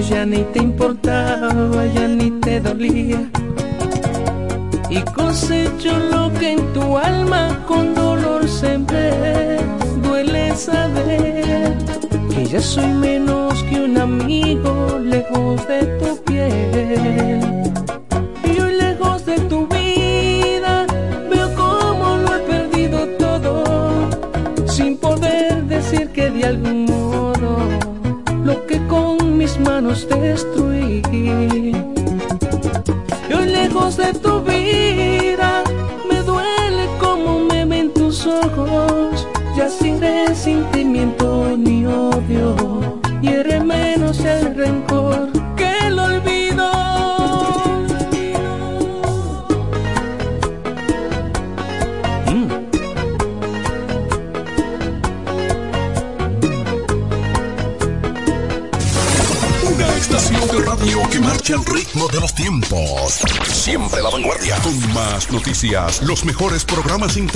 ya 0.00 0.26
ni 0.26 0.44
te 0.52 0.58
importaba, 0.58 1.86
ya 1.86 2.06
ni 2.08 2.30
te 2.40 2.60
dolía. 2.60 3.30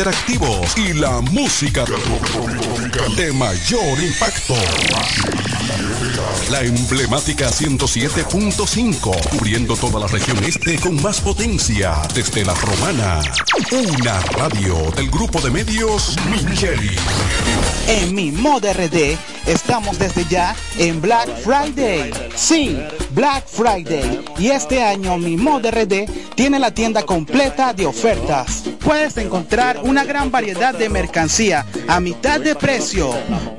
Interactivos 0.01 0.79
y 0.79 0.95
la 0.95 1.21
música 1.21 1.85
de 3.19 3.33
mayor 3.35 4.03
impacto. 4.03 4.55
La 6.51 6.63
emblemática 6.63 7.51
107.5, 7.51 9.29
cubriendo 9.29 9.77
toda 9.77 10.01
la 10.01 10.07
región 10.07 10.43
este 10.43 10.79
con 10.79 11.01
más 11.03 11.21
potencia 11.21 12.01
desde 12.15 12.47
la 12.47 12.55
romana. 12.55 13.21
Una 13.71 14.21
radio 14.39 14.91
del 14.97 15.11
grupo 15.11 15.39
de 15.43 15.51
medios 15.51 16.17
Micheli. 16.31 16.97
En 17.87 18.15
mi 18.15 18.33
mod 18.33 18.65
RD 18.65 19.19
estamos 19.47 19.99
desde 19.99 20.25
ya 20.31 20.57
en 20.79 21.03
Black 21.03 21.29
Friday. 21.45 22.11
Sí, 22.35 22.79
Black 23.11 23.47
Friday. 23.47 24.25
Y 24.39 24.49
este 24.49 24.83
año 24.83 25.19
mi 25.19 25.37
mod 25.37 25.67
RD 25.67 26.09
tiene 26.35 26.59
la 26.59 26.73
tienda 26.73 27.03
completa 27.03 27.75
de 27.75 27.85
ofertas. 27.85 28.60
Puedes 28.83 29.17
encontrar 29.17 29.81
una 29.83 30.05
gran 30.05 30.31
variedad 30.31 30.75
de 30.75 30.89
mercancía 30.89 31.67
a 31.89 32.01
mitad 32.01 32.41
de 32.41 32.55
precio. 32.55 33.13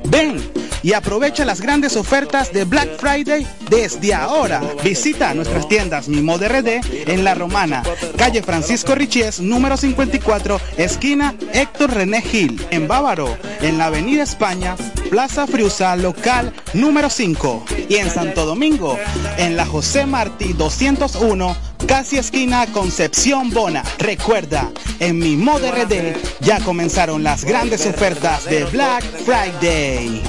Ven 0.04 0.40
y 0.82 0.94
aprovecha 0.94 1.44
las 1.44 1.60
grandes 1.60 1.96
ofertas 1.96 2.52
de 2.52 2.64
Black 2.64 2.98
Friday 2.98 3.46
desde 3.70 4.14
ahora. 4.14 4.60
Visita 4.82 5.32
nuestras 5.34 5.68
tiendas 5.68 6.08
Mi 6.08 6.20
Mod 6.20 6.42
RD 6.42 6.80
en 7.08 7.24
La 7.24 7.34
Romana, 7.34 7.82
calle 8.16 8.42
Francisco 8.42 8.94
Richies, 8.94 9.40
número 9.40 9.76
54, 9.76 10.60
esquina 10.76 11.34
Héctor 11.52 11.94
René 11.94 12.20
Gil, 12.22 12.64
en 12.70 12.88
Bávaro, 12.88 13.36
en 13.60 13.78
la 13.78 13.86
Avenida 13.86 14.24
España, 14.24 14.76
Plaza 15.10 15.46
Friusa, 15.46 15.94
local 15.96 16.52
número 16.74 17.10
5. 17.10 17.64
Y 17.88 17.96
en 17.96 18.10
Santo 18.10 18.46
Domingo, 18.46 18.98
en 19.36 19.56
la 19.56 19.66
José 19.66 20.06
Martí 20.06 20.52
201, 20.52 21.56
casi 21.86 22.16
esquina 22.16 22.66
Concepción 22.72 23.50
Bona. 23.50 23.82
Recuerda, 23.98 24.70
en 25.02 25.18
Mi 25.18 25.36
Mod 25.36 25.62
RD 25.64 26.14
ya 26.40 26.60
comenzaron 26.60 27.24
las 27.24 27.44
grandes 27.44 27.84
ofertas 27.86 28.44
de 28.44 28.64
Black 28.66 29.02
Friday. 29.24 30.22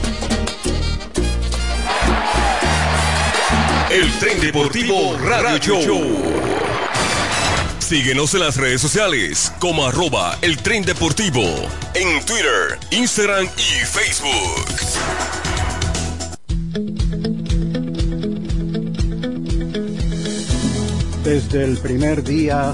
El 3.91 4.11
Tren 4.13 4.41
Deportivo 4.41 5.15
Radio 5.19 5.59
Show. 5.59 6.01
Síguenos 7.77 8.33
en 8.33 8.39
las 8.39 8.57
redes 8.57 8.81
sociales 8.81 9.53
como 9.59 9.85
arroba 9.85 10.39
el 10.41 10.57
tren 10.57 10.83
deportivo 10.83 11.43
en 11.93 12.25
Twitter, 12.25 12.79
Instagram 12.89 13.45
y 13.55 13.85
Facebook. 13.85 14.65
Desde 21.23 21.63
el 21.63 21.77
primer 21.77 22.23
día 22.23 22.73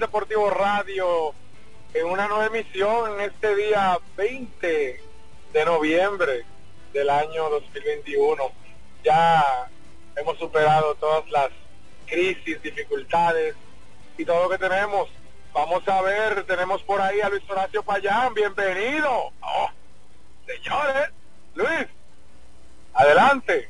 Deportivo 0.00 0.50
Radio 0.50 1.32
en 1.92 2.06
una 2.06 2.26
nueva 2.26 2.46
emisión 2.46 3.12
en 3.12 3.30
este 3.30 3.54
día 3.54 3.96
20 4.16 5.00
de 5.52 5.64
noviembre 5.64 6.44
del 6.92 7.08
año 7.08 7.48
2021. 7.48 8.42
Ya 9.04 9.68
hemos 10.16 10.36
superado 10.38 10.96
todas 10.96 11.30
las 11.30 11.50
crisis, 12.06 12.60
dificultades 12.60 13.54
y 14.18 14.24
todo 14.24 14.42
lo 14.42 14.48
que 14.48 14.58
tenemos. 14.58 15.08
Vamos 15.52 15.86
a 15.86 16.02
ver, 16.02 16.44
tenemos 16.44 16.82
por 16.82 17.00
ahí 17.00 17.20
a 17.20 17.28
Luis 17.28 17.48
Horacio 17.48 17.84
Payán, 17.84 18.34
bienvenido. 18.34 19.30
Oh, 19.42 19.68
señores, 20.44 21.10
Luis, 21.54 21.86
adelante. 22.94 23.68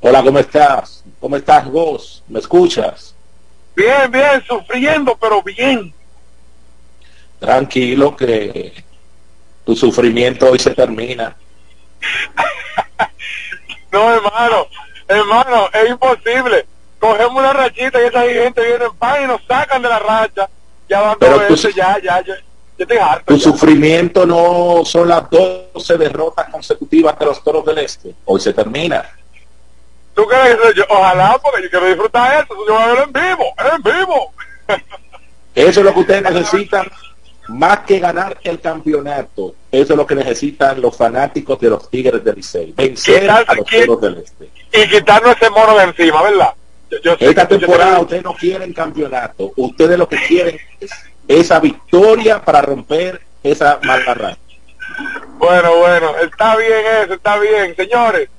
Hola, 0.00 0.22
¿cómo 0.22 0.38
estás? 0.38 1.02
¿Cómo 1.18 1.34
estás 1.34 1.68
vos? 1.68 2.22
¿Me 2.28 2.38
escuchas? 2.38 3.15
Bien, 3.76 4.10
bien, 4.10 4.42
sufriendo, 4.48 5.16
pero 5.20 5.42
bien. 5.42 5.92
Tranquilo 7.38 8.16
que 8.16 8.72
tu 9.64 9.76
sufrimiento 9.76 10.50
hoy 10.50 10.58
se 10.58 10.74
termina. 10.74 11.36
no, 13.92 14.14
hermano, 14.14 14.66
hermano, 15.06 15.68
es 15.74 15.90
imposible. 15.90 16.66
Cogemos 16.98 17.36
una 17.36 17.52
rachita 17.52 18.02
y 18.02 18.06
esa 18.06 18.22
gente 18.22 18.64
viene 18.64 18.86
en 18.86 18.96
pan 18.96 19.24
y 19.24 19.26
nos 19.26 19.42
sacan 19.46 19.82
de 19.82 19.88
la 19.90 19.98
racha. 19.98 20.48
Ya 20.88 21.00
van 21.02 21.18
dos 21.20 21.48
veces, 21.48 21.74
ya, 21.74 21.98
ya, 22.02 22.24
ya. 22.24 22.34
Yo 22.78 23.02
harto, 23.02 23.32
tu 23.32 23.40
sufrimiento 23.40 24.26
no 24.26 24.82
son 24.84 25.08
las 25.08 25.30
12 25.30 25.96
derrotas 25.96 26.48
consecutivas 26.50 27.18
de 27.18 27.24
los 27.24 27.42
toros 27.42 27.64
del 27.64 27.78
este. 27.78 28.14
Hoy 28.26 28.38
se 28.38 28.52
termina. 28.52 29.02
¿Tú 30.16 30.26
crees 30.26 30.56
que 30.56 30.78
yo? 30.78 30.84
Ojalá, 30.88 31.38
porque 31.42 31.62
yo 31.64 31.70
quiero 31.70 31.86
disfrutar 31.86 32.42
eso. 32.42 32.54
Yo 32.66 32.72
voy 32.72 32.82
a 32.82 32.86
verlo 32.86 33.04
en 33.04 33.12
vivo, 33.12 33.54
en 33.74 33.82
vivo. 33.82 34.32
Eso 35.54 35.80
es 35.80 35.86
lo 35.86 35.92
que 35.92 36.00
ustedes 36.00 36.22
necesitan, 36.22 36.90
más 37.48 37.80
que 37.80 37.98
ganar 37.98 38.38
el 38.42 38.58
campeonato. 38.58 39.54
Eso 39.70 39.92
es 39.92 39.96
lo 39.96 40.06
que 40.06 40.14
necesitan 40.14 40.80
los 40.80 40.96
fanáticos 40.96 41.60
de 41.60 41.68
los 41.68 41.90
Tigres 41.90 42.24
del 42.24 42.36
Licey. 42.36 42.72
Vencer 42.74 43.30
a 43.30 43.44
los 43.54 43.66
Toros 43.66 44.00
del 44.00 44.16
Este. 44.16 44.48
Y 44.72 44.88
quitarnos 44.88 45.36
ese 45.36 45.50
mono 45.50 45.76
de 45.76 45.84
encima, 45.84 46.22
¿verdad? 46.22 46.54
Esta 47.20 47.46
temporada 47.46 48.00
ustedes 48.00 48.24
no 48.24 48.34
quieren 48.34 48.72
campeonato. 48.72 49.52
Ustedes 49.56 49.98
lo 49.98 50.08
que 50.08 50.16
quieren 50.26 50.58
es 50.80 50.90
esa 51.28 51.60
victoria 51.60 52.42
para 52.42 52.62
romper 52.62 53.20
esa 53.42 53.78
mala 53.82 54.38
Bueno, 55.36 55.76
bueno, 55.76 56.16
está 56.18 56.56
bien 56.56 56.80
eso, 57.02 57.14
está 57.14 57.38
bien. 57.38 57.76
Señores, 57.76 58.30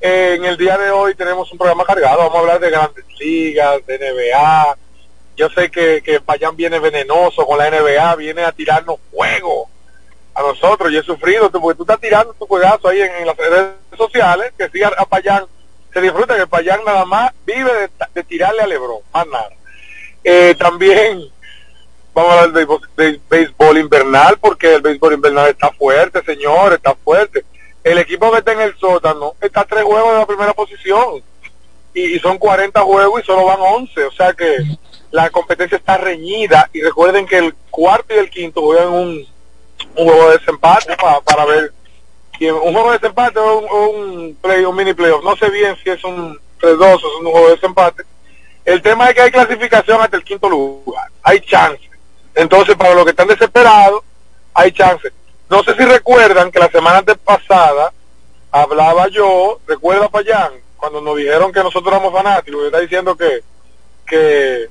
en 0.00 0.44
el 0.44 0.56
día 0.56 0.78
de 0.78 0.90
hoy 0.90 1.14
tenemos 1.14 1.50
un 1.50 1.58
programa 1.58 1.84
cargado, 1.84 2.18
vamos 2.18 2.36
a 2.36 2.38
hablar 2.40 2.60
de 2.60 2.70
grandes 2.70 3.04
ligas, 3.18 3.84
de 3.86 3.98
NBA. 3.98 4.76
Yo 5.36 5.48
sé 5.50 5.70
que, 5.70 6.02
que 6.02 6.20
Payán 6.20 6.56
viene 6.56 6.78
venenoso 6.78 7.46
con 7.46 7.58
la 7.58 7.70
NBA, 7.70 8.14
viene 8.16 8.44
a 8.44 8.52
tirarnos 8.52 8.98
fuego 9.10 9.68
a 10.34 10.42
nosotros. 10.42 10.92
Yo 10.92 11.00
he 11.00 11.04
sufrido, 11.04 11.50
porque 11.50 11.76
tú 11.76 11.82
estás 11.82 12.00
tirando 12.00 12.32
tu 12.34 12.46
juegazo 12.46 12.88
ahí 12.88 13.00
en, 13.00 13.26
las 13.26 13.36
redes 13.36 13.74
sociales, 13.96 14.52
que 14.56 14.68
sí 14.70 14.82
a, 14.82 14.90
Payán 15.04 15.44
se 15.92 16.00
disfruta, 16.00 16.36
que 16.36 16.46
Payán 16.46 16.84
nada 16.84 17.04
más 17.04 17.32
vive 17.44 17.90
de, 18.14 18.24
tirarle 18.24 18.62
a 18.62 18.66
Lebron, 18.66 19.00
más 19.12 19.26
nada. 19.26 19.50
Eh, 20.22 20.54
también 20.58 21.22
vamos 22.14 22.32
a 22.32 22.42
hablar 22.42 22.66
de 22.96 23.20
béisbol 23.28 23.78
invernal, 23.78 24.38
porque 24.40 24.74
el 24.74 24.82
béisbol 24.82 25.14
invernal 25.14 25.48
está 25.48 25.70
fuerte, 25.72 26.22
señor, 26.24 26.74
está 26.74 26.94
fuerte 26.94 27.44
el 27.90 27.98
equipo 27.98 28.30
que 28.30 28.38
está 28.38 28.52
en 28.52 28.60
el 28.60 28.76
sótano 28.76 29.34
está 29.40 29.64
tres 29.64 29.84
juegos 29.84 30.12
de 30.12 30.18
la 30.18 30.26
primera 30.26 30.52
posición 30.52 31.22
y, 31.94 32.18
son 32.18 32.38
40 32.38 32.80
juegos 32.82 33.22
y 33.22 33.26
solo 33.26 33.46
van 33.46 33.60
11, 33.60 34.04
o 34.04 34.12
sea 34.12 34.32
que 34.34 34.58
la 35.10 35.30
competencia 35.30 35.78
está 35.78 35.96
reñida 35.96 36.68
y 36.72 36.82
recuerden 36.82 37.26
que 37.26 37.38
el 37.38 37.54
cuarto 37.70 38.14
y 38.14 38.18
el 38.18 38.30
quinto 38.30 38.60
juegan 38.60 38.88
un, 38.88 39.26
un 39.96 40.04
juego 40.04 40.30
de 40.30 40.38
desempate 40.38 40.96
para, 41.24 41.44
ver 41.46 41.72
quién, 42.36 42.54
un 42.54 42.72
juego 42.72 42.92
de 42.92 42.98
desempate 42.98 43.38
o 43.38 43.88
un, 43.88 44.36
play, 44.40 44.64
un 44.64 44.76
mini 44.76 44.92
playoff, 44.92 45.24
no 45.24 45.34
sé 45.36 45.50
bien 45.50 45.74
si 45.82 45.90
es 45.90 46.04
un 46.04 46.38
3-2 46.60 46.80
o 46.82 46.96
es 46.96 47.04
un 47.20 47.30
juego 47.30 47.46
de 47.48 47.54
desempate. 47.54 48.02
El 48.64 48.82
tema 48.82 49.08
es 49.08 49.14
que 49.14 49.22
hay 49.22 49.30
clasificación 49.30 50.00
hasta 50.00 50.18
el 50.18 50.24
quinto 50.24 50.48
lugar, 50.48 51.08
hay 51.22 51.40
chance. 51.40 51.88
Entonces, 52.34 52.76
para 52.76 52.94
los 52.94 53.04
que 53.04 53.10
están 53.10 53.28
desesperados, 53.28 54.02
hay 54.52 54.72
chance. 54.72 55.10
No 55.50 55.62
sé 55.62 55.74
si 55.76 55.84
recuerdan 55.84 56.50
que 56.50 56.58
la 56.58 56.70
semana 56.70 57.02
pasada 57.24 57.92
hablaba 58.50 59.08
yo, 59.08 59.60
recuerda 59.66 60.08
Payán, 60.08 60.52
cuando 60.76 61.00
nos 61.00 61.16
dijeron 61.16 61.52
que 61.52 61.62
nosotros 61.62 61.92
éramos 61.92 62.12
fanáticos, 62.12 62.66
está 62.66 62.80
diciendo 62.80 63.16
que, 63.16 63.42
que 64.06 64.68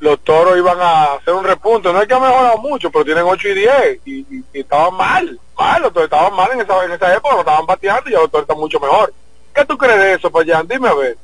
los 0.00 0.20
toros 0.20 0.56
iban 0.56 0.78
a 0.80 1.14
hacer 1.14 1.34
un 1.34 1.44
repunte. 1.44 1.92
No 1.92 2.00
es 2.00 2.08
que 2.08 2.14
ha 2.14 2.20
mejorado 2.20 2.58
mucho, 2.58 2.90
pero 2.90 3.04
tienen 3.04 3.24
8 3.24 3.48
y 3.48 3.54
10 3.54 4.00
y, 4.04 4.44
estaban 4.52 4.94
mal, 4.94 5.38
mal, 5.56 5.82
los 5.82 5.92
toros 5.92 6.06
estaban 6.06 6.34
mal 6.34 6.50
en 6.52 6.60
esa, 6.60 6.84
en 6.84 6.92
esa 6.92 7.14
época, 7.14 7.34
no 7.34 7.40
estaban 7.40 7.66
bateando 7.66 8.08
y 8.08 8.12
ya 8.12 8.20
los 8.20 8.30
toros 8.30 8.44
están 8.44 8.58
mucho 8.58 8.80
mejor. 8.80 9.12
¿Qué 9.54 9.64
tú 9.64 9.76
crees 9.76 9.98
de 9.98 10.12
eso, 10.14 10.30
Payán? 10.30 10.66
Dime 10.66 10.88
a 10.88 10.94
ver. 10.94 11.16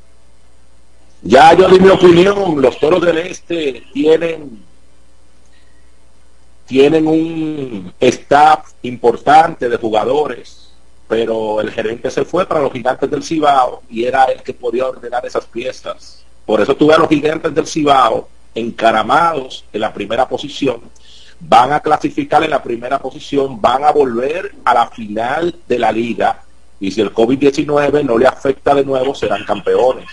Ya 1.22 1.52
yo 1.54 1.68
di 1.68 1.78
mi 1.78 1.88
opinión, 1.88 2.60
los 2.60 2.78
toros 2.78 3.00
del 3.00 3.18
este 3.18 3.84
tienen 3.92 4.64
tienen 6.72 7.06
un 7.06 7.92
staff 8.00 8.70
importante 8.80 9.68
de 9.68 9.76
jugadores, 9.76 10.70
pero 11.06 11.60
el 11.60 11.70
gerente 11.70 12.10
se 12.10 12.24
fue 12.24 12.46
para 12.46 12.62
los 12.62 12.72
gigantes 12.72 13.10
del 13.10 13.22
Cibao 13.22 13.82
y 13.90 14.04
era 14.04 14.24
el 14.24 14.42
que 14.42 14.54
podía 14.54 14.86
ordenar 14.86 15.26
esas 15.26 15.44
piezas. 15.44 16.24
Por 16.46 16.62
eso 16.62 16.74
tuve 16.74 16.94
a 16.94 16.98
los 16.98 17.10
gigantes 17.10 17.54
del 17.54 17.66
Cibao 17.66 18.26
encaramados 18.54 19.66
en 19.70 19.82
la 19.82 19.92
primera 19.92 20.26
posición, 20.26 20.80
van 21.40 21.74
a 21.74 21.80
clasificar 21.80 22.42
en 22.42 22.48
la 22.48 22.62
primera 22.62 22.98
posición, 22.98 23.60
van 23.60 23.84
a 23.84 23.92
volver 23.92 24.54
a 24.64 24.72
la 24.72 24.86
final 24.86 25.54
de 25.68 25.78
la 25.78 25.92
liga 25.92 26.42
y 26.80 26.90
si 26.90 27.02
el 27.02 27.12
COVID-19 27.12 28.02
no 28.02 28.16
le 28.16 28.26
afecta 28.26 28.74
de 28.74 28.86
nuevo 28.86 29.14
serán 29.14 29.44
campeones 29.44 30.06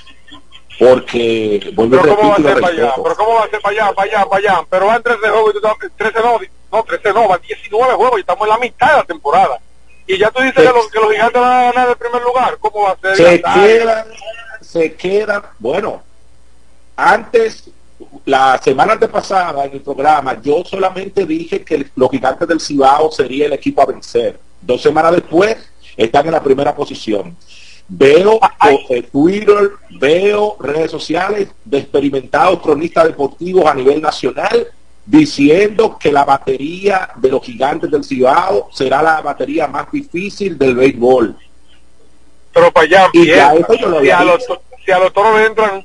porque 0.80 1.72
vuelvo 1.76 2.02
pero 2.02 2.16
cómo 2.16 2.30
va 2.30 2.36
a 2.36 2.38
ser 2.38 2.62
para 2.62 2.74
allá 2.74 2.94
pero 3.04 3.16
cómo 3.16 3.34
va 3.34 3.44
a 3.44 3.50
ser 3.50 3.62
para 3.62 3.76
allá 3.76 3.94
para 3.94 4.12
allá 4.12 4.26
para 4.30 4.38
allá 4.38 4.66
pero 4.70 4.86
van 4.86 5.04
13 5.04 5.30
juegos 5.30 5.56
y 5.56 5.90
13 5.98 6.20
no 6.22 6.40
no 6.72 6.84
13 6.84 7.14
no 7.14 7.28
van 7.28 7.42
19 7.42 7.94
juegos 7.94 8.18
y 8.18 8.22
estamos 8.22 8.44
en 8.44 8.50
la 8.50 8.58
mitad 8.60 8.88
de 8.88 8.98
la 8.98 9.04
temporada. 9.04 9.60
Y 10.08 10.18
ya 10.18 10.32
tú 10.32 10.42
dices 10.42 10.56
que, 10.56 10.74
los, 10.74 10.88
que 10.90 11.00
los 11.00 11.12
gigantes 11.12 11.42
van 11.42 11.52
a 11.52 11.72
ganar 11.72 11.90
el 11.90 11.96
primer 11.98 12.22
lugar 12.22 12.58
cómo 12.60 12.84
va 12.84 12.92
a 12.92 12.98
ser 12.98 13.16
se 13.16 13.42
quedan 13.42 14.06
se 14.62 14.94
quedan 14.96 15.44
bueno 15.60 16.02
antes 16.96 17.70
la 18.26 18.60
semana 18.64 18.98
pasada 19.00 19.66
en 19.66 19.74
el 19.74 19.82
programa 19.82 20.42
yo 20.42 20.64
solamente 20.64 21.26
dije 21.26 21.62
que 21.64 21.88
los 21.96 22.10
gigantes 22.10 22.48
del 22.48 22.62
Cibao 22.62 23.12
sería 23.12 23.48
el 23.48 23.54
equipo 23.54 23.82
a 23.82 23.86
vencer. 23.86 24.40
Dos 24.62 24.82
semanas 24.82 25.12
después 25.12 25.58
están 25.98 26.26
en 26.26 26.32
la 26.32 26.42
primera 26.42 26.74
posición 26.74 27.36
Veo 27.92 28.40
Twitter, 29.12 29.72
veo 30.00 30.56
redes 30.60 30.92
sociales 30.92 31.50
de 31.66 31.80
experimentados 31.80 32.62
cronistas 32.62 33.06
deportivos 33.06 33.66
a 33.66 33.74
nivel 33.74 34.00
nacional 34.00 34.68
diciendo 35.06 35.98
que 36.00 36.12
la 36.12 36.24
batería 36.24 37.10
de 37.16 37.30
los 37.30 37.44
gigantes 37.44 37.90
del 37.90 38.04
Cibao 38.04 38.70
será 38.72 39.02
la 39.02 39.22
batería 39.22 39.68
más 39.68 39.92
difícil 39.92 40.56
del 40.56 40.76
béisbol. 40.76 41.36
Pero 42.54 42.72
para 42.72 42.86
allá, 42.86 43.10
Y 43.14 43.28
eso 43.30 43.74
yo 43.74 43.90
lo 43.90 44.02
si, 44.02 44.12
a 44.12 44.24
los, 44.24 44.46
si 44.86 44.92
a 44.92 45.00
los 45.00 45.12
toros 45.12 45.40
le 45.40 45.46
entran 45.48 45.84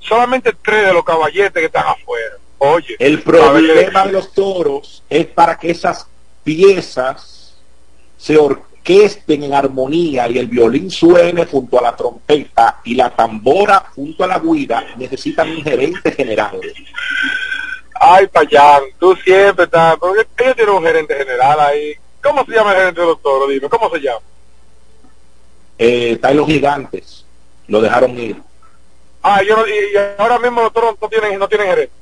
solamente 0.00 0.52
tres 0.60 0.86
de 0.86 0.92
los 0.92 1.04
caballetes 1.04 1.52
que 1.52 1.66
están 1.66 1.86
afuera. 1.86 2.36
Oye, 2.58 2.96
El 2.98 3.22
problema 3.22 4.06
de 4.06 4.12
los 4.12 4.32
toros 4.32 5.04
es 5.08 5.26
para 5.26 5.56
que 5.56 5.70
esas 5.70 6.06
piezas 6.42 7.54
se 8.16 8.36
orquesten 8.82 9.44
en 9.44 9.54
armonía 9.54 10.28
y 10.28 10.38
el 10.38 10.48
violín 10.48 10.90
suene 10.90 11.46
junto 11.46 11.78
a 11.78 11.82
la 11.82 11.96
trompeta 11.96 12.80
y 12.84 12.94
la 12.94 13.10
tambora 13.10 13.84
junto 13.94 14.24
a 14.24 14.26
la 14.26 14.40
guira, 14.40 14.84
necesitan 14.96 15.50
un 15.50 15.62
gerente 15.62 16.10
general. 16.10 16.60
Ay, 17.94 18.26
Payán, 18.26 18.82
tú 18.98 19.14
siempre 19.16 19.66
estás. 19.66 19.96
Porque 19.96 20.26
ellos 20.38 20.56
tienen 20.56 20.74
un 20.74 20.82
gerente 20.82 21.14
general 21.14 21.60
ahí. 21.60 21.94
¿Cómo 22.20 22.44
se 22.44 22.52
llama 22.52 22.72
el 22.72 22.78
gerente 22.78 23.00
toros? 23.22 23.48
Dime, 23.48 23.68
¿cómo 23.68 23.88
se 23.90 24.00
llama? 24.00 24.20
Eh, 25.78 26.12
está 26.12 26.30
en 26.32 26.36
los 26.36 26.46
gigantes, 26.46 27.24
lo 27.68 27.80
dejaron 27.80 28.18
ir. 28.18 28.36
Ah, 29.22 29.40
yo 29.46 29.56
no- 29.56 29.66
y, 29.66 29.72
ahora 30.18 30.40
mismo 30.40 30.62
los 30.62 30.72
toros 30.72 30.96
no 31.00 31.08
tienen, 31.08 31.38
no 31.38 31.48
tienen 31.48 31.68
gerente. 31.68 31.92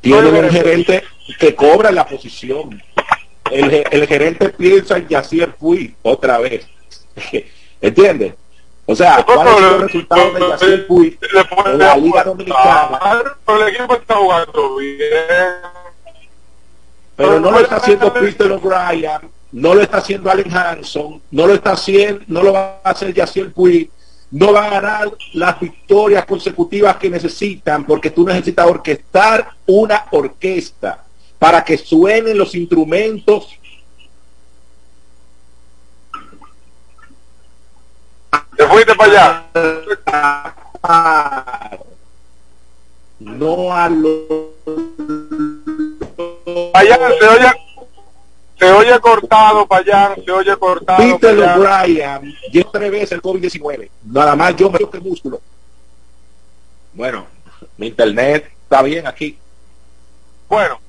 Tienen 0.00 0.34
un 0.34 0.50
gerente 0.50 1.04
que 1.38 1.54
cobra 1.54 1.90
la 1.90 2.06
posición. 2.06 2.80
El, 3.50 3.70
ge- 3.70 3.84
el 3.90 4.06
gerente 4.06 4.48
piensa 4.50 4.96
en 4.96 5.08
Yacier 5.08 5.54
Puy 5.54 5.94
otra 6.02 6.38
vez. 6.38 6.66
¿Entiendes? 7.80 8.34
O 8.86 8.94
sea, 8.96 9.22
¿cuál 9.24 9.48
sido 9.56 9.76
el 9.76 9.82
resultado 9.82 10.32
de 10.32 10.40
Yacier 10.48 10.86
Puy 10.86 11.18
en 11.66 11.78
la 11.78 11.96
Liga 11.96 12.24
Dominicana? 12.24 12.98
Pero 13.46 13.62
el 13.66 13.74
equipo 13.74 13.94
está 13.94 14.14
jugando 14.16 14.76
bien. 14.76 15.00
Pero 17.16 17.38
no 17.40 17.50
lo 17.50 17.60
está 17.60 17.76
haciendo 17.76 18.12
Peter 18.12 18.50
O'Brien, 18.52 19.20
no 19.52 19.74
lo 19.74 19.82
está 19.82 19.98
haciendo 19.98 20.30
Allen 20.30 20.50
Hanson, 20.56 21.20
no 21.30 21.46
lo 21.46 21.54
está 21.54 21.72
haciendo, 21.72 22.24
no 22.28 22.42
lo 22.42 22.52
va 22.52 22.80
a 22.82 22.90
hacer 22.90 23.12
Yacier 23.12 23.52
Puy, 23.52 23.90
no 24.30 24.52
va 24.52 24.64
a 24.66 24.70
ganar 24.70 25.12
las 25.34 25.60
victorias 25.60 26.24
consecutivas 26.24 26.96
que 26.96 27.10
necesitan, 27.10 27.84
porque 27.84 28.10
tú 28.10 28.24
necesitas 28.26 28.66
orquestar 28.66 29.50
una 29.66 30.06
orquesta 30.12 31.04
para 31.40 31.64
que 31.64 31.76
suenen 31.76 32.38
los 32.38 32.54
instrumentos 32.54 33.48
Te 38.56 38.68
fuiste 38.68 38.94
para 38.94 39.46
allá. 40.82 41.72
no 43.18 43.72
a 43.72 43.88
los 43.88 44.50
Payán, 46.72 47.00
se 47.18 47.26
oye, 47.26 47.52
se 48.58 48.72
oye 48.72 49.00
cortado, 49.00 49.66
Payán, 49.66 50.22
se 50.22 50.30
oye 50.30 50.56
cortado. 50.58 51.18
Payán. 51.18 51.58
O'Brien 51.58 52.36
lleva 52.52 52.70
tres 52.70 52.90
veces 52.90 53.12
el 53.12 53.22
COVID-19. 53.22 53.88
Nada 54.04 54.36
más 54.36 54.54
yo 54.56 54.70
me 54.70 54.78
que 54.78 55.00
músculo. 55.00 55.40
Bueno, 56.92 57.26
mi 57.78 57.86
internet 57.86 58.52
está 58.62 58.82
bien 58.82 59.06
aquí. 59.06 59.38
Bueno, 60.50 60.80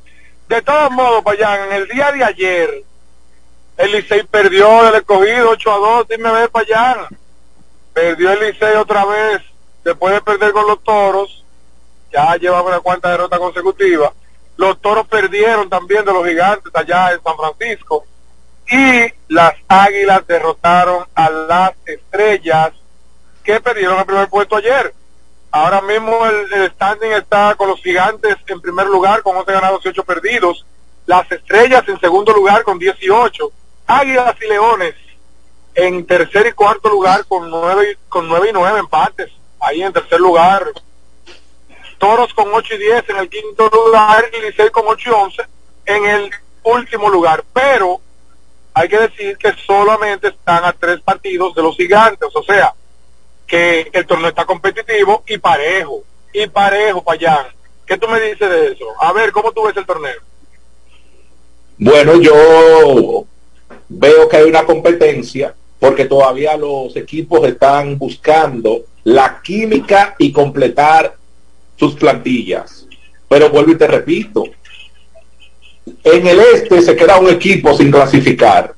de 0.52 0.62
todos 0.62 0.92
modos, 0.92 1.24
Payán, 1.24 1.62
en 1.62 1.72
el 1.72 1.88
día 1.88 2.12
de 2.12 2.26
ayer, 2.26 2.84
el 3.78 3.92
Licey 3.94 4.24
perdió 4.24 4.86
el 4.86 4.96
escogido 4.96 5.52
8 5.52 5.72
a 5.72 5.78
2, 5.78 6.08
dime 6.10 6.28
a 6.28 6.34
ver, 6.34 6.50
Payán. 6.50 7.08
Perdió 7.94 8.32
el 8.32 8.40
Licey 8.42 8.76
otra 8.76 9.06
vez, 9.06 9.42
después 9.86 10.14
de 10.14 10.20
perder 10.20 10.52
con 10.52 10.68
los 10.68 10.84
toros, 10.84 11.46
ya 12.12 12.36
llevaba 12.36 12.68
una 12.68 12.82
cuanta 12.82 13.12
derrota 13.12 13.40
consecutiva. 13.40 14.12
Los 14.58 14.82
toros 14.82 15.08
perdieron 15.08 15.70
también 15.70 16.04
de 16.04 16.12
los 16.12 16.28
gigantes 16.28 16.76
allá 16.76 17.14
en 17.14 17.24
San 17.24 17.38
Francisco. 17.38 18.06
Y 18.70 19.14
las 19.30 19.54
águilas 19.70 20.28
derrotaron 20.28 21.06
a 21.16 21.30
las 21.30 21.72
estrellas 21.86 22.74
que 23.42 23.62
perdieron 23.62 24.00
el 24.00 24.06
primer 24.06 24.28
puesto 24.28 24.58
ayer. 24.58 24.94
Ahora 25.52 25.82
mismo 25.82 26.26
el, 26.26 26.72
standing 26.72 27.12
está 27.12 27.56
con 27.56 27.68
los 27.68 27.82
gigantes 27.82 28.38
en 28.48 28.62
primer 28.62 28.88
lugar 28.88 29.22
con 29.22 29.36
11 29.36 29.52
ganados 29.52 29.86
y 29.86 29.90
8 29.90 30.04
perdidos. 30.04 30.66
Las 31.06 31.30
estrellas 31.30 31.84
en 31.88 32.00
segundo 32.00 32.32
lugar 32.32 32.64
con 32.64 32.80
18. 32.80 33.52
Águilas 33.88 34.36
y 34.42 34.48
leones 34.48 34.96
en 35.76 36.06
tercer 36.06 36.48
y 36.48 36.52
cuarto 36.54 36.90
lugar 36.90 37.26
con 37.26 37.50
9, 37.50 37.98
con 38.08 38.30
9 38.30 38.50
y 38.50 38.54
9 38.54 38.80
empates. 38.80 39.30
Ahí 39.60 39.84
en 39.84 39.92
tercer 39.92 40.22
lugar. 40.22 40.68
Toros 41.98 42.34
con 42.34 42.48
8 42.54 42.76
y 42.76 42.78
10 42.78 43.10
en 43.10 43.18
el 43.18 43.30
quinto 43.30 43.70
lugar 43.70 44.26
y 44.32 44.42
Licey 44.42 44.70
con 44.70 44.86
8 44.88 45.10
y 45.10 45.14
11 45.14 45.44
en 45.86 46.06
el 46.06 46.32
último 46.64 47.10
lugar. 47.10 47.44
Pero 47.52 48.00
hay 48.74 48.88
que 48.88 49.00
decir 49.00 49.38
que 49.38 49.52
solamente 49.68 50.30
están 50.30 50.64
a 50.64 50.72
tres 50.72 51.02
partidos 51.02 51.54
de 51.56 51.62
los 51.62 51.76
gigantes. 51.76 52.30
O 52.34 52.42
sea, 52.42 52.74
que 53.52 53.90
el 53.92 54.08
torneo 54.08 54.30
está 54.30 54.46
competitivo 54.46 55.24
y 55.28 55.38
parejo, 55.38 56.06
y 56.34 56.48
parejo, 56.48 57.04
Payán. 57.04 57.48
¿Qué 57.86 57.98
tú 57.98 58.08
me 58.08 58.22
dices 58.22 58.50
de 58.50 58.68
eso? 58.72 58.86
A 59.02 59.12
ver, 59.12 59.34
¿cómo 59.34 59.52
tú 59.52 59.64
ves 59.64 59.76
el 59.76 59.86
torneo? 59.86 60.22
Bueno, 61.78 62.16
yo 62.22 63.26
veo 63.90 64.30
que 64.30 64.38
hay 64.38 64.46
una 64.46 64.64
competencia 64.64 65.54
porque 65.80 66.06
todavía 66.06 66.56
los 66.56 66.96
equipos 66.96 67.46
están 67.46 67.98
buscando 67.98 68.86
la 69.04 69.42
química 69.44 70.16
y 70.18 70.32
completar 70.32 71.18
sus 71.76 71.96
plantillas. 71.96 72.88
Pero 73.28 73.50
vuelvo 73.50 73.74
y 73.74 73.78
te 73.78 73.88
repito, 73.88 74.46
en 76.06 76.26
el 76.26 76.40
este 76.54 76.82
se 76.82 76.96
queda 76.96 77.20
un 77.20 77.30
equipo 77.30 77.76
sin 77.76 77.92
clasificar. 77.92 78.74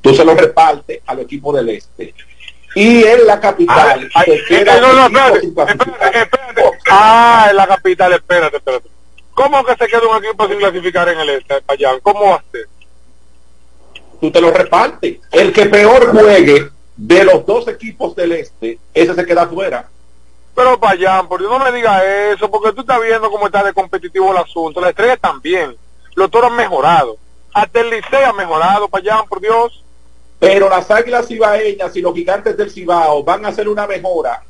Tú 0.00 0.14
se 0.14 0.24
lo 0.24 0.36
repartes 0.36 1.00
al 1.04 1.18
equipo 1.18 1.52
del 1.52 1.70
este. 1.70 2.14
Y 2.74 3.04
en 3.04 3.26
la 3.26 3.40
capital 3.40 4.10
se 4.24 4.44
queda 4.44 4.76
eh, 4.76 4.80
no, 4.80 5.06
un 5.06 5.12
no, 5.12 5.36
equipo 5.36 5.62
espérate, 5.62 5.90
espérate, 5.90 6.20
espérate. 6.20 6.78
Ah, 6.90 7.46
en 7.50 7.56
la 7.56 7.66
capital, 7.66 8.12
espérate, 8.12 8.56
espérate. 8.56 8.88
¿Cómo 9.34 9.64
que 9.64 9.74
se 9.76 9.86
queda 9.86 10.08
un 10.08 10.24
equipo 10.24 10.48
sin 10.48 10.58
clasificar 10.58 11.08
en 11.08 11.20
el 11.20 11.30
este, 11.30 11.60
Payán? 11.62 12.00
¿Cómo 12.00 12.40
ser? 12.50 12.68
tú 14.24 14.30
te 14.30 14.40
lo 14.40 14.50
repartes. 14.50 15.18
El 15.30 15.52
que 15.52 15.66
peor 15.66 16.10
juegue 16.10 16.70
de 16.96 17.24
los 17.24 17.44
dos 17.44 17.68
equipos 17.68 18.16
del 18.16 18.32
este, 18.32 18.78
ese 18.94 19.14
se 19.14 19.26
queda 19.26 19.46
fuera. 19.46 19.88
Pero 20.54 20.80
Payán, 20.80 21.28
por 21.28 21.40
Dios 21.40 21.50
no 21.50 21.58
me 21.58 21.72
diga 21.72 22.02
eso, 22.32 22.50
porque 22.50 22.72
tú 22.72 22.80
estás 22.80 23.02
viendo 23.02 23.30
cómo 23.30 23.46
está 23.46 23.62
de 23.62 23.74
competitivo 23.74 24.30
el 24.30 24.38
asunto. 24.38 24.80
Las 24.80 24.90
estrellas 24.90 25.18
también. 25.20 25.76
Los 26.14 26.30
toros 26.30 26.50
han 26.50 26.56
mejorado. 26.56 27.18
Hasta 27.52 27.80
el 27.80 27.90
Licey 27.90 28.24
ha 28.24 28.32
mejorado, 28.32 28.88
Payán, 28.88 29.26
por 29.28 29.40
Dios. 29.40 29.83
Pero 30.44 30.68
las 30.68 30.90
águilas 30.90 31.26
cibaeñas 31.26 31.96
y 31.96 32.02
los 32.02 32.14
gigantes 32.14 32.54
del 32.54 32.70
Cibao 32.70 33.24
van 33.24 33.46
a 33.46 33.48
hacer 33.48 33.66
una 33.66 33.86
mejora 33.86 34.42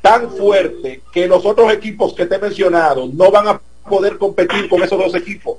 tan 0.00 0.30
fuerte 0.30 1.02
que 1.12 1.26
los 1.26 1.44
otros 1.44 1.72
equipos 1.72 2.14
que 2.14 2.24
te 2.24 2.36
he 2.36 2.38
mencionado 2.38 3.08
no 3.12 3.32
van 3.32 3.48
a 3.48 3.60
poder 3.88 4.16
competir 4.16 4.68
con 4.68 4.80
esos 4.80 4.96
dos 4.96 5.12
equipos. 5.16 5.58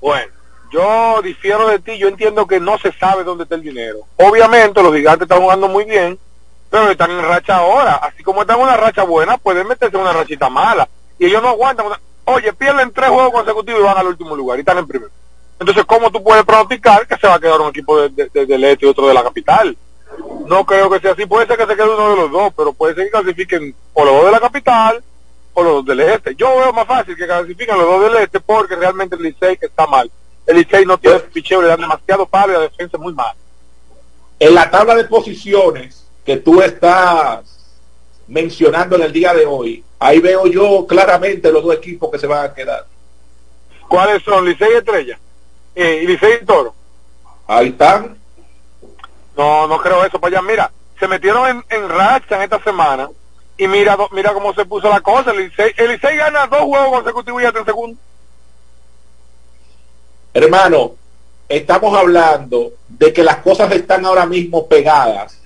Bueno, 0.00 0.32
yo 0.72 1.22
difiero 1.22 1.68
de 1.68 1.78
ti, 1.78 1.96
yo 1.96 2.08
entiendo 2.08 2.44
que 2.48 2.58
no 2.58 2.76
se 2.78 2.90
sabe 2.92 3.22
dónde 3.22 3.44
está 3.44 3.54
el 3.54 3.62
dinero. 3.62 4.00
Obviamente 4.16 4.82
los 4.82 4.94
gigantes 4.94 5.26
están 5.26 5.42
jugando 5.42 5.68
muy 5.68 5.84
bien, 5.84 6.18
pero 6.70 6.90
están 6.90 7.12
en 7.12 7.22
racha 7.22 7.56
ahora. 7.56 7.94
Así 7.96 8.24
como 8.24 8.42
están 8.42 8.56
en 8.56 8.64
una 8.64 8.76
racha 8.76 9.04
buena, 9.04 9.38
pueden 9.38 9.68
meterse 9.68 9.96
en 9.96 10.02
una 10.02 10.12
rachita 10.12 10.50
mala. 10.50 10.88
Y 11.20 11.26
ellos 11.26 11.40
no 11.40 11.50
aguantan. 11.50 11.86
Oye, 12.24 12.52
pierden 12.52 12.92
tres 12.92 13.10
juegos 13.10 13.32
consecutivos 13.32 13.80
y 13.80 13.84
van 13.84 13.98
al 13.98 14.08
último 14.08 14.34
lugar 14.34 14.58
y 14.58 14.60
están 14.62 14.78
en 14.78 14.88
primero. 14.88 15.12
Entonces, 15.60 15.84
¿cómo 15.84 16.10
tú 16.10 16.22
puedes 16.22 16.44
pronosticar 16.44 17.06
que 17.06 17.16
se 17.16 17.26
va 17.28 17.34
a 17.34 17.40
quedar 17.40 17.60
un 17.60 17.68
equipo 17.68 18.00
de, 18.00 18.08
de- 18.08 18.30
de- 18.32 18.46
del 18.46 18.64
este 18.64 18.86
y 18.86 18.88
otro 18.88 19.06
de 19.06 19.14
la 19.14 19.22
capital? 19.22 19.76
No 20.46 20.64
creo 20.66 20.90
que 20.90 20.98
sea 21.00 21.12
así. 21.12 21.26
Puede 21.26 21.46
ser 21.46 21.56
que 21.58 21.66
se 21.66 21.76
quede 21.76 21.84
uno 21.94 22.10
de 22.10 22.16
los 22.16 22.30
dos, 22.32 22.52
pero 22.56 22.72
puede 22.72 22.94
ser 22.94 23.04
que 23.04 23.10
clasifiquen 23.10 23.74
o 23.92 24.04
los 24.04 24.14
dos 24.14 24.24
de 24.24 24.30
la 24.32 24.40
capital 24.40 25.04
o 25.52 25.62
los 25.62 25.72
dos 25.74 25.84
del 25.86 26.00
este. 26.00 26.34
Yo 26.34 26.48
veo 26.56 26.72
más 26.72 26.86
fácil 26.86 27.14
que 27.16 27.26
clasifiquen 27.26 27.76
los 27.78 27.86
dos 27.86 28.02
del 28.12 28.22
este 28.22 28.40
porque 28.40 28.74
realmente 28.74 29.16
el 29.16 29.22
Licey 29.22 29.58
está 29.60 29.86
mal. 29.86 30.10
El 30.46 30.56
Licey 30.56 30.84
no 30.86 30.98
tiene 30.98 31.20
picheo, 31.20 31.60
le 31.62 31.68
dan 31.68 31.80
demasiado 31.80 32.26
palo 32.26 32.52
y 32.52 32.56
la 32.56 32.60
defensa 32.62 32.96
es 32.96 33.00
muy 33.02 33.12
mal. 33.12 33.34
En 34.38 34.54
la 34.54 34.70
tabla 34.70 34.94
de 34.94 35.04
posiciones 35.04 36.06
que 36.24 36.38
tú 36.38 36.62
estás 36.62 37.44
mencionando 38.26 38.96
en 38.96 39.02
el 39.02 39.12
día 39.12 39.34
de 39.34 39.44
hoy, 39.44 39.84
ahí 39.98 40.18
veo 40.20 40.46
yo 40.46 40.86
claramente 40.88 41.52
los 41.52 41.62
dos 41.62 41.74
equipos 41.74 42.10
que 42.10 42.18
se 42.18 42.26
van 42.26 42.46
a 42.46 42.54
quedar. 42.54 42.86
¿Cuáles 43.88 44.22
son? 44.22 44.44
Licey 44.46 44.70
y 44.72 44.76
Estrella. 44.76 45.18
Eh, 45.74 46.00
y 46.02 46.06
Licey 46.06 46.38
y 46.42 46.44
Toro. 46.44 46.74
Ahí 47.46 47.68
están. 47.68 48.16
No, 49.36 49.66
no 49.66 49.78
creo 49.80 50.04
eso. 50.04 50.20
Para 50.20 50.38
allá, 50.38 50.48
mira, 50.48 50.70
se 50.98 51.08
metieron 51.08 51.48
en, 51.48 51.64
en 51.68 51.88
racha 51.88 52.36
en 52.36 52.42
esta 52.42 52.62
semana 52.62 53.08
y 53.56 53.68
mira 53.68 53.96
mira 54.12 54.32
cómo 54.32 54.54
se 54.54 54.64
puso 54.64 54.88
la 54.88 55.00
cosa. 55.00 55.32
El 55.32 55.48
Licey, 55.48 55.72
el 55.76 55.90
Licey 55.90 56.16
gana 56.16 56.46
dos 56.46 56.62
juegos 56.62 56.90
consecutivos 56.90 57.40
y 57.40 57.44
ya 57.44 57.48
está 57.48 57.60
en 57.60 57.66
segundo. 57.66 58.00
Hermano, 60.32 60.92
estamos 61.48 61.96
hablando 61.96 62.72
de 62.88 63.12
que 63.12 63.24
las 63.24 63.38
cosas 63.38 63.72
están 63.72 64.06
ahora 64.06 64.26
mismo 64.26 64.66
pegadas 64.66 65.40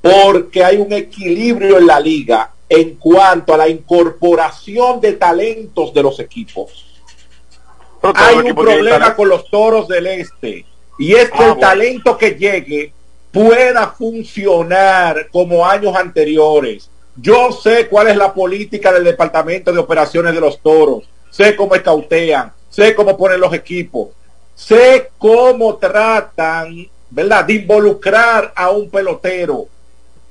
porque 0.00 0.64
hay 0.64 0.76
un 0.78 0.92
equilibrio 0.92 1.78
en 1.78 1.86
la 1.86 2.00
liga 2.00 2.50
en 2.68 2.96
cuanto 2.96 3.54
a 3.54 3.56
la 3.56 3.68
incorporación 3.68 5.00
de 5.00 5.12
talentos 5.12 5.92
de 5.92 6.02
los 6.02 6.18
equipos. 6.20 6.91
Hay 8.14 8.36
un 8.36 8.54
problema 8.54 9.14
con 9.14 9.28
los 9.28 9.48
toros 9.48 9.88
del 9.88 10.06
este 10.06 10.66
y 10.98 11.14
es 11.14 11.30
que 11.30 11.42
ah, 11.42 11.52
el 11.52 11.58
talento 11.58 12.16
que 12.18 12.32
llegue 12.32 12.92
pueda 13.32 13.88
funcionar 13.88 15.28
como 15.32 15.66
años 15.66 15.96
anteriores. 15.96 16.88
Yo 17.16 17.50
sé 17.50 17.88
cuál 17.88 18.08
es 18.08 18.16
la 18.16 18.32
política 18.32 18.92
del 18.92 19.04
Departamento 19.04 19.72
de 19.72 19.78
Operaciones 19.78 20.34
de 20.34 20.40
los 20.40 20.60
Toros, 20.60 21.04
sé 21.30 21.56
cómo 21.56 21.74
escautean, 21.74 22.52
sé 22.68 22.94
cómo 22.94 23.16
ponen 23.16 23.40
los 23.40 23.52
equipos, 23.52 24.08
sé 24.54 25.10
cómo 25.18 25.76
tratan, 25.76 26.88
¿verdad?, 27.10 27.44
de 27.44 27.54
involucrar 27.54 28.52
a 28.54 28.70
un 28.70 28.90
pelotero 28.90 29.66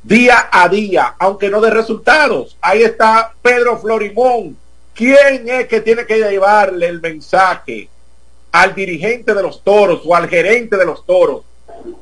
día 0.03 0.49
a 0.51 0.67
día, 0.67 1.15
aunque 1.19 1.49
no 1.49 1.61
de 1.61 1.69
resultados. 1.69 2.57
Ahí 2.61 2.81
está 2.81 3.33
Pedro 3.41 3.79
Florimón. 3.79 4.57
¿Quién 5.01 5.49
es 5.49 5.67
que 5.67 5.81
tiene 5.81 6.05
que 6.05 6.19
llevarle 6.19 6.85
el 6.85 7.01
mensaje 7.01 7.89
al 8.51 8.75
dirigente 8.75 9.33
de 9.33 9.41
los 9.41 9.63
toros 9.63 10.03
o 10.05 10.15
al 10.15 10.29
gerente 10.29 10.77
de 10.77 10.85
los 10.85 11.03
toros? 11.07 11.41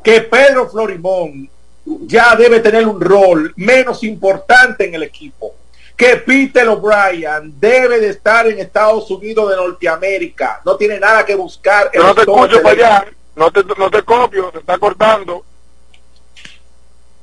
Que 0.04 0.20
Pedro 0.20 0.70
Florimón 0.70 1.50
ya 1.86 2.36
debe 2.36 2.60
tener 2.60 2.86
un 2.86 3.00
rol 3.00 3.54
menos 3.56 4.04
importante 4.04 4.86
en 4.86 4.96
el 4.96 5.04
equipo. 5.04 5.56
Que 5.96 6.18
Peter 6.18 6.68
O'Brien 6.68 7.58
debe 7.58 8.02
de 8.02 8.10
estar 8.10 8.46
en 8.48 8.60
Estados 8.60 9.10
Unidos 9.10 9.50
de 9.50 9.56
Norteamérica. 9.56 10.60
No 10.66 10.76
tiene 10.76 11.00
nada 11.00 11.26
que 11.26 11.36
buscar. 11.36 11.90
no 11.94 12.14
te 12.14 12.22
escucho 12.24 12.62
para 12.62 12.76
allá. 12.76 13.06
No 13.34 13.50
te, 13.50 13.64
no 13.64 13.90
te 13.90 14.04
copio. 14.04 14.52
Se 14.52 14.58
está 14.58 14.78
cortando. 14.78 15.46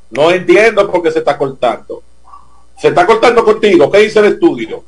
No 0.08 0.30
entiendo 0.30 0.90
por 0.90 1.02
qué 1.02 1.10
se 1.10 1.18
está 1.18 1.36
cortando. 1.36 2.02
Se 2.78 2.88
está 2.88 3.04
cortando 3.04 3.44
contigo. 3.44 3.92
¿Qué 3.92 3.98
dice 3.98 4.20
el 4.20 4.24
estudio? 4.24 4.82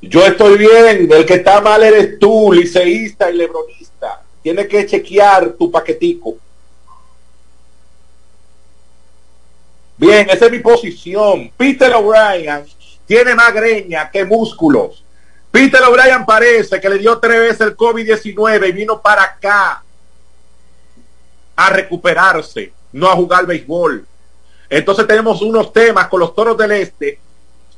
Yo 0.00 0.24
estoy 0.24 0.58
bien. 0.58 1.10
El 1.10 1.26
que 1.26 1.34
está 1.34 1.60
mal 1.60 1.82
eres 1.82 2.18
tú, 2.18 2.52
liceísta 2.52 3.30
y 3.30 3.36
lebronista. 3.36 4.22
Tienes 4.42 4.68
que 4.68 4.86
chequear 4.86 5.52
tu 5.52 5.70
paquetico. 5.70 6.36
Bien, 9.96 10.30
esa 10.30 10.46
es 10.46 10.52
mi 10.52 10.60
posición. 10.60 11.50
Peter 11.56 11.92
O'Brien 11.94 12.64
tiene 13.04 13.34
más 13.34 13.52
greña 13.52 14.10
que 14.10 14.24
músculos. 14.24 15.04
Peter 15.50 15.82
O'Brien 15.82 16.24
parece 16.24 16.80
que 16.80 16.88
le 16.88 16.98
dio 16.98 17.18
tres 17.18 17.40
veces 17.40 17.60
el 17.62 17.76
COVID-19 17.76 18.68
y 18.68 18.72
vino 18.72 19.02
para 19.02 19.24
acá 19.24 19.82
a 21.56 21.70
recuperarse, 21.70 22.72
no 22.92 23.08
a 23.08 23.16
jugar 23.16 23.44
béisbol. 23.44 24.06
Entonces 24.70 25.06
tenemos 25.06 25.42
unos 25.42 25.72
temas 25.72 26.06
con 26.06 26.20
los 26.20 26.32
toros 26.32 26.56
del 26.56 26.70
este. 26.72 27.18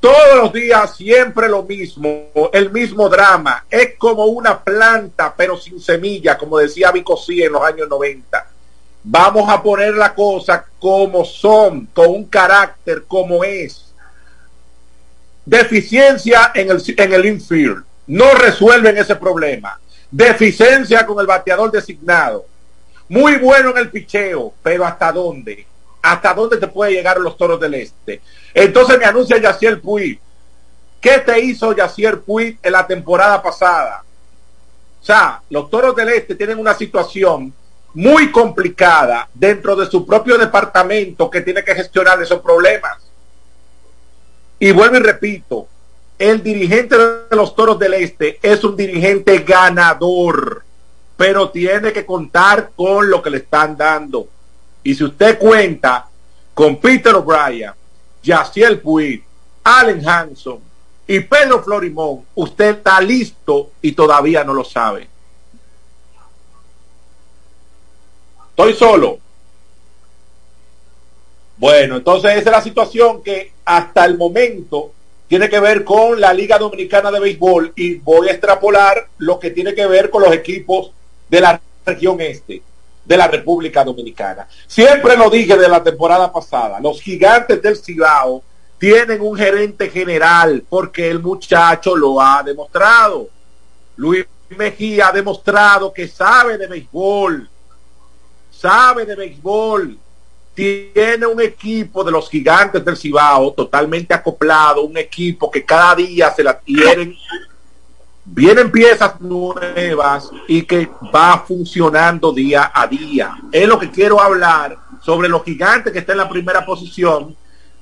Todos 0.00 0.36
los 0.36 0.52
días 0.52 0.96
siempre 0.96 1.48
lo 1.48 1.62
mismo, 1.62 2.30
el 2.52 2.70
mismo 2.72 3.08
drama. 3.08 3.66
Es 3.70 3.96
como 3.98 4.24
una 4.24 4.58
planta, 4.58 5.34
pero 5.36 5.58
sin 5.58 5.78
semilla, 5.80 6.38
como 6.38 6.58
decía 6.58 6.90
Vicosí 6.90 7.42
en 7.42 7.52
los 7.52 7.62
años 7.62 7.88
90. 7.88 8.46
Vamos 9.04 9.48
a 9.48 9.62
poner 9.62 9.94
la 9.94 10.14
cosa 10.14 10.64
como 10.78 11.24
son, 11.24 11.86
con 11.92 12.08
un 12.08 12.24
carácter 12.24 13.04
como 13.06 13.44
es 13.44 13.90
Deficiencia 15.44 16.52
en 16.54 16.70
el, 16.70 16.82
en 16.96 17.12
el 17.12 17.26
infield. 17.26 17.82
No 18.06 18.34
resuelven 18.34 18.98
ese 18.98 19.16
problema. 19.16 19.80
Deficiencia 20.10 21.04
con 21.04 21.18
el 21.18 21.26
bateador 21.26 21.70
designado. 21.70 22.46
Muy 23.08 23.36
bueno 23.36 23.70
en 23.70 23.78
el 23.78 23.90
picheo, 23.90 24.54
pero 24.62 24.86
¿hasta 24.86 25.10
dónde? 25.10 25.66
¿Hasta 26.02 26.34
dónde 26.34 26.56
te 26.56 26.66
puede 26.66 26.92
llegar 26.92 27.18
los 27.18 27.36
toros 27.36 27.60
del 27.60 27.74
este? 27.74 28.20
Entonces 28.54 28.98
me 28.98 29.04
anuncia 29.04 29.38
Yacier 29.38 29.80
Puig. 29.80 30.18
¿Qué 31.00 31.18
te 31.18 31.40
hizo 31.40 31.74
Yacier 31.74 32.20
Puig 32.20 32.58
en 32.62 32.72
la 32.72 32.86
temporada 32.86 33.42
pasada? 33.42 34.04
O 35.00 35.04
sea, 35.04 35.42
los 35.50 35.70
toros 35.70 35.96
del 35.96 36.10
este 36.10 36.34
tienen 36.34 36.58
una 36.58 36.74
situación 36.74 37.52
muy 37.94 38.30
complicada 38.30 39.28
dentro 39.34 39.74
de 39.76 39.86
su 39.86 40.06
propio 40.06 40.38
departamento 40.38 41.30
que 41.30 41.40
tiene 41.40 41.64
que 41.64 41.74
gestionar 41.74 42.22
esos 42.22 42.40
problemas. 42.40 42.98
Y 44.58 44.72
vuelvo 44.72 44.96
y 44.96 45.00
repito, 45.00 45.66
el 46.18 46.42
dirigente 46.42 46.96
de 46.98 47.36
los 47.36 47.56
Toros 47.56 47.78
del 47.78 47.94
Este 47.94 48.38
es 48.42 48.62
un 48.62 48.76
dirigente 48.76 49.38
ganador, 49.38 50.62
pero 51.16 51.48
tiene 51.48 51.94
que 51.94 52.04
contar 52.04 52.72
con 52.76 53.08
lo 53.08 53.22
que 53.22 53.30
le 53.30 53.38
están 53.38 53.74
dando. 53.74 54.28
Y 54.82 54.94
si 54.94 55.04
usted 55.04 55.38
cuenta 55.38 56.08
con 56.54 56.76
Peter 56.76 57.14
O'Brien, 57.14 57.72
Yaciel 58.22 58.80
Puig, 58.80 59.22
Allen 59.64 60.06
Hanson 60.06 60.60
y 61.06 61.20
Pedro 61.20 61.62
Florimón, 61.62 62.24
usted 62.34 62.76
está 62.76 63.00
listo 63.00 63.70
y 63.82 63.92
todavía 63.92 64.44
no 64.44 64.54
lo 64.54 64.64
sabe. 64.64 65.08
Estoy 68.50 68.74
solo. 68.74 69.18
Bueno, 71.56 71.96
entonces 71.96 72.32
esa 72.32 72.50
es 72.50 72.56
la 72.56 72.62
situación 72.62 73.22
que 73.22 73.52
hasta 73.64 74.04
el 74.06 74.16
momento 74.16 74.92
tiene 75.28 75.48
que 75.48 75.60
ver 75.60 75.84
con 75.84 76.20
la 76.20 76.32
Liga 76.32 76.58
Dominicana 76.58 77.10
de 77.10 77.20
Béisbol 77.20 77.72
y 77.76 77.96
voy 77.96 78.28
a 78.28 78.32
extrapolar 78.32 79.08
lo 79.18 79.38
que 79.38 79.50
tiene 79.50 79.74
que 79.74 79.86
ver 79.86 80.10
con 80.10 80.22
los 80.22 80.32
equipos 80.32 80.90
de 81.28 81.40
la 81.40 81.60
región 81.84 82.20
este 82.20 82.62
de 83.04 83.16
la 83.16 83.28
República 83.28 83.84
Dominicana. 83.84 84.46
Siempre 84.66 85.16
lo 85.16 85.30
dije 85.30 85.56
de 85.56 85.68
la 85.68 85.82
temporada 85.82 86.32
pasada, 86.32 86.80
los 86.80 87.00
gigantes 87.00 87.60
del 87.62 87.76
Cibao 87.76 88.42
tienen 88.78 89.20
un 89.20 89.36
gerente 89.36 89.90
general 89.90 90.64
porque 90.68 91.10
el 91.10 91.20
muchacho 91.20 91.94
lo 91.94 92.20
ha 92.20 92.42
demostrado. 92.42 93.28
Luis 93.96 94.24
Mejía 94.48 95.08
ha 95.08 95.12
demostrado 95.12 95.92
que 95.92 96.08
sabe 96.08 96.56
de 96.58 96.66
béisbol, 96.66 97.48
sabe 98.50 99.04
de 99.04 99.14
béisbol, 99.14 99.98
tiene 100.54 101.26
un 101.26 101.40
equipo 101.40 102.02
de 102.02 102.10
los 102.10 102.28
gigantes 102.28 102.84
del 102.84 102.96
Cibao 102.96 103.52
totalmente 103.52 104.12
acoplado, 104.12 104.82
un 104.82 104.96
equipo 104.96 105.50
que 105.50 105.64
cada 105.64 105.94
día 105.94 106.30
se 106.32 106.42
la 106.42 106.58
tienen, 106.58 107.16
vienen 108.32 108.70
piezas 108.70 109.20
nuevas 109.20 110.30
y 110.46 110.62
que 110.62 110.88
va 111.14 111.44
funcionando 111.46 112.32
día 112.32 112.70
a 112.72 112.86
día. 112.86 113.36
Es 113.50 113.66
lo 113.66 113.78
que 113.78 113.90
quiero 113.90 114.20
hablar 114.20 114.78
sobre 115.02 115.28
los 115.28 115.44
gigantes 115.44 115.92
que 115.92 115.98
están 116.00 116.14
en 116.14 116.24
la 116.24 116.28
primera 116.28 116.64
posición, 116.64 117.36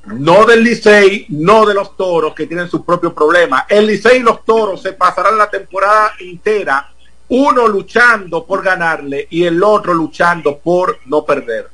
no 0.06 0.46
del 0.46 0.64
Licey, 0.64 1.26
no 1.28 1.66
de 1.66 1.74
los 1.74 1.96
toros 1.96 2.34
que 2.34 2.46
tienen 2.46 2.68
sus 2.68 2.82
propios 2.82 3.12
problemas. 3.12 3.64
El 3.68 3.87
Licey 3.87 4.20
y 4.20 4.22
los 4.22 4.44
toros 4.44 4.80
se 4.80 4.94
pasarán 4.94 5.37
la 5.37 5.50
temporada 5.50 6.12
entera, 6.18 6.90
uno 7.28 7.68
luchando 7.68 8.46
por 8.46 8.62
ganarle 8.62 9.26
y 9.30 9.44
el 9.44 9.62
otro 9.62 9.92
luchando 9.92 10.58
por 10.58 10.98
no 11.06 11.24
perder 11.26 11.68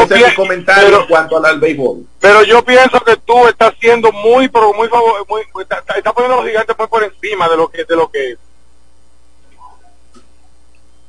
yo 0.00 0.08
pienso, 0.08 0.34
comentario 0.36 0.84
pero, 0.88 1.00
en 1.02 1.06
cuanto 1.08 1.44
al, 1.44 1.60
béisbol. 1.60 2.06
Pero 2.20 2.42
yo 2.44 2.64
pienso 2.64 3.00
que 3.00 3.16
tú 3.16 3.46
estás 3.48 3.74
siendo 3.80 4.10
muy, 4.12 4.48
pero 4.48 4.72
muy, 4.74 4.88
muy, 5.28 5.62
está, 5.62 6.12
poniendo 6.12 6.38
a 6.38 6.42
los 6.42 6.46
gigantes 6.46 6.76
por 6.76 7.04
encima 7.04 7.48
de 7.48 7.56
lo 7.56 7.68
que, 7.68 7.84
de 7.84 7.96
lo 7.96 8.10
que 8.10 8.36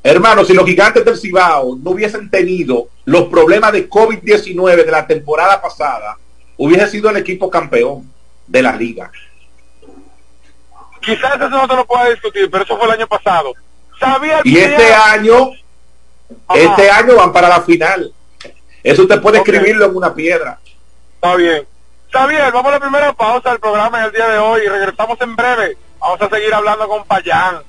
Hermano, 0.05 0.43
si 0.43 0.53
los 0.53 0.65
gigantes 0.65 1.05
del 1.05 1.17
Cibao 1.17 1.77
no 1.81 1.91
hubiesen 1.91 2.29
tenido 2.29 2.89
los 3.05 3.23
problemas 3.27 3.71
de 3.71 3.89
COVID-19 3.89 4.83
de 4.83 4.91
la 4.91 5.07
temporada 5.07 5.61
pasada, 5.61 6.17
hubiese 6.57 6.89
sido 6.89 7.09
el 7.09 7.17
equipo 7.17 7.49
campeón 7.49 8.11
de 8.45 8.61
la 8.61 8.75
liga. 8.75 9.09
Quizás 11.01 11.35
eso 11.35 11.49
no 11.49 11.67
te 11.69 11.75
lo 11.75 11.85
pueda 11.85 12.09
discutir, 12.09 12.49
pero 12.51 12.65
eso 12.65 12.77
fue 12.77 12.85
el 12.85 12.91
año 12.91 13.07
pasado. 13.07 13.53
¿Sabía 13.97 14.41
y 14.43 14.57
este 14.57 14.93
año, 14.93 15.51
este 16.53 16.89
año 16.89 17.15
van 17.15 17.31
para 17.31 17.47
la 17.47 17.61
final. 17.61 18.13
Eso 18.83 19.03
usted 19.03 19.21
puede 19.21 19.37
escribirlo 19.37 19.85
en 19.85 19.95
una 19.95 20.13
piedra. 20.13 20.59
Está 21.15 21.35
bien. 21.35 21.65
Está 22.05 22.27
bien, 22.27 22.43
vamos 22.53 22.67
a 22.67 22.75
la 22.75 22.79
primera 22.79 23.13
pausa 23.13 23.49
del 23.49 23.59
programa 23.59 23.99
en 23.99 24.05
el 24.05 24.11
día 24.11 24.27
de 24.27 24.37
hoy 24.37 24.61
y 24.63 24.67
regresamos 24.67 25.19
en 25.21 25.35
breve. 25.35 25.77
Vamos 25.99 26.21
a 26.21 26.29
seguir 26.29 26.53
hablando 26.53 26.87
con 26.87 27.03
Payán. 27.05 27.63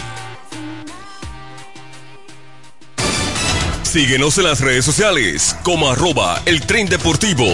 Síguenos 3.82 4.36
en 4.36 4.44
las 4.44 4.60
redes 4.60 4.84
sociales 4.84 5.56
como 5.62 5.90
arroba 5.90 6.42
el 6.44 6.60
tren 6.66 6.88
deportivo 6.88 7.46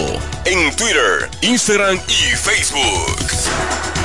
en 0.43 0.75
Twitter, 0.75 1.29
Instagram 1.41 1.97
y 2.09 2.35
Facebook. 2.35 4.04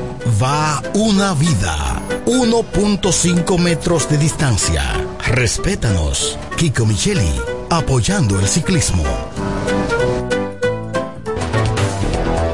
va 0.41 0.81
una 0.93 1.33
vida. 1.33 2.01
1.5 2.25 3.59
metros 3.59 4.09
de 4.09 4.17
distancia. 4.17 4.83
Respétanos. 5.27 6.37
Kiko 6.57 6.85
Micheli, 6.85 7.31
apoyando 7.69 8.39
el 8.39 8.47
ciclismo. 8.47 9.03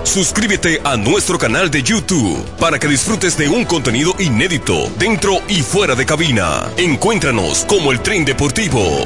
Suscríbete 0.04 0.82
a 0.84 0.98
nuestro 0.98 1.38
canal 1.38 1.70
de 1.70 1.84
YouTube 1.84 2.44
para 2.60 2.80
que 2.80 2.88
disfrutes 2.88 3.38
de 3.38 3.50
un 3.50 3.66
contenido 3.66 4.16
inédito 4.18 4.90
dentro 4.98 5.34
y 5.48 5.62
fuera 5.62 5.96
de 5.96 6.06
cabina. 6.06 6.72
Encuéntranos 6.78 7.66
como 7.66 7.92
el 7.92 8.02
tren 8.02 8.26
deportivo 8.26 9.06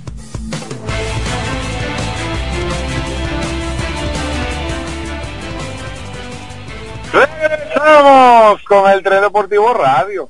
Con 8.67 8.89
el 8.89 9.03
Tren 9.03 9.21
Deportivo 9.21 9.73
Radio. 9.73 10.29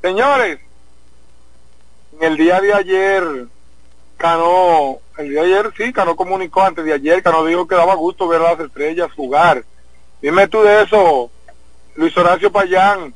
Señores, 0.00 0.60
en 2.18 2.24
el 2.24 2.36
día 2.36 2.60
de 2.60 2.72
ayer, 2.72 3.46
Cano, 4.16 4.98
el 5.18 5.28
día 5.28 5.42
de 5.42 5.46
ayer 5.46 5.72
sí, 5.76 5.92
Cano 5.92 6.14
comunicó 6.14 6.62
antes 6.62 6.84
de 6.84 6.92
ayer, 6.92 7.22
Cano 7.22 7.44
dijo 7.44 7.66
que 7.66 7.74
daba 7.74 7.94
gusto 7.94 8.28
ver 8.28 8.40
a 8.42 8.54
las 8.54 8.60
estrellas 8.60 9.12
jugar. 9.12 9.64
Dime 10.22 10.46
tú 10.46 10.62
de 10.62 10.82
eso, 10.82 11.30
Luis 11.96 12.16
Horacio 12.16 12.52
Payán. 12.52 13.14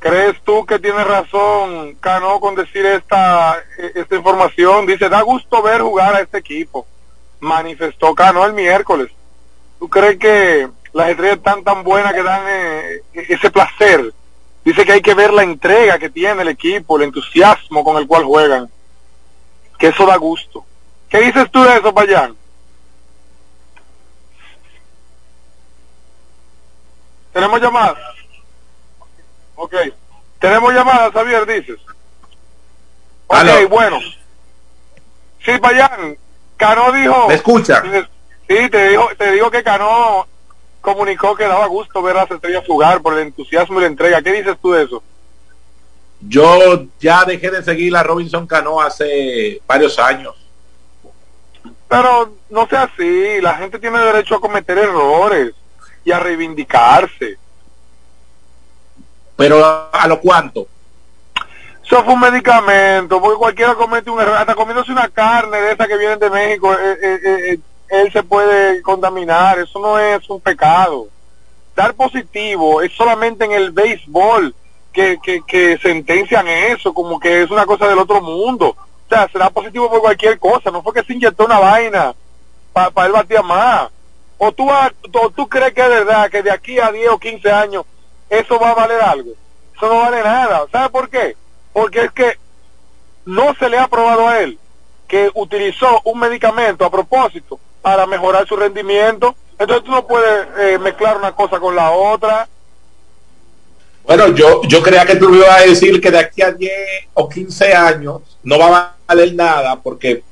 ¿Crees 0.00 0.40
tú 0.42 0.66
que 0.66 0.78
tiene 0.78 1.04
razón 1.04 1.94
Cano 2.00 2.40
con 2.40 2.56
decir 2.56 2.84
esta, 2.84 3.62
esta 3.94 4.16
información? 4.16 4.86
Dice, 4.86 5.08
da 5.08 5.20
gusto 5.22 5.62
ver 5.62 5.82
jugar 5.82 6.16
a 6.16 6.20
este 6.20 6.38
equipo. 6.38 6.86
Manifestó 7.38 8.14
Cano 8.14 8.44
el 8.44 8.54
miércoles. 8.54 9.10
¿Tú 9.78 9.88
crees 9.88 10.18
que 10.18 10.68
las 10.92 11.10
estrellas 11.10 11.36
están 11.36 11.62
tan 11.62 11.84
buenas 11.84 12.12
que 12.12 12.22
dan 12.22 12.42
eh, 12.48 13.02
ese 13.14 13.50
placer. 13.50 14.12
Dice 14.64 14.84
que 14.84 14.92
hay 14.92 15.02
que 15.02 15.14
ver 15.14 15.32
la 15.32 15.42
entrega 15.42 15.98
que 15.98 16.10
tiene 16.10 16.42
el 16.42 16.48
equipo, 16.48 16.96
el 16.96 17.04
entusiasmo 17.04 17.84
con 17.84 17.96
el 17.96 18.06
cual 18.06 18.24
juegan. 18.24 18.70
Que 19.78 19.88
eso 19.88 20.04
da 20.04 20.16
gusto. 20.16 20.64
¿Qué 21.08 21.20
dices 21.20 21.50
tú 21.50 21.62
de 21.62 21.76
eso, 21.76 21.94
Payán? 21.94 22.36
¿Tenemos 27.32 27.60
llamadas? 27.60 28.19
Ok. 29.60 29.74
¿Tenemos 30.38 30.72
llamadas, 30.72 31.12
Javier, 31.12 31.44
dices? 31.44 31.78
Ok, 33.26 33.68
bueno. 33.68 33.98
Sí, 35.44 35.52
Payán. 35.60 36.16
Cano 36.56 36.90
dijo... 36.92 37.28
¿Me 37.28 37.34
escucha? 37.34 37.82
Sí, 38.48 38.70
te 38.70 38.88
digo, 38.88 39.08
te 39.18 39.32
digo 39.32 39.50
que 39.50 39.62
Cano 39.62 40.26
comunicó 40.80 41.34
que 41.34 41.44
daba 41.44 41.66
gusto 41.66 42.00
ver 42.00 42.16
a 42.16 42.22
las 42.22 42.30
estrellas 42.30 42.64
jugar 42.66 43.02
por 43.02 43.12
el 43.12 43.26
entusiasmo 43.26 43.78
y 43.78 43.82
la 43.82 43.88
entrega. 43.88 44.22
¿Qué 44.22 44.32
dices 44.32 44.56
tú 44.62 44.72
de 44.72 44.84
eso? 44.84 45.02
Yo 46.20 46.86
ya 46.98 47.24
dejé 47.26 47.50
de 47.50 47.62
seguir 47.62 47.94
a 47.94 48.02
Robinson 48.02 48.46
Cano 48.46 48.80
hace 48.80 49.60
varios 49.66 49.98
años. 49.98 50.34
Pero 51.86 52.32
no 52.48 52.66
sea 52.66 52.84
así, 52.84 53.42
la 53.42 53.56
gente 53.56 53.78
tiene 53.78 53.98
derecho 53.98 54.36
a 54.36 54.40
cometer 54.40 54.78
errores 54.78 55.52
y 56.02 56.12
a 56.12 56.18
reivindicarse. 56.18 57.36
Pero 59.40 59.88
a 59.90 60.06
lo 60.06 60.20
cuánto? 60.20 60.66
Eso 61.82 62.04
fue 62.04 62.12
un 62.12 62.20
medicamento, 62.20 63.18
porque 63.22 63.38
cualquiera 63.38 63.74
comete 63.74 64.10
un 64.10 64.20
error, 64.20 64.36
hasta 64.36 64.54
comiéndose 64.54 64.92
una 64.92 65.08
carne 65.08 65.56
de 65.56 65.72
esa 65.72 65.88
que 65.88 65.96
vienen 65.96 66.18
de 66.18 66.28
México, 66.28 66.70
eh, 66.74 66.98
eh, 67.02 67.20
eh, 67.24 67.58
él 67.88 68.12
se 68.12 68.22
puede 68.22 68.82
contaminar, 68.82 69.58
eso 69.58 69.78
no 69.78 69.98
es 69.98 70.28
un 70.28 70.42
pecado. 70.42 71.08
Dar 71.74 71.94
positivo 71.94 72.82
es 72.82 72.92
solamente 72.92 73.46
en 73.46 73.52
el 73.52 73.70
béisbol 73.70 74.54
que, 74.92 75.18
que, 75.22 75.40
que 75.46 75.78
sentencian 75.78 76.46
eso, 76.46 76.92
como 76.92 77.18
que 77.18 77.42
es 77.42 77.50
una 77.50 77.64
cosa 77.64 77.88
del 77.88 77.98
otro 77.98 78.20
mundo. 78.20 78.76
O 78.76 79.08
sea, 79.08 79.26
será 79.32 79.48
positivo 79.48 79.88
por 79.88 80.02
cualquier 80.02 80.38
cosa, 80.38 80.70
no 80.70 80.82
fue 80.82 80.92
que 80.92 81.02
se 81.02 81.14
inyectó 81.14 81.46
una 81.46 81.58
vaina 81.58 82.14
para 82.74 82.90
pa 82.90 83.06
él 83.06 83.12
batía 83.12 83.40
más. 83.40 83.88
O 84.36 84.52
tú, 84.52 84.68
o 84.70 85.30
tú 85.30 85.48
crees 85.48 85.72
que 85.72 85.80
es 85.80 85.88
verdad 85.88 86.30
que 86.30 86.42
de 86.42 86.50
aquí 86.50 86.78
a 86.78 86.92
10 86.92 87.08
o 87.08 87.18
15 87.18 87.50
años 87.50 87.86
eso 88.30 88.58
va 88.58 88.70
a 88.70 88.74
valer 88.74 89.00
algo. 89.00 89.32
Eso 89.76 89.88
no 89.88 90.00
vale 90.00 90.22
nada. 90.22 90.66
¿Sabe 90.70 90.88
por 90.88 91.10
qué? 91.10 91.36
Porque 91.72 92.04
es 92.04 92.12
que 92.12 92.38
no 93.26 93.54
se 93.54 93.68
le 93.68 93.78
ha 93.78 93.88
probado 93.88 94.28
a 94.28 94.40
él 94.40 94.58
que 95.06 95.28
utilizó 95.34 96.00
un 96.04 96.20
medicamento 96.20 96.84
a 96.84 96.90
propósito 96.90 97.58
para 97.82 98.06
mejorar 98.06 98.46
su 98.46 98.56
rendimiento. 98.56 99.34
Entonces 99.58 99.84
tú 99.84 99.90
no 99.90 100.06
puedes 100.06 100.46
eh, 100.58 100.78
mezclar 100.78 101.16
una 101.16 101.32
cosa 101.32 101.58
con 101.58 101.74
la 101.74 101.90
otra. 101.90 102.48
Bueno, 104.04 104.28
yo, 104.28 104.62
yo 104.64 104.82
creía 104.82 105.04
que 105.04 105.16
tú 105.16 105.34
ibas 105.34 105.50
a 105.50 105.66
decir 105.66 106.00
que 106.00 106.10
de 106.10 106.18
aquí 106.18 106.42
a 106.42 106.52
10 106.52 106.72
o 107.14 107.28
15 107.28 107.74
años 107.74 108.22
no 108.42 108.58
va 108.58 108.78
a 108.78 108.94
valer 109.06 109.34
nada 109.34 109.76
porque 109.80 110.22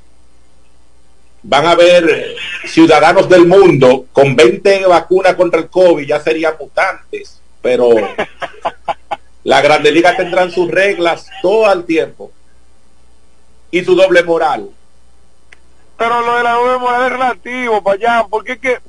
van 1.43 1.65
a 1.65 1.71
haber 1.71 2.35
ciudadanos 2.65 3.29
del 3.29 3.45
mundo 3.45 4.05
con 4.11 4.35
20 4.35 4.85
vacunas 4.87 5.35
contra 5.35 5.59
el 5.59 5.69
COVID, 5.69 6.05
ya 6.05 6.19
serían 6.19 6.55
mutantes, 6.59 7.39
pero 7.61 7.89
la 9.43 9.61
Grande 9.61 9.91
Liga 9.91 10.15
tendrán 10.15 10.51
sus 10.51 10.69
reglas 10.69 11.27
todo 11.41 11.71
el 11.71 11.85
tiempo 11.85 12.31
y 13.71 13.83
su 13.83 13.95
doble 13.95 14.23
moral. 14.23 14.69
Pero 15.97 16.21
lo 16.21 16.37
de 16.37 16.43
la 16.43 16.53
doble 16.53 16.77
moral 16.77 17.03
es 17.03 17.11
relativo, 17.11 17.83
allá, 17.89 18.25
porque 18.29 18.53
es 18.53 18.59
que, 18.59 18.79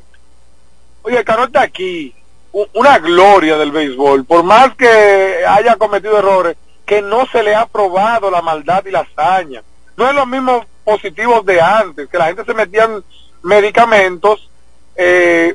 oye, 1.02 1.24
Caro 1.24 1.44
está 1.44 1.62
aquí, 1.62 2.14
una 2.52 2.98
gloria 2.98 3.56
del 3.56 3.72
béisbol, 3.72 4.24
por 4.24 4.42
más 4.44 4.74
que 4.76 5.44
haya 5.46 5.76
cometido 5.76 6.18
errores, 6.18 6.56
que 6.86 7.02
no 7.02 7.26
se 7.26 7.42
le 7.42 7.54
ha 7.54 7.66
probado 7.66 8.30
la 8.30 8.42
maldad 8.42 8.84
y 8.86 8.90
la 8.90 9.00
hazaña. 9.00 9.62
No 9.96 10.08
es 10.08 10.14
lo 10.14 10.26
mismo 10.26 10.64
positivos 10.84 11.44
de 11.44 11.60
antes, 11.60 12.08
que 12.08 12.18
la 12.18 12.26
gente 12.26 12.44
se 12.44 12.54
metían 12.54 13.04
medicamentos 13.42 14.48
eh, 14.96 15.54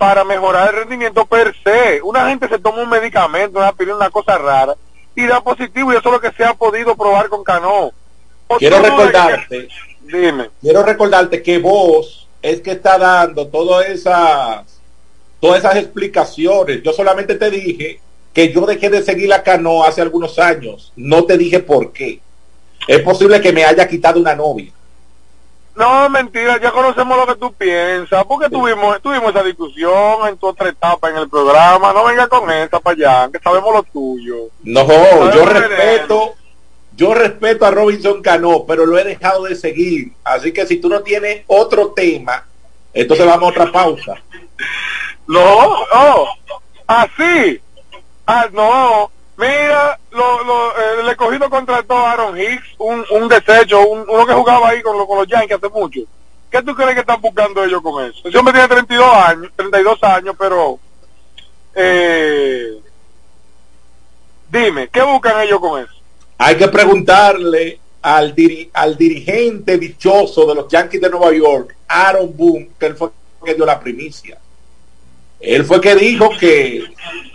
para 0.00 0.24
mejorar 0.24 0.70
el 0.70 0.76
rendimiento 0.76 1.26
per 1.26 1.54
se. 1.62 2.00
Una 2.00 2.26
gente 2.26 2.48
se 2.48 2.58
toma 2.58 2.82
un 2.82 2.88
medicamento, 2.88 3.58
una 3.58 3.74
una 3.94 4.08
cosa 4.08 4.38
rara, 4.38 4.74
y 5.14 5.26
da 5.26 5.42
positivo, 5.42 5.92
y 5.92 5.96
eso 5.96 6.08
es 6.08 6.12
lo 6.14 6.20
que 6.22 6.32
se 6.32 6.42
ha 6.42 6.54
podido 6.54 6.96
probar 6.96 7.28
con 7.28 7.44
Cano. 7.44 7.92
Quiero 8.58 8.80
recordarte, 8.80 9.68
dime. 10.00 10.48
Quiero 10.62 10.82
recordarte 10.82 11.42
que 11.42 11.58
vos 11.58 12.26
es 12.40 12.62
que 12.62 12.70
está 12.70 12.96
dando 12.96 13.48
todas 13.48 13.90
esas, 13.90 14.80
todas 15.38 15.58
esas 15.58 15.76
explicaciones. 15.76 16.82
Yo 16.82 16.94
solamente 16.94 17.34
te 17.34 17.50
dije 17.50 18.00
que 18.32 18.50
yo 18.50 18.64
dejé 18.64 18.88
de 18.88 19.02
seguir 19.02 19.28
la 19.28 19.42
Cano 19.42 19.84
hace 19.84 20.00
algunos 20.00 20.38
años. 20.38 20.94
No 20.96 21.24
te 21.24 21.36
dije 21.36 21.60
por 21.60 21.92
qué 21.92 22.20
es 22.88 23.02
posible 23.02 23.38
que 23.42 23.52
me 23.52 23.64
haya 23.66 23.86
quitado 23.86 24.18
una 24.18 24.34
novia. 24.34 24.72
No, 25.80 26.10
mentira, 26.10 26.60
ya 26.60 26.72
conocemos 26.72 27.16
lo 27.16 27.26
que 27.26 27.40
tú 27.40 27.54
piensas, 27.54 28.22
porque 28.26 28.50
tuvimos, 28.50 29.00
tuvimos 29.00 29.30
esa 29.30 29.42
discusión 29.42 30.28
en 30.28 30.36
tu 30.36 30.48
otra 30.48 30.68
etapa 30.68 31.08
en 31.08 31.16
el 31.16 31.26
programa, 31.26 31.94
no 31.94 32.04
venga 32.04 32.28
con 32.28 32.50
esa 32.50 32.80
para 32.80 33.22
allá, 33.22 33.32
que 33.32 33.38
sabemos 33.38 33.72
lo 33.72 33.82
tuyo. 33.84 34.50
No, 34.62 34.84
yo 35.32 35.46
respeto, 35.46 36.34
yo 36.94 37.14
respeto 37.14 37.64
a 37.64 37.70
Robinson 37.70 38.20
Cano, 38.20 38.66
pero 38.68 38.84
lo 38.84 38.98
he 38.98 39.04
dejado 39.04 39.44
de 39.44 39.56
seguir, 39.56 40.12
así 40.22 40.52
que 40.52 40.66
si 40.66 40.76
tú 40.76 40.90
no 40.90 41.00
tienes 41.00 41.44
otro 41.46 41.92
tema, 41.92 42.44
entonces 42.92 43.24
vamos 43.24 43.44
a 43.44 43.50
otra 43.50 43.72
pausa. 43.72 44.14
No, 45.26 45.86
no, 45.94 46.26
así, 46.88 47.60
ah, 48.26 48.48
no, 48.52 49.12
Mira, 49.40 49.98
lo, 50.10 50.44
lo, 50.44 50.70
eh, 50.72 51.00
el 51.00 51.08
escogido 51.08 51.48
contrató 51.48 51.96
a 51.96 52.12
Aaron 52.12 52.38
Hicks, 52.38 52.74
un, 52.76 53.02
un 53.10 53.26
desecho, 53.26 53.80
uno 53.88 54.26
que 54.26 54.34
jugaba 54.34 54.68
ahí 54.68 54.82
con, 54.82 55.06
con 55.06 55.16
los 55.16 55.26
Yankees 55.26 55.56
hace 55.56 55.70
mucho. 55.70 56.00
¿Qué 56.50 56.62
tú 56.62 56.74
crees 56.74 56.92
que 56.92 57.00
están 57.00 57.22
buscando 57.22 57.64
ellos 57.64 57.80
con 57.80 58.04
eso? 58.04 58.28
Ese 58.28 58.36
hombre 58.36 58.52
tiene 58.52 58.68
32 58.68 59.14
años, 59.14 59.50
32 59.56 60.02
años, 60.02 60.36
pero... 60.38 60.78
Eh, 61.74 62.82
dime, 64.50 64.88
¿qué 64.88 65.00
buscan 65.00 65.40
ellos 65.40 65.58
con 65.58 65.82
eso? 65.82 65.94
Hay 66.36 66.56
que 66.56 66.68
preguntarle 66.68 67.80
al, 68.02 68.34
al 68.74 68.96
dirigente 68.98 69.78
dichoso 69.78 70.44
de 70.44 70.54
los 70.54 70.68
Yankees 70.68 71.00
de 71.00 71.08
Nueva 71.08 71.32
York, 71.32 71.76
Aaron 71.88 72.36
Boone, 72.36 72.72
que 72.78 72.86
él 72.86 72.94
fue 72.94 73.08
que 73.42 73.54
dio 73.54 73.64
la 73.64 73.80
primicia. 73.80 74.38
Él 75.40 75.64
fue 75.64 75.80
que 75.80 75.94
dijo 75.94 76.30
que 76.38 76.84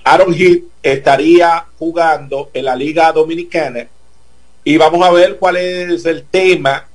Aaron 0.03 0.33
Heath 0.33 0.63
estaría 0.83 1.65
jugando 1.77 2.51
en 2.53 2.65
la 2.65 2.75
Liga 2.75 3.11
Dominicana 3.11 3.87
y 4.63 4.77
vamos 4.77 5.05
a 5.05 5.11
ver 5.11 5.37
cuál 5.37 5.57
es 5.57 6.05
el 6.05 6.23
tema 6.23 6.87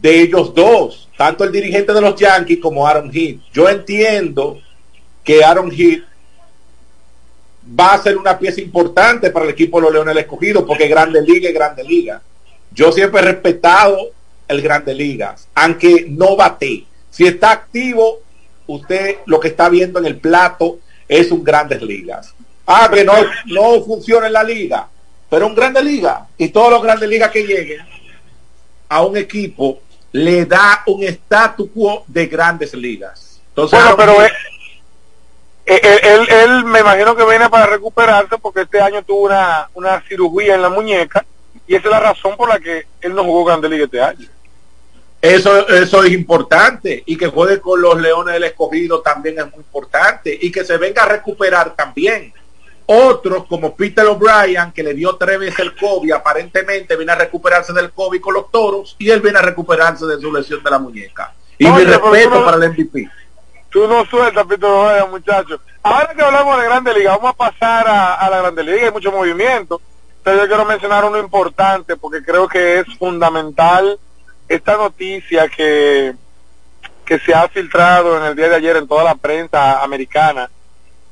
de 0.00 0.20
ellos 0.20 0.54
dos, 0.54 1.08
tanto 1.16 1.44
el 1.44 1.52
dirigente 1.52 1.92
de 1.92 2.00
los 2.00 2.18
Yankees 2.18 2.58
como 2.60 2.86
Aaron 2.86 3.10
Heath. 3.12 3.40
Yo 3.52 3.68
entiendo 3.68 4.60
que 5.22 5.44
Aaron 5.44 5.70
Heath 5.70 6.04
va 7.78 7.94
a 7.94 8.02
ser 8.02 8.16
una 8.16 8.38
pieza 8.38 8.60
importante 8.60 9.30
para 9.30 9.46
el 9.46 9.52
equipo 9.52 9.78
de 9.78 9.84
los 9.84 9.92
Leones 9.92 10.16
Escogido, 10.16 10.66
porque 10.66 10.88
Grande 10.88 11.22
Liga 11.22 11.48
es 11.48 11.54
Grande 11.54 11.84
Liga. 11.84 12.20
Yo 12.72 12.92
siempre 12.92 13.20
he 13.20 13.24
respetado 13.24 14.10
el 14.48 14.60
Grande 14.60 14.94
Liga, 14.94 15.36
aunque 15.54 16.06
no 16.08 16.36
bate. 16.36 16.84
Si 17.10 17.26
está 17.26 17.52
activo, 17.52 18.20
usted 18.66 19.18
lo 19.26 19.40
que 19.40 19.48
está 19.48 19.68
viendo 19.68 19.98
en 19.98 20.06
el 20.06 20.16
plato 20.16 20.78
es 21.08 21.30
un 21.30 21.44
Grandes 21.44 21.82
Ligas. 21.82 22.34
Ah, 22.66 22.88
que 22.92 23.04
no, 23.04 23.14
no 23.46 23.82
funciona 23.84 24.26
en 24.26 24.32
la 24.32 24.42
liga, 24.42 24.88
pero 25.28 25.46
un 25.46 25.54
Grande 25.54 25.82
Liga 25.82 26.26
y 26.38 26.48
todos 26.48 26.70
los 26.70 26.82
Grandes 26.82 27.08
Ligas 27.08 27.30
que 27.30 27.46
lleguen 27.46 27.80
a 28.88 29.02
un 29.02 29.16
equipo 29.16 29.80
le 30.12 30.46
da 30.46 30.82
un 30.86 31.02
statu 31.02 31.70
quo 31.70 32.04
de 32.06 32.26
Grandes 32.26 32.72
Ligas. 32.74 33.40
Entonces, 33.48 33.78
bueno, 33.78 33.96
pero 33.96 34.22
él, 35.66 36.28
él, 36.28 36.64
me 36.64 36.80
imagino 36.80 37.14
que 37.14 37.24
viene 37.24 37.48
para 37.50 37.66
recuperarse 37.66 38.38
porque 38.38 38.62
este 38.62 38.80
año 38.80 39.02
tuvo 39.02 39.26
una, 39.26 39.68
una 39.74 40.00
cirugía 40.08 40.54
en 40.54 40.62
la 40.62 40.70
muñeca 40.70 41.24
y 41.66 41.74
esa 41.74 41.86
es 41.86 41.90
la 41.90 42.00
razón 42.00 42.36
por 42.36 42.48
la 42.48 42.58
que 42.58 42.86
él 43.00 43.14
no 43.14 43.24
jugó 43.24 43.44
Grande 43.44 43.68
Liga 43.68 43.84
este 43.84 44.00
año. 44.00 44.28
Eso, 45.24 45.66
eso 45.68 46.04
es 46.04 46.12
importante 46.12 47.02
y 47.06 47.16
que 47.16 47.28
juegue 47.28 47.58
con 47.58 47.80
los 47.80 47.98
Leones 47.98 48.34
del 48.34 48.44
Escogido 48.44 49.00
también 49.00 49.38
es 49.38 49.46
muy 49.46 49.60
importante 49.60 50.38
y 50.38 50.52
que 50.52 50.66
se 50.66 50.76
venga 50.76 51.04
a 51.04 51.08
recuperar 51.08 51.74
también. 51.74 52.30
Otros 52.84 53.46
como 53.46 53.74
Peter 53.74 54.04
O'Brien 54.04 54.70
que 54.72 54.82
le 54.82 54.92
dio 54.92 55.16
tres 55.16 55.38
veces 55.38 55.60
el 55.60 55.74
COVID, 55.76 56.12
aparentemente 56.12 56.94
viene 56.94 57.12
a 57.12 57.14
recuperarse 57.14 57.72
del 57.72 57.92
COVID 57.92 58.20
con 58.20 58.34
los 58.34 58.50
toros 58.50 58.96
y 58.98 59.08
él 59.08 59.22
viene 59.22 59.38
a 59.38 59.42
recuperarse 59.42 60.04
de 60.04 60.20
su 60.20 60.30
lesión 60.30 60.62
de 60.62 60.70
la 60.70 60.78
muñeca. 60.78 61.32
Y 61.56 61.68
mi 61.68 61.84
respeto 61.84 62.44
para 62.44 62.58
el 62.58 62.72
MVP. 62.72 63.08
Tú 63.70 63.88
no 63.88 64.04
sueltas, 64.04 64.44
Peter 64.46 64.68
O'Brien, 64.68 65.10
muchachos. 65.10 65.58
Ahora 65.82 66.12
que 66.14 66.20
hablamos 66.20 66.58
de 66.58 66.64
Grande 66.64 66.92
Liga, 66.92 67.16
vamos 67.16 67.30
a 67.30 67.50
pasar 67.50 67.88
a, 67.88 68.16
a 68.16 68.28
la 68.28 68.42
Grande 68.42 68.62
Liga, 68.62 68.88
hay 68.88 68.92
mucho 68.92 69.10
movimiento. 69.10 69.80
Pero 70.22 70.42
yo 70.42 70.48
quiero 70.48 70.66
mencionar 70.66 71.06
uno 71.06 71.18
importante 71.18 71.96
porque 71.96 72.22
creo 72.22 72.46
que 72.46 72.80
es 72.80 72.86
fundamental 72.98 73.98
esta 74.48 74.76
noticia 74.76 75.48
que, 75.48 76.14
que 77.04 77.18
se 77.18 77.34
ha 77.34 77.48
filtrado 77.48 78.16
en 78.18 78.24
el 78.24 78.36
día 78.36 78.48
de 78.48 78.56
ayer 78.56 78.76
en 78.76 78.88
toda 78.88 79.04
la 79.04 79.14
prensa 79.14 79.82
americana 79.82 80.50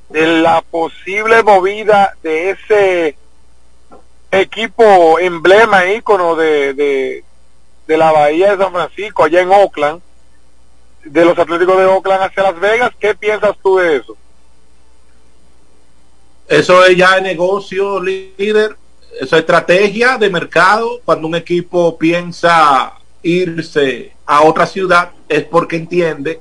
de 0.09 0.43
la 0.43 0.61
posible 0.61 1.43
movida 1.43 2.15
de 2.23 2.51
ese 2.51 3.17
equipo 4.31 5.19
emblema, 5.19 5.87
ícono 5.87 6.37
de, 6.37 6.75
de, 6.75 7.97
la 7.97 8.11
Bahía 8.11 8.53
de 8.53 8.63
San 8.63 8.73
Francisco, 8.73 9.25
allá 9.25 9.43
en 9.43 9.51
Oakland, 9.51 10.01
de 11.05 11.25
los 11.25 11.39
Atléticos 11.39 11.77
de 11.77 11.85
Oakland 11.85 12.23
hacia 12.23 12.43
Las 12.43 12.59
Vegas. 12.59 12.93
¿Qué 12.99 13.15
piensas 13.15 13.55
tú 13.63 13.77
de 13.79 13.97
eso? 13.97 14.17
Eso 16.49 16.85
es 16.85 16.97
ya 16.97 17.21
negocio, 17.21 18.01
líder. 18.01 18.77
Esa 19.21 19.39
estrategia 19.39 20.17
de 20.17 20.31
mercado. 20.31 21.01
Cuando 21.05 21.29
un 21.29 21.35
equipo 21.35 21.99
piensa 21.99 22.95
irse 23.23 24.13
a 24.27 24.43
otra 24.43 24.67
ciudad 24.67 25.11
es 25.29 25.45
porque 25.45 25.77
entiende 25.77 26.41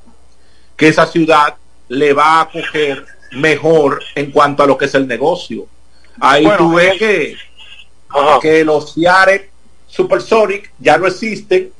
que 0.75 0.87
esa 0.87 1.05
ciudad 1.05 1.55
le 1.87 2.13
va 2.13 2.39
a 2.39 2.41
acoger 2.41 3.05
mejor 3.31 4.01
en 4.15 4.31
cuanto 4.31 4.63
a 4.63 4.67
lo 4.67 4.77
que 4.77 4.85
es 4.85 4.95
el 4.95 5.07
negocio. 5.07 5.67
Ahí 6.19 6.47
tú 6.57 6.73
ves 6.73 6.97
que, 6.97 7.35
que 8.41 8.63
los 8.63 8.93
Seattle 8.93 9.49
Supersonic 9.87 10.71
ya 10.79 10.97
no 10.97 11.07
existen, 11.07 11.71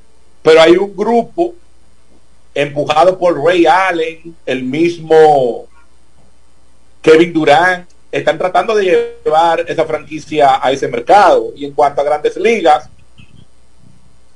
pero 0.42 0.62
hay 0.62 0.78
un 0.78 0.96
grupo 0.96 1.56
empujado 2.54 3.18
por 3.18 3.42
Ray 3.42 3.66
Allen, 3.66 4.36
el 4.46 4.64
mismo 4.64 5.68
Kevin 7.02 7.34
Durant, 7.34 7.90
están 8.12 8.38
tratando 8.38 8.76
de 8.76 9.18
llevar 9.24 9.64
esa 9.68 9.86
franquicia 9.86 10.60
a 10.62 10.72
ese 10.72 10.88
mercado. 10.88 11.54
Y 11.56 11.66
en 11.66 11.72
cuanto 11.72 12.02
a 12.02 12.04
grandes 12.04 12.36
ligas, 12.36 12.90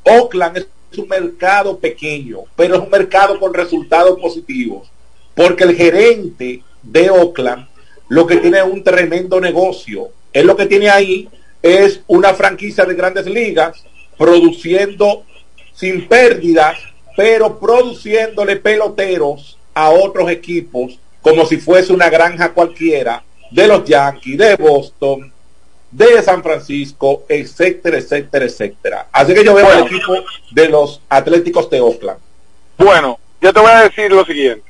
Oakland 0.06 0.58
es 0.58 0.98
un 0.98 1.08
mercado 1.08 1.78
pequeño, 1.78 2.40
pero 2.56 2.76
es 2.76 2.82
un 2.82 2.90
mercado 2.90 3.40
con 3.40 3.54
resultados 3.54 4.20
positivos, 4.20 4.88
porque 5.34 5.64
el 5.64 5.76
gerente 5.76 6.62
de 6.82 7.10
Oakland 7.10 7.68
lo 8.08 8.28
que 8.28 8.38
tiene 8.38 8.60
es 8.60 8.66
un 8.66 8.84
tremendo 8.84 9.42
negocio. 9.42 10.10
Él 10.32 10.48
lo 10.48 10.56
que 10.56 10.68
tiene 10.68 10.90
ahí 10.90 11.28
es 11.62 12.02
una 12.08 12.34
franquicia 12.34 12.86
de 12.86 12.94
grandes 12.94 13.26
ligas 13.26 13.84
produciendo 14.18 15.24
sin 15.74 16.08
pérdidas, 16.08 16.78
pero 17.18 17.60
produciéndole 17.60 18.58
peloteros 18.58 19.58
a 19.74 19.90
otros 19.90 20.30
equipos 20.30 21.00
como 21.22 21.46
si 21.46 21.58
fuese 21.58 21.92
una 21.92 22.10
granja 22.10 22.54
cualquiera 22.54 23.24
de 23.50 23.68
los 23.68 23.84
Yankees, 23.86 24.38
de 24.38 24.56
Boston, 24.56 25.34
de 25.96 26.22
San 26.22 26.44
Francisco, 26.44 27.24
etcétera, 27.30 27.98
etcétera, 27.98 28.46
etcétera. 28.46 29.08
Así 29.14 29.34
que 29.34 29.46
yo 29.46 29.54
veo 29.54 29.72
el 29.72 29.86
equipo 29.86 30.14
de 30.52 30.68
los 30.68 31.02
Atléticos 31.08 31.70
de 31.70 31.80
Oakland. 31.80 32.20
Bueno, 32.78 33.18
yo 33.40 33.54
te 33.54 33.60
voy 33.62 33.72
a 33.72 33.84
decir 33.84 34.12
lo 34.12 34.26
siguiente. 34.26 34.64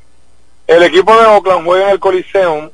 El 0.68 0.84
equipo 0.84 1.20
de 1.20 1.26
Oakland 1.26 1.66
juega 1.66 1.86
en 1.86 1.92
el 1.92 2.00
Coliseum 2.00 2.70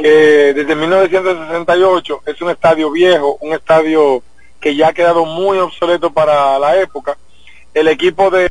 que 0.00 0.52
desde 0.54 0.74
1968 0.74 2.22
es 2.26 2.40
un 2.42 2.50
estadio 2.50 2.90
viejo, 2.90 3.38
un 3.40 3.52
estadio 3.52 4.22
que 4.60 4.74
ya 4.74 4.88
ha 4.88 4.92
quedado 4.92 5.24
muy 5.24 5.58
obsoleto 5.58 6.12
para 6.12 6.58
la 6.58 6.80
época. 6.80 7.16
El 7.72 7.86
equipo 7.86 8.30
de 8.30 8.50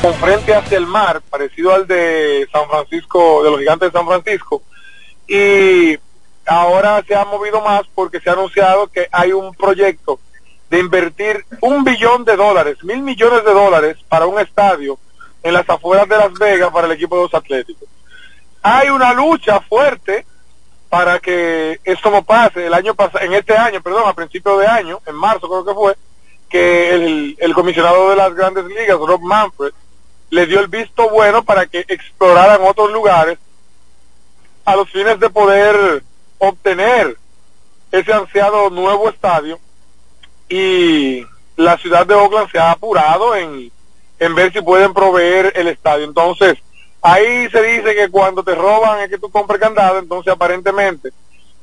con 0.00 0.14
frente 0.14 0.54
hacia 0.54 0.78
el 0.78 0.86
mar, 0.86 1.20
parecido 1.28 1.74
al 1.74 1.86
de 1.86 2.48
San 2.50 2.66
Francisco, 2.68 3.42
de 3.42 3.50
los 3.50 3.60
gigantes 3.60 3.92
de 3.92 3.98
San 3.98 4.06
Francisco, 4.06 4.62
y 5.28 5.98
ahora 6.46 7.02
se 7.06 7.14
ha 7.14 7.24
movido 7.24 7.60
más 7.60 7.82
porque 7.94 8.18
se 8.20 8.30
ha 8.30 8.32
anunciado 8.32 8.86
que 8.86 9.08
hay 9.12 9.32
un 9.32 9.54
proyecto 9.54 10.18
de 10.70 10.78
invertir 10.78 11.44
un 11.60 11.84
billón 11.84 12.24
de 12.24 12.36
dólares, 12.36 12.82
mil 12.82 13.02
millones 13.02 13.44
de 13.44 13.52
dólares 13.52 13.96
para 14.08 14.26
un 14.26 14.40
estadio 14.40 14.98
en 15.42 15.52
las 15.52 15.68
afueras 15.68 16.08
de 16.08 16.16
Las 16.16 16.32
Vegas 16.34 16.70
para 16.70 16.86
el 16.86 16.92
equipo 16.92 17.16
de 17.16 17.22
los 17.22 17.34
Atléticos. 17.34 17.88
Hay 18.62 18.88
una 18.88 19.12
lucha 19.12 19.60
fuerte 19.60 20.24
para 20.88 21.18
que 21.18 21.80
esto 21.84 22.10
no 22.10 22.22
pase. 22.22 22.66
El 22.66 22.74
año 22.74 22.94
pasado, 22.94 23.24
en 23.24 23.34
este 23.34 23.56
año, 23.56 23.80
perdón, 23.80 24.04
a 24.06 24.14
principio 24.14 24.58
de 24.58 24.66
año, 24.66 25.00
en 25.06 25.14
marzo 25.14 25.48
creo 25.48 25.64
que 25.64 25.74
fue, 25.74 25.94
que 26.48 26.94
el, 26.94 27.36
el 27.38 27.54
comisionado 27.54 28.10
de 28.10 28.16
las 28.16 28.34
grandes 28.34 28.64
ligas, 28.64 28.98
Rob 28.98 29.20
Manfred, 29.20 29.72
le 30.30 30.46
dio 30.46 30.60
el 30.60 30.68
visto 30.68 31.08
bueno 31.10 31.42
para 31.44 31.66
que 31.66 31.84
exploraran 31.88 32.60
otros 32.62 32.90
lugares 32.92 33.38
a 34.64 34.76
los 34.76 34.88
fines 34.90 35.18
de 35.18 35.30
poder 35.30 36.02
obtener 36.38 37.16
ese 37.90 38.12
ansiado 38.12 38.70
nuevo 38.70 39.08
estadio 39.08 39.58
y 40.48 41.26
la 41.56 41.76
ciudad 41.78 42.06
de 42.06 42.14
Oakland 42.14 42.50
se 42.50 42.58
ha 42.58 42.70
apurado 42.70 43.34
en, 43.34 43.70
en 44.18 44.34
ver 44.34 44.52
si 44.52 44.60
pueden 44.60 44.94
proveer 44.94 45.52
el 45.56 45.68
estadio. 45.68 46.04
Entonces, 46.04 46.56
ahí 47.02 47.48
se 47.50 47.62
dice 47.62 47.94
que 47.94 48.08
cuando 48.08 48.42
te 48.42 48.54
roban 48.54 49.00
es 49.00 49.10
que 49.10 49.18
tú 49.18 49.30
compras 49.30 49.60
candado, 49.60 49.98
entonces 49.98 50.32
aparentemente 50.32 51.10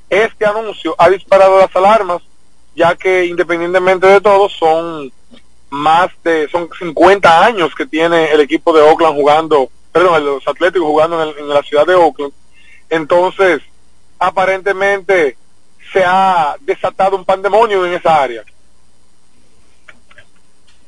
este 0.10 0.46
anuncio 0.46 0.96
ha 0.98 1.10
disparado 1.10 1.60
las 1.60 1.76
alarmas, 1.76 2.22
ya 2.76 2.96
que 2.96 3.26
independientemente 3.26 4.08
de 4.08 4.22
todo 4.22 4.50
son 4.50 5.12
más 5.70 6.12
de, 6.24 6.48
son 6.50 6.70
50 6.78 7.46
años 7.46 7.76
que 7.76 7.86
tiene 7.86 8.32
el 8.32 8.42
equipo 8.42 8.74
de 8.74 8.82
Oakland 8.82 9.16
jugando, 9.16 9.70
perdón, 9.92 10.26
los 10.26 10.48
Atléticos 10.48 10.88
jugando 10.88 11.22
en, 11.24 11.38
en 11.40 11.50
la 11.50 11.64
ciudad 11.64 11.86
de 11.86 11.96
Oakland. 11.96 12.34
Entonces, 12.90 13.62
aparentemente 14.20 15.38
se 15.92 16.04
ha 16.06 16.56
desatado 16.62 17.16
un 17.16 17.26
pandemonio 17.26 17.86
en 17.86 17.94
esa 17.94 18.22
área. 18.22 18.44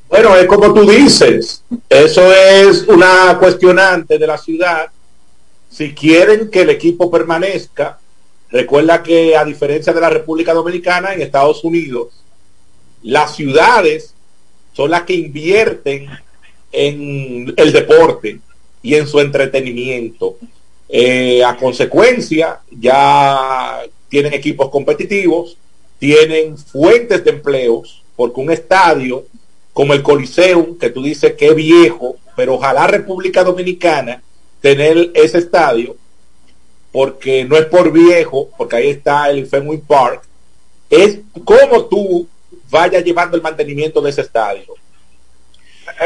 Bueno, 0.10 0.36
es 0.36 0.48
como 0.48 0.74
tú 0.74 0.89
dices, 0.89 1.63
eso 1.88 2.34
es 2.34 2.84
una 2.88 3.38
cuestionante 3.39 4.18
de 4.18 4.26
la 4.28 4.39
ciudad. 4.39 4.88
Si 5.70 5.94
quieren 5.94 6.50
que 6.50 6.62
el 6.62 6.72
equipo 6.72 7.12
permanezca, 7.12 8.00
recuerda 8.50 9.04
que 9.04 9.38
a 9.38 9.46
diferencia 9.46 9.94
de 9.94 10.02
la 10.02 10.10
República 10.10 10.54
Dominicana, 10.54 11.13
en 11.13 11.22
Estados 11.22 11.63
Unidos, 11.63 12.08
las 13.04 13.36
ciudades 13.36 14.15
son 14.80 14.92
las 14.92 15.04
que 15.04 15.13
invierten 15.13 16.08
en 16.72 17.54
el 17.58 17.74
deporte 17.74 18.39
y 18.82 18.96
en 18.96 19.08
su 19.08 19.20
entretenimiento. 19.20 20.38
Eh, 20.88 21.44
a 21.44 21.58
consecuencia, 21.58 22.62
ya 22.72 23.82
tienen 24.08 24.34
equipos 24.34 24.70
competitivos, 24.70 25.58
tienen 25.98 26.58
fuentes 26.58 27.26
de 27.26 27.32
empleos, 27.32 28.04
porque 28.15 28.39
un 28.39 28.52
estadio 28.52 29.26
como 29.74 29.94
el 29.94 30.02
Coliseum, 30.02 30.78
que 30.78 30.89
tú 30.92 31.04
dices 31.04 31.34
que 31.34 31.48
es 31.48 31.56
viejo, 31.56 32.15
pero 32.38 32.54
ojalá 32.54 32.88
República 32.88 33.44
Dominicana 33.44 34.24
tener 34.62 35.12
ese 35.13 35.39
estadio, 35.39 35.98
porque 36.94 37.44
no 37.44 37.58
es 37.58 37.65
por 37.65 37.92
viejo, 37.92 38.50
porque 38.58 38.78
ahí 38.78 38.89
está 38.92 39.30
el 39.30 39.46
Fenway 39.46 39.80
Park, 39.80 40.22
es 40.89 41.20
como 41.44 41.84
tú 41.88 42.30
vayas 42.69 43.03
llevando 43.03 43.36
el 43.36 43.43
mantenimiento 43.43 44.01
de 44.01 44.10
ese 44.10 44.21
estadio. 44.21 44.75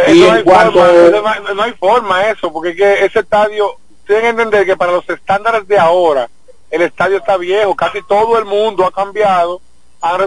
y 0.08 0.20
no, 0.22 0.32
hay 0.32 0.44
forma, 0.44 1.40
no, 1.54 1.64
hay 1.64 1.72
forma 1.74 2.30
eso, 2.30 2.52
porque 2.52 2.76
que 2.76 3.06
ese 3.06 3.20
estadio, 3.20 3.78
tienen 4.06 4.24
que 4.24 4.30
entender 4.30 4.66
que 4.66 4.78
para 4.78 4.94
los 4.94 5.08
estándares 5.10 5.68
de 5.68 5.78
ahora, 5.78 6.30
el 6.72 6.82
estadio 6.82 7.18
está 7.18 7.38
viejo, 7.38 7.76
casi 7.76 8.00
todo 8.08 8.38
el 8.38 8.46
mundo 8.46 8.86
ha 8.86 8.92
cambiado, 8.92 9.62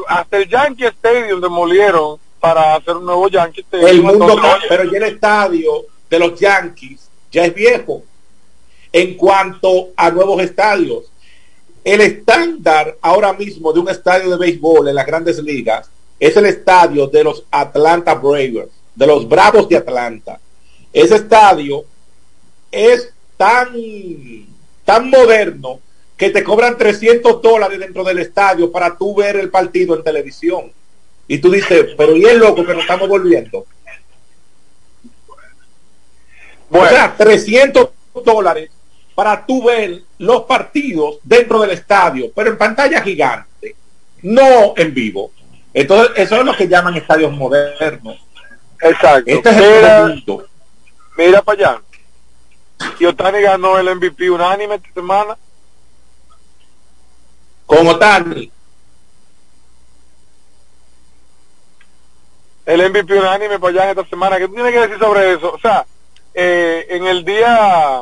hasta 0.06 0.36
el 0.38 0.48
Yankee 0.48 0.86
Stadium 0.86 1.40
demolieron 1.40 2.18
para 2.40 2.76
hacer 2.76 2.96
un 2.96 3.04
nuevo 3.04 3.28
Yankee 3.28 3.62
Stadium. 3.62 3.88
El 3.88 4.02
mundo, 4.02 4.40
pero 4.68 4.84
ya 4.84 4.98
el 4.98 5.04
estadio 5.04 5.84
de 6.08 6.18
los 6.18 6.38
Yankees 6.38 7.10
ya 7.30 7.44
es 7.44 7.54
viejo. 7.54 8.02
En 8.92 9.14
cuanto 9.16 9.88
a 9.96 10.10
nuevos 10.10 10.40
estadios, 10.42 11.04
el 11.84 12.00
estándar 12.00 12.96
ahora 13.02 13.32
mismo 13.32 13.72
de 13.72 13.80
un 13.80 13.90
estadio 13.90 14.30
de 14.30 14.36
béisbol 14.38 14.88
en 14.88 14.94
las 14.94 15.06
grandes 15.06 15.38
ligas 15.38 15.90
es 16.18 16.36
el 16.36 16.46
estadio 16.46 17.06
de 17.06 17.24
los 17.24 17.44
Atlanta 17.50 18.14
Braves, 18.14 18.68
de 18.94 19.06
los 19.06 19.28
Bravos 19.28 19.68
de 19.68 19.76
Atlanta. 19.76 20.40
Ese 20.92 21.16
estadio 21.16 21.84
es 22.70 23.12
tan, 23.36 23.72
tan 24.84 25.10
moderno 25.10 25.80
que 26.16 26.30
te 26.30 26.42
cobran 26.42 26.78
300 26.78 27.42
dólares 27.42 27.78
dentro 27.78 28.02
del 28.02 28.18
estadio 28.18 28.72
para 28.72 28.96
tú 28.96 29.14
ver 29.14 29.36
el 29.36 29.50
partido 29.50 29.94
en 29.94 30.02
televisión. 30.02 30.72
Y 31.28 31.38
tú 31.38 31.50
dices, 31.50 31.88
pero 31.96 32.16
¿y 32.16 32.24
el 32.24 32.38
loco 32.38 32.64
que 32.64 32.72
nos 32.72 32.82
estamos 32.82 33.08
volviendo? 33.08 33.66
Bueno. 36.68 36.86
O 36.86 36.88
sea, 36.88 37.14
300 37.16 37.90
dólares 38.24 38.70
para 39.14 39.44
tú 39.44 39.64
ver 39.64 40.02
los 40.18 40.42
partidos 40.42 41.18
dentro 41.22 41.60
del 41.60 41.70
estadio, 41.70 42.30
pero 42.34 42.50
en 42.50 42.58
pantalla 42.58 43.02
gigante, 43.02 43.74
no 44.22 44.74
en 44.76 44.94
vivo. 44.94 45.30
Entonces, 45.76 46.10
eso 46.16 46.36
es 46.36 46.44
lo 46.46 46.56
que 46.56 46.68
llaman 46.68 46.96
estadios 46.96 47.30
modernos. 47.32 48.16
Exacto. 48.80 49.30
Este 49.30 49.50
es 49.50 49.56
mira, 49.56 50.04
el 50.04 50.24
mira 51.18 51.42
para 51.42 51.58
allá. 51.58 51.82
Y 52.98 53.04
Otani 53.04 53.42
ganó 53.42 53.78
el 53.78 53.94
MVP 53.94 54.30
unánime 54.30 54.76
esta 54.76 54.88
semana. 54.94 55.36
Con 57.66 57.86
Otani. 57.88 58.50
El 62.64 62.90
MVP 62.90 63.18
unánime 63.18 63.58
para 63.58 63.82
allá 63.82 63.90
esta 63.90 64.06
semana. 64.06 64.38
¿Qué 64.38 64.48
tienes 64.48 64.72
que 64.72 64.80
decir 64.80 64.98
sobre 64.98 65.34
eso? 65.34 65.52
O 65.52 65.58
sea, 65.58 65.84
eh, 66.32 66.86
en 66.88 67.06
el 67.06 67.22
día, 67.22 68.00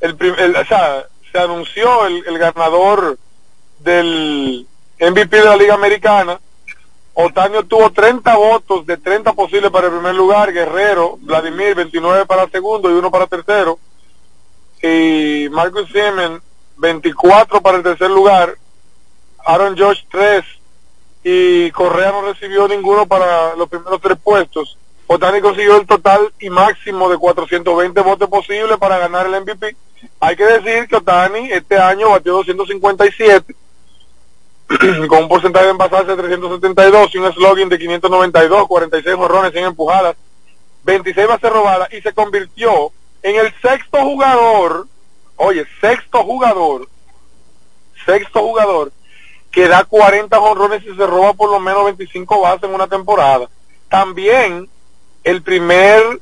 el, 0.00 0.16
el, 0.38 0.56
o 0.56 0.64
sea, 0.64 1.04
se 1.30 1.38
anunció 1.38 2.06
el, 2.06 2.24
el 2.26 2.38
ganador 2.38 3.18
del 3.80 4.66
MVP 5.00 5.34
de 5.34 5.44
la 5.44 5.56
Liga 5.56 5.74
Americana. 5.74 6.38
Otani 7.14 7.62
tuvo 7.64 7.90
30 7.90 8.36
votos 8.36 8.86
de 8.86 8.98
30 8.98 9.32
posibles 9.32 9.70
para 9.70 9.86
el 9.86 9.94
primer 9.94 10.14
lugar. 10.14 10.52
Guerrero, 10.52 11.18
Vladimir, 11.22 11.74
29 11.74 12.26
para 12.26 12.48
segundo 12.48 12.90
y 12.90 12.94
uno 12.94 13.10
para 13.10 13.26
tercero. 13.26 13.78
Y 14.82 15.48
Marcus 15.50 15.90
Siemens, 15.90 16.42
24 16.76 17.62
para 17.62 17.78
el 17.78 17.82
tercer 17.82 18.10
lugar. 18.10 18.56
Aaron 19.44 19.76
Josh, 19.76 20.02
3. 20.10 20.44
Y 21.24 21.70
Correa 21.72 22.12
no 22.12 22.22
recibió 22.22 22.68
ninguno 22.68 23.06
para 23.06 23.54
los 23.56 23.68
primeros 23.68 24.00
tres 24.00 24.18
puestos. 24.22 24.76
Otani 25.06 25.40
consiguió 25.40 25.76
el 25.76 25.86
total 25.86 26.32
y 26.38 26.50
máximo 26.50 27.10
de 27.10 27.18
420 27.18 28.00
votos 28.02 28.28
posibles 28.28 28.78
para 28.78 28.98
ganar 28.98 29.26
el 29.26 29.40
MVP. 29.40 29.76
Hay 30.20 30.36
que 30.36 30.44
decir 30.44 30.86
que 30.88 30.96
Otani 30.96 31.50
este 31.52 31.78
año 31.78 32.10
batió 32.10 32.34
257 32.34 33.54
con 35.08 35.24
un 35.24 35.28
porcentaje 35.28 35.64
de 35.64 35.72
envasarse 35.72 36.14
de 36.14 36.22
372 36.22 37.14
y 37.14 37.18
un 37.18 37.32
slogan 37.32 37.68
de 37.68 37.78
592, 37.78 38.68
46 38.68 39.16
jorrones, 39.16 39.52
100 39.52 39.64
empujadas, 39.64 40.16
26 40.84 41.26
bases 41.26 41.50
robadas 41.50 41.92
y 41.92 42.00
se 42.00 42.12
convirtió 42.12 42.92
en 43.22 43.36
el 43.36 43.52
sexto 43.60 43.98
jugador, 43.98 44.86
oye, 45.36 45.66
sexto 45.80 46.22
jugador, 46.22 46.88
sexto 48.06 48.40
jugador 48.40 48.92
que 49.50 49.66
da 49.66 49.84
40 49.84 50.38
jonrones 50.38 50.82
y 50.84 50.94
se 50.94 51.06
roba 51.06 51.34
por 51.34 51.50
lo 51.50 51.58
menos 51.58 51.84
25 51.86 52.40
bases 52.40 52.64
en 52.64 52.74
una 52.74 52.86
temporada. 52.86 53.48
También 53.88 54.68
el 55.24 55.42
primer 55.42 56.20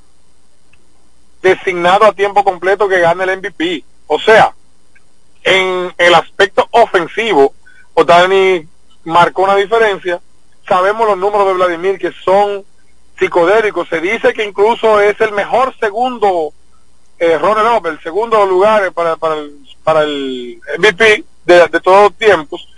designado 1.43 2.07
a 2.07 2.13
tiempo 2.13 2.43
completo 2.43 2.89
que 2.89 3.01
gana 3.01 3.25
el 3.25 3.39
MVP. 3.39 3.85
O 4.07 4.19
sea, 4.19 4.55
en 5.45 5.93
el 5.99 6.15
aspecto 6.15 6.67
ofensivo, 6.71 7.53
Otani 7.99 8.65
marcó 9.05 9.43
una 9.43 9.57
diferencia. 9.57 10.21
Sabemos 10.69 11.09
los 11.09 11.19
números 11.19 11.49
de 11.49 11.55
Vladimir 11.55 11.99
que 11.99 12.13
son 12.25 12.65
psicodélicos. 13.19 13.89
Se 13.89 14.01
dice 14.01 14.33
que 14.33 14.45
incluso 14.45 15.01
es 15.01 15.21
el 15.21 15.33
mejor 15.33 15.75
segundo 15.81 16.53
eh, 17.19 17.37
runner-up, 17.39 17.87
el 17.87 18.01
segundo 18.01 18.47
lugar 18.47 18.93
para, 18.93 19.17
para, 19.17 20.03
el, 20.05 20.61
MVP 20.79 21.25
de, 21.45 21.69
todos 21.83 22.05
los 22.05 22.15
tiempos. 22.15 22.69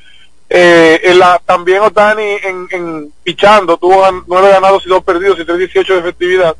Eh, 0.48 1.18
también 1.44 1.82
Otani 1.82 2.38
en, 2.42 2.66
en 2.70 3.12
pichando 3.22 3.76
tuvo 3.76 4.02
nueve 4.26 4.48
ganados 4.48 4.86
y 4.86 4.88
dos 4.88 5.04
perdidos 5.04 5.38
y 5.38 5.44
318 5.44 5.92
de 5.92 6.00
efectividad 6.00 6.56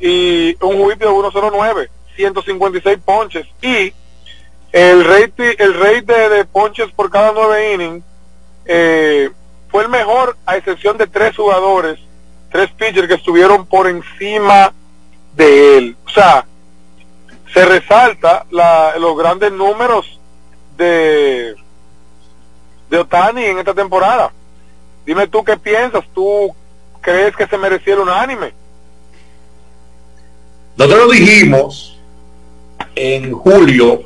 y 0.00 0.56
un 0.64 0.80
whip 0.80 0.98
de 0.98 1.06
109 1.06 1.90
156 2.16 2.98
ponches 3.04 3.46
y 3.60 3.92
el 4.74 5.04
rate 5.04 5.62
el 5.62 5.74
rate 5.74 6.28
de, 6.28 6.44
ponches 6.44 6.90
por 6.92 7.10
cada 7.10 7.32
nueve 7.32 7.74
innings 7.74 8.04
eh, 8.66 9.30
fue 9.68 9.84
el 9.84 9.88
mejor 9.88 10.36
a 10.46 10.56
excepción 10.56 10.98
de 10.98 11.06
tres 11.06 11.36
jugadores 11.36 11.98
tres 12.50 12.70
pitchers 12.72 13.08
que 13.08 13.14
estuvieron 13.14 13.66
por 13.66 13.86
encima 13.86 14.72
de 15.36 15.78
él 15.78 15.96
o 16.06 16.10
sea 16.10 16.44
se 17.52 17.64
resalta 17.64 18.46
la, 18.50 18.94
los 18.98 19.16
grandes 19.16 19.52
números 19.52 20.18
de 20.76 21.54
de 22.90 22.98
Otani 22.98 23.44
en 23.44 23.58
esta 23.58 23.74
temporada. 23.74 24.32
Dime 25.06 25.26
tú 25.26 25.44
qué 25.44 25.56
piensas, 25.56 26.04
tú 26.14 26.54
crees 27.00 27.34
que 27.36 27.46
se 27.46 27.58
merecía 27.58 27.94
el 27.94 28.00
unánime. 28.00 28.52
Nosotros 30.76 31.12
dijimos 31.12 31.98
en 32.94 33.32
julio 33.32 34.04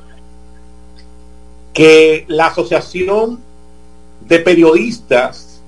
que 1.78 2.24
la 2.26 2.48
Asociación 2.48 3.38
de 4.22 4.40
Periodistas 4.40 5.62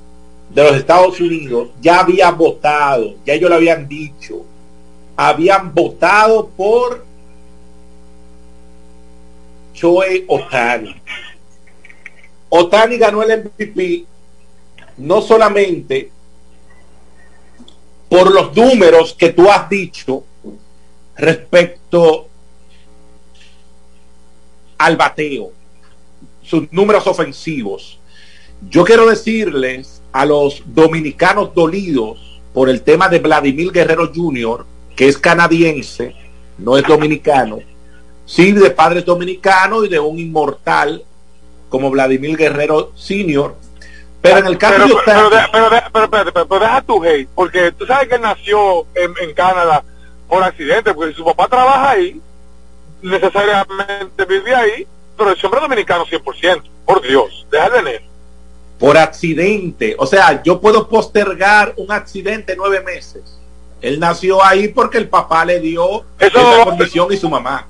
de 0.52 0.64
los 0.64 0.74
Estados 0.74 1.20
Unidos 1.20 1.68
ya 1.80 2.00
había 2.00 2.32
votado, 2.32 3.14
ya 3.24 3.34
ellos 3.34 3.48
lo 3.48 3.54
habían 3.54 3.86
dicho, 3.86 4.44
habían 5.16 5.72
votado 5.72 6.48
por 6.48 7.06
Choe 9.72 10.24
Otani. 10.26 11.00
Otani 12.48 12.98
ganó 12.98 13.22
el 13.22 13.44
MVP 13.44 14.04
no 14.96 15.22
solamente 15.22 16.10
por 18.08 18.34
los 18.34 18.56
números 18.56 19.14
que 19.14 19.28
tú 19.28 19.48
has 19.48 19.70
dicho 19.70 20.24
respecto 21.14 22.26
al 24.76 24.96
bateo, 24.96 25.59
sus 26.50 26.72
números 26.72 27.06
ofensivos. 27.06 28.00
Yo 28.68 28.84
quiero 28.84 29.08
decirles 29.08 30.02
a 30.12 30.26
los 30.26 30.64
dominicanos 30.66 31.54
dolidos 31.54 32.40
por 32.52 32.68
el 32.68 32.82
tema 32.82 33.08
de 33.08 33.20
Vladimir 33.20 33.70
Guerrero 33.70 34.10
Jr., 34.12 34.66
que 34.96 35.06
es 35.06 35.16
canadiense, 35.16 36.16
no 36.58 36.76
es 36.76 36.84
dominicano, 36.84 37.60
sí 38.26 38.50
de 38.50 38.70
padres 38.70 39.04
dominicanos 39.04 39.86
y 39.86 39.88
de 39.88 40.00
un 40.00 40.18
inmortal 40.18 41.04
como 41.68 41.88
Vladimir 41.88 42.36
Guerrero 42.36 42.90
Senior. 42.96 43.54
Pero 44.20 44.38
en 44.38 44.46
el 44.46 44.58
caso 44.58 44.74
pero, 45.06 45.30
de 45.30 45.36
pero, 45.52 45.70
pero, 45.92 46.10
pero, 46.10 46.46
pero, 46.48 46.60
deja 46.60 46.82
tu 46.82 47.02
hate, 47.02 47.28
porque 47.34 47.72
tú 47.72 47.86
sabes 47.86 48.08
que 48.08 48.16
él 48.16 48.22
nació 48.22 48.86
en, 48.94 49.14
en 49.22 49.34
Canadá 49.34 49.84
por 50.28 50.42
accidente, 50.42 50.92
porque 50.92 51.14
su 51.14 51.24
papá 51.24 51.48
trabaja 51.48 51.90
ahí, 51.90 52.20
necesariamente 53.00 54.24
vive 54.26 54.54
ahí, 54.54 54.86
pero 55.20 55.32
es 55.32 55.44
hombre 55.44 55.60
dominicano 55.60 56.06
100%, 56.06 56.62
por 56.86 57.02
Dios, 57.02 57.46
deja 57.50 57.68
de 57.68 57.82
leer. 57.82 58.02
Por 58.78 58.96
accidente, 58.96 59.94
o 59.98 60.06
sea, 60.06 60.42
yo 60.42 60.58
puedo 60.58 60.88
postergar 60.88 61.74
un 61.76 61.92
accidente 61.92 62.54
nueve 62.56 62.80
meses. 62.80 63.38
Él 63.82 64.00
nació 64.00 64.42
ahí 64.42 64.68
porque 64.68 64.96
el 64.96 65.08
papá 65.10 65.44
le 65.44 65.60
dio 65.60 66.04
Eso 66.18 66.38
esa 66.38 66.56
no- 66.58 66.64
condición 66.64 67.12
y 67.12 67.18
su 67.18 67.28
mamá. 67.28 67.66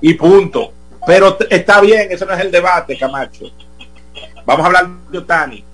Y 0.00 0.14
punto. 0.14 0.72
Pero 1.06 1.36
está 1.50 1.80
bien, 1.80 2.08
eso 2.12 2.24
no 2.24 2.34
es 2.34 2.40
el 2.40 2.52
debate, 2.52 2.96
Camacho. 2.96 3.46
Vamos 4.46 4.62
a 4.62 4.66
hablar 4.66 4.88
de 5.10 5.18
Otani. 5.18 5.64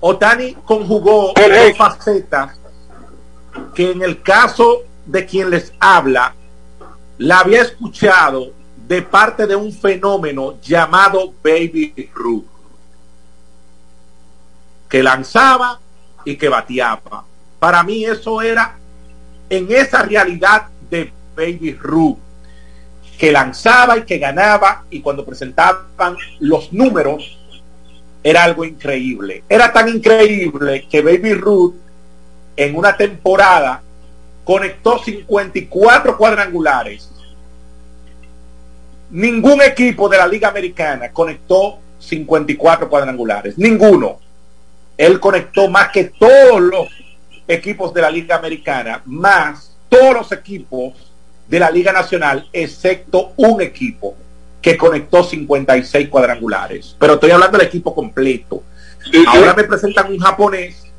Otani 0.00 0.54
conjugó 0.64 1.32
dos 1.34 1.76
facetas 1.76 2.56
que 3.74 3.90
en 3.90 4.02
el 4.02 4.22
caso 4.22 4.82
de 5.06 5.26
quien 5.26 5.50
les 5.50 5.72
habla, 5.80 6.34
la 7.24 7.38
había 7.38 7.62
escuchado 7.62 8.52
de 8.86 9.00
parte 9.00 9.46
de 9.46 9.56
un 9.56 9.72
fenómeno 9.72 10.60
llamado 10.60 11.32
Baby 11.42 12.10
Ruth, 12.12 12.44
que 14.90 15.02
lanzaba 15.02 15.80
y 16.26 16.36
que 16.36 16.50
bateaba. 16.50 17.24
Para 17.58 17.82
mí 17.82 18.04
eso 18.04 18.42
era 18.42 18.76
en 19.48 19.72
esa 19.72 20.02
realidad 20.02 20.66
de 20.90 21.10
Baby 21.34 21.72
Ruth, 21.72 22.18
que 23.18 23.32
lanzaba 23.32 23.96
y 23.96 24.02
que 24.02 24.18
ganaba 24.18 24.84
y 24.90 25.00
cuando 25.00 25.24
presentaban 25.24 26.18
los 26.40 26.74
números 26.74 27.38
era 28.22 28.44
algo 28.44 28.66
increíble. 28.66 29.44
Era 29.48 29.72
tan 29.72 29.88
increíble 29.88 30.86
que 30.90 31.00
Baby 31.00 31.32
Ruth 31.32 31.74
en 32.54 32.76
una 32.76 32.94
temporada 32.94 33.80
conectó 34.44 34.98
54 34.98 36.18
cuadrangulares. 36.18 37.13
Ningún 39.14 39.62
equipo 39.62 40.08
de 40.08 40.18
la 40.18 40.26
Liga 40.26 40.48
Americana 40.48 41.12
conectó 41.12 41.78
54 42.00 42.88
cuadrangulares. 42.88 43.56
Ninguno. 43.56 44.18
Él 44.96 45.20
conectó 45.20 45.68
más 45.68 45.90
que 45.90 46.06
todos 46.18 46.60
los 46.60 46.88
equipos 47.46 47.94
de 47.94 48.02
la 48.02 48.10
Liga 48.10 48.34
Americana, 48.34 49.02
más 49.04 49.76
todos 49.88 50.14
los 50.14 50.32
equipos 50.32 50.94
de 51.46 51.60
la 51.60 51.70
Liga 51.70 51.92
Nacional, 51.92 52.48
excepto 52.52 53.34
un 53.36 53.62
equipo 53.62 54.16
que 54.60 54.76
conectó 54.76 55.22
56 55.22 56.08
cuadrangulares. 56.08 56.96
Pero 56.98 57.14
estoy 57.14 57.30
hablando 57.30 57.56
del 57.56 57.68
equipo 57.68 57.94
completo. 57.94 58.64
Ahora 59.28 59.54
me 59.54 59.62
presentan 59.62 60.10
un 60.10 60.18
japonés 60.18 60.90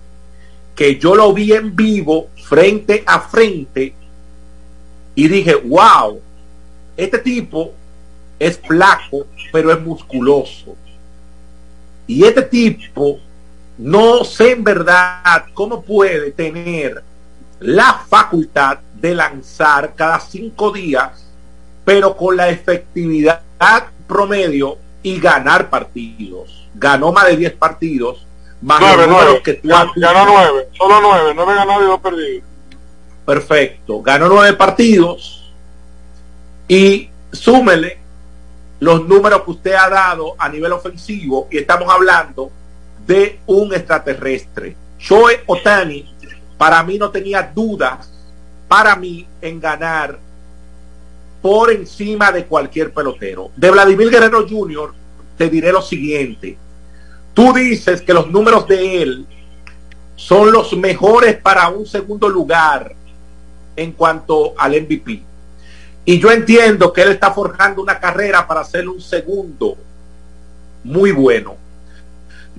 que 0.74 0.98
yo 0.98 1.16
lo 1.16 1.34
vi 1.34 1.52
en 1.52 1.76
vivo 1.76 2.30
frente 2.48 3.04
a 3.06 3.20
frente 3.20 3.94
y 5.16 5.28
dije, 5.28 5.56
wow, 5.56 6.22
este 6.96 7.18
tipo 7.20 7.74
es 8.40 8.60
flaco, 8.60 9.26
pero 9.52 9.72
es 9.72 9.80
musculoso. 9.82 10.76
Y 12.08 12.24
este 12.24 12.44
tipo, 12.44 13.20
no 13.78 14.24
sé 14.24 14.52
en 14.52 14.64
verdad 14.64 15.46
cómo 15.54 15.82
puede 15.82 16.32
tener 16.32 17.04
la 17.60 17.94
facultad 18.08 18.80
de 18.96 19.16
lanzar 19.16 19.94
cada 19.96 20.20
cinco 20.20 20.72
días, 20.72 21.26
pero 21.84 22.16
con 22.16 22.38
la 22.38 22.50
efectividad 22.50 23.42
promedio 24.08 24.78
y 25.02 25.20
ganar 25.20 25.70
partidos. 25.70 26.68
Ganó 26.76 27.12
más 27.12 27.28
de 27.28 27.38
10 27.38 27.54
partidos, 27.54 28.26
más 28.62 28.80
Nueve, 28.82 29.06
nueve. 29.08 29.42
que 29.44 29.54
tú 29.56 29.68
Ganó 29.70 29.92
dicho. 29.96 30.26
nueve, 30.26 30.68
solo 30.78 31.02
nueve, 31.02 31.32
nueve 31.36 31.54
ganados 31.56 31.84
y 31.84 31.86
dos 31.88 32.00
perdidos. 32.02 32.44
Perfecto. 33.26 34.02
Ganó 34.02 34.28
nueve 34.28 34.54
partidos 34.54 35.52
y 36.68 37.10
súmele 37.32 37.98
los 38.80 39.08
números 39.08 39.44
que 39.44 39.52
usted 39.52 39.74
ha 39.74 39.90
dado 39.90 40.36
a 40.38 40.50
nivel 40.50 40.72
ofensivo 40.74 41.48
y 41.50 41.58
estamos 41.58 41.90
hablando 41.92 42.52
de 43.06 43.40
un 43.46 43.74
extraterrestre. 43.74 44.76
Shohei 45.00 45.38
Otani 45.46 46.14
para 46.58 46.82
mí 46.84 46.98
no 46.98 47.12
tenía 47.12 47.44
dudas 47.44 48.12
para 48.68 48.96
mí 48.96 49.28
en 49.42 49.60
ganar 49.60 50.20
por 51.42 51.72
encima 51.72 52.32
de 52.32 52.46
cualquier 52.46 52.92
pelotero. 52.92 53.52
De 53.56 53.70
Vladimir 53.70 54.10
Guerrero 54.10 54.48
Jr. 54.48 54.94
te 55.38 55.50
diré 55.50 55.72
lo 55.72 55.82
siguiente. 55.82 56.58
Tú 57.34 57.54
dices 57.54 58.02
que 58.02 58.14
los 58.14 58.28
números 58.32 58.68
de 58.68 59.02
él 59.02 59.28
son 60.16 60.52
los 60.52 60.76
mejores 60.76 61.38
para 61.38 61.68
un 61.70 61.86
segundo 61.86 62.30
lugar 62.30 62.96
en 63.76 63.92
cuanto 63.92 64.54
al 64.58 64.72
MVP. 64.82 65.22
Y 66.06 66.20
yo 66.20 66.32
entiendo 66.32 66.94
que 66.94 67.02
él 67.02 67.10
está 67.10 67.32
forjando 67.32 67.82
una 67.82 68.00
carrera 68.00 68.46
para 68.46 68.64
ser 68.64 68.88
un 68.88 69.02
segundo 69.02 69.76
muy 70.84 71.12
bueno. 71.12 71.58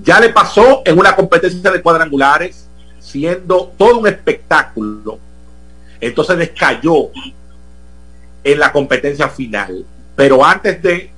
Ya 0.02 0.18
le 0.18 0.30
pasó 0.30 0.82
en 0.84 0.98
una 0.98 1.14
competencia 1.14 1.70
de 1.70 1.80
cuadrangulares, 1.80 2.66
siendo 2.98 3.72
todo 3.78 4.00
un 4.00 4.08
espectáculo. 4.08 5.18
Entonces 6.00 6.36
descayó 6.36 7.10
en 8.42 8.58
la 8.58 8.72
competencia 8.72 9.28
final. 9.28 9.86
Pero 10.16 10.44
antes 10.44 10.82
de, 10.82 11.10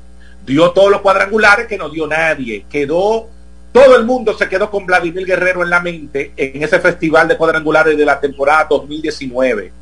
dio 0.45 0.71
todos 0.71 0.91
los 0.91 1.01
cuadrangulares 1.01 1.67
que 1.67 1.79
no 1.79 1.89
dio 1.89 2.07
nadie. 2.07 2.67
Quedó, 2.71 3.29
todo 3.73 3.97
el 3.97 4.05
mundo 4.05 4.37
se 4.37 4.49
quedó 4.49 4.71
con 4.71 4.85
Vladimir 4.85 5.27
Guerrero 5.27 5.63
en 5.63 5.71
la 5.71 5.81
mente 5.81 6.33
en 6.37 6.63
ese 6.63 6.79
festival 6.79 7.27
de 7.27 7.39
cuadrangulares 7.39 7.97
de 7.97 8.05
la 8.05 8.21
temporada 8.21 8.67
2019. 8.69 9.78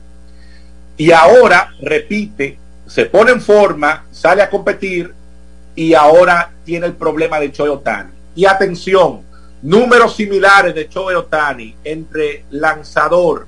Y 0.97 1.12
ahora 1.12 1.72
repite, 1.80 2.59
se 2.86 3.07
pone 3.07 3.32
en 3.32 3.40
forma, 3.40 4.05
sale 4.11 4.42
a 4.42 4.51
competir 4.51 5.12
y 5.74 5.92
ahora 5.94 6.51
tiene 6.64 6.86
el 6.86 6.94
problema 6.94 7.38
de 7.38 7.53
Choi 7.53 7.68
Otani. 7.68 8.11
Y 8.34 8.47
atención, 8.47 9.22
números 9.62 10.16
similares 10.16 10.74
de 10.74 10.88
Choi 10.88 11.14
Otani 11.14 11.74
entre 11.84 12.44
lanzador 12.51 13.47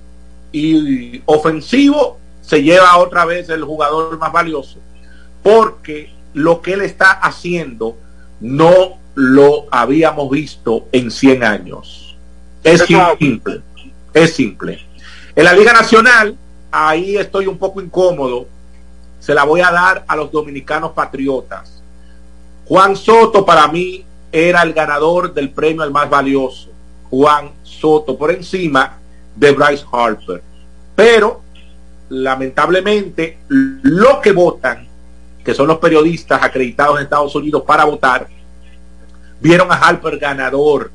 y 0.53 1.23
ofensivo 1.27 2.19
se 2.43 2.63
lleva 2.63 2.97
otra 2.99 3.25
vez 3.25 3.49
el 3.49 3.65
jugador 3.65 4.19
más 4.19 4.33
valioso. 4.33 4.79
Porque 5.43 6.11
lo 6.35 6.61
que 6.61 6.75
él 6.75 6.83
está 6.83 7.11
haciendo 7.13 7.97
no 8.41 8.99
lo 9.15 9.67
habíamos 9.71 10.31
visto 10.31 10.87
en 10.93 11.11
100 11.11 11.45
años. 11.45 12.17
Es 12.63 12.85
simple, 13.19 13.63
es 14.15 14.35
simple. 14.35 14.79
En 15.35 15.45
la 15.45 15.53
Liga 15.53 15.73
Nacional, 15.73 16.37
ahí 16.71 17.17
estoy 17.17 17.47
un 17.47 17.59
poco 17.59 17.81
incómodo, 17.81 18.47
se 19.21 19.35
la 19.35 19.45
voy 19.45 19.61
a 19.61 19.71
dar 19.71 20.05
a 20.07 20.17
los 20.17 20.31
dominicanos 20.31 20.93
patriotas. 20.93 21.83
Juan 22.67 22.97
Soto 22.97 23.45
para 23.45 23.67
mí 23.69 24.05
era 24.31 24.63
el 24.63 24.73
ganador 24.73 25.33
del 25.33 25.51
premio 25.51 25.83
al 25.83 25.91
más 25.91 26.09
valioso. 26.09 26.71
Juan 27.11 27.51
Soto 27.63 28.17
por 28.17 28.31
encima 28.31 28.99
de 29.35 29.53
Bryce 29.53 29.85
Harper. 29.91 30.43
Pero 30.95 31.43
lamentablemente 32.11 33.39
lo 33.49 34.21
que 34.21 34.33
votan, 34.33 34.87
que 35.45 35.55
son 35.55 35.67
los 35.67 35.79
periodistas 35.79 36.43
acreditados 36.43 36.97
en 36.97 37.05
Estados 37.05 37.35
Unidos 37.35 37.63
para 37.67 37.85
votar, 37.85 38.29
vieron 39.41 39.73
a 39.73 39.77
Harper 39.77 40.19
ganador. 40.19 40.91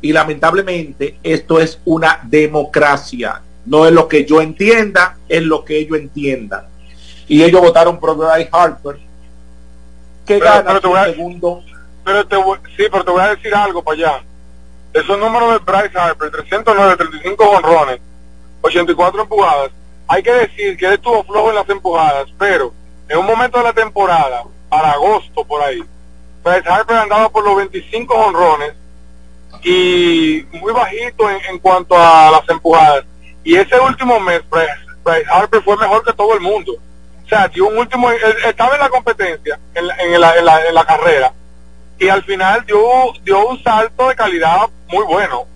Y 0.00 0.12
lamentablemente 0.12 1.18
esto 1.22 1.60
es 1.60 1.80
una 1.84 2.20
democracia. 2.24 3.40
No 3.64 3.86
es 3.86 3.92
lo 3.92 4.08
que 4.08 4.24
yo 4.24 4.40
entienda, 4.40 5.18
es 5.28 5.42
lo 5.42 5.64
que 5.64 5.78
ellos 5.78 5.98
entiendan. 5.98 6.66
Y 7.28 7.42
ellos 7.42 7.60
votaron 7.60 7.98
por 7.98 8.16
Bryce 8.16 8.48
Harper, 8.52 8.98
que 10.26 10.38
gana 10.38 10.80
segundo. 10.80 11.62
Pero 12.04 12.26
te 12.26 12.36
sí, 12.76 12.84
pero 12.90 13.04
te 13.04 13.10
voy 13.10 13.22
a 13.22 13.34
decir 13.34 13.54
algo 13.54 13.82
para 13.82 13.96
allá. 13.96 14.24
Esos 14.92 15.18
números 15.18 15.52
de 15.52 15.58
Bryce 15.58 15.98
Harper, 15.98 16.30
309, 16.30 16.96
35 16.96 17.44
honrones, 17.44 18.00
84 18.62 19.22
empujadas. 19.22 19.70
Hay 20.08 20.22
que 20.22 20.32
decir 20.32 20.76
que 20.76 20.86
él 20.86 20.94
estuvo 20.94 21.22
flojo 21.24 21.50
en 21.50 21.54
las 21.54 21.68
empujadas, 21.68 22.26
pero 22.38 22.72
en 23.08 23.18
un 23.18 23.26
momento 23.26 23.58
de 23.58 23.64
la 23.64 23.72
temporada, 23.72 24.42
para 24.68 24.92
agosto 24.92 25.44
por 25.44 25.62
ahí, 25.62 25.82
Bryce 26.42 26.68
Harper 26.68 26.96
andaba 26.96 27.28
por 27.28 27.44
los 27.44 27.56
25 27.56 28.14
honrones 28.14 28.74
y 29.62 30.44
muy 30.52 30.72
bajito 30.72 31.30
en, 31.30 31.58
cuanto 31.58 31.96
a 31.96 32.30
las 32.30 32.48
empujadas. 32.48 33.04
Y 33.44 33.56
ese 33.56 33.78
último 33.78 34.20
mes, 34.20 34.42
Bryce, 34.48 35.26
Harper 35.30 35.62
fue 35.62 35.76
mejor 35.76 36.04
que 36.04 36.12
todo 36.12 36.34
el 36.34 36.40
mundo. 36.40 36.74
O 37.24 37.28
sea, 37.28 37.48
dio 37.48 37.66
un 37.66 37.78
último, 37.78 38.10
estaba 38.10 38.74
en 38.74 38.80
la 38.80 38.88
competencia, 38.88 39.58
en 39.74 40.20
la, 40.20 40.36
en 40.36 40.74
la 40.74 40.84
carrera, 40.84 41.32
y 41.98 42.08
al 42.08 42.22
final 42.24 42.64
dio, 42.66 42.78
dio 43.24 43.48
un 43.48 43.62
salto 43.62 44.08
de 44.08 44.14
calidad 44.14 44.68
muy 44.88 45.04
bueno. 45.04 45.46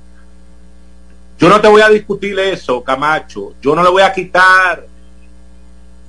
Yo 1.39 1.49
no 1.49 1.61
te 1.61 1.69
voy 1.69 1.83
a 1.83 1.89
discutir 1.89 2.39
eso, 2.39 2.83
Camacho. 2.83 3.55
Yo 3.61 3.75
no 3.75 3.83
le 3.83 3.91
voy 3.91 4.03
a 4.03 4.13
quitar 4.13 4.87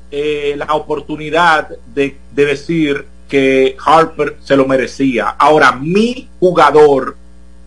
eh, 0.09 0.53
la 0.57 0.73
oportunidad 0.73 1.69
de, 1.87 2.17
de, 2.31 2.45
decir 2.45 3.05
que 3.27 3.75
Harper 3.83 4.37
se 4.41 4.55
lo 4.55 4.65
merecía. 4.65 5.35
Ahora, 5.37 5.73
mi 5.73 6.29
jugador 6.39 7.17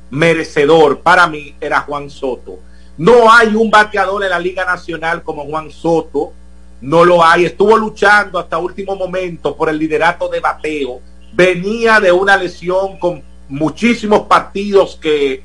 merecedor 0.08 1.00
para 1.00 1.26
mí 1.26 1.54
era 1.60 1.80
Juan 1.80 2.08
Soto. 2.08 2.60
No 2.98 3.32
hay 3.32 3.54
un 3.54 3.70
bateador 3.70 4.24
en 4.24 4.30
la 4.30 4.38
Liga 4.38 4.64
Nacional 4.64 5.22
como 5.22 5.44
Juan 5.44 5.70
Soto. 5.70 6.32
No 6.80 7.04
lo 7.04 7.24
hay. 7.24 7.44
Estuvo 7.44 7.76
luchando 7.76 8.38
hasta 8.38 8.58
último 8.58 8.96
momento 8.96 9.56
por 9.56 9.68
el 9.68 9.78
liderato 9.78 10.28
de 10.28 10.40
bateo 10.40 11.00
venía 11.32 12.00
de 12.00 12.12
una 12.12 12.36
lesión 12.36 12.98
con 12.98 13.22
muchísimos 13.48 14.22
partidos 14.22 14.98
que 15.00 15.42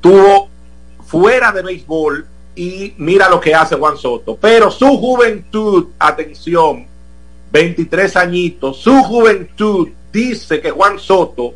tuvo 0.00 0.48
fuera 1.04 1.52
de 1.52 1.62
béisbol 1.62 2.26
y 2.54 2.94
mira 2.96 3.28
lo 3.28 3.40
que 3.40 3.54
hace 3.54 3.76
Juan 3.76 3.96
Soto. 3.96 4.36
Pero 4.36 4.70
su 4.70 4.86
juventud, 4.98 5.88
atención, 5.98 6.86
23 7.52 8.16
añitos, 8.16 8.78
su 8.78 9.02
juventud 9.02 9.88
dice 10.12 10.60
que 10.60 10.70
Juan 10.70 10.98
Soto 10.98 11.54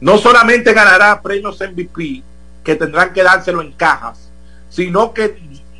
no 0.00 0.16
solamente 0.16 0.72
ganará 0.72 1.20
premios 1.20 1.60
MVP, 1.60 2.22
que 2.64 2.74
tendrán 2.74 3.12
que 3.12 3.22
dárselo 3.22 3.60
en 3.60 3.72
cajas, 3.72 4.29
sino 4.70 5.12
que 5.12 5.36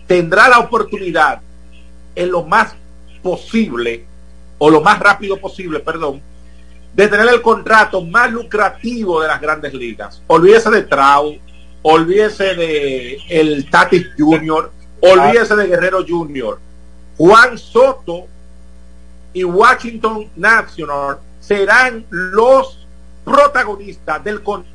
tendrá 0.07 0.49
la 0.49 0.59
oportunidad 0.59 1.41
en 2.14 2.30
lo 2.30 2.43
más 2.43 2.74
posible, 3.22 4.05
o 4.59 4.68
lo 4.68 4.82
más 4.82 4.99
rápido 4.99 5.38
posible, 5.38 5.80
perdón, 5.80 6.20
de 6.93 7.09
tener 7.09 7.28
el 7.28 7.41
contrato 7.41 8.03
más 8.05 8.30
lucrativo 8.30 9.22
de 9.22 9.28
las 9.28 9.41
grandes 9.41 9.72
ligas. 9.72 10.20
Olvídese 10.26 10.70
de 10.70 10.82
Trau, 10.82 11.36
olvídese 11.82 12.55
de 12.55 13.18
el 13.28 13.70
Tatis 13.70 14.09
Jr., 14.18 14.70
olvídese 15.01 15.57
de 15.57 15.66
Guerrero 15.66 16.05
Jr. 16.07 16.59
Juan 17.16 17.57
Soto 17.57 18.26
y 19.32 19.45
Washington 19.45 20.28
National 20.36 21.18
serán 21.41 22.05
los 22.11 22.86
protagonistas 23.24 24.22
del 24.24 24.43
contrato 24.43 24.70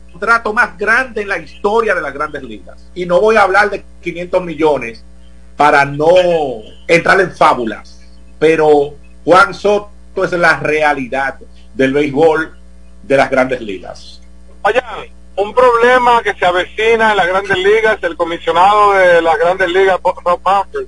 más 0.53 0.77
grande 0.77 1.21
en 1.21 1.27
la 1.27 1.37
historia 1.37 1.95
de 1.95 2.01
las 2.01 2.13
grandes 2.13 2.43
ligas. 2.43 2.89
Y 2.93 3.05
no 3.05 3.19
voy 3.19 3.35
a 3.35 3.43
hablar 3.43 3.69
de 3.69 3.83
500 4.01 4.43
millones 4.43 5.03
para 5.57 5.85
no 5.85 6.13
entrar 6.87 7.19
en 7.21 7.31
fábulas, 7.31 8.01
pero 8.39 8.95
Juan 9.23 9.53
Soto 9.53 10.23
es 10.23 10.31
la 10.33 10.59
realidad 10.59 11.35
del 11.73 11.93
béisbol 11.93 12.57
de 13.03 13.17
las 13.17 13.29
grandes 13.29 13.61
ligas. 13.61 14.21
Vaya, 14.61 14.83
un 15.37 15.53
problema 15.53 16.21
que 16.23 16.33
se 16.33 16.45
avecina 16.45 17.11
en 17.11 17.17
las 17.17 17.27
grandes 17.27 17.57
ligas, 17.57 17.99
el 18.01 18.15
comisionado 18.15 18.93
de 18.93 19.21
las 19.21 19.37
grandes 19.37 19.69
ligas, 19.69 19.99
Rob 20.03 20.39
Manfred, 20.43 20.87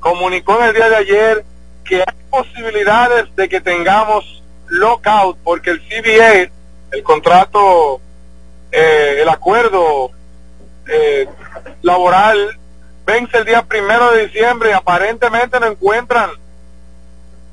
comunicó 0.00 0.58
en 0.58 0.68
el 0.68 0.74
día 0.74 0.88
de 0.88 0.96
ayer 0.96 1.44
que 1.84 1.96
hay 1.96 2.14
posibilidades 2.30 3.34
de 3.36 3.48
que 3.48 3.60
tengamos 3.60 4.42
lockout 4.68 5.38
porque 5.42 5.70
el 5.70 5.80
CBA, 5.80 6.50
el 6.92 7.02
contrato, 7.02 8.00
eh, 8.76 9.22
el 9.22 9.28
acuerdo 9.28 10.10
eh, 10.88 11.28
laboral 11.82 12.58
vence 13.06 13.38
el 13.38 13.44
día 13.44 13.62
primero 13.62 14.10
de 14.10 14.26
diciembre 14.26 14.70
y 14.70 14.72
aparentemente 14.72 15.60
no 15.60 15.66
encuentran 15.66 16.30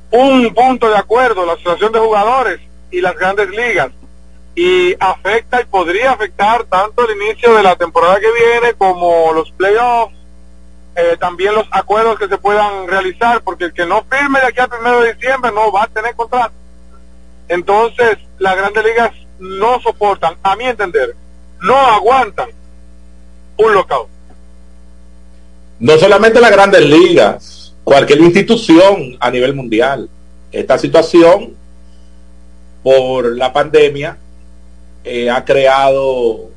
un 0.09 0.51
punto 0.53 0.89
de 0.89 0.97
acuerdo 0.97 1.45
la 1.45 1.53
asociación 1.53 1.91
de 1.91 1.99
jugadores 1.99 2.59
y 2.89 3.01
las 3.01 3.15
grandes 3.15 3.49
ligas 3.51 3.91
y 4.55 4.95
afecta 4.99 5.61
y 5.61 5.65
podría 5.65 6.11
afectar 6.11 6.63
tanto 6.63 7.07
el 7.07 7.21
inicio 7.21 7.53
de 7.55 7.63
la 7.63 7.75
temporada 7.75 8.19
que 8.19 8.31
viene 8.31 8.73
como 8.73 9.31
los 9.33 9.51
playoffs, 9.51 10.15
eh, 10.95 11.17
también 11.19 11.53
los 11.53 11.67
acuerdos 11.71 12.17
que 12.17 12.27
se 12.27 12.37
puedan 12.39 12.87
realizar, 12.87 13.41
porque 13.43 13.65
el 13.65 13.73
que 13.73 13.85
no 13.85 14.03
firme 14.09 14.39
de 14.39 14.47
aquí 14.47 14.59
al 14.59 14.69
primero 14.69 15.01
de 15.01 15.13
diciembre 15.13 15.51
no 15.51 15.71
va 15.71 15.83
a 15.83 15.87
tener 15.87 16.15
contrato. 16.15 16.53
Entonces, 17.47 18.17
las 18.39 18.57
grandes 18.57 18.83
ligas 18.83 19.11
no 19.41 19.81
soportan, 19.81 20.35
a 20.41 20.55
mi 20.55 20.65
entender, 20.65 21.15
no 21.61 21.75
aguantan 21.75 22.49
un 23.57 23.73
lockout. 23.73 24.07
No 25.79 25.97
solamente 25.97 26.39
las 26.39 26.51
grandes 26.51 26.85
ligas, 26.85 27.73
cualquier 27.83 28.19
institución 28.21 29.17
a 29.19 29.31
nivel 29.31 29.53
mundial. 29.53 30.09
Esta 30.51 30.77
situación 30.77 31.55
por 32.83 33.35
la 33.35 33.51
pandemia 33.51 34.17
eh, 35.03 35.29
ha 35.29 35.43
creado 35.43 36.51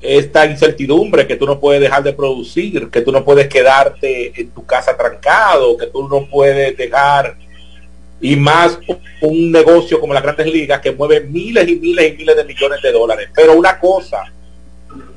esta 0.00 0.46
incertidumbre 0.46 1.26
que 1.26 1.36
tú 1.36 1.46
no 1.46 1.60
puedes 1.60 1.80
dejar 1.80 2.02
de 2.02 2.12
producir, 2.12 2.90
que 2.90 3.02
tú 3.02 3.12
no 3.12 3.24
puedes 3.24 3.48
quedarte 3.48 4.40
en 4.40 4.50
tu 4.50 4.64
casa 4.64 4.96
trancado, 4.96 5.76
que 5.76 5.86
tú 5.86 6.08
no 6.08 6.26
puedes 6.26 6.76
dejar, 6.76 7.36
y 8.22 8.36
más 8.36 8.78
un 9.20 9.50
negocio 9.50 10.00
como 10.00 10.14
las 10.14 10.22
grandes 10.22 10.46
ligas 10.46 10.80
que 10.80 10.92
mueve 10.92 11.20
miles 11.20 11.68
y 11.68 11.74
miles 11.74 12.14
y 12.14 12.16
miles 12.16 12.36
de 12.36 12.44
millones 12.44 12.80
de 12.80 12.92
dólares. 12.92 13.28
Pero 13.34 13.58
una 13.58 13.80
cosa, 13.80 14.32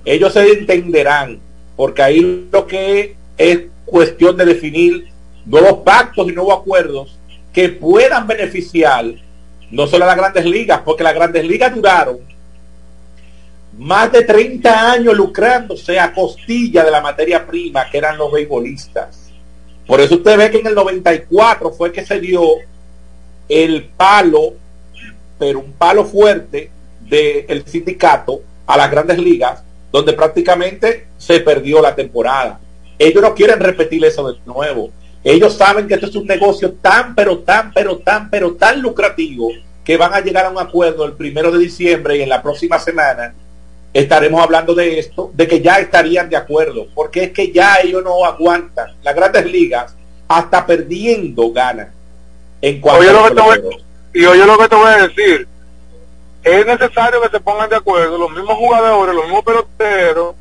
ellos 0.03 0.33
se 0.33 0.51
entenderán, 0.51 1.39
porque 1.75 2.01
ahí 2.01 2.47
lo 2.51 2.65
que 2.65 3.15
es 3.37 3.59
cuestión 3.85 4.35
de 4.35 4.45
definir 4.45 5.07
nuevos 5.45 5.83
pactos 5.83 6.27
y 6.27 6.31
nuevos 6.31 6.59
acuerdos 6.59 7.15
que 7.53 7.69
puedan 7.69 8.25
beneficiar 8.25 9.05
no 9.69 9.85
solo 9.85 10.05
a 10.05 10.07
las 10.07 10.17
grandes 10.17 10.45
ligas, 10.45 10.81
porque 10.83 11.03
las 11.03 11.13
grandes 11.13 11.45
ligas 11.45 11.75
duraron 11.75 12.19
más 13.77 14.11
de 14.11 14.23
30 14.23 14.91
años 14.91 15.15
lucrándose 15.15 15.99
a 15.99 16.13
costilla 16.13 16.83
de 16.83 16.91
la 16.91 17.01
materia 17.01 17.45
prima 17.45 17.89
que 17.89 17.97
eran 17.99 18.17
los 18.17 18.31
beisbolistas. 18.31 19.29
Por 19.85 20.01
eso 20.01 20.15
usted 20.15 20.37
ve 20.37 20.49
que 20.49 20.59
en 20.59 20.67
el 20.67 20.75
94 20.75 21.71
fue 21.71 21.91
que 21.91 22.05
se 22.05 22.19
dio 22.19 22.41
el 23.47 23.85
palo, 23.95 24.53
pero 25.37 25.59
un 25.59 25.73
palo 25.73 26.05
fuerte 26.05 26.71
del 27.01 27.65
sindicato 27.67 28.41
a 28.65 28.77
las 28.77 28.89
grandes 28.89 29.19
ligas, 29.19 29.63
donde 29.91 30.13
prácticamente 30.13 31.07
se 31.17 31.39
perdió 31.39 31.81
la 31.81 31.95
temporada. 31.95 32.59
Ellos 32.97 33.21
no 33.21 33.35
quieren 33.35 33.59
repetir 33.59 34.03
eso 34.05 34.31
de 34.31 34.39
nuevo. 34.45 34.89
Ellos 35.23 35.55
saben 35.55 35.87
que 35.87 35.95
esto 35.95 36.07
es 36.07 36.15
un 36.15 36.27
negocio 36.27 36.73
tan, 36.73 37.15
pero 37.15 37.39
tan, 37.39 37.73
pero 37.73 37.97
tan, 37.97 38.29
pero 38.29 38.53
tan 38.55 38.81
lucrativo 38.81 39.49
que 39.83 39.97
van 39.97 40.13
a 40.13 40.21
llegar 40.21 40.45
a 40.45 40.49
un 40.49 40.59
acuerdo 40.59 41.05
el 41.05 41.13
primero 41.13 41.51
de 41.51 41.59
diciembre 41.59 42.17
y 42.17 42.21
en 42.21 42.29
la 42.29 42.41
próxima 42.41 42.79
semana 42.79 43.33
estaremos 43.93 44.41
hablando 44.41 44.75
de 44.75 44.99
esto, 44.99 45.31
de 45.33 45.47
que 45.47 45.61
ya 45.61 45.77
estarían 45.77 46.29
de 46.29 46.35
acuerdo, 46.35 46.87
porque 46.93 47.23
es 47.23 47.31
que 47.31 47.51
ya 47.51 47.77
ellos 47.81 48.03
no 48.03 48.25
aguantan. 48.25 48.91
Las 49.01 49.15
grandes 49.15 49.49
ligas, 49.49 49.95
hasta 50.27 50.65
perdiendo, 50.65 51.51
ganan. 51.51 51.94
En 52.65 52.81
cuanto 52.81 53.01
Oye, 53.01 53.13
lo, 53.13 53.23
que 53.25 53.35
te 53.35 53.41
voy, 53.41 53.83
y 54.11 54.25
oye 54.25 54.43
lo 54.43 54.57
que 54.57 54.67
te 54.67 54.75
voy 54.75 54.87
a 54.87 55.07
decir, 55.07 55.47
es 56.43 56.65
necesario 56.65 57.21
que 57.21 57.29
se 57.29 57.39
pongan 57.39 57.69
de 57.69 57.75
acuerdo 57.75 58.17
los 58.17 58.31
mismos 58.31 58.55
jugadores, 58.55 59.13
los 59.13 59.25
mismos 59.25 59.45
peloteros, 59.45 60.35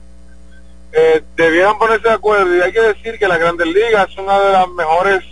eh, 0.95 1.23
debieran 1.37 1.77
ponerse 1.77 2.09
de 2.09 2.15
acuerdo. 2.15 2.57
Y 2.57 2.63
hay 2.63 2.73
que 2.73 2.81
decir 2.81 3.19
que 3.19 3.29
la 3.29 3.37
Grandes 3.37 3.67
Ligas 3.67 4.09
es 4.09 4.17
una 4.17 4.41
de 4.41 4.53
las 4.53 4.69
mejores 4.71 5.23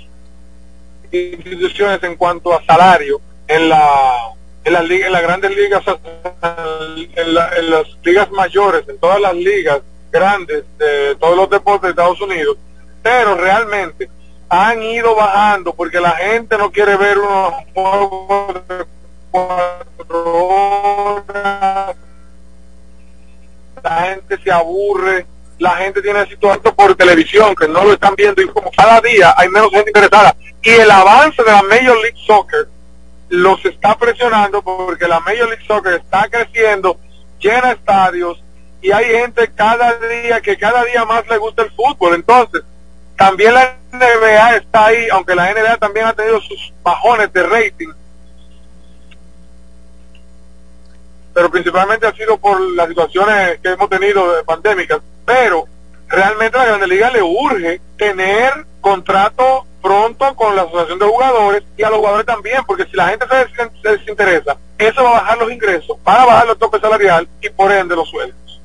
instituciones 1.10 2.02
en 2.02 2.16
cuanto 2.16 2.52
a 2.52 2.62
salario 2.66 3.22
en 3.48 3.70
la 3.70 4.34
en 4.62 4.72
las 4.74 4.90
en 4.90 5.12
las 5.12 5.22
grandes 5.22 5.56
ligas 5.56 5.82
en, 5.86 7.10
en 7.16 7.70
las 7.70 7.86
ligas 8.04 8.30
mayores 8.32 8.86
en 8.86 8.98
todas 8.98 9.18
las 9.18 9.34
ligas 9.34 9.80
grandes 10.10 10.64
de 10.78 11.16
todos 11.18 11.36
los 11.38 11.48
deportes 11.48 11.84
de 11.84 11.90
Estados 11.90 12.20
Unidos. 12.20 12.58
Pero 13.02 13.34
realmente 13.34 14.10
han 14.52 14.82
ido 14.82 15.14
bajando 15.14 15.72
porque 15.72 15.98
la 15.98 16.10
gente 16.10 16.58
no 16.58 16.70
quiere 16.70 16.96
ver 16.96 17.18
unos 17.18 17.54
la 23.82 24.02
gente 24.02 24.38
se 24.44 24.52
aburre 24.52 25.26
la 25.62 25.76
gente 25.76 26.02
tiene 26.02 26.26
situación 26.26 26.74
por 26.74 26.96
televisión, 26.96 27.54
que 27.54 27.68
no 27.68 27.84
lo 27.84 27.92
están 27.92 28.16
viendo 28.16 28.42
y 28.42 28.48
como 28.48 28.70
cada 28.76 29.00
día 29.00 29.32
hay 29.36 29.48
menos 29.48 29.70
gente 29.70 29.90
interesada. 29.90 30.34
Y 30.60 30.70
el 30.70 30.90
avance 30.90 31.40
de 31.40 31.52
la 31.52 31.62
Major 31.62 31.96
League 32.02 32.18
Soccer 32.26 32.66
los 33.28 33.64
está 33.64 33.96
presionando 33.96 34.60
porque 34.60 35.06
la 35.06 35.20
Major 35.20 35.48
League 35.48 35.64
Soccer 35.66 35.94
está 35.94 36.28
creciendo, 36.28 36.98
llena 37.38 37.72
estadios 37.72 38.42
y 38.82 38.90
hay 38.90 39.04
gente 39.04 39.52
cada 39.54 39.92
día 39.98 40.40
que 40.40 40.58
cada 40.58 40.84
día 40.84 41.04
más 41.04 41.28
le 41.28 41.38
gusta 41.38 41.62
el 41.62 41.70
fútbol. 41.70 42.16
Entonces, 42.16 42.62
también 43.16 43.54
la 43.54 43.76
NBA 43.92 44.56
está 44.56 44.86
ahí, 44.86 45.08
aunque 45.10 45.34
la 45.34 45.52
NBA 45.52 45.76
también 45.78 46.06
ha 46.06 46.12
tenido 46.12 46.40
sus 46.40 46.72
bajones 46.82 47.32
de 47.32 47.42
rating. 47.42 47.88
Pero 51.34 51.50
principalmente 51.50 52.06
ha 52.06 52.12
sido 52.12 52.36
por 52.38 52.60
las 52.72 52.88
situaciones 52.88 53.58
que 53.60 53.70
hemos 53.70 53.88
tenido 53.88 54.36
de 54.36 54.44
pandémicas 54.44 55.00
pero 55.24 55.66
realmente 56.08 56.58
la 56.58 56.66
Grande 56.66 56.86
Liga 56.86 57.10
le 57.10 57.22
urge 57.22 57.80
tener 57.96 58.66
contrato 58.80 59.66
pronto 59.80 60.34
con 60.36 60.54
la 60.54 60.62
asociación 60.62 60.98
de 60.98 61.06
jugadores 61.06 61.64
y 61.76 61.82
a 61.82 61.90
los 61.90 61.98
jugadores 61.98 62.26
también, 62.26 62.62
porque 62.66 62.84
si 62.84 62.96
la 62.96 63.08
gente 63.08 63.26
se, 63.82 63.88
desinteresa, 63.88 64.56
eso 64.78 65.02
va 65.02 65.10
a 65.10 65.20
bajar 65.20 65.38
los 65.38 65.52
ingresos, 65.52 65.96
va 66.06 66.22
a 66.22 66.26
bajar 66.26 66.46
los 66.46 66.58
topes 66.58 66.80
salarial 66.80 67.28
y 67.40 67.48
por 67.50 67.72
ende 67.72 67.96
los 67.96 68.08
sueldos. 68.08 68.60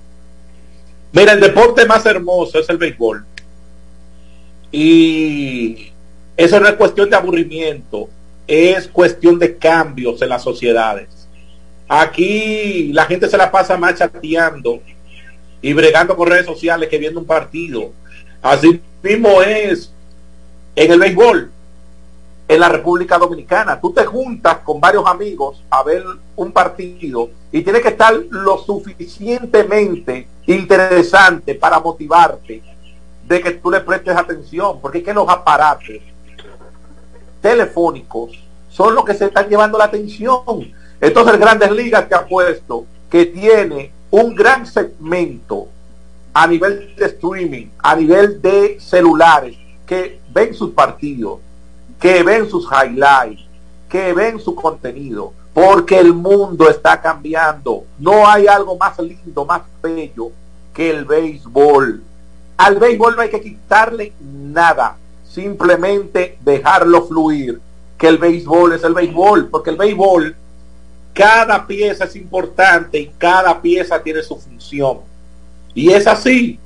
Mira, 1.12 1.34
el 1.34 1.40
deporte 1.40 1.86
más 1.86 2.06
hermoso 2.06 2.60
es 2.60 2.70
el 2.70 2.78
béisbol. 2.78 3.26
Y 4.80 5.92
eso 6.38 6.60
no 6.60 6.68
es 6.68 6.76
cuestión 6.76 7.10
de 7.10 7.16
aburrimiento, 7.16 8.10
es 8.46 8.88
cuestión 8.88 9.40
de 9.40 9.58
cambios 9.58 10.22
en 10.22 10.30
las 10.30 10.44
sociedades. 10.44 11.28
Aquí 11.88 12.92
la 12.94 13.06
gente 13.06 13.28
se 13.28 13.40
la 13.40 13.50
pasa 13.50 13.76
más 13.76 13.96
chateando 13.96 14.80
y 15.64 15.74
bregando 15.74 16.16
con 16.16 16.30
redes 16.30 16.46
sociales 16.46 16.90
que 16.90 17.00
viendo 17.00 17.20
un 17.20 17.26
partido. 17.26 17.92
Así 18.40 18.80
mismo 19.02 19.42
es 19.42 19.92
en 20.76 20.92
el 20.92 21.00
béisbol 21.00 21.52
en 22.48 22.60
la 22.60 22.70
República 22.70 23.18
Dominicana. 23.18 23.82
Tú 23.82 23.92
te 23.92 24.06
juntas 24.06 24.60
con 24.60 24.80
varios 24.80 25.08
amigos 25.08 25.64
a 25.72 25.82
ver 25.82 26.04
un 26.36 26.52
partido 26.52 27.32
y 27.52 27.64
tiene 27.64 27.82
que 27.82 27.90
estar 27.90 28.14
lo 28.30 28.60
suficientemente 28.60 30.28
interesante 30.46 31.56
para 31.56 31.80
motivarte 31.80 32.62
de 33.28 33.42
que 33.42 33.52
tú 33.52 33.70
le 33.70 33.82
prestes 33.82 34.16
atención, 34.16 34.80
porque 34.80 35.00
es 35.00 35.04
que 35.04 35.14
los 35.14 35.28
aparatos 35.28 35.96
telefónicos 37.42 38.32
son 38.70 38.96
los 38.96 39.04
que 39.06 39.14
se 39.14 39.26
están 39.26 39.50
llevando 39.50 39.78
la 39.78 39.86
atención. 39.86 40.74
Entonces, 41.02 41.40
Grandes 41.40 41.72
Ligas 41.72 42.06
que 42.06 42.16
ha 42.16 42.26
puesto 42.26 42.86
que 43.10 43.26
tiene 43.26 43.92
un 44.12 44.36
gran 44.36 44.66
segmento 44.66 45.68
a 46.34 46.48
nivel 46.48 46.96
de 46.96 47.06
streaming, 47.06 47.68
a 47.80 47.96
nivel 47.96 48.42
de 48.42 48.80
celulares, 48.80 49.58
que 49.86 50.20
ven 50.30 50.54
sus 50.54 50.72
partidos, 50.72 51.40
que 52.00 52.24
ven 52.24 52.50
sus 52.50 52.68
highlights, 52.72 53.44
que 53.90 54.14
ven 54.14 54.40
su 54.40 54.54
contenido, 54.54 55.34
porque 55.54 56.00
el 56.00 56.14
mundo 56.14 56.70
está 56.70 57.02
cambiando. 57.02 57.86
No 57.98 58.28
hay 58.28 58.48
algo 58.48 58.78
más 58.78 59.00
lindo, 59.00 59.46
más 59.46 59.64
bello 59.82 60.30
que 60.74 60.92
el 60.92 61.06
béisbol. 61.06 62.04
Al 62.58 62.78
béisbol 62.78 63.16
no 63.16 63.22
hay 63.22 63.30
que 63.30 63.42
quitarle 63.42 64.14
nada, 64.20 64.98
simplemente 65.30 66.38
dejarlo 66.42 67.06
fluir, 67.06 67.62
que 67.98 68.08
el 68.08 68.18
béisbol 68.18 68.74
es 68.74 68.84
el 68.84 68.94
béisbol, 68.94 69.50
porque 69.50 69.70
el 69.70 69.78
béisbol 69.78 70.36
cada 71.18 71.66
pieza 71.66 72.06
es 72.06 72.16
importante 72.16 73.00
y 73.00 73.08
cada 73.18 73.60
pieza 73.60 74.02
tiene 74.04 74.22
su 74.22 74.36
función. 74.38 75.00
Y 75.74 75.92
es 75.92 76.06
así. 76.06 76.60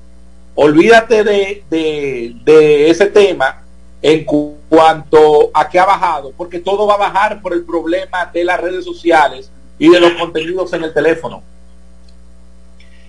Olvídate 0.56 1.24
de, 1.24 1.64
de, 1.70 2.90
ese 2.90 3.06
tema 3.06 3.64
en 4.02 4.26
cuanto 4.26 5.52
a 5.54 5.70
que 5.70 5.80
ha 5.80 5.86
bajado, 5.86 6.34
porque 6.36 6.60
todo 6.60 6.86
va 6.86 6.96
a 6.96 7.10
bajar 7.10 7.42
por 7.42 7.54
el 7.54 7.64
problema 7.64 8.26
de 8.26 8.44
las 8.44 8.60
redes 8.60 8.84
sociales 8.84 9.50
y 9.80 9.88
de 9.90 10.02
los 10.02 10.12
contenidos 10.14 10.74
en 10.74 10.84
el 10.84 10.94
teléfono. 10.94 11.42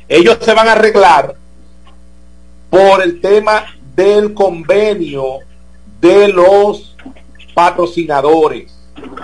Ellos 0.06 0.38
se 0.40 0.54
van 0.54 0.68
a 0.68 0.72
arreglar 0.72 1.34
por 2.72 3.02
el 3.02 3.20
tema 3.20 3.66
del 3.94 4.32
convenio 4.32 5.40
de 6.00 6.28
los 6.28 6.96
patrocinadores 7.54 8.74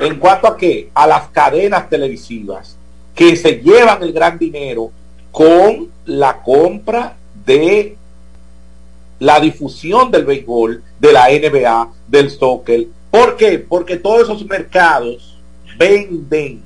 en 0.00 0.18
cuanto 0.18 0.48
a 0.48 0.56
qué? 0.58 0.90
A 0.92 1.06
las 1.06 1.28
cadenas 1.28 1.88
televisivas 1.88 2.76
que 3.14 3.36
se 3.36 3.52
llevan 3.52 4.02
el 4.02 4.12
gran 4.12 4.38
dinero 4.38 4.90
con 5.32 5.88
la 6.04 6.42
compra 6.42 7.16
de 7.46 7.96
la 9.18 9.40
difusión 9.40 10.10
del 10.10 10.26
béisbol, 10.26 10.82
de 11.00 11.12
la 11.14 11.28
NBA, 11.30 11.90
del 12.06 12.30
soccer. 12.30 12.86
¿Por 13.10 13.38
qué? 13.38 13.58
Porque 13.60 13.96
todos 13.96 14.24
esos 14.24 14.44
mercados 14.44 15.38
venden, 15.78 16.62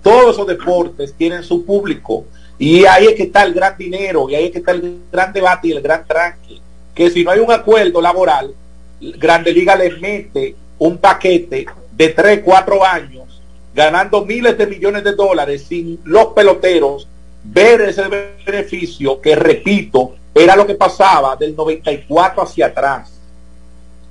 todos 0.00 0.34
esos 0.36 0.46
deportes 0.46 1.12
tienen 1.12 1.42
su 1.42 1.64
público 1.64 2.24
y 2.60 2.84
ahí 2.84 3.06
es 3.06 3.14
que 3.14 3.22
está 3.22 3.42
el 3.42 3.54
gran 3.54 3.74
dinero 3.78 4.28
y 4.28 4.34
ahí 4.34 4.44
es 4.44 4.50
que 4.50 4.58
está 4.58 4.72
el 4.72 5.00
gran 5.10 5.32
debate 5.32 5.68
y 5.68 5.72
el 5.72 5.80
gran 5.80 6.06
tranque. 6.06 6.60
Que 6.94 7.10
si 7.10 7.24
no 7.24 7.30
hay 7.30 7.40
un 7.40 7.50
acuerdo 7.50 8.02
laboral, 8.02 8.52
Grande 9.00 9.50
Liga 9.50 9.74
le 9.74 9.96
mete 9.96 10.54
un 10.78 10.98
paquete 10.98 11.64
de 11.90 12.08
3, 12.10 12.42
4 12.44 12.84
años, 12.84 13.40
ganando 13.74 14.26
miles 14.26 14.58
de 14.58 14.66
millones 14.66 15.02
de 15.04 15.14
dólares 15.14 15.64
sin 15.66 16.00
los 16.04 16.26
peloteros 16.34 17.08
ver 17.42 17.80
ese 17.80 18.02
beneficio 18.46 19.22
que, 19.22 19.34
repito, 19.34 20.16
era 20.34 20.54
lo 20.54 20.66
que 20.66 20.74
pasaba 20.74 21.36
del 21.36 21.56
94 21.56 22.42
hacia 22.42 22.66
atrás. 22.66 23.18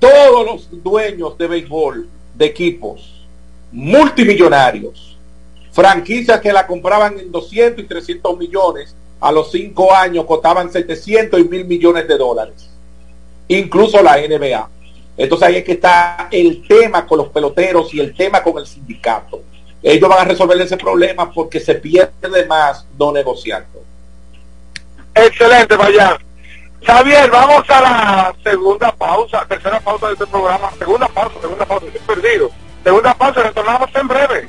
Todos 0.00 0.44
los 0.44 0.82
dueños 0.82 1.38
de 1.38 1.46
béisbol, 1.46 2.08
de 2.34 2.46
equipos 2.46 3.28
multimillonarios, 3.70 5.09
franquicias 5.72 6.40
que 6.40 6.52
la 6.52 6.66
compraban 6.66 7.18
en 7.18 7.30
200 7.30 7.84
y 7.84 7.86
300 7.86 8.38
millones, 8.38 8.94
a 9.20 9.30
los 9.30 9.50
5 9.50 9.94
años 9.94 10.24
costaban 10.24 10.72
700 10.72 11.38
y 11.38 11.44
mil 11.44 11.64
millones 11.64 12.08
de 12.08 12.16
dólares. 12.16 12.70
Incluso 13.48 14.02
la 14.02 14.16
NBA. 14.16 14.68
Entonces 15.16 15.48
ahí 15.48 15.56
es 15.56 15.64
que 15.64 15.72
está 15.72 16.28
el 16.30 16.66
tema 16.66 17.06
con 17.06 17.18
los 17.18 17.28
peloteros 17.28 17.92
y 17.92 18.00
el 18.00 18.14
tema 18.14 18.42
con 18.42 18.58
el 18.58 18.66
sindicato. 18.66 19.42
Ellos 19.82 20.08
van 20.08 20.20
a 20.20 20.24
resolver 20.24 20.60
ese 20.60 20.76
problema 20.76 21.30
porque 21.30 21.60
se 21.60 21.74
pierde 21.74 22.46
más 22.46 22.86
no 22.98 23.12
negociando. 23.12 23.82
Excelente, 25.14 25.76
vaya. 25.76 26.18
Javier, 26.82 27.30
vamos 27.30 27.68
a 27.68 27.80
la 27.80 28.34
segunda 28.42 28.90
pausa, 28.92 29.44
tercera 29.46 29.80
pausa 29.80 30.06
de 30.06 30.12
este 30.14 30.26
programa. 30.26 30.70
Segunda 30.78 31.08
pausa, 31.08 31.40
segunda 31.40 31.66
pausa, 31.66 31.86
perdido. 32.06 32.50
Segunda 32.82 33.14
pausa, 33.14 33.42
retornamos 33.42 33.90
en 33.94 34.08
breve. 34.08 34.48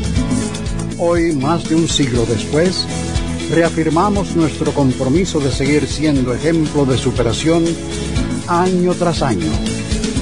Hoy, 0.98 1.32
más 1.32 1.68
de 1.68 1.74
un 1.74 1.88
siglo 1.88 2.24
después, 2.26 2.86
reafirmamos 3.50 4.34
nuestro 4.34 4.72
compromiso 4.72 5.40
de 5.40 5.52
seguir 5.52 5.86
siendo 5.86 6.34
ejemplo 6.34 6.86
de 6.86 6.96
superación 6.96 7.64
año 8.46 8.94
tras 8.94 9.22
año. 9.22 9.52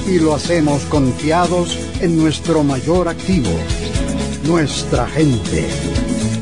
Y 0.09 0.18
lo 0.18 0.35
hacemos 0.35 0.83
confiados 0.85 1.79
en 2.01 2.16
nuestro 2.16 2.64
mayor 2.64 3.09
activo, 3.09 3.51
nuestra 4.45 5.07
gente. 5.07 5.68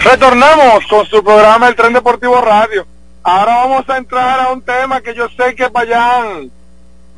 Retornamos 0.03 0.87
con 0.89 1.05
su 1.05 1.23
programa 1.23 1.69
El 1.69 1.77
Tren 1.77 1.93
Deportivo 1.93 2.41
Radio. 2.41 2.87
Ahora 3.23 3.57
vamos 3.57 3.87
a 3.91 3.99
entrar 3.99 4.41
a 4.41 4.53
un 4.53 4.63
tema 4.63 5.03
que 5.03 5.15
yo 5.15 5.29
sé 5.37 5.55
que 5.55 5.69
Payán 5.69 6.51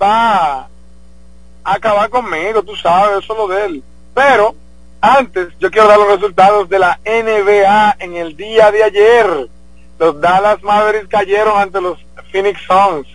va 0.03 0.63
a 0.63 0.69
acabar 1.63 2.11
conmigo, 2.11 2.65
tú 2.65 2.75
sabes, 2.75 3.23
eso 3.23 3.33
es 3.33 3.39
lo 3.39 3.47
de 3.47 3.65
él. 3.65 3.81
Pero 4.13 4.57
antes 5.01 5.49
yo 5.59 5.71
quiero 5.71 5.89
dar 5.89 5.99
los 5.99 6.09
resultados 6.09 6.69
de 6.69 6.79
la 6.79 6.99
NBA 7.05 7.97
en 8.01 8.17
el 8.17 8.37
día 8.37 8.71
de 8.71 8.85
ayer. 8.85 9.49
Los 9.99 10.21
Dallas 10.21 10.63
Mavericks 10.63 11.09
cayeron 11.09 11.59
ante 11.59 11.81
los 11.81 11.99
Phoenix 12.31 12.61
Suns. 12.67 13.07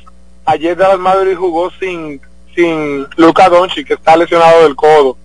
Ayer 0.45 0.75
Dallas 0.75 0.99
Mavericks 0.99 1.39
jugó 1.39 1.71
sin 1.71 2.21
sin 2.55 3.07
Luka 3.17 3.49
Doncic 3.49 3.87
que 3.87 3.93
está 3.95 4.15
lesionado 4.15 4.63
del 4.63 4.75
codo 4.75 5.17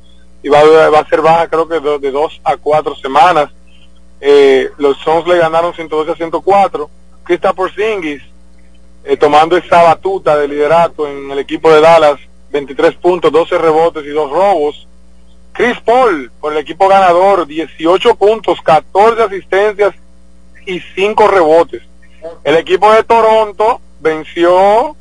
y 0.43 0.49
va, 0.49 0.63
va 0.89 1.01
a 1.01 1.09
ser 1.09 1.21
baja 1.21 1.49
creo 1.49 1.69
que 1.69 1.81
de, 1.81 2.11
dos 2.11 2.41
a 2.45 2.57
cuatro 2.57 2.95
semanas. 2.97 3.51
Eh, 4.21 4.71
los 4.79 4.99
Suns 4.99 5.27
le 5.27 5.39
ganaron 5.39 5.75
112 5.75 6.11
a 6.11 6.17
104. 6.17 6.91
Kristaps 7.25 7.55
Porzingis 7.55 8.23
eh, 9.05 9.17
tomando 9.17 9.57
esa 9.57 9.83
batuta 9.83 10.37
de 10.37 10.49
liderato 10.49 11.07
en 11.07 11.31
el 11.31 11.39
equipo 11.39 11.73
de 11.73 11.81
Dallas, 11.81 12.19
23 12.51 12.95
puntos, 12.95 13.31
12 13.31 13.59
rebotes 13.59 14.05
y 14.05 14.09
dos 14.09 14.31
robos. 14.31 14.88
Chris 15.59 15.81
Paul 15.81 16.31
por 16.41 16.53
el 16.53 16.59
equipo 16.59 16.87
ganador, 16.87 17.45
18 17.45 18.15
puntos, 18.15 18.61
14 18.63 19.25
asistencias 19.25 19.93
y 20.65 20.79
5 20.79 21.27
rebotes. 21.27 21.83
El 22.45 22.55
equipo 22.55 22.93
de 22.93 23.03
Toronto 23.03 23.81
venció 23.99 24.95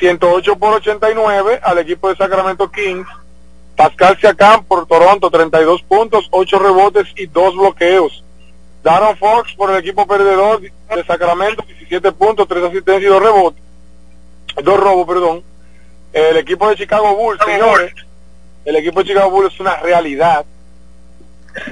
108 0.00 0.56
por 0.56 0.74
89 0.74 1.60
al 1.62 1.78
equipo 1.78 2.08
de 2.08 2.16
Sacramento 2.16 2.68
Kings. 2.72 3.06
Pascal 3.76 4.18
Siakam 4.18 4.64
por 4.64 4.84
Toronto, 4.88 5.30
32 5.30 5.82
puntos, 5.84 6.26
8 6.32 6.58
rebotes 6.58 7.06
y 7.14 7.26
2 7.26 7.54
bloqueos. 7.54 8.24
Darren 8.82 9.16
Fox 9.16 9.54
por 9.54 9.70
el 9.70 9.76
equipo 9.76 10.08
perdedor 10.08 10.60
de 10.60 11.04
Sacramento, 11.06 11.62
17 11.68 12.10
puntos, 12.10 12.48
3 12.48 12.64
asistencias 12.64 13.02
y 13.04 13.06
2 13.06 13.22
rebotes. 13.22 13.62
2 14.60 14.76
robos, 14.80 15.06
perdón. 15.06 15.44
El 16.12 16.36
equipo 16.36 16.68
de 16.68 16.74
Chicago 16.74 17.14
Bulls, 17.14 17.40
señores, 17.44 17.94
el 18.64 18.76
equipo 18.76 19.00
de 19.00 19.08
Chicago 19.08 19.30
Bulls 19.30 19.54
es 19.54 19.60
una 19.60 19.76
realidad. 19.76 20.44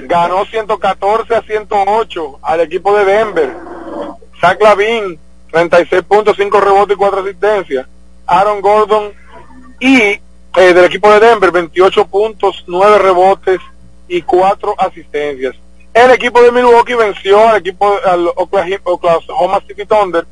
Ganó 0.03 0.45
114 0.45 1.35
a 1.35 1.41
108 1.41 2.39
al 2.41 2.61
equipo 2.61 2.95
de 2.97 3.05
Denver. 3.05 3.53
Zach 4.39 4.61
Lavin, 4.61 5.19
36 5.51 6.03
puntos, 6.03 6.37
5 6.37 6.59
rebotes 6.59 6.95
y 6.95 6.97
4 6.97 7.19
asistencias. 7.21 7.87
Aaron 8.25 8.61
Gordon 8.61 9.11
y 9.79 9.99
eh, 9.99 10.21
del 10.55 10.85
equipo 10.85 11.11
de 11.11 11.19
Denver, 11.19 11.51
28 11.51 12.05
puntos, 12.05 12.63
9 12.67 12.99
rebotes 12.99 13.59
y 14.07 14.21
4 14.21 14.75
asistencias. 14.77 15.55
El 15.93 16.11
equipo 16.11 16.41
de 16.41 16.51
Milwaukee 16.51 16.95
venció 16.95 17.47
al 17.47 17.57
equipo 17.57 17.93
al 18.03 18.27
Oklahoma, 18.35 19.61
City 19.67 19.85
Thunder, 19.85 20.25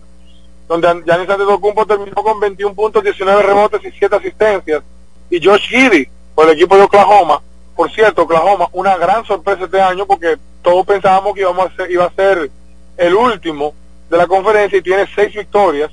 donde 0.68 0.88
Giannis 1.06 1.30
Antetokounmpo 1.30 1.86
terminó 1.86 2.16
con 2.16 2.40
21 2.40 2.74
puntos, 2.74 3.04
19 3.04 3.42
rebotes 3.44 3.82
y 3.86 3.92
7 3.92 4.16
asistencias. 4.16 4.84
Y 5.30 5.44
Josh 5.44 5.68
Giddy, 5.68 6.08
por 6.42 6.50
el 6.50 6.56
equipo 6.56 6.76
de 6.76 6.82
Oklahoma, 6.82 7.40
por 7.76 7.92
cierto, 7.92 8.24
Oklahoma, 8.24 8.68
una 8.72 8.98
gran 8.98 9.24
sorpresa 9.26 9.66
este 9.66 9.80
año 9.80 10.08
porque 10.08 10.40
todos 10.64 10.88
pensábamos 10.88 11.36
que 11.36 11.42
íbamos 11.42 11.68
a 11.68 11.76
ser, 11.76 11.92
iba 11.92 12.06
a 12.06 12.14
ser 12.16 12.50
el 12.98 13.14
último 13.14 13.76
de 14.10 14.18
la 14.18 14.26
conferencia 14.26 14.80
y 14.80 14.82
tiene 14.82 15.06
seis 15.14 15.36
victorias. 15.36 15.92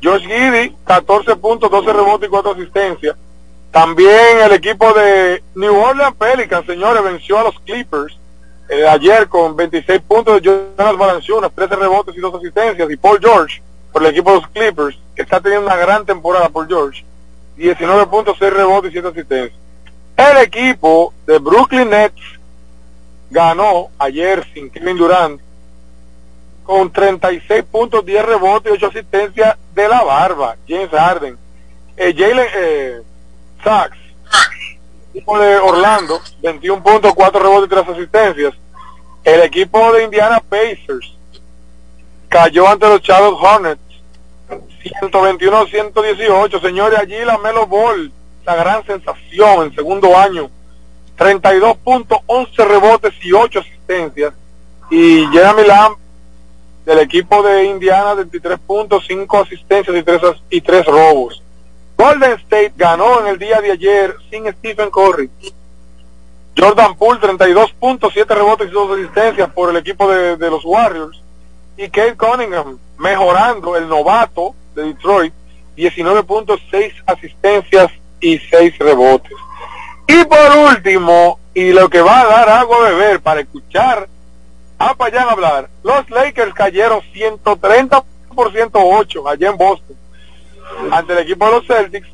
George 0.00 0.24
Giddy, 0.24 0.76
14 0.84 1.34
puntos, 1.34 1.68
12 1.68 1.92
rebotes 1.94 2.28
y 2.28 2.30
4 2.30 2.52
asistencias. 2.52 3.16
También 3.72 4.38
el 4.44 4.52
equipo 4.52 4.92
de 4.92 5.42
New 5.56 5.76
Orleans 5.76 6.14
Pelicans, 6.14 6.64
señores, 6.64 7.02
venció 7.02 7.40
a 7.40 7.42
los 7.42 7.58
Clippers 7.58 8.16
eh, 8.68 8.86
ayer 8.86 9.26
con 9.26 9.56
26 9.56 10.00
puntos 10.02 10.40
de 10.40 10.48
Jonas 10.48 10.96
Valanciunas, 10.96 11.50
13 11.52 11.74
rebotes 11.74 12.16
y 12.16 12.20
2 12.20 12.36
asistencias. 12.36 12.88
Y 12.88 12.96
Paul 12.96 13.18
George, 13.20 13.60
por 13.92 14.04
el 14.04 14.10
equipo 14.10 14.30
de 14.30 14.36
los 14.36 14.48
Clippers, 14.50 14.96
que 15.16 15.22
está 15.22 15.40
teniendo 15.40 15.66
una 15.66 15.74
gran 15.74 16.06
temporada 16.06 16.48
Paul 16.50 16.68
George, 16.68 17.04
19 17.56 18.06
puntos, 18.06 18.36
6 18.38 18.52
rebotes 18.52 18.90
y 18.90 18.92
7 18.92 19.08
asistencias. 19.08 19.61
El 20.30 20.36
equipo 20.36 21.12
de 21.26 21.38
Brooklyn 21.38 21.90
Nets 21.90 22.22
ganó 23.28 23.88
ayer 23.98 24.46
sin 24.54 24.70
Kevin 24.70 24.96
Durant 24.96 25.40
con 26.62 26.92
36 26.92 27.64
puntos, 27.64 28.06
10 28.06 28.24
rebotes 28.24 28.72
y 28.72 28.76
8 28.76 28.86
asistencias 28.86 29.56
de 29.74 29.88
la 29.88 30.04
barba, 30.04 30.56
James 30.68 30.90
Harden. 30.90 31.36
Eh, 31.96 32.14
Jalen 32.16 32.46
eh, 32.54 33.02
Sachs, 33.64 33.98
equipo 35.10 35.40
de 35.40 35.56
Orlando, 35.56 36.20
21 36.40 36.84
puntos, 36.84 37.14
4 37.14 37.40
rebotes 37.42 37.66
y 37.66 37.70
3 37.70 37.88
asistencias. 37.88 38.54
El 39.24 39.42
equipo 39.42 39.92
de 39.92 40.04
Indiana 40.04 40.40
Pacers 40.48 41.16
cayó 42.28 42.68
ante 42.68 42.86
los 42.86 43.02
Charlotte 43.02 43.38
Hornets, 43.42 43.82
121-118. 45.00 46.60
Señores, 46.60 47.00
allí 47.00 47.24
la 47.24 47.38
Melo 47.38 47.66
Ball, 47.66 48.12
la 48.44 48.56
gran 48.56 48.84
sensación 48.84 49.64
en 49.64 49.74
segundo 49.74 50.16
año, 50.16 50.50
32 51.16 51.76
puntos, 51.78 52.18
11 52.26 52.64
rebotes 52.64 53.12
y 53.22 53.32
8 53.32 53.60
asistencias. 53.60 54.34
Y 54.90 55.26
Jeremy 55.28 55.64
Lamb 55.66 55.96
del 56.84 56.98
equipo 56.98 57.42
de 57.42 57.64
Indiana, 57.64 58.14
23 58.14 58.58
puntos, 58.58 59.04
5 59.06 59.38
asistencias 59.38 59.96
y 59.96 60.02
3, 60.02 60.20
y 60.50 60.60
3 60.60 60.86
robos. 60.86 61.42
Golden 61.96 62.32
State 62.32 62.72
ganó 62.76 63.20
en 63.20 63.28
el 63.28 63.38
día 63.38 63.60
de 63.60 63.70
ayer 63.70 64.16
sin 64.30 64.50
Stephen 64.52 64.90
Curry. 64.90 65.30
Jordan 66.56 66.96
Poole, 66.96 67.20
32 67.20 67.72
puntos, 67.72 68.12
7 68.12 68.34
rebotes 68.34 68.68
y 68.68 68.72
2 68.72 68.98
asistencias 68.98 69.50
por 69.52 69.70
el 69.70 69.76
equipo 69.76 70.10
de, 70.10 70.50
los 70.50 70.64
Warriors. 70.64 71.22
Y 71.76 71.88
Kate 71.88 72.16
Cunningham 72.16 72.78
mejorando 72.98 73.76
el 73.76 73.88
novato 73.88 74.54
de 74.74 74.84
Detroit, 74.84 75.32
19 75.76 76.24
puntos, 76.24 76.60
6 76.70 76.92
asistencias 77.06 77.90
y 78.22 78.38
6 78.38 78.78
rebotes. 78.78 79.32
Y 80.08 80.24
por 80.24 80.56
último, 80.70 81.38
y 81.54 81.72
lo 81.72 81.90
que 81.90 82.00
va 82.00 82.22
a 82.22 82.26
dar 82.26 82.48
algo 82.48 82.82
de 82.84 82.92
beber 82.92 83.20
para 83.20 83.40
escuchar 83.40 84.08
a 84.78 84.94
Payán 84.94 85.28
hablar, 85.28 85.68
los 85.82 86.08
Lakers 86.08 86.54
cayeron 86.54 87.02
130 87.12 88.02
por 88.34 88.52
108 88.52 89.28
allá 89.28 89.50
en 89.50 89.56
Boston 89.56 89.96
ante 90.90 91.12
el 91.12 91.18
equipo 91.20 91.46
de 91.46 91.52
los 91.52 91.66
Celtics. 91.66 92.08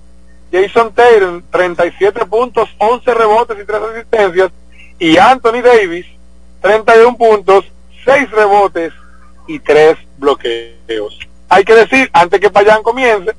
Jason 0.50 0.92
Tatum, 0.94 1.42
37 1.50 2.24
puntos, 2.24 2.70
11 2.78 3.14
rebotes 3.14 3.58
y 3.60 3.66
3 3.66 3.82
asistencias. 3.82 4.50
Y 4.98 5.18
Anthony 5.18 5.62
Davis, 5.62 6.06
31 6.62 7.16
puntos, 7.16 7.66
6 8.04 8.30
rebotes 8.30 8.92
y 9.46 9.58
3 9.58 9.96
bloqueos. 10.16 11.18
Hay 11.50 11.64
que 11.64 11.74
decir, 11.74 12.10
antes 12.12 12.40
que 12.40 12.50
Payán 12.50 12.82
comience, 12.82 13.34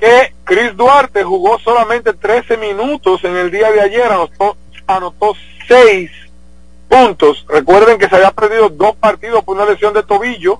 que 0.00 0.32
Chris 0.44 0.74
Duarte 0.76 1.22
jugó 1.22 1.58
solamente 1.58 2.14
13 2.14 2.56
minutos 2.56 3.22
en 3.22 3.36
el 3.36 3.50
día 3.50 3.70
de 3.70 3.82
ayer, 3.82 4.10
anotó, 4.10 4.56
anotó 4.86 5.34
6 5.68 6.10
puntos. 6.88 7.44
Recuerden 7.48 7.98
que 7.98 8.08
se 8.08 8.16
había 8.16 8.30
perdido 8.30 8.70
dos 8.70 8.96
partidos 8.96 9.44
por 9.44 9.56
una 9.56 9.66
lesión 9.66 9.92
de 9.92 10.02
tobillo 10.02 10.58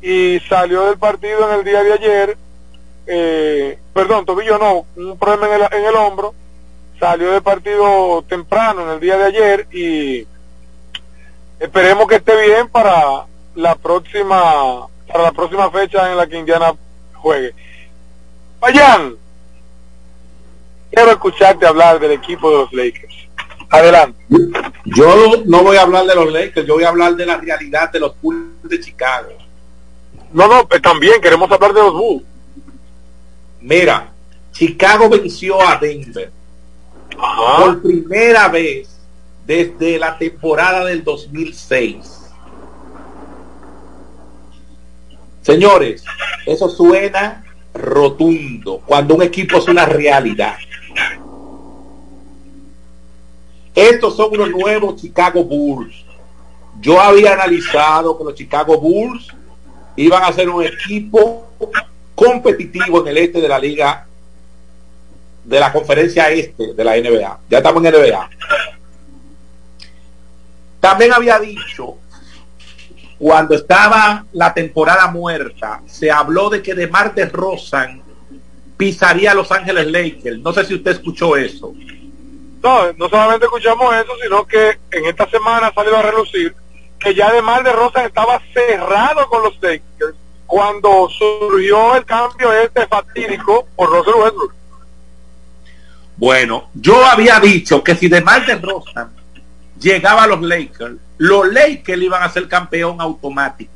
y 0.00 0.40
salió 0.48 0.86
del 0.86 0.98
partido 0.98 1.48
en 1.48 1.58
el 1.58 1.64
día 1.64 1.82
de 1.82 1.92
ayer. 1.92 2.36
Eh, 3.06 3.78
perdón, 3.92 4.24
tobillo 4.24 4.58
no, 4.58 4.86
un 4.96 5.18
problema 5.18 5.54
en 5.54 5.62
el, 5.62 5.68
en 5.70 5.84
el 5.84 5.94
hombro. 5.94 6.34
Salió 6.98 7.32
del 7.32 7.42
partido 7.42 8.24
temprano 8.26 8.82
en 8.82 8.88
el 8.90 9.00
día 9.00 9.18
de 9.18 9.24
ayer 9.24 9.66
y 9.70 10.26
esperemos 11.60 12.06
que 12.06 12.16
esté 12.16 12.40
bien 12.40 12.68
para 12.68 13.26
la 13.54 13.74
próxima 13.74 14.86
para 15.06 15.24
la 15.24 15.32
próxima 15.32 15.70
fecha 15.70 16.10
en 16.10 16.16
la 16.16 16.26
que 16.26 16.38
Indiana 16.38 16.72
juegue. 17.14 17.54
Vayan, 18.62 19.16
quiero 20.92 21.10
escucharte 21.10 21.66
hablar 21.66 21.98
del 21.98 22.12
equipo 22.12 22.48
de 22.48 22.56
los 22.58 22.72
Lakers. 22.72 23.12
Adelante. 23.68 24.24
Yo 24.84 25.42
no 25.46 25.64
voy 25.64 25.78
a 25.78 25.82
hablar 25.82 26.06
de 26.06 26.14
los 26.14 26.32
Lakers, 26.32 26.64
yo 26.64 26.74
voy 26.74 26.84
a 26.84 26.90
hablar 26.90 27.16
de 27.16 27.26
la 27.26 27.38
realidad 27.38 27.90
de 27.90 27.98
los 27.98 28.14
Bulls 28.22 28.62
de 28.62 28.78
Chicago. 28.78 29.30
No, 30.32 30.46
no, 30.46 30.60
eh, 30.70 30.78
también 30.78 31.20
queremos 31.20 31.50
hablar 31.50 31.72
de 31.72 31.82
los 31.82 31.92
Bulls. 31.92 32.22
Mira, 33.60 34.12
Chicago 34.52 35.08
venció 35.08 35.60
a 35.60 35.76
Denver 35.78 36.30
Ajá. 37.18 37.64
por 37.64 37.82
primera 37.82 38.46
vez 38.46 38.96
desde 39.44 39.98
la 39.98 40.16
temporada 40.16 40.84
del 40.84 41.02
2006. 41.02 42.30
Señores, 45.40 46.04
eso 46.46 46.68
suena 46.68 47.41
rotundo 47.74 48.82
cuando 48.84 49.14
un 49.14 49.22
equipo 49.22 49.58
es 49.58 49.68
una 49.68 49.86
realidad. 49.86 50.56
Estos 53.74 54.16
son 54.16 54.32
unos 54.32 54.50
nuevos 54.50 55.00
Chicago 55.00 55.44
Bulls. 55.44 56.04
Yo 56.80 57.00
había 57.00 57.32
analizado 57.32 58.16
que 58.18 58.24
los 58.24 58.34
Chicago 58.34 58.78
Bulls 58.78 59.28
iban 59.96 60.22
a 60.22 60.32
ser 60.32 60.48
un 60.48 60.62
equipo 60.62 61.48
competitivo 62.14 63.00
en 63.00 63.08
el 63.08 63.18
este 63.18 63.40
de 63.40 63.48
la 63.48 63.58
liga 63.58 64.06
de 65.44 65.60
la 65.60 65.72
conferencia 65.72 66.30
este 66.30 66.74
de 66.74 66.84
la 66.84 66.96
NBA. 66.96 67.40
Ya 67.48 67.58
estamos 67.58 67.84
en 67.84 67.92
NBA. 67.92 68.30
También 70.80 71.12
había 71.12 71.38
dicho 71.38 71.96
cuando 73.22 73.54
estaba 73.54 74.24
la 74.32 74.52
temporada 74.52 75.06
muerta, 75.06 75.80
se 75.86 76.10
habló 76.10 76.50
de 76.50 76.60
que 76.60 76.74
de 76.74 76.88
Marte 76.88 77.24
Rosan 77.26 78.02
pisaría 78.76 79.30
a 79.30 79.34
Los 79.34 79.52
Ángeles 79.52 79.86
Lakers. 79.86 80.40
No 80.40 80.52
sé 80.52 80.64
si 80.64 80.74
usted 80.74 80.90
escuchó 80.90 81.36
eso. 81.36 81.72
No, 82.60 82.92
no 82.94 83.08
solamente 83.08 83.44
escuchamos 83.44 83.94
eso, 83.94 84.12
sino 84.20 84.44
que 84.44 84.76
en 84.90 85.04
esta 85.04 85.30
semana 85.30 85.70
salió 85.72 85.96
a 85.98 86.02
relucir 86.02 86.52
que 86.98 87.14
ya 87.14 87.32
de 87.32 87.42
Mar 87.42 87.62
de 87.62 87.70
Rosa 87.70 88.04
estaba 88.04 88.42
cerrado 88.52 89.28
con 89.28 89.44
los 89.44 89.54
Lakers 89.62 90.16
cuando 90.44 91.08
surgió 91.08 91.94
el 91.94 92.04
cambio 92.04 92.52
este 92.52 92.88
fatídico 92.88 93.68
por 93.76 93.88
Russell 93.88 94.20
Westbrook. 94.20 94.54
Bueno, 96.16 96.70
yo 96.74 97.06
había 97.06 97.38
dicho 97.38 97.84
que 97.84 97.94
si 97.94 98.08
de 98.08 98.20
Mar 98.20 98.44
de 98.44 98.56
Rosa 98.56 99.10
llegaba 99.82 100.22
a 100.24 100.26
los 100.26 100.40
Lakers, 100.42 100.96
los 101.18 101.48
Lakers 101.52 102.02
iban 102.02 102.22
a 102.22 102.28
ser 102.28 102.48
campeón 102.48 103.00
automático. 103.00 103.72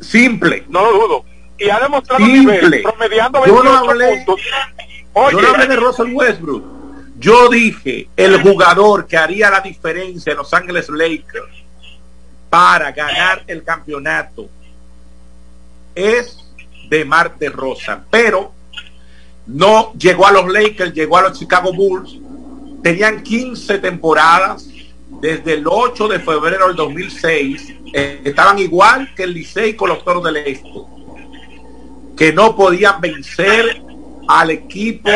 Simple. 0.00 0.64
No 0.68 0.84
lo 0.84 0.92
dudo. 0.92 1.24
Y 1.58 1.68
ha 1.70 1.80
demostrado 1.80 2.24
Simple. 2.24 2.60
nivel, 2.62 2.82
promediando 2.82 3.38
Yo 3.46 3.54
28 3.54 3.64
no 3.84 3.90
hablé- 3.90 4.24
puntos. 4.26 4.40
Yo 4.44 5.20
Oye, 5.20 5.42
no 5.42 5.48
hablé 5.48 5.66
de 5.68 5.76
Russell 5.76 6.12
Westbrook. 6.12 6.64
Yo 7.18 7.48
dije 7.48 8.08
el 8.16 8.42
jugador 8.42 9.06
que 9.06 9.16
haría 9.16 9.48
la 9.50 9.60
diferencia 9.60 10.32
en 10.32 10.38
Los 10.38 10.52
Ángeles 10.52 10.88
Lakers 10.88 11.46
para 12.50 12.90
ganar 12.92 13.44
el 13.46 13.62
campeonato 13.62 14.48
es 15.94 16.38
de 16.88 17.04
Marte 17.04 17.48
Rosa, 17.50 18.04
pero 18.10 18.52
no 19.46 19.92
llegó 19.94 20.26
a 20.26 20.32
los 20.32 20.48
Lakers, 20.52 20.92
llegó 20.92 21.16
a 21.18 21.22
los 21.22 21.38
Chicago 21.38 21.72
Bulls. 21.72 22.18
Tenían 22.84 23.22
15 23.22 23.78
temporadas 23.78 24.68
desde 25.22 25.54
el 25.54 25.64
8 25.66 26.06
de 26.06 26.20
febrero 26.20 26.66
del 26.66 26.76
2006. 26.76 27.74
eh, 27.94 28.20
estaban 28.24 28.58
igual 28.58 29.14
que 29.14 29.22
el 29.22 29.32
Licey 29.32 29.74
con 29.74 29.88
los 29.88 30.04
Toros 30.04 30.22
del 30.22 30.36
Este, 30.36 30.68
que 32.14 32.30
no 32.34 32.54
podían 32.54 33.00
vencer 33.00 33.82
al 34.28 34.50
equipo 34.50 35.08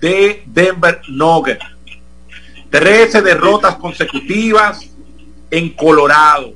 de 0.00 0.42
Denver 0.46 1.02
Nuggets. 1.08 1.66
13 2.70 3.20
derrotas 3.20 3.76
consecutivas 3.76 4.88
en 5.50 5.68
Colorado. 5.74 6.54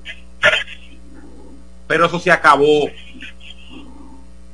Pero 1.86 2.06
eso 2.06 2.18
se 2.18 2.30
acabó. 2.30 2.88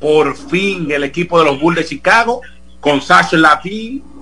Por 0.01 0.37
fin 0.37 0.91
el 0.91 1.05
equipo 1.05 1.39
de 1.39 1.45
los 1.45 1.61
Bulls 1.61 1.79
de 1.79 1.85
Chicago 1.85 2.41
con 2.81 3.01
Sasha 3.01 3.37
Latin 3.37 4.18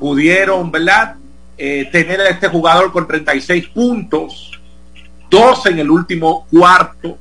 pudieron, 0.00 0.72
¿verdad? 0.72 1.14
Eh, 1.56 1.88
tener 1.92 2.20
a 2.20 2.30
este 2.30 2.48
jugador 2.48 2.90
con 2.90 3.06
36 3.06 3.68
puntos, 3.68 4.58
12 5.30 5.68
en 5.68 5.78
el 5.78 5.90
último 5.90 6.46
cuarto. 6.50 7.18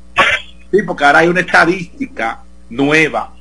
Sí, 0.72 0.82
porque 0.84 1.04
ahora 1.04 1.20
hay 1.20 1.28
una 1.28 1.42
estadística 1.42 2.42
nueva 2.70 3.34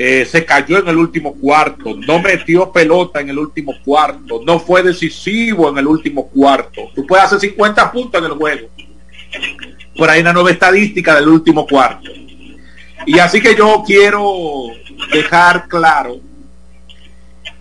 eh, 0.00 0.24
se 0.24 0.44
cayó 0.44 0.78
en 0.78 0.86
el 0.86 0.96
último 0.96 1.34
cuarto, 1.34 1.96
no 2.06 2.20
metió 2.20 2.70
pelota 2.70 3.20
en 3.20 3.30
el 3.30 3.38
último 3.40 3.74
cuarto, 3.84 4.40
no 4.46 4.60
fue 4.60 4.80
decisivo 4.80 5.68
en 5.68 5.78
el 5.78 5.88
último 5.88 6.28
cuarto. 6.28 6.82
Tú 6.94 7.04
puedes 7.04 7.24
hacer 7.24 7.40
50 7.40 7.90
puntos 7.90 8.20
en 8.20 8.30
el 8.30 8.38
juego. 8.38 8.68
Por 9.96 10.08
ahí 10.08 10.20
una 10.20 10.32
nueva 10.32 10.52
estadística 10.52 11.16
del 11.16 11.26
último 11.26 11.66
cuarto. 11.66 12.12
Y 13.06 13.18
así 13.18 13.40
que 13.40 13.56
yo 13.56 13.82
quiero 13.84 14.66
dejar 15.12 15.66
claro 15.66 16.20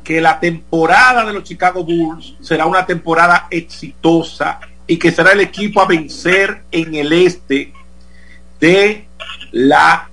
que 0.08 0.22
la 0.22 0.40
temporada 0.40 1.26
de 1.26 1.34
los 1.34 1.44
Chicago 1.44 1.84
Bulls 1.84 2.36
será 2.40 2.66
una 2.66 2.86
temporada 2.86 3.48
exitosa 3.52 4.58
y 4.88 4.96
que 4.96 5.12
será 5.12 5.34
el 5.34 5.42
equipo 5.42 5.82
a 5.82 5.86
vencer 5.86 6.64
en 6.72 6.96
el 6.96 7.12
este 7.12 7.74
de 8.58 9.06
la 9.52 10.10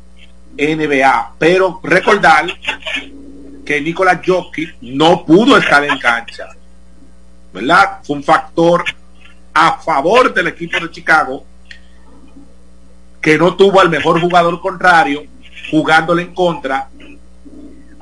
NBA. 0.59 1.35
Pero 1.39 1.79
recordar 1.85 2.47
que 3.65 3.81
Nicolás 3.81 4.19
Jokic 4.27 4.75
no 4.81 5.25
pudo 5.25 5.59
estar 5.59 5.85
en 5.85 5.97
cancha. 6.01 6.49
¿Verdad? 7.53 8.01
Fue 8.03 8.17
un 8.17 8.25
factor 8.25 8.85
a 9.55 9.79
favor 9.79 10.35
del 10.35 10.49
equipo 10.49 10.81
de 10.81 10.91
Chicago 10.91 11.45
que 13.23 13.39
no 13.39 13.55
tuvo 13.55 13.81
al 13.81 13.91
mejor 13.91 14.21
jugador 14.21 14.61
contrario 14.61 15.23
jugándole 15.71 16.23
en 16.23 16.35
contra. 16.35 16.89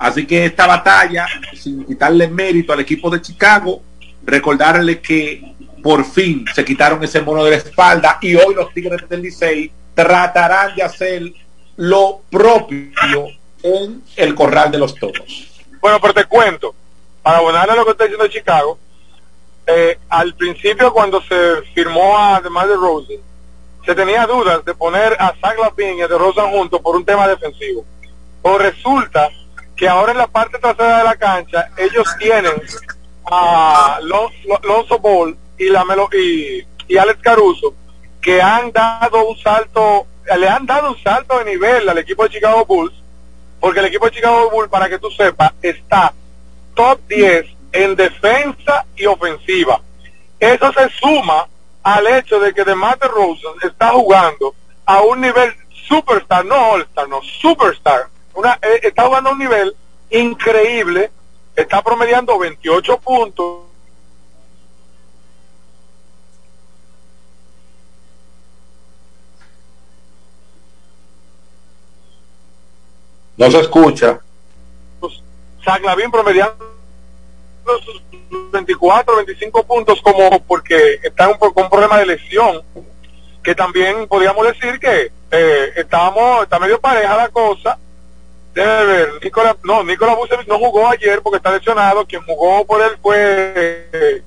Así 0.02 0.26
que 0.26 0.46
esta 0.46 0.66
batalla, 0.66 1.28
sin 1.54 1.84
quitarle 1.84 2.26
mérito 2.26 2.72
al 2.72 2.80
equipo 2.80 3.08
de 3.08 3.22
Chicago, 3.22 3.80
recordarle 4.24 5.00
que 5.00 5.54
por 5.80 6.04
fin 6.04 6.44
se 6.52 6.64
quitaron 6.64 7.04
ese 7.04 7.20
mono 7.20 7.44
de 7.44 7.52
la 7.52 7.56
espalda 7.58 8.18
y 8.20 8.34
hoy 8.34 8.52
los 8.52 8.74
Tigres 8.74 9.08
del 9.08 9.22
Licey 9.22 9.70
tratarán 9.94 10.74
de 10.74 10.82
hacer 10.82 11.32
lo 11.76 12.22
propio 12.28 13.28
en 13.62 14.02
el 14.16 14.34
corral 14.34 14.72
de 14.72 14.78
los 14.78 14.96
toros. 14.96 15.62
Bueno, 15.80 16.00
pero 16.00 16.14
te 16.14 16.24
cuento, 16.24 16.74
para 17.22 17.38
abonarle 17.38 17.74
a 17.74 17.76
lo 17.76 17.84
que 17.84 17.92
está 17.92 18.02
diciendo 18.02 18.26
Chicago, 18.26 18.78
eh, 19.68 20.00
al 20.08 20.34
principio 20.34 20.92
cuando 20.92 21.22
se 21.22 21.62
firmó 21.74 22.18
a 22.18 22.40
DeMar 22.40 22.66
DeRozan, 22.66 23.18
se 23.86 23.94
tenía 23.94 24.26
dudas 24.26 24.64
de 24.64 24.74
poner 24.74 25.16
a 25.20 25.32
Zach 25.40 25.56
Lavin 25.60 25.98
y 25.98 26.02
a 26.02 26.08
DeRozan 26.08 26.50
juntos 26.50 26.80
por 26.80 26.96
un 26.96 27.04
tema 27.04 27.28
defensivo. 27.28 27.84
O 28.42 28.58
resulta 28.58 29.30
que 29.76 29.88
ahora 29.88 30.12
en 30.12 30.18
la 30.18 30.26
parte 30.26 30.58
trasera 30.58 30.98
de 30.98 31.04
la 31.04 31.16
cancha 31.16 31.70
ellos 31.76 32.06
tienen 32.18 32.52
a 33.30 33.98
Lonzo 34.02 34.98
Ball 34.98 35.36
y, 35.58 35.68
la 35.68 35.84
Melo, 35.84 36.08
y, 36.12 36.66
y 36.88 36.96
Alex 36.96 37.20
Caruso 37.20 37.74
que 38.20 38.40
han 38.40 38.72
dado 38.72 39.26
un 39.28 39.36
salto 39.38 40.06
le 40.36 40.48
han 40.48 40.66
dado 40.66 40.90
un 40.90 41.02
salto 41.02 41.38
de 41.38 41.44
nivel 41.44 41.88
al 41.88 41.98
equipo 41.98 42.24
de 42.24 42.30
Chicago 42.30 42.64
Bulls, 42.64 42.94
porque 43.60 43.80
el 43.80 43.86
equipo 43.86 44.06
de 44.06 44.12
Chicago 44.12 44.50
Bulls, 44.50 44.70
para 44.70 44.88
que 44.88 44.98
tú 44.98 45.10
sepas, 45.10 45.52
está 45.60 46.12
top 46.74 47.00
10 47.08 47.46
en 47.72 47.96
defensa 47.96 48.84
y 48.96 49.06
ofensiva. 49.06 49.80
Eso 50.38 50.72
se 50.72 50.88
suma 50.90 51.46
al 51.82 52.06
hecho 52.06 52.38
de 52.38 52.52
que 52.52 52.64
DeMar 52.64 52.98
DeRozan 52.98 53.54
está 53.62 53.90
jugando 53.90 54.54
a 54.84 55.02
un 55.02 55.20
nivel 55.20 55.54
superstar, 55.70 56.44
no 56.44 56.72
all-star, 56.72 57.08
no 57.08 57.20
superstar. 57.22 58.08
Una, 58.34 58.58
eh, 58.62 58.80
está 58.82 59.06
jugando 59.06 59.30
a 59.30 59.32
un 59.32 59.38
nivel 59.38 59.76
increíble, 60.10 61.10
está 61.54 61.82
promediando 61.82 62.38
28 62.38 62.98
puntos, 62.98 63.62
No 73.36 73.50
se 73.50 73.60
escucha. 73.60 74.20
Saglavín 75.64 76.10
promediando 76.10 76.64
sus 77.84 78.02
24, 78.52 79.16
25 79.16 79.64
puntos 79.64 80.00
como 80.02 80.42
porque 80.44 81.00
está 81.02 81.28
un, 81.28 81.38
con 81.38 81.52
un 81.56 81.70
problema 81.70 81.98
de 81.98 82.06
lesión, 82.06 82.62
que 83.42 83.54
también 83.54 84.06
podríamos 84.06 84.46
decir 84.46 84.78
que 84.78 85.10
eh, 85.30 85.72
estábamos, 85.76 86.44
está 86.44 86.58
medio 86.58 86.80
pareja 86.80 87.16
la 87.16 87.28
cosa. 87.30 87.78
Debe 88.54 88.84
ver, 88.84 89.08
Nicolás, 89.22 89.56
no, 89.64 89.82
Nicolás 89.82 90.16
Vucevic 90.16 90.46
no 90.46 90.58
jugó 90.58 90.88
ayer 90.88 91.22
porque 91.22 91.38
está 91.38 91.52
lesionado, 91.52 92.06
quien 92.06 92.22
jugó 92.22 92.66
por 92.66 92.82
él 92.82 92.98
fue 93.00 93.88
eh, 93.92 94.22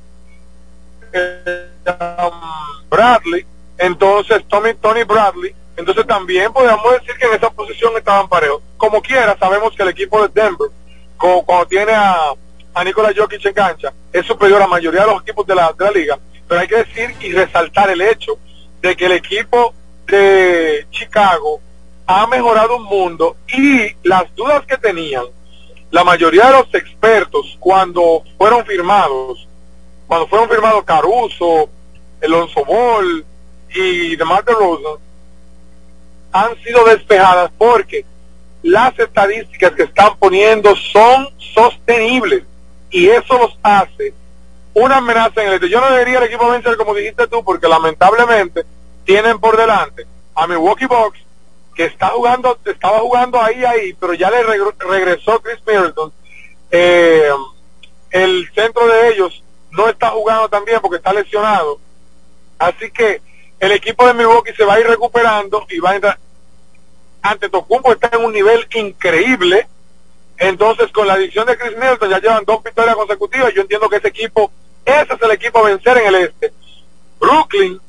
Bradley, 2.89 3.45
entonces 3.77 4.43
Tommy, 4.47 4.73
Tony 4.75 5.03
Bradley, 5.03 5.53
entonces 5.77 6.07
también 6.07 6.51
podríamos 6.51 6.91
decir 6.93 7.15
que 7.19 7.27
en 7.27 7.33
esa 7.33 7.49
posición 7.49 7.95
estaban 7.97 8.27
parejos. 8.27 8.61
Como 8.77 9.01
quiera, 9.01 9.37
sabemos 9.37 9.75
que 9.75 9.83
el 9.83 9.89
equipo 9.89 10.27
de 10.27 10.41
Denver, 10.41 10.69
cuando 11.17 11.67
tiene 11.67 11.91
a, 11.91 12.33
a 12.73 12.83
Nikola 12.83 13.13
Jokic 13.15 13.45
en 13.45 13.53
cancha, 13.53 13.93
es 14.11 14.25
superior 14.25 14.57
a 14.57 14.65
la 14.65 14.67
mayoría 14.67 15.01
de 15.01 15.07
los 15.07 15.21
equipos 15.21 15.45
de 15.45 15.55
la, 15.55 15.73
de 15.73 15.85
la 15.85 15.91
liga. 15.91 16.19
Pero 16.47 16.61
hay 16.61 16.67
que 16.67 16.83
decir 16.83 17.15
y 17.19 17.31
resaltar 17.33 17.89
el 17.89 18.01
hecho 18.01 18.37
de 18.81 18.95
que 18.95 19.05
el 19.05 19.13
equipo 19.13 19.73
de 20.07 20.87
Chicago 20.91 21.59
ha 22.07 22.27
mejorado 22.27 22.77
un 22.77 22.83
mundo 22.83 23.35
y 23.47 23.95
las 24.03 24.33
dudas 24.35 24.65
que 24.65 24.77
tenían 24.77 25.25
la 25.91 26.03
mayoría 26.03 26.47
de 26.47 26.51
los 26.51 26.73
expertos 26.73 27.57
cuando 27.59 28.23
fueron 28.37 28.65
firmados, 28.65 29.47
cuando 30.07 30.27
fueron 30.27 30.49
firmados 30.49 30.83
Caruso, 30.83 31.69
Alonso 32.21 32.65
Ball 32.65 33.25
y 33.73 34.15
DeMar 34.15 34.43
DeRozan, 34.43 34.99
han 36.31 36.55
sido 36.63 36.83
despejadas 36.85 37.51
porque 37.57 38.05
las 38.61 38.97
estadísticas 38.99 39.71
que 39.71 39.83
están 39.83 40.17
poniendo 40.17 40.75
son 40.75 41.29
sostenibles 41.37 42.43
y 42.89 43.07
eso 43.07 43.37
los 43.37 43.57
hace 43.63 44.13
una 44.73 44.97
amenaza 44.97 45.41
en 45.41 45.47
el 45.47 45.53
este. 45.55 45.69
Yo 45.69 45.79
no 45.79 45.89
debería 45.91 46.17
el 46.17 46.25
equipo 46.25 46.49
vencer 46.49 46.75
como 46.75 46.93
dijiste 46.93 47.27
tú 47.27 47.43
porque 47.43 47.67
lamentablemente 47.67 48.65
tienen 49.05 49.39
por 49.39 49.55
delante 49.55 50.05
a 50.33 50.47
Milwaukee 50.47 50.87
Bucks 50.87 51.24
que 51.75 51.85
está 51.85 52.07
jugando, 52.09 52.57
estaba 52.65 52.99
jugando 52.99 53.41
ahí 53.41 53.63
ahí, 53.65 53.93
pero 53.93 54.13
ya 54.13 54.31
le 54.31 54.43
regresó 54.43 55.41
Chris 55.41 55.59
Middleton. 55.67 56.11
Eh, 56.71 57.29
el 58.11 58.49
centro 58.55 58.87
de 58.87 59.09
ellos 59.09 59.43
no 59.71 59.89
está 59.89 60.09
jugando 60.09 60.49
también 60.49 60.79
porque 60.81 60.97
está 60.97 61.13
lesionado. 61.13 61.79
Así 62.57 62.89
que 62.91 63.21
el 63.59 63.71
equipo 63.73 64.07
de 64.07 64.13
Milwaukee 64.13 64.53
se 64.53 64.63
va 64.63 64.75
a 64.75 64.79
ir 64.79 64.87
recuperando 64.87 65.65
y 65.69 65.79
va 65.79 65.91
a 65.91 65.95
entrar 65.95 66.19
ante 67.25 67.49
Tocumbo 67.49 67.91
está 67.91 68.09
en 68.13 68.23
un 68.23 68.33
nivel 68.33 68.67
increíble. 68.75 69.67
Entonces, 70.37 70.91
con 70.91 71.07
la 71.07 71.13
adición 71.13 71.47
de 71.47 71.57
Chris 71.57 71.75
Middleton, 71.75 72.09
ya 72.09 72.19
llevan 72.19 72.45
dos 72.45 72.63
victorias 72.63 72.95
consecutivas. 72.95 73.53
Yo 73.53 73.61
entiendo 73.61 73.89
que 73.89 73.97
ese 73.97 74.09
equipo, 74.09 74.51
ese 74.85 75.13
es 75.13 75.21
el 75.21 75.31
equipo 75.31 75.59
a 75.59 75.69
vencer 75.69 75.97
en 75.97 76.07
el 76.07 76.15
este. 76.15 76.53
Brooklyn 77.19 77.79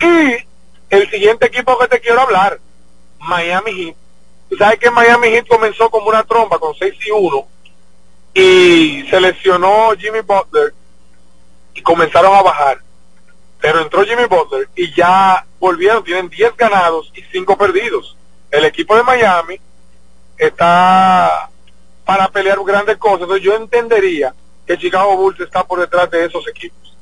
y 0.00 0.36
el 0.90 1.10
siguiente 1.10 1.46
equipo 1.46 1.76
que 1.78 1.88
te 1.88 2.00
quiero 2.00 2.20
hablar, 2.20 2.60
Miami 3.18 3.72
Heat. 3.72 3.96
Sabes 4.58 4.78
que 4.78 4.90
Miami 4.90 5.28
Heat 5.28 5.48
comenzó 5.48 5.90
como 5.90 6.08
una 6.08 6.22
trompa 6.24 6.58
con 6.58 6.74
6 6.74 6.94
y 7.06 7.10
1 7.10 7.48
y 8.34 9.06
se 9.08 9.20
lesionó 9.20 9.92
Jimmy 9.98 10.20
Butler 10.20 10.74
y 11.74 11.82
comenzaron 11.82 12.34
a 12.34 12.42
bajar. 12.42 12.80
Pero 13.60 13.80
entró 13.80 14.04
Jimmy 14.04 14.26
Butler 14.26 14.68
y 14.76 14.94
ya 14.94 15.44
volvieron, 15.58 16.04
tienen 16.04 16.28
10 16.28 16.56
ganados 16.56 17.10
y 17.14 17.22
5 17.32 17.56
perdidos 17.56 18.16
el 18.50 18.64
equipo 18.64 18.96
de 18.96 19.02
Miami 19.02 19.60
está 20.38 21.50
para 22.04 22.28
pelear 22.28 22.62
grandes 22.64 22.96
cosas. 22.98 23.22
Entonces 23.22 23.44
yo 23.44 23.54
entendería 23.54 24.34
que 24.66 24.78
Chicago 24.78 25.16
Bulls 25.16 25.40
está 25.40 25.64
por 25.64 25.80
detrás 25.80 26.10
de 26.10 26.24
esos 26.24 26.46
equipos. 26.48 26.96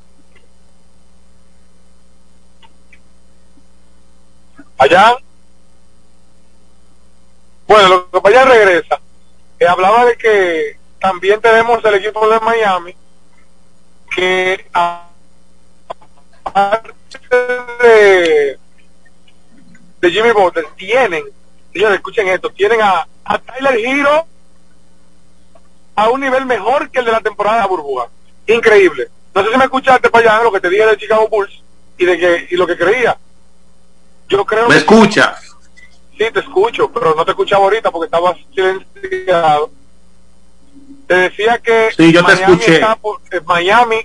Allá, 4.77 5.17
bueno, 7.75 8.07
lo 8.12 8.22
que 8.22 8.29
allá 8.29 8.45
regresa. 8.45 9.01
Eh, 9.59 9.66
hablaba 9.66 10.05
de 10.05 10.16
que 10.16 10.77
también 11.01 11.41
tenemos 11.41 11.85
el 11.85 11.95
equipo 11.95 12.29
de 12.29 12.41
Miami 12.41 12.95
que 14.14 14.66
aparte 16.43 16.95
de 17.83 18.59
de 20.01 20.11
Jimmy 20.11 20.33
Butler 20.33 20.66
tienen, 20.77 21.25
señores, 21.72 21.97
escuchen 21.97 22.29
esto, 22.29 22.51
tienen 22.51 22.81
a, 22.83 23.09
a 23.25 23.39
Tyler 23.39 23.79
Hero 23.79 24.27
a 25.97 26.11
un 26.11 26.20
nivel 26.20 26.45
mejor 26.45 26.91
que 26.91 26.99
el 26.99 27.07
de 27.07 27.12
la 27.12 27.20
temporada 27.20 27.66
burbuja. 27.66 28.09
Increíble. 28.47 29.09
No 29.35 29.43
sé 29.43 29.51
si 29.51 29.57
me 29.57 29.64
escuchaste 29.64 30.11
para 30.11 30.35
allá 30.35 30.45
lo 30.45 30.53
que 30.53 30.61
te 30.61 30.68
dije 30.68 30.87
de 30.87 30.99
Chicago 30.99 31.29
Bulls 31.29 31.61
y 31.97 32.05
de 32.05 32.18
que 32.18 32.49
y 32.51 32.57
lo 32.57 32.66
que 32.66 32.77
creía. 32.77 33.16
Yo 34.29 34.45
creo 34.45 34.68
¿Me 34.68 34.77
escucha? 34.77 35.37
Sí, 36.17 36.25
te 36.33 36.41
escucho, 36.41 36.91
pero 36.93 37.15
no 37.15 37.25
te 37.25 37.33
escuchaba 37.33 37.65
ahorita 37.65 37.91
porque 37.91 38.07
estabas 38.07 38.37
silenciado. 38.55 39.71
Te 41.07 41.15
decía 41.15 41.59
que 41.59 41.91
sí, 41.97 42.12
yo 42.12 42.25
te 42.25 42.35
Miami, 42.35 42.53
escuché. 42.53 42.75
Está 42.75 42.97
por, 42.97 43.21
eh, 43.31 43.41
Miami 43.45 43.97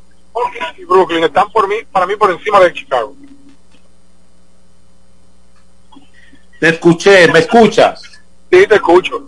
y 0.77 0.85
Brooklyn 0.85 1.23
están 1.23 1.51
por 1.51 1.67
mí, 1.67 1.75
para 1.91 2.07
mí 2.07 2.15
por 2.15 2.31
encima 2.31 2.59
de 2.59 2.73
Chicago. 2.73 3.15
Te 6.59 6.69
escuché, 6.69 7.31
¿me 7.31 7.39
escuchas? 7.39 8.01
Sí, 8.51 8.65
te 8.67 8.75
escucho. 8.75 9.23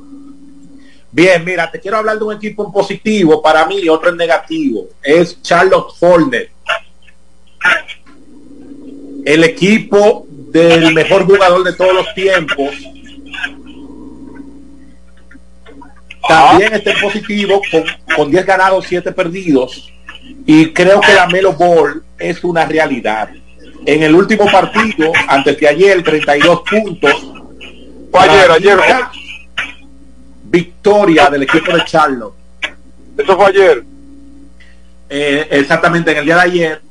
Bien, 1.11 1.43
mira, 1.43 1.69
te 1.69 1.79
quiero 1.79 1.97
hablar 1.97 2.17
de 2.17 2.25
un 2.25 2.35
equipo 2.35 2.65
en 2.65 2.71
positivo 2.71 3.41
para 3.41 3.65
mí 3.65 3.79
y 3.79 3.89
otro 3.89 4.09
en 4.09 4.17
negativo. 4.17 4.87
Es 5.03 5.41
Charlotte 5.41 5.93
Hornets. 5.99 6.51
El 9.23 9.43
equipo 9.43 10.25
del 10.51 10.93
mejor 10.93 11.25
jugador 11.25 11.63
de 11.63 11.73
todos 11.73 11.93
los 11.93 12.13
tiempos. 12.13 12.69
También 16.27 16.73
está 16.73 16.91
en 16.91 17.01
positivo 17.01 17.61
con, 17.71 17.83
con 18.15 18.31
10 18.31 18.45
ganados, 18.45 18.85
7 18.87 19.11
perdidos. 19.11 19.91
Y 20.45 20.71
creo 20.71 21.01
que 21.01 21.13
la 21.13 21.27
Melo 21.27 21.53
Ball 21.53 22.03
es 22.17 22.43
una 22.43 22.65
realidad. 22.65 23.29
En 23.85 24.03
el 24.03 24.13
último 24.13 24.45
partido, 24.45 25.11
antes 25.27 25.59
de 25.59 25.67
ayer, 25.67 26.03
32 26.03 26.61
puntos. 26.69 27.31
Ayer, 28.13 28.51
ayer. 28.51 28.79
Victoria 30.43 31.29
del 31.29 31.43
equipo 31.43 31.73
de 31.73 31.83
Charlotte. 31.85 32.35
Eso 33.17 33.35
fue 33.35 33.45
ayer. 33.47 33.83
Eh, 35.09 35.47
exactamente, 35.51 36.11
en 36.11 36.17
el 36.17 36.25
día 36.25 36.35
de 36.35 36.41
ayer. 36.41 36.81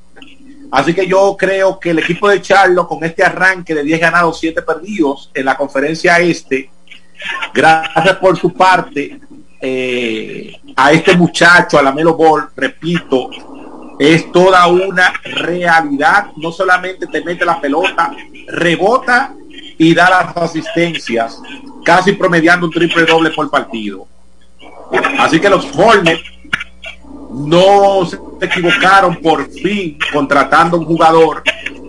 Así 0.71 0.95
que 0.95 1.07
yo 1.07 1.37
creo 1.39 1.79
que 1.79 1.91
el 1.91 1.99
equipo 1.99 2.29
de 2.29 2.41
Charlotte, 2.41 2.87
con 2.87 3.03
este 3.05 3.25
arranque 3.25 3.75
de 3.75 3.83
10 3.83 4.01
ganados, 4.01 4.39
7 4.39 4.62
perdidos 4.62 5.31
en 5.35 5.45
la 5.45 5.57
conferencia 5.57 6.18
este, 6.21 6.71
gracias 7.53 8.16
por 8.16 8.39
su 8.39 8.53
parte 8.53 9.21
eh, 9.61 10.57
a 10.77 10.93
este 10.93 11.16
muchacho, 11.16 11.79
a 11.79 11.83
la 11.83 11.93
Melo 11.93 12.14
Ball, 12.14 12.49
repito, 12.57 13.31
es 13.99 14.33
toda 14.33 14.66
una 14.68 15.12
realidad. 15.25 16.29
No 16.37 16.53
solamente 16.53 17.07
te 17.07 17.23
mete 17.23 17.45
la 17.45 17.61
pelota, 17.61 18.12
rebota 18.47 19.35
y 19.77 19.95
da 19.95 20.09
las 20.09 20.37
asistencias, 20.37 21.41
casi 21.85 22.12
promediando 22.12 22.66
un 22.66 22.73
triple 22.73 23.05
doble 23.05 23.31
por 23.31 23.51
partido. 23.51 24.07
Así 25.18 25.39
que 25.39 25.51
los 25.51 25.66
Hornets 25.77 26.23
no 27.33 28.07
se 28.07 28.18
equivocaron 28.41 29.16
por 29.16 29.49
fin 29.51 29.99
contratando 30.12 30.78
un 30.78 30.85
jugador 30.85 31.43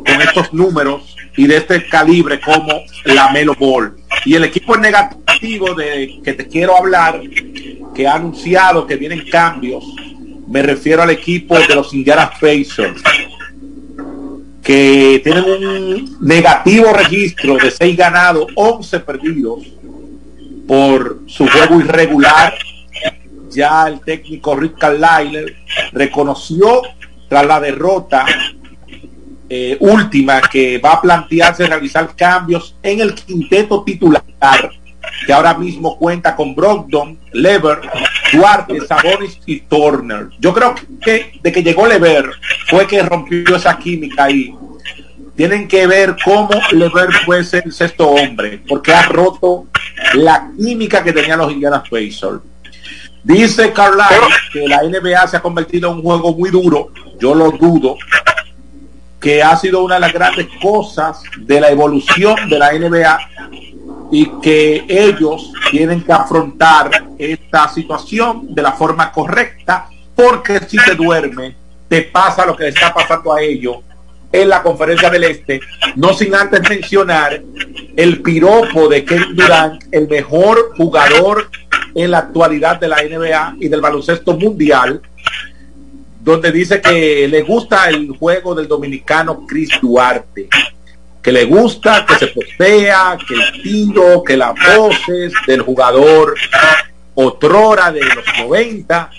con 0.06 0.22
estos 0.22 0.54
números 0.54 1.16
y 1.38 1.48
de 1.48 1.58
este 1.58 1.88
calibre 1.88 2.40
como 2.40 2.82
la 3.06 3.32
Melo 3.32 3.56
Ball. 3.56 3.96
Y 4.26 4.36
el 4.36 4.44
equipo 4.44 4.78
negativo 4.78 5.74
de 5.74 6.20
que 6.24 6.34
te 6.34 6.48
quiero 6.48 6.78
hablar, 6.78 7.22
que 7.94 8.08
ha 8.08 8.16
anunciado 8.16 8.86
que 8.86 8.96
vienen 8.96 9.24
cambios, 9.30 9.84
me 10.48 10.62
refiero 10.62 11.02
al 11.02 11.10
equipo 11.10 11.58
de 11.58 11.76
los 11.76 11.94
Indiana 11.94 12.30
Pacers, 12.30 13.02
que 14.62 15.22
tienen 15.24 15.44
un 15.44 16.18
negativo 16.20 16.94
registro 16.94 17.58
de 17.58 17.72
6 17.72 17.98
ganados, 17.98 18.48
11 18.56 19.00
perdidos 19.00 19.60
por 20.68 21.20
su 21.28 21.48
juego 21.48 21.80
irregular. 21.80 22.54
Ya 23.54 23.88
el 23.88 24.00
técnico 24.02 24.56
Rick 24.56 24.78
Carlisle 24.78 25.56
reconoció 25.92 26.82
tras 27.28 27.46
la 27.46 27.60
derrota 27.60 28.26
eh, 29.50 29.78
última 29.80 30.42
que 30.42 30.78
va 30.78 30.94
a 30.94 31.02
plantearse 31.02 31.68
realizar 31.68 32.16
cambios 32.16 32.76
en 32.82 33.02
el 33.02 33.14
quinteto 33.14 33.84
titular 33.84 34.24
que 35.26 35.34
ahora 35.34 35.54
mismo 35.54 35.98
cuenta 35.98 36.36
con 36.36 36.56
Brogdon, 36.56 37.20
Lever, 37.34 37.82
Duarte, 38.34 38.80
Sabonis 38.88 39.40
y 39.46 39.62
Turner. 39.62 40.30
Yo 40.40 40.54
creo 40.54 40.76
que 41.02 41.34
de 41.42 41.52
que 41.52 41.64
llegó 41.64 41.88
Lever 41.88 42.32
fue 42.68 42.88
que 42.88 43.02
rompió 43.04 43.56
esa 43.56 43.78
química 43.78 44.26
ahí. 44.26 44.56
Tienen 45.36 45.68
que 45.68 45.88
ver 45.88 46.16
cómo 46.24 46.50
Lever 46.72 47.10
ser 47.44 47.64
el 47.66 47.74
sexto 47.74 48.10
hombre, 48.10 48.62
porque 48.68 48.94
ha 48.94 49.04
roto 49.04 49.68
la 50.14 50.52
química 50.58 51.04
que 51.04 51.14
tenían 51.14 51.40
los 51.40 51.52
Indiana 51.52 51.84
Pacers. 51.84 52.42
Dice 53.24 53.72
Carlisle 53.72 54.36
que 54.52 54.68
la 54.68 54.82
NBA 54.84 55.28
se 55.28 55.38
ha 55.38 55.42
convertido 55.42 55.90
en 55.92 55.98
un 55.98 56.04
juego 56.04 56.34
muy 56.34 56.50
duro. 56.50 56.90
Yo 57.20 57.36
lo 57.36 57.52
dudo 57.52 57.98
que 59.20 59.44
ha 59.44 59.56
sido 59.56 59.84
una 59.84 59.96
de 59.96 60.02
las 60.02 60.14
grandes 60.14 60.48
cosas 60.62 61.22
de 61.38 61.62
la 61.62 61.70
evolución 61.70 62.50
de 62.50 62.58
la 62.58 62.74
NBA 62.74 63.20
y 64.12 64.26
que 64.42 64.84
ellos 64.90 65.54
tienen 65.70 66.02
que 66.02 66.12
afrontar 66.12 66.90
esta 67.18 67.70
situación 67.70 68.54
de 68.54 68.62
la 68.64 68.74
forma 68.74 69.12
correcta, 69.12 69.88
porque 70.16 70.60
si 70.68 70.78
te 70.78 70.96
duerme, 70.96 71.56
te 71.88 72.02
pasa 72.02 72.46
lo 72.46 72.56
que 72.56 72.64
le 72.64 72.70
está 72.70 72.94
pasando 72.94 73.34
a 73.34 73.42
ellos 73.42 73.78
en 74.32 74.50
la 74.50 74.64
conferencia 74.64 75.10
del 75.10 75.26
Este, 75.26 75.60
no 75.96 76.14
sin 76.14 76.34
antes 76.34 76.68
mencionar 76.68 77.42
el 77.96 78.22
piropo 78.22 78.88
de 78.88 79.06
Kevin 79.06 79.36
Durant, 79.36 79.84
el 79.92 80.08
mejor 80.08 80.74
jugador 80.78 81.50
en 81.96 82.12
la 82.12 82.20
actualidad 82.20 82.80
de 82.80 82.88
la 82.88 82.98
NBA 82.98 83.56
y 83.60 83.68
del 83.68 83.82
baloncesto 83.82 84.38
mundial, 84.38 85.02
donde 86.20 86.52
dice 86.52 86.82
que 86.82 87.28
le 87.28 87.42
gusta 87.42 87.90
el 87.90 88.10
juego 88.12 88.54
del 88.54 88.68
dominicano 88.68 89.46
Chris 89.48 89.72
Duarte 89.82 90.48
que 91.22 91.32
le 91.32 91.46
gusta, 91.46 92.06
que 92.06 92.16
se 92.16 92.28
postea, 92.28 93.18
que 93.28 93.36
el 93.36 93.62
tiro, 93.62 94.24
que 94.24 94.36
las 94.36 94.54
voces 94.76 95.34
del 95.46 95.62
jugador 95.62 96.36
otrora 97.14 97.92
de 97.92 98.02
los 98.04 98.26
90 98.40 99.10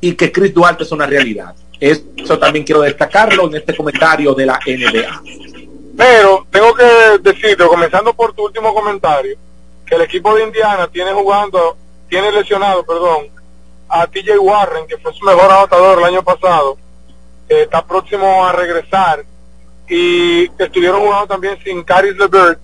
y 0.00 0.14
que 0.14 0.30
Chris 0.30 0.54
Duarte 0.54 0.84
es 0.84 0.92
una 0.92 1.06
realidad. 1.06 1.54
Eso 1.80 2.38
también 2.38 2.64
quiero 2.64 2.82
destacarlo 2.82 3.48
en 3.48 3.56
este 3.56 3.74
comentario 3.74 4.34
de 4.34 4.46
la 4.46 4.60
NBA. 4.64 5.22
Pero 5.96 6.46
tengo 6.50 6.74
que 6.74 6.84
decirte, 7.20 7.64
comenzando 7.66 8.14
por 8.14 8.32
tu 8.32 8.44
último 8.44 8.72
comentario, 8.72 9.36
que 9.92 9.96
el 9.96 10.02
equipo 10.04 10.34
de 10.34 10.44
Indiana 10.44 10.88
tiene 10.88 11.12
jugando, 11.12 11.76
tiene 12.08 12.32
lesionado, 12.32 12.82
perdón, 12.82 13.26
a 13.90 14.06
TJ 14.06 14.38
Warren, 14.38 14.86
que 14.86 14.96
fue 14.96 15.12
su 15.12 15.22
mejor 15.22 15.52
anotador 15.52 15.98
el 15.98 16.04
año 16.06 16.22
pasado, 16.22 16.78
está 17.46 17.86
próximo 17.86 18.42
a 18.46 18.52
regresar 18.52 19.22
y 19.86 20.50
estuvieron 20.58 21.02
jugando 21.02 21.26
también 21.26 21.58
sin 21.62 21.84
Caris 21.84 22.16
LeVert. 22.16 22.58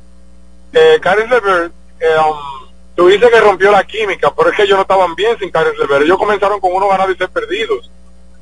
Eh, 0.73 0.99
Caris 1.03 1.29
LeVert, 1.29 1.71
eh, 2.01 2.07
um, 2.19 2.67
tú 2.97 3.09
dices 3.09 3.31
que 3.31 3.41
rompió 3.43 3.73
la 3.73 3.85
química, 3.85 4.33
pero 4.35 4.49
es 4.49 4.57
que 4.57 4.63
ellos 4.63 4.77
no 4.77 4.83
estaban 4.83 5.15
bien 5.15 5.39
sin 5.39 5.51
Caris 5.51 5.79
LeVert. 5.79 6.05
Ellos 6.05 6.17
comenzaron 6.17 6.59
con 6.61 6.73
uno 6.73 6.89
ganados 6.89 7.15
y 7.15 7.19
seis 7.19 7.29
perdidos. 7.29 7.91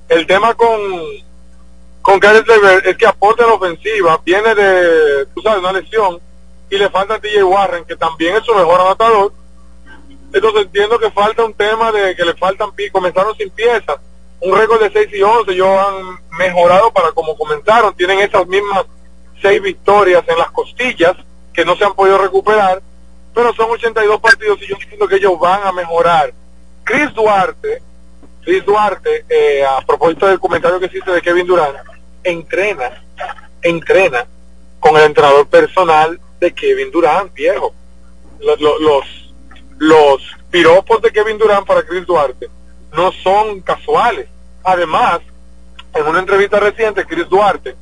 El 0.09 0.28
tema 0.28 0.55
con 0.55 0.78
con 2.03 2.20
Caris 2.20 2.47
LeVert 2.47 2.87
es 2.87 2.97
que 2.97 3.07
aporta 3.09 3.43
en 3.43 3.51
la 3.51 3.57
ofensiva, 3.57 4.20
viene 4.24 4.55
de, 4.55 5.26
tú 5.34 5.43
sabes, 5.43 5.59
una 5.59 5.72
lesión 5.72 6.20
y 6.71 6.79
le 6.79 6.91
falta 6.91 7.14
a 7.14 7.21
TJ 7.21 7.45
Warren, 7.45 7.85
que 7.85 7.97
también 7.97 8.37
es 8.37 8.45
su 8.45 8.55
mejor 8.55 8.81
anotador. 8.81 9.33
Entonces 10.33 10.62
entiendo 10.62 10.99
que 10.99 11.11
falta 11.11 11.45
un 11.45 11.55
tema 11.55 11.93
de 11.93 12.14
que 12.17 12.25
le 12.25 12.35
faltan, 12.35 12.71
comenzaron 12.93 13.37
sin 13.37 13.51
piezas 13.51 13.99
un 14.41 14.57
récord 14.57 14.81
de 14.81 14.91
6 14.91 15.09
y 15.12 15.23
11, 15.23 15.53
ellos 15.53 15.69
han 15.69 16.19
mejorado 16.39 16.93
para 16.93 17.12
como 17.12 17.37
comenzaron, 17.37 17.95
tienen 17.95 18.21
esas 18.21 18.47
mismas 18.47 18.85
6 19.43 19.62
victorias 19.62 20.25
en 20.27 20.39
las 20.39 20.51
costillas 20.51 21.15
que 21.53 21.65
no 21.65 21.77
se 21.77 21.85
han 21.85 21.95
podido 21.95 22.19
recuperar, 22.19 22.82
pero 23.35 23.55
son 23.55 23.70
82 23.70 24.20
partidos 24.20 24.61
y 24.62 24.66
yo 24.66 24.77
entiendo 24.77 25.09
que 25.09 25.16
ellos 25.16 25.39
van 25.39 25.66
a 25.66 25.73
mejorar. 25.73 26.32
Chris 26.85 27.12
Duarte, 27.15 27.82
Chris 28.43 28.65
Duarte, 28.65 29.24
eh, 29.28 29.65
a 29.65 29.81
propósito 29.81 30.27
del 30.27 30.39
comentario 30.39 30.78
que 30.78 30.86
hiciste 30.86 31.11
de 31.11 31.23
Kevin 31.23 31.47
Durant, 31.47 31.77
entrena, 32.23 33.03
entrena 33.62 34.27
con 34.78 34.97
el 34.97 35.05
entrenador 35.05 35.47
personal 35.49 36.20
de 36.41 36.53
Kevin 36.55 36.91
Durant, 36.91 37.33
viejo. 37.33 37.75
Los, 38.41 38.61
los, 38.61 39.35
los 39.79 40.23
piropos 40.51 41.01
de 41.03 41.11
Kevin 41.11 41.39
Durant 41.39 41.67
para 41.67 41.83
Chris 41.83 42.07
Duarte 42.07 42.49
no 42.93 43.13
son 43.13 43.61
casuales. 43.61 44.29
Además, 44.65 45.21
en 45.95 46.07
una 46.07 46.19
entrevista 46.19 46.61
reciente, 46.61 47.05
Chris 47.05 47.29
Duarte 47.29 47.75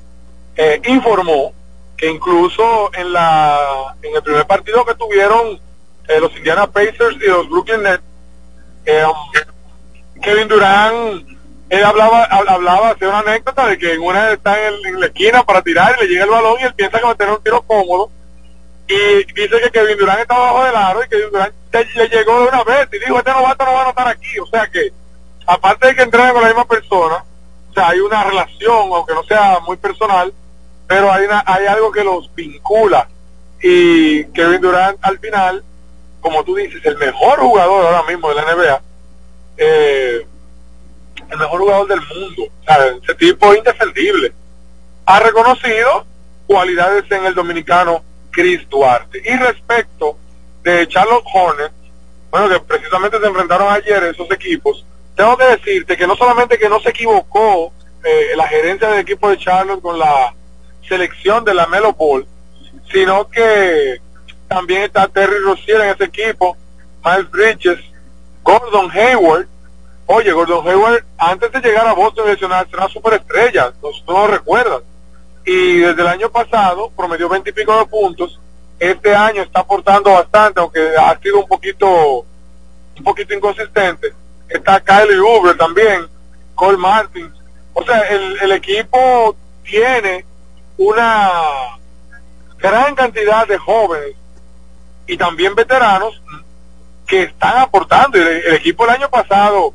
eh, 0.56 0.80
informó 0.86 1.52
que 1.96 2.10
incluso 2.10 2.90
en 2.94 3.12
la 3.12 3.96
en 4.02 4.14
el 4.14 4.22
primer 4.22 4.46
partido 4.46 4.84
que 4.84 4.94
tuvieron 4.94 5.60
eh, 6.08 6.20
los 6.20 6.36
Indiana 6.36 6.66
Pacers 6.66 7.16
y 7.20 7.26
los 7.26 7.48
Brooklyn 7.48 7.82
Nets, 7.82 8.02
eh, 8.84 9.04
um, 9.04 10.20
Kevin 10.20 10.48
Durant 10.48 11.28
él 11.70 11.84
hablaba 11.84 12.24
hablaba 12.24 12.94
de 12.94 13.08
una 13.08 13.20
anécdota 13.20 13.66
de 13.66 13.78
que 13.78 13.94
en 13.94 14.02
una 14.02 14.32
está 14.32 14.68
en, 14.68 15.00
la 15.00 15.06
esquina 15.06 15.44
para 15.44 15.62
tirar 15.62 15.96
y 15.96 16.02
le 16.02 16.08
llega 16.08 16.24
el 16.24 16.30
balón 16.30 16.56
y 16.60 16.64
él 16.64 16.74
piensa 16.74 16.98
que 16.98 17.04
va 17.04 17.12
a 17.12 17.16
tener 17.16 17.34
un 17.34 17.42
tiro 17.42 17.62
cómodo 17.62 18.10
y 18.86 19.24
dice 19.32 19.60
que 19.60 19.70
Kevin 19.70 19.98
Durant 19.98 20.20
está 20.20 20.34
abajo 20.34 20.64
del 20.64 20.76
aro 20.76 21.00
y 21.00 21.08
que 21.08 21.16
Kevin 21.16 21.30
Durant 21.32 21.54
le 21.94 22.08
llegó 22.08 22.40
de 22.42 22.48
una 22.48 22.64
vez 22.64 22.88
y 22.92 22.98
dijo 22.98 23.18
este 23.18 23.30
novato 23.30 23.64
no 23.64 23.72
va 23.72 23.78
a 23.80 23.82
anotar 23.84 24.08
aquí 24.08 24.38
o 24.38 24.46
sea 24.46 24.66
que 24.66 24.92
aparte 25.46 25.88
de 25.88 25.94
que 25.94 26.02
entrenen 26.02 26.32
con 26.32 26.42
la 26.42 26.48
misma 26.48 26.66
persona, 26.66 27.24
o 27.70 27.74
sea, 27.74 27.88
hay 27.88 28.00
una 28.00 28.24
relación, 28.24 28.92
aunque 28.92 29.14
no 29.14 29.24
sea 29.24 29.58
muy 29.60 29.76
personal, 29.76 30.32
pero 30.86 31.12
hay, 31.12 31.24
una, 31.24 31.42
hay 31.46 31.66
algo 31.66 31.90
que 31.90 32.04
los 32.04 32.32
vincula. 32.34 33.08
Y 33.62 34.24
Kevin 34.26 34.60
Durant 34.60 34.98
al 35.02 35.18
final, 35.18 35.64
como 36.20 36.44
tú 36.44 36.54
dices, 36.54 36.84
el 36.84 36.96
mejor 36.96 37.40
jugador 37.40 37.86
ahora 37.86 38.02
mismo 38.04 38.28
de 38.28 38.34
la 38.34 38.54
NBA, 38.54 38.82
eh, 39.56 40.26
el 41.30 41.38
mejor 41.38 41.60
jugador 41.60 41.88
del 41.88 42.00
mundo, 42.00 42.42
o 42.44 42.64
sea, 42.64 42.86
ese 42.86 43.14
tipo 43.14 43.54
indefendible, 43.54 44.32
ha 45.06 45.20
reconocido 45.20 46.06
cualidades 46.46 47.10
en 47.10 47.26
el 47.26 47.34
dominicano 47.34 48.02
Chris 48.34 48.68
Duarte. 48.68 49.22
Y 49.24 49.36
respecto 49.36 50.18
de 50.62 50.86
Charlotte 50.88 51.24
Hornets, 51.32 51.74
bueno, 52.30 52.48
que 52.48 52.60
precisamente 52.60 53.20
se 53.20 53.26
enfrentaron 53.26 53.72
ayer 53.72 54.02
esos 54.04 54.30
equipos, 54.30 54.84
tengo 55.14 55.36
que 55.36 55.44
decirte 55.44 55.96
que 55.96 56.06
no 56.06 56.16
solamente 56.16 56.58
que 56.58 56.68
no 56.68 56.80
se 56.80 56.90
equivocó 56.90 57.72
eh, 58.02 58.36
la 58.36 58.48
gerencia 58.48 58.88
del 58.88 59.00
equipo 59.00 59.30
de 59.30 59.38
Charlotte 59.38 59.80
con 59.80 59.98
la 59.98 60.34
selección 60.88 61.44
de 61.44 61.54
la 61.54 61.66
Melo 61.66 61.96
sino 62.92 63.28
que 63.28 64.00
también 64.48 64.82
está 64.82 65.08
Terry 65.08 65.38
Rozier 65.38 65.80
en 65.80 65.90
ese 65.90 66.04
equipo, 66.04 66.56
Miles 67.04 67.30
Bridges, 67.30 67.78
Gordon 68.42 68.90
Hayward. 68.90 69.46
Oye, 70.06 70.32
Gordon 70.32 70.68
Hayward, 70.68 71.04
antes 71.16 71.50
de 71.50 71.60
llegar 71.60 71.86
a 71.86 71.94
Boston 71.94 72.26
Nacional, 72.28 72.66
era 72.68 72.84
una 72.84 72.92
superestrella, 72.92 73.72
no, 73.82 73.90
no 74.06 74.26
lo 74.26 74.26
recuerdan. 74.26 74.82
Y 75.44 75.78
desde 75.78 76.00
el 76.00 76.08
año 76.08 76.30
pasado 76.30 76.90
promedió 76.96 77.28
20 77.28 77.50
y 77.50 77.52
pico 77.52 77.76
de 77.78 77.86
puntos. 77.86 78.40
Este 78.78 79.14
año 79.14 79.42
está 79.42 79.60
aportando 79.60 80.12
bastante, 80.12 80.60
aunque 80.60 80.80
ha 80.98 81.18
sido 81.20 81.40
un 81.40 81.46
poquito, 81.48 82.24
un 82.96 83.04
poquito 83.04 83.34
inconsistente. 83.34 84.12
Está 84.48 84.80
Kylie 84.80 85.18
Uber 85.18 85.56
también, 85.56 86.08
Cole 86.54 86.78
Martin. 86.78 87.32
O 87.74 87.82
sea, 87.84 88.00
el, 88.00 88.38
el 88.40 88.52
equipo 88.52 89.36
tiene 89.62 90.24
una 90.76 91.30
gran 92.58 92.94
cantidad 92.94 93.46
de 93.46 93.58
jóvenes 93.58 94.16
y 95.06 95.16
también 95.16 95.54
veteranos 95.54 96.20
que 97.06 97.24
están 97.24 97.58
aportando. 97.58 98.18
El, 98.18 98.26
el 98.26 98.54
equipo 98.54 98.84
el 98.84 98.90
año 98.90 99.10
pasado 99.10 99.74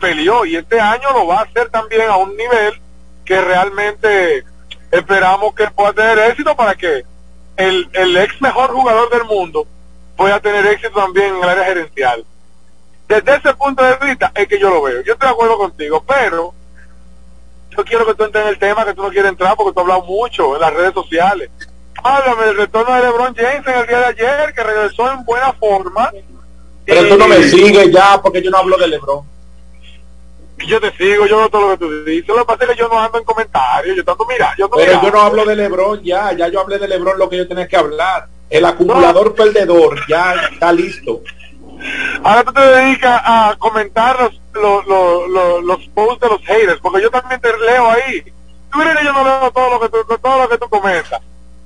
peleó 0.00 0.44
y 0.44 0.56
este 0.56 0.80
año 0.80 1.12
lo 1.12 1.26
va 1.26 1.40
a 1.40 1.42
hacer 1.42 1.68
también 1.68 2.08
a 2.08 2.16
un 2.16 2.36
nivel 2.36 2.80
que 3.24 3.40
realmente 3.40 4.44
esperamos 4.94 5.54
que 5.54 5.70
pueda 5.70 5.92
tener 5.92 6.18
éxito 6.30 6.54
para 6.56 6.74
que 6.74 7.04
el, 7.56 7.88
el 7.92 8.16
ex 8.16 8.40
mejor 8.40 8.72
jugador 8.72 9.10
del 9.10 9.24
mundo 9.24 9.66
pueda 10.16 10.40
tener 10.40 10.66
éxito 10.66 11.00
también 11.00 11.34
en 11.34 11.42
el 11.42 11.48
área 11.48 11.64
gerencial. 11.64 12.24
Desde 13.08 13.36
ese 13.36 13.54
punto 13.54 13.82
de 13.82 13.96
vista 14.06 14.32
es 14.34 14.48
que 14.48 14.58
yo 14.58 14.70
lo 14.70 14.82
veo. 14.82 15.02
Yo 15.02 15.12
estoy 15.12 15.28
de 15.28 15.34
acuerdo 15.34 15.58
contigo, 15.58 16.04
pero 16.06 16.54
yo 17.76 17.84
quiero 17.84 18.06
que 18.06 18.14
tú 18.14 18.24
entres 18.24 18.44
en 18.44 18.50
el 18.50 18.58
tema 18.58 18.84
que 18.84 18.94
tú 18.94 19.02
no 19.02 19.10
quieres 19.10 19.30
entrar 19.30 19.56
porque 19.56 19.72
tú 19.72 19.80
has 19.80 19.84
hablado 19.84 20.04
mucho 20.04 20.54
en 20.54 20.60
las 20.60 20.72
redes 20.72 20.94
sociales. 20.94 21.50
Háblame 22.02 22.46
del 22.46 22.56
retorno 22.56 22.94
de 22.94 23.02
LeBron 23.02 23.34
James 23.34 23.66
en 23.66 23.74
el 23.74 23.86
día 23.86 23.98
de 23.98 24.04
ayer, 24.06 24.54
que 24.54 24.62
regresó 24.62 25.10
en 25.10 25.24
buena 25.24 25.52
forma. 25.54 26.10
Pero 26.84 27.08
tú 27.08 27.16
no 27.16 27.26
me 27.26 27.42
sigues 27.42 27.90
ya 27.90 28.20
porque 28.22 28.42
yo 28.42 28.50
no 28.50 28.58
hablo 28.58 28.76
de 28.76 28.88
LeBron. 28.88 29.33
Yo 30.58 30.80
te 30.80 30.92
sigo, 30.92 31.26
yo 31.26 31.38
veo 31.38 31.48
todo 31.48 31.62
lo 31.62 31.70
que 31.72 31.84
tú 31.84 32.04
dices. 32.04 32.28
Lo 32.28 32.36
que 32.38 32.44
pasa 32.44 32.64
es 32.64 32.70
que 32.70 32.76
yo 32.76 32.88
no 32.88 32.98
ando 32.98 33.18
en 33.18 33.24
comentarios, 33.24 33.96
yo 33.96 34.04
tanto 34.04 34.24
mira, 34.26 34.54
yo 34.56 34.68
no 34.68 34.76
Pero 34.76 35.02
yo 35.02 35.10
no 35.10 35.20
hablo 35.20 35.44
de 35.44 35.56
LeBron 35.56 36.02
ya, 36.02 36.32
ya 36.32 36.48
yo 36.48 36.60
hablé 36.60 36.78
de 36.78 36.88
LeBron 36.88 37.18
lo 37.18 37.28
que 37.28 37.38
yo 37.38 37.48
tenía 37.48 37.66
que 37.66 37.76
hablar. 37.76 38.28
El 38.48 38.64
acumulador 38.64 39.34
perdedor 39.34 40.00
ya 40.08 40.34
está 40.52 40.72
listo. 40.72 41.22
Ahora 42.22 42.44
tú 42.44 42.52
te 42.52 42.60
dedicas 42.60 43.20
a 43.24 43.56
comentar 43.58 44.18
los, 44.20 44.86
los, 44.86 45.28
los, 45.28 45.64
los, 45.64 45.88
posts 45.88 46.20
de 46.20 46.28
los 46.28 46.40
haters, 46.42 46.80
porque 46.80 47.02
yo 47.02 47.10
también 47.10 47.40
te 47.40 47.48
leo 47.58 47.90
ahí. 47.90 48.22
Tú 48.72 48.78
crees 48.78 48.96
que 48.96 49.04
yo 49.04 49.12
no 49.12 49.24
leo 49.24 49.50
todo 49.50 49.70
lo 49.70 49.80
que 49.80 49.88
tú, 49.88 50.18
todo 50.22 50.38
lo 50.38 50.48
que 50.48 50.58
tú 50.58 50.68
comentas. 50.68 51.20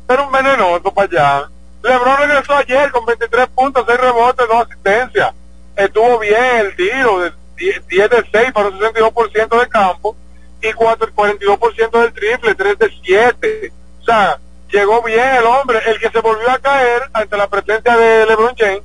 Pero 0.06 0.24
un 0.24 0.32
venenoso 0.32 0.92
para 0.92 1.08
allá. 1.08 1.50
LeBron 1.82 2.16
regresó 2.16 2.56
ayer 2.56 2.90
con 2.90 3.06
23 3.06 3.48
puntos, 3.48 3.84
6 3.86 4.00
rebotes, 4.00 4.48
2 4.48 4.66
asistencias. 4.66 5.34
Estuvo 5.76 6.18
bien 6.18 6.56
el 6.56 6.74
tiro, 6.74 7.30
10, 7.58 7.86
10 7.88 8.10
de 8.10 8.24
6 8.30 8.52
para 8.52 8.68
un 8.68 8.78
62% 8.78 9.60
de 9.60 9.68
campo 9.68 10.16
y 10.62 10.72
4, 10.72 11.12
42% 11.14 12.00
del 12.00 12.12
triple, 12.12 12.54
3 12.54 12.78
de 12.78 12.90
7. 13.02 13.72
O 14.00 14.04
sea, 14.04 14.38
llegó 14.70 15.02
bien 15.02 15.36
el 15.36 15.44
hombre. 15.44 15.80
El 15.86 15.98
que 15.98 16.10
se 16.10 16.20
volvió 16.20 16.50
a 16.50 16.58
caer 16.58 17.02
ante 17.12 17.36
la 17.36 17.48
presencia 17.48 17.96
de 17.96 18.26
LeBron 18.26 18.54
James 18.56 18.82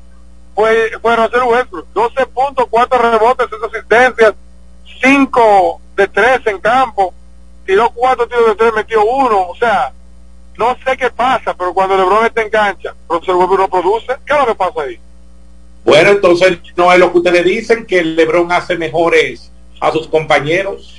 fue, 0.55 0.91
fue 1.01 1.15
Russell 1.15 1.43
Westbrook. 1.43 1.87
12 1.93 2.25
puntos, 2.27 2.65
4 2.69 3.11
rebotes, 3.11 3.47
6 3.49 3.61
asistencias, 3.63 4.33
5 5.01 5.81
de 5.95 6.07
3 6.07 6.47
en 6.47 6.59
campo, 6.59 7.13
tiró 7.65 7.89
4 7.91 8.27
tiros 8.27 8.47
de 8.47 8.55
3, 8.55 8.73
metió 8.73 9.03
1. 9.03 9.47
O 9.49 9.55
sea, 9.55 9.91
no 10.57 10.75
sé 10.85 10.97
qué 10.97 11.09
pasa, 11.09 11.53
pero 11.55 11.73
cuando 11.73 11.97
LeBron 11.97 12.25
está 12.25 12.41
en 12.41 12.49
cancha, 12.49 12.93
Russell 13.09 13.35
Westbrook 13.35 13.59
no 13.59 13.67
produce. 13.69 14.17
¿Qué 14.25 14.33
es 14.33 14.39
lo 14.39 14.45
que 14.47 14.55
pasa 14.55 14.81
ahí? 14.81 14.99
Bueno, 15.83 16.11
entonces 16.11 16.59
no 16.75 16.91
es 16.93 16.99
lo 16.99 17.11
que 17.11 17.17
ustedes 17.17 17.43
dicen, 17.43 17.85
que 17.85 18.03
LeBron 18.03 18.51
hace 18.51 18.77
mejores 18.77 19.51
a 19.81 19.91
sus 19.91 20.07
compañeros. 20.07 20.97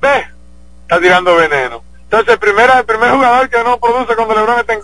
Ve, 0.00 0.26
está 0.82 1.00
tirando 1.00 1.36
veneno. 1.36 1.82
Entonces, 2.04 2.34
el 2.34 2.38
primer, 2.38 2.70
el 2.70 2.84
primer 2.84 3.10
jugador 3.10 3.50
que 3.50 3.62
no 3.62 3.78
produce 3.78 4.16
cuando 4.16 4.34
LeBron 4.34 4.60
está 4.60 4.72
en 4.72 4.80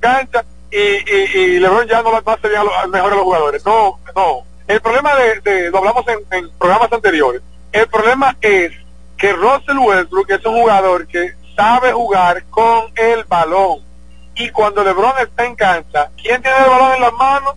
cancha 0.00 0.44
y, 0.70 0.76
y, 0.76 1.30
y 1.34 1.58
LeBron 1.60 1.86
ya 1.86 2.02
no 2.02 2.10
va 2.10 2.32
a 2.32 2.40
ser 2.40 2.50
mejor 2.88 3.12
a 3.12 3.16
los 3.16 3.24
jugadores. 3.24 3.64
No, 3.64 4.00
no. 4.16 4.42
El 4.66 4.80
problema 4.80 5.14
de, 5.14 5.70
lo 5.70 5.78
hablamos 5.78 6.04
en, 6.08 6.18
en 6.38 6.50
programas 6.58 6.92
anteriores. 6.92 7.42
El 7.70 7.86
problema 7.86 8.36
es 8.40 8.72
que 9.16 9.32
Russell 9.32 9.78
Westbrook 9.78 10.30
es 10.30 10.44
un 10.44 10.60
jugador 10.60 11.06
que 11.06 11.34
sabe 11.54 11.92
jugar 11.92 12.44
con 12.50 12.86
el 12.96 13.22
balón. 13.24 13.91
Y 14.34 14.48
cuando 14.50 14.82
LeBron 14.82 15.12
está 15.20 15.44
en 15.44 15.54
cancha, 15.54 16.10
¿quién 16.20 16.40
tiene 16.40 16.56
el 16.58 16.70
balón 16.70 16.94
en 16.94 17.00
las 17.00 17.12
manos? 17.12 17.54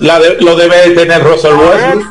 La 0.00 0.18
de, 0.18 0.36
lo 0.40 0.56
debe 0.56 0.90
tener 0.90 1.22
Russell 1.22 1.54
Westbrook. 1.54 2.06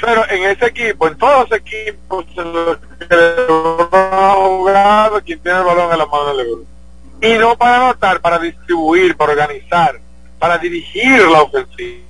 Pero 0.00 0.28
en 0.30 0.44
ese 0.44 0.66
equipo, 0.66 1.08
en 1.08 1.18
todos 1.18 1.48
los 1.48 1.58
equipos, 1.58 2.24
jugado, 4.36 5.20
quien 5.24 5.40
tiene 5.40 5.58
el 5.58 5.64
balón 5.64 5.92
en 5.92 5.98
las 5.98 6.08
manos 6.08 6.36
de 6.36 6.44
LeBron. 6.44 6.66
Y 7.20 7.38
no 7.38 7.56
para 7.56 7.76
anotar, 7.76 8.20
para 8.20 8.38
distribuir, 8.38 9.16
para 9.16 9.32
organizar, 9.32 9.98
para 10.38 10.58
dirigir 10.58 11.20
la 11.26 11.42
ofensiva. 11.42 12.04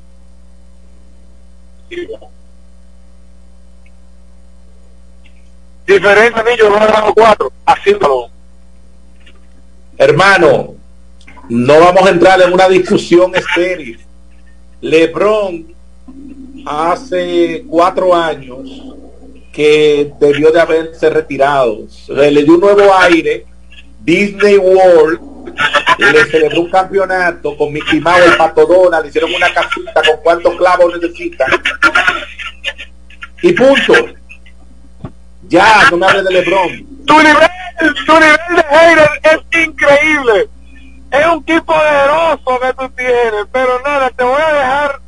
Diferencia 5.89 6.45
ellos, 6.47 6.69
no 6.69 6.77
dado 6.77 7.15
cuatro, 7.15 7.51
haciéndolo. 7.65 8.29
Hermano, 9.97 10.75
no 11.49 11.81
vamos 11.81 12.07
a 12.07 12.11
entrar 12.11 12.43
en 12.43 12.53
una 12.53 12.69
discusión 12.69 13.35
estéril. 13.35 13.99
LeBron 14.83 15.75
hace 16.67 17.65
cuatro 17.67 18.15
años 18.15 18.69
que 19.51 20.13
debió 20.21 20.53
de 20.53 20.61
haberse 20.61 21.09
retirado. 21.09 21.87
Le 22.09 22.45
dio 22.45 22.55
un 22.55 22.61
nuevo 22.61 22.95
aire. 22.95 23.47
Disney 24.01 24.59
World 24.59 25.21
le 25.97 26.25
celebró 26.27 26.61
un 26.61 26.71
campeonato 26.71 27.57
con 27.57 27.73
Mickey 27.73 27.99
Mouse, 27.99 28.27
el 28.27 28.37
Pato 28.37 28.67
Donald, 28.67 29.05
le 29.05 29.09
hicieron 29.09 29.35
una 29.35 29.53
casita 29.55 30.03
con 30.07 30.21
cuántos 30.23 30.55
clavos 30.57 31.01
necesita. 31.01 31.47
Y 33.43 33.53
punto. 33.53 33.95
Ya, 35.49 35.89
no 35.91 35.97
me 35.97 36.07
hables 36.07 36.25
de 36.25 36.33
LeBron. 36.33 36.87
Tu 37.07 37.19
nivel, 37.19 37.49
tu 38.07 38.13
nivel 38.13 38.39
de 38.57 38.63
hater 38.63 39.11
es 39.23 39.67
increíble. 39.67 40.49
Es 41.11 41.27
un 41.27 41.43
tipo 41.43 41.73
poderoso 41.73 42.61
que 42.61 42.75
tú 42.75 42.89
tienes, 42.91 43.47
pero 43.51 43.81
nada, 43.81 44.11
te 44.11 44.25
voy 44.25 44.43
a 44.43 44.53
dejar 44.53 45.01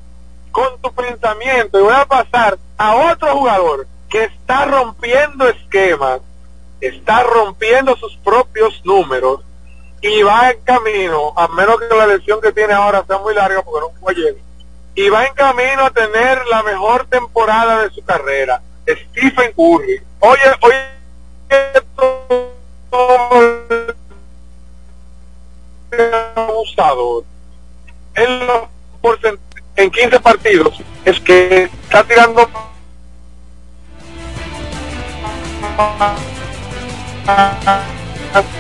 con 0.51 0.81
tu 0.81 0.93
pensamiento 0.95 1.79
y 1.79 1.83
voy 1.83 1.95
a 1.95 2.07
pasar 2.07 2.59
a 2.79 2.95
otro 2.95 3.37
jugador 3.37 3.87
que 4.09 4.25
está 4.25 4.65
rompiendo 4.65 5.47
esquemas, 5.49 6.21
está 6.81 7.23
rompiendo 7.23 7.97
sus 7.97 8.17
propios 8.17 8.81
números 8.85 9.43
y 10.01 10.23
va 10.23 10.51
en 10.51 10.61
camino, 10.63 11.35
a 11.37 11.47
menos 11.49 11.77
que 11.79 11.95
la 11.95 12.07
lesión 12.07 12.41
que 12.41 12.53
tiene 12.53 12.73
ahora 12.73 13.05
sea 13.07 13.19
muy 13.19 13.35
larga 13.35 13.63
porque 13.63 13.87
no 13.87 14.01
fue 14.01 14.13
ayer, 14.13 14.37
y 14.95 15.09
va 15.11 15.27
en 15.27 15.35
camino 15.35 15.85
a 15.85 15.91
tener 15.91 16.45
la 16.47 16.63
mejor 16.63 17.07
temporada 17.07 17.83
de 17.83 17.91
su 17.91 18.03
carrera, 18.03 18.63
Stephen 18.97 19.53
Curry. 19.53 20.03
Oye, 20.21 20.41
oye, 20.63 21.01
abusador. 26.35 27.25
En, 28.15 29.39
en 29.77 29.91
15 29.91 30.21
partidos 30.21 30.81
es 31.05 31.21
que 31.21 31.65
está 31.65 32.05
tirando 32.05 32.49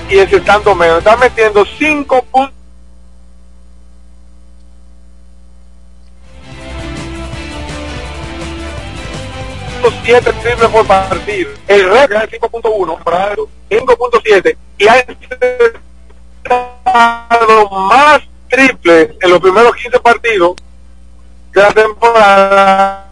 y 0.08 0.18
estando 0.18 0.74
menos. 0.74 0.98
Está 0.98 1.16
metiendo 1.16 1.64
5 1.64 2.22
puntos. 2.24 2.59
Siete 10.04 10.32
triples 10.42 10.70
por 10.70 10.86
partido. 10.86 11.50
El 11.68 11.90
récord 11.90 12.22
es 12.22 12.40
5.1, 12.40 13.48
5.7 13.70 14.56
y 14.78 14.88
ha 14.88 14.98
estado 16.44 17.68
más 17.70 18.20
triples 18.48 19.10
en 19.20 19.30
los 19.30 19.40
primeros 19.40 19.74
15 19.76 20.00
partidos 20.00 20.56
de 21.52 21.62
la 21.62 21.72
temporada 21.72 23.06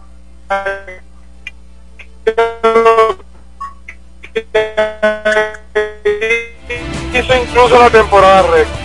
incluso 7.41 7.79
la 7.79 7.89
temporada 7.89 8.41
récord. 8.43 8.79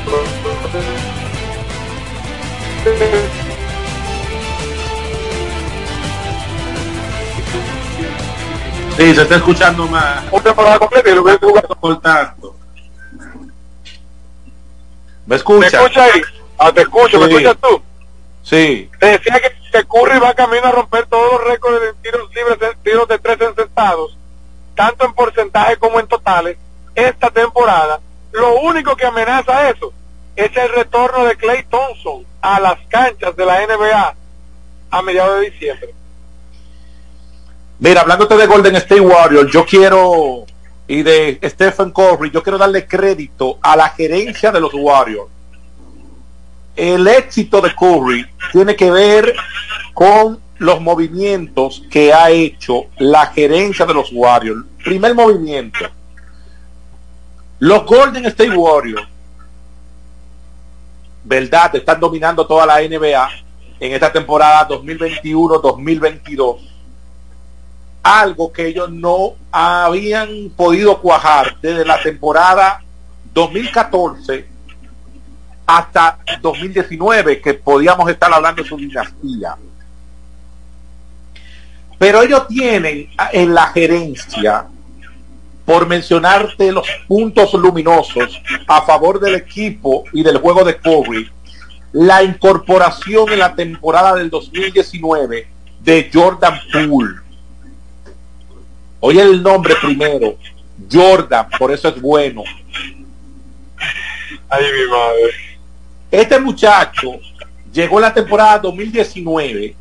Sí, 8.96 9.14
se 9.14 9.22
está 9.22 9.36
escuchando 9.36 9.86
más. 9.88 10.24
Una 10.30 10.42
temporada 10.42 10.78
completa 10.78 11.10
y 11.10 11.14
lo 11.14 11.24
que. 11.24 11.38
Cortando. 11.80 12.56
¿Me 15.26 15.26
¿Me 15.26 15.36
escucha? 15.36 15.66
escucha 15.66 16.04
ahí? 16.04 16.22
Ah, 16.58 16.72
te 16.72 16.82
escucho, 16.82 17.18
¿me 17.18 17.26
escuchas 17.26 17.56
tú? 17.60 17.82
Sí. 18.42 18.90
Te 19.00 19.06
decía 19.06 19.40
que, 19.40 19.50
que 19.72 19.84
Curry 19.86 20.18
va 20.18 20.34
camino 20.34 20.66
a 20.66 20.70
romper 20.70 21.06
todos 21.06 21.32
los 21.32 21.44
récords 21.44 21.80
de 21.80 21.94
tiros 22.02 22.30
libres, 22.34 22.58
de 22.60 22.74
tiros 22.84 23.08
de 23.08 23.18
tres 23.18 23.40
encestados, 23.40 24.16
tanto 24.76 25.06
en 25.06 25.14
porcentaje 25.14 25.76
como 25.78 25.98
en 25.98 26.06
totales, 26.06 26.58
esta 26.94 27.30
temporada. 27.30 28.00
Lo 28.32 28.60
único 28.60 28.94
que 28.96 29.06
amenaza 29.06 29.70
eso 29.70 29.92
es 30.36 30.54
el 30.56 30.68
retorno 30.68 31.24
de 31.24 31.36
Clay 31.36 31.64
Thompson 31.64 32.26
a 32.42 32.60
las 32.60 32.78
canchas 32.88 33.34
de 33.34 33.46
la 33.46 33.66
NBA 33.66 34.14
a 34.90 35.02
mediados 35.02 35.40
de 35.40 35.50
diciembre. 35.50 35.94
Mira, 37.78 38.02
hablándote 38.02 38.36
de 38.36 38.46
Golden 38.46 38.76
State 38.76 39.00
Warriors, 39.00 39.50
yo 39.52 39.66
quiero, 39.66 40.44
y 40.86 41.02
de 41.02 41.40
Stephen 41.42 41.90
Curry, 41.90 42.30
yo 42.30 42.40
quiero 42.42 42.56
darle 42.56 42.86
crédito 42.86 43.58
a 43.60 43.76
la 43.76 43.88
gerencia 43.88 44.52
de 44.52 44.60
los 44.60 44.72
Warriors. 44.72 45.28
El 46.76 47.06
éxito 47.08 47.60
de 47.60 47.74
Curry 47.74 48.26
tiene 48.52 48.76
que 48.76 48.90
ver 48.90 49.34
con 49.92 50.40
los 50.58 50.80
movimientos 50.80 51.82
que 51.90 52.12
ha 52.12 52.30
hecho 52.30 52.86
la 52.98 53.26
gerencia 53.26 53.84
de 53.86 53.94
los 53.94 54.10
Warriors. 54.12 54.64
Primer 54.84 55.14
movimiento. 55.14 55.80
Los 57.58 57.84
Golden 57.84 58.26
State 58.26 58.56
Warriors, 58.56 59.08
verdad, 61.24 61.74
están 61.74 61.98
dominando 61.98 62.46
toda 62.46 62.66
la 62.66 62.80
NBA 62.80 63.30
en 63.80 63.92
esta 63.92 64.12
temporada 64.12 64.68
2021-2022 64.68 66.73
algo 68.04 68.52
que 68.52 68.66
ellos 68.68 68.90
no 68.90 69.32
habían 69.50 70.50
podido 70.54 71.00
cuajar 71.00 71.56
desde 71.62 71.86
la 71.86 72.00
temporada 72.02 72.82
2014 73.32 74.46
hasta 75.66 76.18
2019, 76.42 77.40
que 77.40 77.54
podíamos 77.54 78.08
estar 78.10 78.30
hablando 78.30 78.62
de 78.62 78.68
su 78.68 78.76
dinastía. 78.76 79.56
Pero 81.98 82.22
ellos 82.22 82.46
tienen 82.46 83.08
en 83.32 83.54
la 83.54 83.68
gerencia, 83.68 84.66
por 85.64 85.88
mencionarte 85.88 86.70
los 86.72 86.86
puntos 87.08 87.54
luminosos 87.54 88.38
a 88.66 88.82
favor 88.82 89.18
del 89.18 89.36
equipo 89.36 90.04
y 90.12 90.22
del 90.22 90.36
juego 90.36 90.62
de 90.62 90.76
Kobe, 90.76 91.30
la 91.92 92.22
incorporación 92.22 93.32
en 93.32 93.38
la 93.38 93.54
temporada 93.54 94.14
del 94.14 94.28
2019 94.28 95.48
de 95.80 96.10
Jordan 96.12 96.60
Poole. 96.70 97.23
Oye 99.06 99.20
el 99.20 99.42
nombre 99.42 99.74
primero, 99.82 100.38
Jordan, 100.90 101.46
por 101.58 101.70
eso 101.70 101.88
es 101.88 102.00
bueno. 102.00 102.42
Ay, 104.48 104.64
mi 104.64 104.90
madre. 104.90 105.30
Este 106.10 106.40
muchacho 106.40 107.20
llegó 107.70 108.00
la 108.00 108.14
temporada 108.14 108.60
2019 108.60 109.76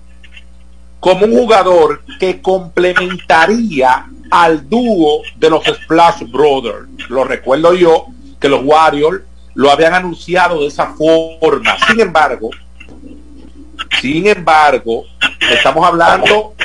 como 1.00 1.26
un 1.26 1.38
jugador 1.38 2.04
que 2.20 2.42
complementaría 2.42 4.08
al 4.30 4.68
dúo 4.68 5.22
de 5.38 5.50
los 5.50 5.64
Splash 5.68 6.24
Brothers. 6.30 6.90
Lo 7.08 7.24
recuerdo 7.24 7.74
yo 7.74 8.08
que 8.42 8.50
los 8.50 8.62
Warriors 8.62 9.22
lo 9.54 9.72
habían 9.72 9.94
anunciado 9.94 10.60
de 10.60 10.68
esa 10.68 10.88
forma. 10.88 11.78
Sin 11.88 12.02
embargo, 12.02 12.50
sin 14.02 14.28
embargo, 14.28 15.06
estamos 15.50 15.88
hablando 15.88 16.56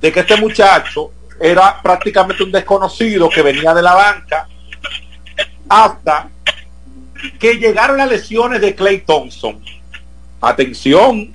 de 0.00 0.10
que 0.10 0.18
este 0.18 0.36
muchacho 0.38 1.12
era 1.40 1.80
prácticamente 1.80 2.42
un 2.42 2.52
desconocido 2.52 3.30
que 3.30 3.40
venía 3.40 3.72
de 3.72 3.80
la 3.80 3.94
banca 3.94 4.46
hasta 5.70 6.28
que 7.38 7.54
llegaron 7.54 7.96
las 7.96 8.10
lesiones 8.10 8.60
de 8.60 8.74
Clay 8.74 9.00
Thompson. 9.00 9.58
Atención. 10.42 11.32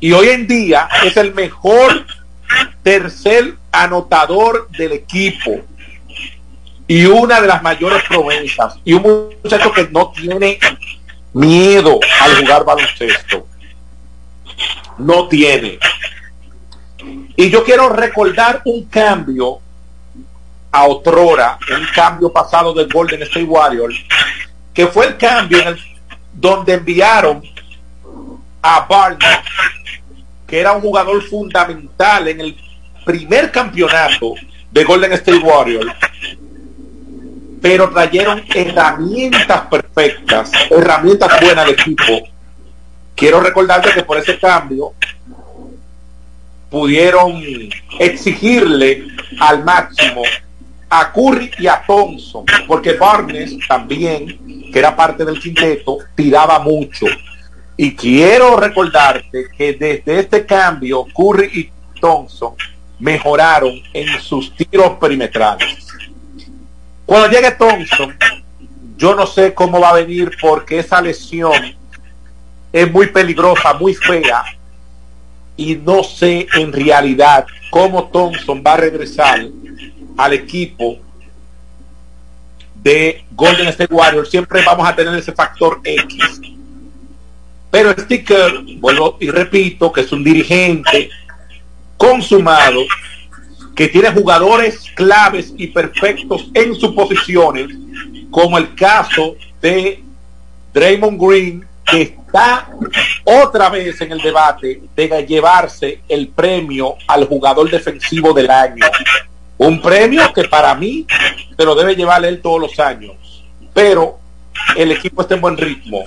Y 0.00 0.12
hoy 0.12 0.28
en 0.28 0.46
día 0.46 0.88
es 1.02 1.16
el 1.16 1.34
mejor 1.34 2.06
tercer 2.82 3.54
anotador 3.72 4.68
del 4.70 4.92
equipo. 4.92 5.60
Y 6.86 7.06
una 7.06 7.40
de 7.40 7.46
las 7.46 7.62
mayores 7.62 8.02
promesas. 8.06 8.76
Y 8.84 8.92
un 8.94 9.30
muchacho 9.42 9.72
que 9.72 9.88
no 9.88 10.10
tiene 10.10 10.58
miedo 11.32 12.00
al 12.20 12.36
jugar 12.36 12.64
baloncesto. 12.64 13.46
No 14.98 15.28
tiene. 15.28 15.78
Y 17.36 17.50
yo 17.50 17.64
quiero 17.64 17.88
recordar 17.88 18.62
un 18.64 18.84
cambio 18.84 19.58
a 20.72 20.84
otrora, 20.84 21.58
un 21.76 21.86
cambio 21.94 22.32
pasado 22.32 22.72
del 22.72 22.88
Golden 22.88 23.22
State 23.22 23.44
Warriors, 23.44 23.96
que 24.72 24.86
fue 24.86 25.06
el 25.06 25.16
cambio 25.16 25.58
en 25.60 25.68
el- 25.68 25.80
donde 26.32 26.74
enviaron 26.74 27.42
a 28.62 28.80
Barnes, 28.88 29.38
que 30.46 30.60
era 30.60 30.72
un 30.72 30.80
jugador 30.80 31.22
fundamental 31.22 32.28
en 32.28 32.40
el 32.40 32.56
primer 33.04 33.50
campeonato 33.50 34.34
de 34.70 34.84
Golden 34.84 35.12
State 35.14 35.38
Warriors, 35.38 35.92
pero 37.60 37.90
trajeron 37.90 38.42
herramientas 38.54 39.62
perfectas, 39.62 40.50
herramientas 40.70 41.40
buenas 41.40 41.64
al 41.66 41.70
equipo. 41.72 42.20
Quiero 43.14 43.40
recordarte 43.40 43.90
que 43.92 44.02
por 44.02 44.16
ese 44.18 44.38
cambio 44.38 44.94
pudieron 46.70 47.42
exigirle 47.98 49.08
al 49.40 49.64
máximo 49.64 50.22
a 50.88 51.12
Curry 51.12 51.50
y 51.58 51.66
a 51.66 51.82
Thompson, 51.86 52.44
porque 52.66 52.94
Barnes 52.94 53.56
también, 53.68 54.70
que 54.72 54.78
era 54.78 54.94
parte 54.94 55.24
del 55.24 55.38
quinteto, 55.38 55.98
tiraba 56.14 56.58
mucho. 56.58 57.06
Y 57.76 57.94
quiero 57.94 58.56
recordarte 58.56 59.46
que 59.56 59.72
desde 59.74 60.20
este 60.20 60.44
cambio, 60.44 61.06
Curry 61.14 61.50
y 61.52 62.00
Thompson 62.00 62.54
mejoraron 62.98 63.72
en 63.92 64.20
sus 64.20 64.54
tiros 64.54 64.92
perimetrales. 65.00 65.86
Cuando 67.06 67.28
llegue 67.30 67.52
Thompson, 67.52 68.16
yo 68.96 69.14
no 69.14 69.26
sé 69.26 69.54
cómo 69.54 69.80
va 69.80 69.90
a 69.90 69.94
venir 69.94 70.36
porque 70.40 70.80
esa 70.80 71.00
lesión 71.00 71.52
es 72.72 72.92
muy 72.92 73.06
peligrosa, 73.06 73.74
muy 73.74 73.94
fea, 73.94 74.44
y 75.60 75.76
no 75.76 76.02
sé 76.02 76.48
en 76.54 76.72
realidad 76.72 77.44
cómo 77.68 78.08
Thompson 78.08 78.62
va 78.66 78.72
a 78.72 78.76
regresar 78.78 79.46
al 80.16 80.32
equipo 80.32 80.96
de 82.76 83.26
Golden 83.32 83.68
State 83.68 83.92
Warriors. 83.92 84.30
Siempre 84.30 84.62
vamos 84.64 84.88
a 84.88 84.96
tener 84.96 85.14
ese 85.16 85.32
factor 85.32 85.82
X. 85.84 86.40
Pero 87.70 87.92
Sticker, 87.92 88.62
vuelvo 88.78 89.18
y 89.20 89.28
repito, 89.28 89.92
que 89.92 90.00
es 90.00 90.10
un 90.12 90.24
dirigente 90.24 91.10
consumado, 91.98 92.80
que 93.76 93.88
tiene 93.88 94.10
jugadores 94.12 94.90
claves 94.94 95.52
y 95.58 95.66
perfectos 95.66 96.50
en 96.54 96.74
sus 96.74 96.94
posiciones, 96.94 97.68
como 98.30 98.56
el 98.56 98.74
caso 98.74 99.36
de 99.60 100.02
Draymond 100.72 101.20
Green, 101.20 101.66
que 101.84 102.16
está 102.30 102.68
otra 103.24 103.68
vez 103.68 104.00
en 104.00 104.12
el 104.12 104.20
debate 104.20 104.82
de 104.94 105.26
llevarse 105.26 106.02
el 106.08 106.28
premio 106.28 106.94
al 107.08 107.26
jugador 107.26 107.68
defensivo 107.68 108.32
del 108.32 108.48
año. 108.48 108.86
Un 109.58 109.82
premio 109.82 110.32
que 110.32 110.44
para 110.44 110.72
mí 110.76 111.04
se 111.56 111.64
lo 111.64 111.74
debe 111.74 111.96
llevar 111.96 112.24
él 112.24 112.40
todos 112.40 112.60
los 112.60 112.78
años. 112.78 113.16
Pero 113.74 114.20
el 114.76 114.92
equipo 114.92 115.22
está 115.22 115.34
en 115.34 115.40
buen 115.40 115.56
ritmo 115.56 116.04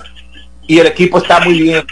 y 0.66 0.78
el 0.78 0.86
equipo 0.86 1.18
está 1.18 1.40
muy 1.40 1.60
bien. 1.60 1.86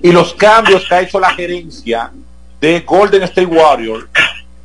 Y 0.00 0.12
los 0.12 0.32
cambios 0.34 0.86
que 0.86 0.94
ha 0.94 1.00
hecho 1.00 1.18
la 1.18 1.30
gerencia 1.30 2.12
de 2.60 2.80
Golden 2.80 3.24
State 3.24 3.46
Warriors 3.46 4.06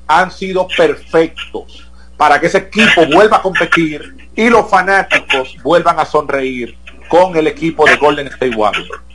han 0.07 0.29
sido 0.29 0.67
perfectos 0.67 1.89
para 2.15 2.39
que 2.39 2.47
ese 2.47 2.59
equipo 2.59 3.05
vuelva 3.07 3.37
a 3.37 3.41
competir 3.41 4.29
y 4.35 4.47
los 4.49 4.69
fanáticos 4.69 5.55
vuelvan 5.63 5.99
a 5.99 6.05
sonreír 6.05 6.77
con 7.09 7.35
el 7.35 7.47
equipo 7.47 7.85
de 7.85 7.95
Golden 7.95 8.27
State 8.27 8.55
Warriors. 8.55 9.06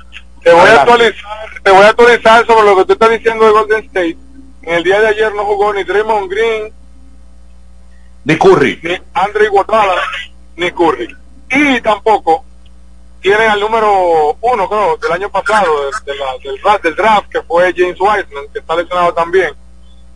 Te 0.43 0.53
voy, 0.53 0.69
a 0.69 0.81
actualizar, 0.83 1.63
te 1.63 1.71
voy 1.71 1.83
a 1.85 1.89
actualizar 1.89 2.47
sobre 2.47 2.65
lo 2.65 2.77
que 2.77 2.85
tú 2.87 2.93
estás 2.95 3.11
diciendo 3.11 3.45
de 3.47 3.53
Golden 3.53 3.85
State. 3.85 4.17
En 4.63 4.75
el 4.75 4.83
día 4.85 5.01
de 5.01 5.09
ayer 5.09 5.35
no 5.35 5.45
jugó 5.45 5.73
ni 5.73 5.85
Draymond 5.85 6.31
Green, 6.31 6.73
Ni 8.25 8.37
Curry. 8.39 8.81
ni 8.83 8.97
Andre 9.15 9.45
Iguodala, 9.47 9.95
ni 10.57 10.71
Curry. 10.73 11.09
Y 11.51 11.81
tampoco 11.81 12.45
tienen 13.21 13.51
al 13.51 13.61
número 13.61 14.37
uno, 14.41 14.69
creo, 14.69 14.97
del 14.97 15.13
año 15.13 15.31
pasado, 15.31 15.67
de- 16.05 16.13
de 16.13 16.19
la- 16.19 16.39
del, 16.43 16.61
draft, 16.61 16.83
del 16.85 16.97
draft, 16.97 17.29
que 17.31 17.43
fue 17.43 17.73
James 17.77 18.01
Wiseman, 18.01 18.49
que 18.53 18.59
está 18.59 18.75
lesionado 18.77 19.15
también. 19.15 19.53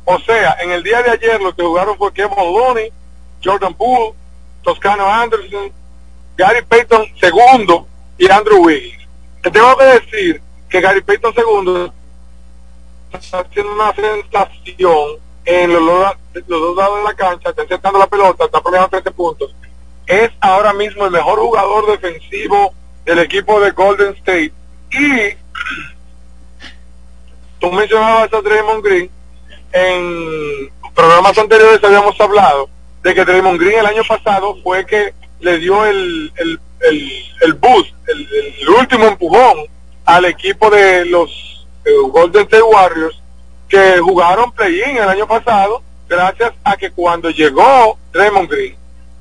O 0.04 0.18
sea, 0.20 0.56
en 0.60 0.70
el 0.72 0.82
día 0.82 1.02
de 1.02 1.10
ayer 1.10 1.40
lo 1.40 1.54
que 1.54 1.62
jugaron 1.62 1.96
fue 1.98 2.12
Kevin 2.12 2.36
Looney, 2.36 2.92
Jordan 3.44 3.74
Poole, 3.74 4.14
Toscano 4.62 5.06
Anderson, 5.06 5.70
Gary 6.36 6.62
Payton 6.62 7.06
segundo 7.20 7.86
y 8.18 8.28
Andrew 8.30 8.64
Wiggins. 8.64 9.05
Te 9.46 9.52
tengo 9.52 9.76
que 9.76 9.84
decir 9.84 10.42
que 10.68 10.80
Gary 10.80 11.02
Payton 11.02 11.32
segundo 11.32 11.94
está 13.12 13.38
haciendo 13.38 13.74
una 13.74 13.94
sensación 13.94 15.20
en 15.44 15.72
los, 15.72 16.16
dos 16.48 16.76
lados 16.76 16.98
de 16.98 17.04
la 17.04 17.14
cancha, 17.14 17.50
está 17.50 17.62
intentando 17.62 17.96
la 17.96 18.08
pelota, 18.08 18.46
está 18.46 18.60
poniendo 18.60 18.88
13 18.88 19.08
puntos. 19.12 19.54
Es 20.04 20.32
ahora 20.40 20.72
mismo 20.72 21.04
el 21.04 21.12
mejor 21.12 21.38
jugador 21.38 21.86
defensivo 21.86 22.74
del 23.04 23.20
equipo 23.20 23.60
de 23.60 23.70
Golden 23.70 24.16
State. 24.16 24.52
Y 24.90 25.30
tú 27.60 27.70
mencionabas 27.70 28.32
a 28.32 28.40
Draymond 28.40 28.84
Green, 28.84 29.08
en 29.72 30.72
programas 30.92 31.38
anteriores 31.38 31.84
habíamos 31.84 32.20
hablado 32.20 32.68
de 33.04 33.14
que 33.14 33.24
Draymond 33.24 33.60
Green 33.60 33.78
el 33.78 33.86
año 33.86 34.02
pasado 34.08 34.56
fue 34.64 34.84
que 34.84 35.14
le 35.38 35.58
dio 35.58 35.86
el, 35.86 36.32
el, 36.80 37.54
boost, 37.54 37.92
el, 38.08 38.68
último 38.68 39.06
empujón 39.06 39.66
al 40.04 40.24
equipo 40.26 40.70
de 40.70 41.04
los 41.06 41.66
Golden 42.10 42.42
State 42.42 42.62
Warriors 42.62 43.20
que 43.68 43.98
jugaron 44.00 44.52
play-in 44.52 44.96
el 44.96 45.08
año 45.08 45.26
pasado 45.26 45.82
gracias 46.08 46.52
a 46.62 46.76
que 46.76 46.90
cuando 46.90 47.30
llegó 47.30 47.98
Draymond 48.12 48.48
Green 48.48 48.76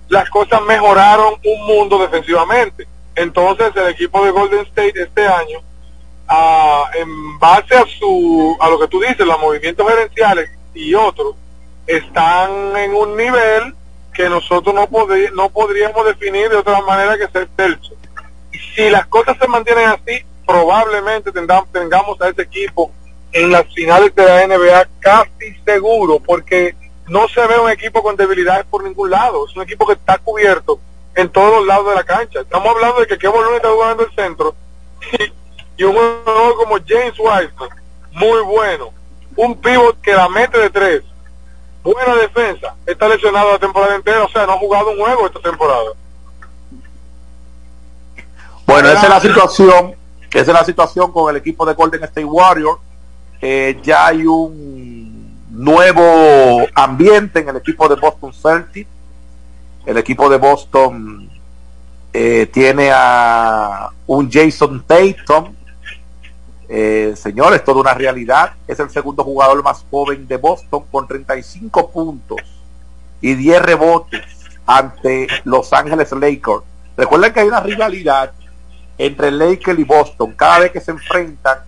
las 0.10 0.30
cosas 0.30 0.62
mejoraron 0.62 1.36
un 1.44 1.66
mundo 1.66 2.00
defensivamente. 2.00 2.88
Entonces 3.16 3.72
el 3.76 3.90
equipo 3.90 4.24
de 4.24 4.32
Golden 4.32 4.62
State 4.62 4.94
este 4.96 5.26
año, 5.26 5.60
ah, 6.28 6.90
en 6.96 7.40
base 7.40 7.76
a 7.76 7.86
su 8.00 8.58
a 8.60 8.70
lo 8.70 8.80
que 8.80 8.88
tú 8.88 9.00
dices, 9.00 9.26
los 9.26 9.40
movimientos 9.40 9.88
gerenciales 9.88 10.50
y 10.74 10.94
otros, 10.94 11.36
están 11.88 12.76
en 12.78 12.94
un 12.94 13.16
nivel 13.16 13.74
que 14.16 14.30
nosotros 14.30 14.74
no, 14.74 14.88
no 15.34 15.50
podríamos 15.50 16.06
definir 16.06 16.50
de 16.50 16.58
otra 16.58 16.82
manera 16.82 17.18
que 17.18 17.28
ser 17.28 17.48
tercio. 17.56 17.96
Si 18.76 18.90
las 18.90 19.06
cosas 19.08 19.38
se 19.40 19.48
mantienen 19.48 19.90
así, 19.90 20.24
probablemente 20.46 21.32
tengamos 21.32 22.22
a 22.22 22.30
ese 22.30 22.44
equipo 22.44 22.92
en 23.32 23.52
las 23.52 23.66
finales 23.74 24.16
de 24.16 24.26
la 24.26 24.48
NBA 24.48 24.88
casi 25.00 25.54
seguro, 25.66 26.20
porque 26.20 26.76
no 27.08 27.28
se 27.28 27.46
ve 27.46 27.60
un 27.60 27.70
equipo 27.70 28.02
con 28.02 28.16
debilidades 28.16 28.66
por 28.66 28.84
ningún 28.84 29.10
lado. 29.10 29.46
Es 29.46 29.56
un 29.56 29.64
equipo 29.64 29.86
que 29.86 29.94
está 29.94 30.18
cubierto 30.18 30.80
en 31.16 31.30
todos 31.30 31.60
los 31.60 31.68
lados 31.68 31.90
de 31.90 31.96
la 31.96 32.04
cancha. 32.04 32.42
Estamos 32.42 32.74
hablando 32.74 33.02
de 33.02 33.08
que 33.08 33.18
Kevin 33.18 33.42
Looney 33.42 33.58
está 33.58 33.70
jugando 33.70 34.06
el 34.06 34.16
centro 34.16 34.56
y, 35.78 35.84
un 35.84 35.94
jugador 35.94 36.56
como 36.56 36.78
James 36.88 37.20
Wiseman, 37.20 37.70
muy 38.14 38.42
bueno. 38.44 38.92
Un 39.36 39.60
pivot 39.60 40.00
que 40.02 40.14
la 40.14 40.30
mete 40.30 40.58
de 40.58 40.70
tres. 40.70 41.04
Buena 41.86 42.16
defensa. 42.16 42.76
Está 42.86 43.08
lesionado 43.08 43.54
la 43.54 43.60
temporada 43.60 43.96
entera, 43.96 44.24
o 44.24 44.30
sea, 44.30 44.46
no 44.46 44.54
ha 44.54 44.58
jugado 44.58 44.92
un 44.92 44.98
juego 44.98 45.28
esta 45.28 45.40
temporada. 45.40 45.92
Bueno, 48.66 48.90
esa 48.90 49.04
es 49.04 49.10
la 49.10 49.20
situación, 49.22 49.96
esa 50.32 50.42
es 50.42 50.48
la 50.48 50.66
situación 50.66 51.12
con 51.12 51.30
el 51.30 51.38
equipo 51.38 51.66
de 51.66 51.74
Golden 51.74 52.04
State 52.04 52.26
Warriors 52.26 52.80
eh, 53.42 53.80
ya 53.84 54.08
hay 54.08 54.26
un 54.26 55.46
nuevo 55.52 56.66
ambiente 56.74 57.40
en 57.40 57.50
el 57.50 57.58
equipo 57.58 57.88
de 57.88 57.96
Boston 57.96 58.34
Celtics. 58.34 58.90
El 59.86 59.98
equipo 59.98 60.30
de 60.30 60.38
Boston 60.38 61.30
eh, 62.12 62.50
tiene 62.52 62.90
a 62.92 63.90
un 64.08 64.32
Jason 64.32 64.84
Tatum. 64.88 65.54
Eh, 66.68 67.14
señores, 67.16 67.64
toda 67.64 67.82
una 67.82 67.94
realidad. 67.94 68.54
Es 68.68 68.80
el 68.80 68.90
segundo 68.90 69.24
jugador 69.24 69.64
más 69.64 69.86
joven 69.90 70.28
de 70.28 70.38
Boston 70.38 70.84
con 70.92 71.08
35 71.08 71.92
puntos 71.92 72.38
y 73.22 73.36
10 73.36 73.62
rebotes 73.62 74.24
ante 74.66 75.28
Los 75.44 75.72
Ángeles 75.74 76.12
Lakers. 76.12 76.64
Recuerden 76.98 77.34
que 77.34 77.40
hay 77.42 77.48
una 77.48 77.60
rivalidad 77.60 78.32
entre 78.98 79.32
Lakers 79.32 79.80
y 79.80 79.84
Boston. 79.84 80.34
Cada 80.34 80.60
vez 80.60 80.72
que 80.72 80.80
se 80.80 80.92
enfrentan, 80.92 81.60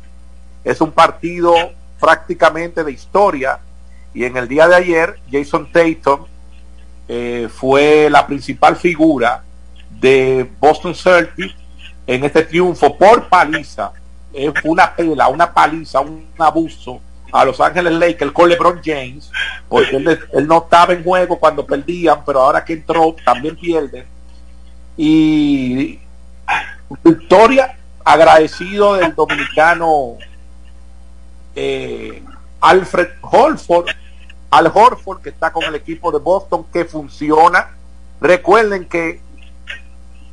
es 0.63 0.81
un 0.81 0.91
partido 0.91 1.53
prácticamente 1.99 2.83
de 2.83 2.91
historia 2.91 3.59
y 4.13 4.23
en 4.25 4.37
el 4.37 4.47
día 4.47 4.67
de 4.67 4.75
ayer 4.75 5.19
Jason 5.31 5.71
Tatum 5.71 6.25
eh, 7.07 7.47
fue 7.53 8.09
la 8.09 8.25
principal 8.27 8.75
figura 8.75 9.43
de 9.89 10.49
Boston 10.59 10.93
Celtics 10.93 11.55
en 12.05 12.23
este 12.23 12.43
triunfo 12.43 12.97
por 12.97 13.29
paliza. 13.29 13.91
Eh, 14.33 14.53
una 14.63 14.95
pela, 14.95 15.27
una 15.29 15.53
paliza, 15.53 16.01
un 16.01 16.27
abuso 16.37 16.99
a 17.31 17.45
Los 17.45 17.59
Ángeles 17.59 17.93
Lakers 17.93 18.31
con 18.31 18.49
LeBron 18.49 18.81
James, 18.83 19.31
porque 19.67 19.95
él, 19.97 20.19
él, 20.33 20.47
no 20.47 20.59
estaba 20.59 20.93
en 20.93 21.03
juego 21.03 21.39
cuando 21.39 21.65
perdían, 21.65 22.23
pero 22.25 22.41
ahora 22.41 22.63
que 22.63 22.73
entró 22.73 23.15
también 23.25 23.55
pierde. 23.55 24.05
Y 24.95 25.99
victoria 27.03 27.77
agradecido 28.03 28.95
del 28.95 29.13
dominicano 29.13 30.17
eh, 31.55 32.23
Alfred 32.61 33.09
Holford, 33.21 33.87
Al 34.49 34.71
Horford 34.73 35.21
que 35.21 35.29
está 35.29 35.51
con 35.51 35.63
el 35.63 35.75
equipo 35.75 36.11
de 36.11 36.19
Boston 36.19 36.65
que 36.71 36.85
funciona. 36.85 37.71
Recuerden 38.21 38.87
que 38.87 39.19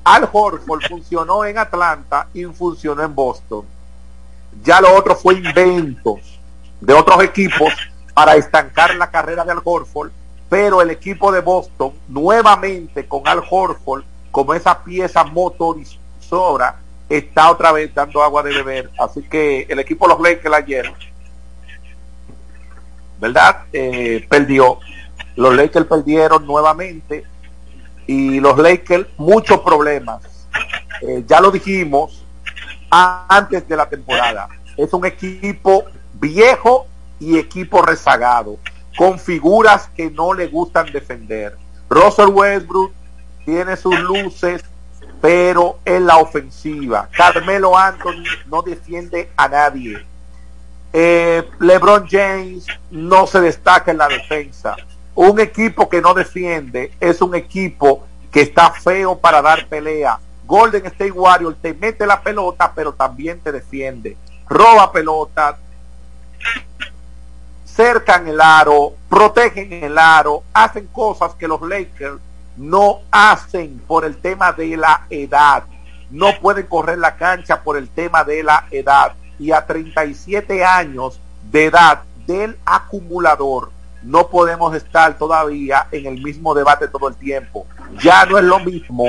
Al 0.05 0.29
Horford 0.31 0.83
funcionó 0.89 1.45
en 1.45 1.59
Atlanta 1.59 2.29
y 2.33 2.45
funcionó 2.45 3.03
en 3.03 3.15
Boston. 3.15 3.65
Ya 4.63 4.81
lo 4.81 4.95
otro 4.95 5.15
fue 5.15 5.35
inventos 5.35 6.21
de 6.81 6.95
otros 6.95 7.23
equipos 7.23 7.73
para 8.15 8.37
estancar 8.37 8.95
la 8.95 9.11
carrera 9.11 9.45
de 9.45 9.53
Al 9.53 9.61
Horford, 9.65 10.11
pero 10.49 10.81
el 10.81 10.91
equipo 10.91 11.33
de 11.33 11.41
Boston 11.41 11.93
nuevamente 12.09 13.07
con 13.07 13.27
Al 13.27 13.43
Horford 13.49 14.05
como 14.31 14.55
esa 14.55 14.83
pieza 14.83 15.25
motorizadora 15.25 16.77
está 17.09 17.51
otra 17.51 17.73
vez 17.73 17.95
dando 17.95 18.23
agua 18.23 18.43
de 18.43 18.55
beber. 18.55 18.91
Así 18.99 19.23
que 19.23 19.67
el 19.69 19.79
equipo 19.79 20.07
de 20.07 20.15
los 20.15 20.23
Lakers 20.23 20.55
ayer 20.55 20.93
¿verdad? 23.25 23.63
Eh, 23.73 24.27
perdió. 24.29 24.79
Los 25.37 25.55
Lakers 25.55 25.87
perdieron 25.87 26.47
nuevamente 26.47 27.25
y 28.07 28.41
los 28.41 28.59
Lakers 28.59 29.07
muchos 29.17 29.61
problemas. 29.61 30.23
Eh, 31.01 31.25
ya 31.27 31.41
lo 31.41 31.51
dijimos 31.51 32.24
antes 32.95 33.67
de 33.69 33.77
la 33.77 33.89
temporada. 33.89 34.49
Es 34.77 34.93
un 34.93 35.05
equipo 35.05 35.85
viejo 36.15 36.87
y 37.19 37.39
equipo 37.39 37.83
rezagado, 37.83 38.59
con 38.97 39.19
figuras 39.19 39.89
que 39.97 40.11
no 40.11 40.33
le 40.33 40.47
gustan 40.47 40.91
defender. 40.93 41.57
Russell 41.89 42.29
Westbrook 42.29 42.93
tiene 43.45 43.77
sus 43.77 43.99
luces, 44.01 44.65
pero 45.21 45.79
en 45.85 46.07
la 46.07 46.19
ofensiva. 46.19 47.09
Carmelo 47.13 47.77
Anthony 47.77 48.25
no 48.47 48.63
defiende 48.63 49.31
a 49.37 49.49
nadie. 49.49 50.05
Eh, 50.93 51.43
LeBron 51.59 52.07
James 52.09 52.67
no 52.91 53.27
se 53.27 53.41
destaca 53.41 53.91
en 53.91 53.99
la 53.99 54.09
defensa. 54.09 54.77
Un 55.17 55.41
equipo 55.41 55.89
que 55.89 56.01
no 56.01 56.15
defiende 56.15 56.93
es 57.01 57.21
un 57.21 57.35
equipo 57.35 58.07
que 58.31 58.43
está 58.43 58.71
feo 58.71 59.19
para 59.19 59.43
dar 59.43 59.67
pelea. 59.67 60.19
Golden 60.47 60.85
State 60.87 61.11
Warriors 61.11 61.57
te 61.61 61.75
mete 61.75 62.07
la 62.07 62.21
pelota, 62.21 62.73
pero 62.75 62.93
también 62.93 63.41
te 63.41 63.53
defiende. 63.53 64.17
Roba 64.49 64.93
pelota, 64.93 65.57
cercan 67.65 68.29
el 68.29 68.41
aro, 68.41 68.95
protegen 69.09 69.73
el 69.85 69.99
aro, 69.99 70.43
hacen 70.53 70.87
cosas 70.89 71.35
que 71.35 71.49
los 71.49 71.61
Lakers 71.63 72.21
no 72.57 73.01
hacen 73.11 73.81
por 73.87 74.05
el 74.05 74.17
tema 74.19 74.53
de 74.53 74.77
la 74.77 75.07
edad. 75.11 75.65
No 76.11 76.39
pueden 76.41 76.67
correr 76.67 76.99
la 76.99 77.17
cancha 77.17 77.63
por 77.63 77.77
el 77.77 77.89
tema 77.89 78.23
de 78.23 78.43
la 78.43 78.67
edad 78.71 79.15
y 79.39 79.51
a 79.51 79.65
37 79.65 80.65
años 80.65 81.19
de 81.51 81.67
edad 81.67 82.03
del 82.27 82.57
acumulador, 82.65 83.71
no 84.03 84.29
podemos 84.29 84.75
estar 84.75 85.17
todavía 85.17 85.89
en 85.91 86.07
el 86.07 86.23
mismo 86.23 86.55
debate 86.55 86.89
todo 86.89 87.09
el 87.09 87.17
tiempo. 87.17 87.67
Ya 88.03 88.27
no 88.27 88.39
es 88.39 88.45
lo 88.45 88.61
mismo 88.61 89.07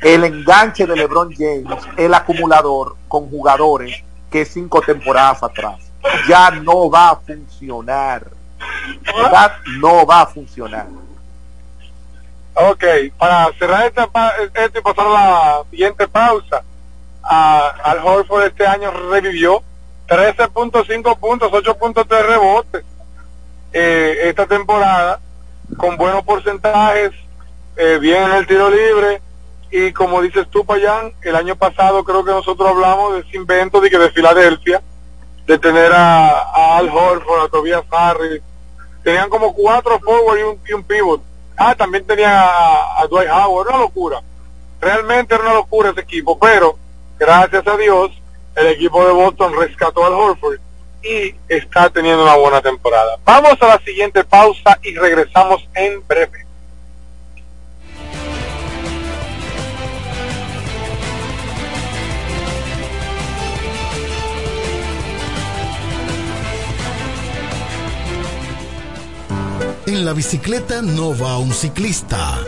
el 0.00 0.24
enganche 0.24 0.86
de 0.86 0.96
LeBron 0.96 1.34
James, 1.36 1.78
el 1.96 2.14
acumulador, 2.14 2.96
con 3.08 3.28
jugadores 3.28 4.02
que 4.30 4.44
cinco 4.44 4.80
temporadas 4.80 5.42
atrás. 5.42 5.90
Ya 6.28 6.50
no 6.50 6.90
va 6.90 7.10
a 7.10 7.16
funcionar. 7.16 8.26
No 9.80 10.06
va 10.06 10.22
a 10.22 10.26
funcionar. 10.26 10.86
Ok, 12.54 12.84
para 13.18 13.52
cerrar 13.58 13.86
esta, 13.86 14.08
este 14.54 14.78
y 14.78 14.82
pasar 14.82 15.06
a 15.06 15.10
la 15.10 15.62
siguiente 15.70 16.08
pausa, 16.08 16.62
al 17.22 17.98
Horford 18.04 18.46
este 18.46 18.66
año 18.66 18.90
revivió 18.90 19.62
13.5 20.08 21.18
puntos, 21.18 21.52
8.3 21.52 22.26
rebotes 22.26 22.84
eh, 23.72 24.18
esta 24.24 24.46
temporada 24.46 25.20
con 25.76 25.96
buenos 25.96 26.24
porcentajes, 26.24 27.12
eh, 27.76 27.98
bien 28.00 28.24
en 28.24 28.32
el 28.32 28.46
tiro 28.46 28.68
libre 28.68 29.20
y 29.70 29.92
como 29.92 30.22
dices 30.22 30.46
tú, 30.50 30.64
Payán, 30.64 31.12
el 31.22 31.36
año 31.36 31.56
pasado 31.56 32.04
creo 32.04 32.24
que 32.24 32.32
nosotros 32.32 32.68
hablamos 32.68 33.14
de 33.14 33.20
ese 33.20 33.36
invento 33.36 33.80
de 33.80 33.90
que 33.90 33.98
de 33.98 34.10
Filadelfia, 34.10 34.82
de 35.46 35.58
tener 35.58 35.92
a, 35.92 36.76
Al 36.76 36.88
Horford, 36.88 37.44
a 37.44 37.48
Tobias 37.48 37.84
Harris, 37.90 38.42
tenían 39.02 39.30
como 39.30 39.54
cuatro 39.54 39.98
forward 40.00 40.38
y 40.68 40.72
un, 40.72 40.82
pivot. 40.82 41.22
Ah, 41.56 41.74
también 41.74 42.04
tenía 42.06 42.40
a, 42.40 43.00
a 43.00 43.06
Dwight 43.06 43.28
Howard, 43.30 43.68
una 43.68 43.78
locura 43.78 44.22
Realmente 44.80 45.34
era 45.34 45.44
una 45.44 45.54
locura 45.54 45.90
ese 45.90 46.00
equipo, 46.00 46.38
pero 46.38 46.78
gracias 47.18 47.66
a 47.66 47.76
Dios 47.76 48.10
el 48.56 48.66
equipo 48.68 49.04
de 49.04 49.12
Boston 49.12 49.52
rescató 49.58 50.04
al 50.04 50.14
Horford 50.14 50.58
y 51.02 51.34
está 51.48 51.90
teniendo 51.90 52.22
una 52.22 52.36
buena 52.36 52.62
temporada. 52.62 53.18
Vamos 53.24 53.56
a 53.60 53.66
la 53.66 53.78
siguiente 53.80 54.24
pausa 54.24 54.78
y 54.82 54.94
regresamos 54.94 55.68
en 55.74 56.06
breve. 56.06 56.46
En 69.90 70.04
la 70.04 70.12
bicicleta 70.12 70.82
no 70.82 71.18
va 71.18 71.38
un 71.38 71.52
ciclista, 71.52 72.38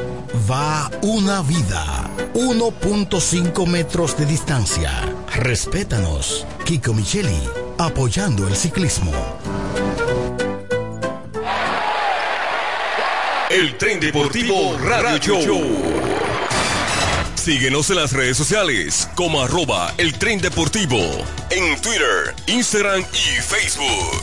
va 0.48 0.89
una 1.02 1.43
vida. 1.43 2.09
1.5 2.35 3.66
metros 3.66 4.16
de 4.16 4.27
distancia. 4.27 4.93
Respétanos. 5.35 6.47
Kiko 6.64 6.94
Micheli, 6.94 7.43
apoyando 7.78 8.47
el 8.47 8.55
ciclismo. 8.55 9.10
El 13.51 13.77
tren 13.77 13.98
deportivo 13.98 14.78
Radio 14.78 15.19
Show. 15.19 15.64
Síguenos 17.35 17.90
en 17.90 17.97
las 17.97 18.12
redes 18.12 18.36
sociales 18.36 19.10
como 19.16 19.43
arroba 19.43 19.93
el 19.98 20.16
tren 20.16 20.40
deportivo 20.40 21.01
en 21.51 21.81
Twitter, 21.82 22.36
Instagram 22.47 23.01
y 23.01 23.40
Facebook. 23.43 24.23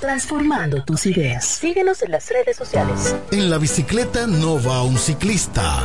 transformando 0.00 0.82
tus 0.82 1.06
ideas. 1.06 1.44
Síguenos 1.44 2.02
en 2.02 2.10
las 2.10 2.28
redes 2.30 2.56
sociales. 2.56 3.14
En 3.30 3.50
la 3.50 3.58
bicicleta 3.58 4.26
no 4.26 4.60
va 4.62 4.82
un 4.82 4.98
ciclista, 4.98 5.84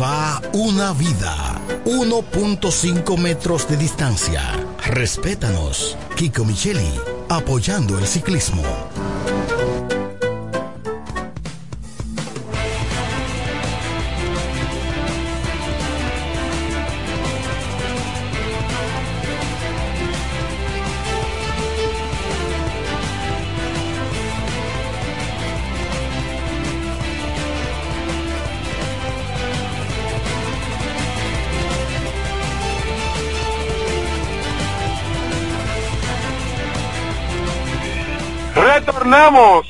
va 0.00 0.40
una 0.52 0.92
vida. 0.92 1.60
1.5 1.84 3.18
metros 3.18 3.68
de 3.68 3.76
distancia. 3.76 4.42
Respétanos. 4.86 5.96
Kiko 6.16 6.44
Micheli, 6.44 6.90
apoyando 7.28 7.98
el 7.98 8.06
ciclismo. 8.06 8.62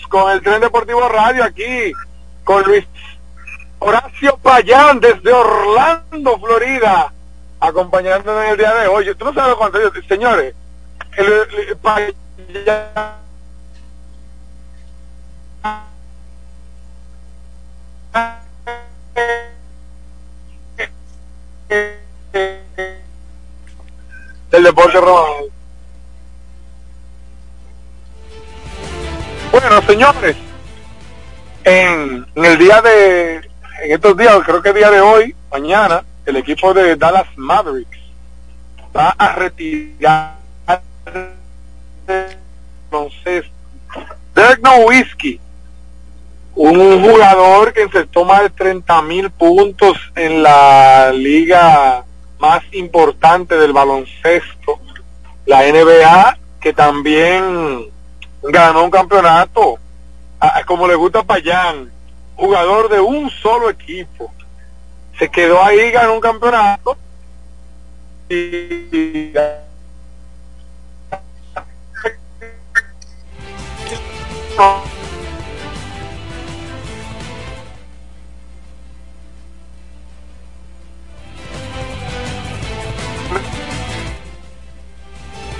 Con 0.08 0.32
el 0.32 0.42
Tren 0.42 0.60
Deportivo 0.60 1.08
Radio 1.08 1.44
aquí, 1.44 1.92
con 2.42 2.64
Luis 2.64 2.84
Horacio 3.78 4.36
Payán 4.38 4.98
desde 4.98 5.32
Orlando, 5.32 6.40
Florida, 6.40 7.12
acompañándonos 7.60 8.44
en 8.44 8.50
el 8.50 8.56
día 8.56 8.74
de 8.74 8.88
hoy. 8.88 9.14
Tú 9.14 9.26
no 9.26 9.32
sabes 9.32 9.54
cuánto 9.54 9.80
yo, 9.80 9.90
señores, 10.08 10.56
el, 11.16 11.26
el 11.28 12.16
del 24.50 24.64
deporte 24.64 25.00
romano. 25.00 25.57
Bueno, 29.60 29.82
señores, 29.82 30.36
en, 31.64 32.24
el 32.36 32.58
día 32.58 32.80
de, 32.80 33.36
en 33.82 33.92
estos 33.92 34.16
días, 34.16 34.38
creo 34.46 34.62
que 34.62 34.72
día 34.72 34.88
de 34.88 35.00
hoy, 35.00 35.34
mañana, 35.50 36.04
el 36.26 36.36
equipo 36.36 36.72
de 36.72 36.94
Dallas 36.94 37.26
Mavericks 37.34 37.98
va 38.96 39.16
a 39.18 39.32
retirar 39.34 40.38
entonces 42.06 43.46
Dirk 44.36 44.60
Nowitzki, 44.62 45.40
un 46.54 47.02
jugador 47.02 47.72
que 47.72 47.88
se 47.88 48.06
toma 48.06 48.42
de 48.42 48.50
30 48.50 49.02
mil 49.02 49.28
puntos 49.30 49.98
en 50.14 50.40
la 50.40 51.10
liga 51.12 52.04
más 52.38 52.62
importante 52.70 53.56
del 53.56 53.72
baloncesto, 53.72 54.78
la 55.46 55.62
NBA, 55.62 56.38
que 56.60 56.72
también 56.72 57.90
ganó 58.42 58.84
un 58.84 58.90
campeonato, 58.90 59.78
como 60.66 60.86
le 60.86 60.94
gusta 60.94 61.20
a 61.20 61.24
Payán, 61.24 61.90
jugador 62.36 62.88
de 62.88 63.00
un 63.00 63.30
solo 63.30 63.70
equipo. 63.70 64.32
Se 65.18 65.28
quedó 65.28 65.62
ahí, 65.62 65.90
ganó 65.90 66.14
un 66.14 66.20
campeonato 66.20 66.96
y 68.28 69.32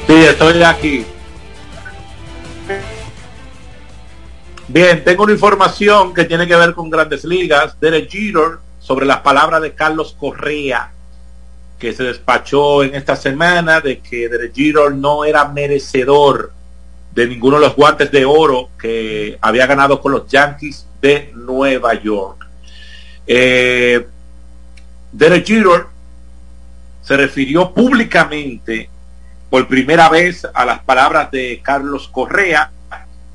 Sí, 0.07 0.15
estoy 0.25 0.63
aquí. 0.63 1.07
Bien, 4.71 5.03
tengo 5.03 5.23
una 5.23 5.33
información 5.33 6.13
que 6.13 6.27
tiene 6.27 6.47
que 6.47 6.55
ver 6.55 6.75
con 6.75 6.91
grandes 6.91 7.25
ligas. 7.25 7.81
Derek 7.81 8.11
Jeter, 8.11 8.59
sobre 8.79 9.07
las 9.07 9.21
palabras 9.21 9.63
de 9.63 9.73
Carlos 9.73 10.15
Correa, 10.19 10.93
que 11.79 11.95
se 11.95 12.03
despachó 12.03 12.83
en 12.83 12.95
esta 12.95 13.17
semana 13.17 13.81
de 13.81 14.01
que 14.01 14.29
Derek 14.29 14.55
Jeter 14.55 14.95
no 14.95 15.25
era 15.25 15.49
merecedor 15.49 16.53
de 17.15 17.27
ninguno 17.27 17.59
de 17.59 17.65
los 17.65 17.77
guantes 17.77 18.11
de 18.11 18.27
oro 18.27 18.69
que 18.79 19.39
había 19.41 19.67
ganado 19.67 20.03
con 20.03 20.13
los 20.13 20.29
Yankees 20.29 20.87
de 21.01 21.33
Nueva 21.35 21.95
York. 21.95 22.47
Eh, 23.27 24.07
Derek 25.13 25.47
Jeter 25.47 25.87
se 27.03 27.17
refirió 27.17 27.73
públicamente 27.73 28.91
por 29.49 29.67
primera 29.67 30.11
vez 30.11 30.47
a 30.53 30.67
las 30.67 30.81
palabras 30.81 31.31
de 31.31 31.63
Carlos 31.65 32.07
Correa 32.13 32.71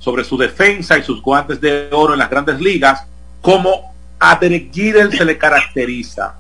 sobre 0.04 0.26
su 0.26 0.38
defensa 0.38 0.98
y 0.98 1.04
sus 1.04 1.22
guantes 1.22 1.62
de 1.62 1.88
oro 1.94 2.12
en 2.12 2.20
las 2.20 2.30
grandes 2.30 2.60
ligas, 2.60 3.08
como 3.42 3.94
a 4.20 4.36
Derek 4.36 4.74
Jeter 4.74 5.16
se 5.16 5.24
le 5.24 5.38
caracteriza 5.38 6.36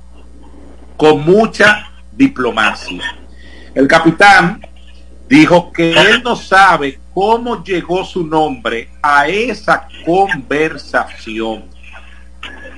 con 0.97 1.23
mucha 1.23 1.89
diplomacia. 2.11 3.15
El 3.73 3.87
capitán 3.87 4.67
dijo 5.29 5.71
que 5.71 5.93
él 5.93 6.21
no 6.23 6.35
sabe 6.35 6.99
cómo 7.13 7.63
llegó 7.63 8.03
su 8.03 8.27
nombre 8.27 8.89
a 9.01 9.29
esa 9.29 9.87
conversación 10.05 11.63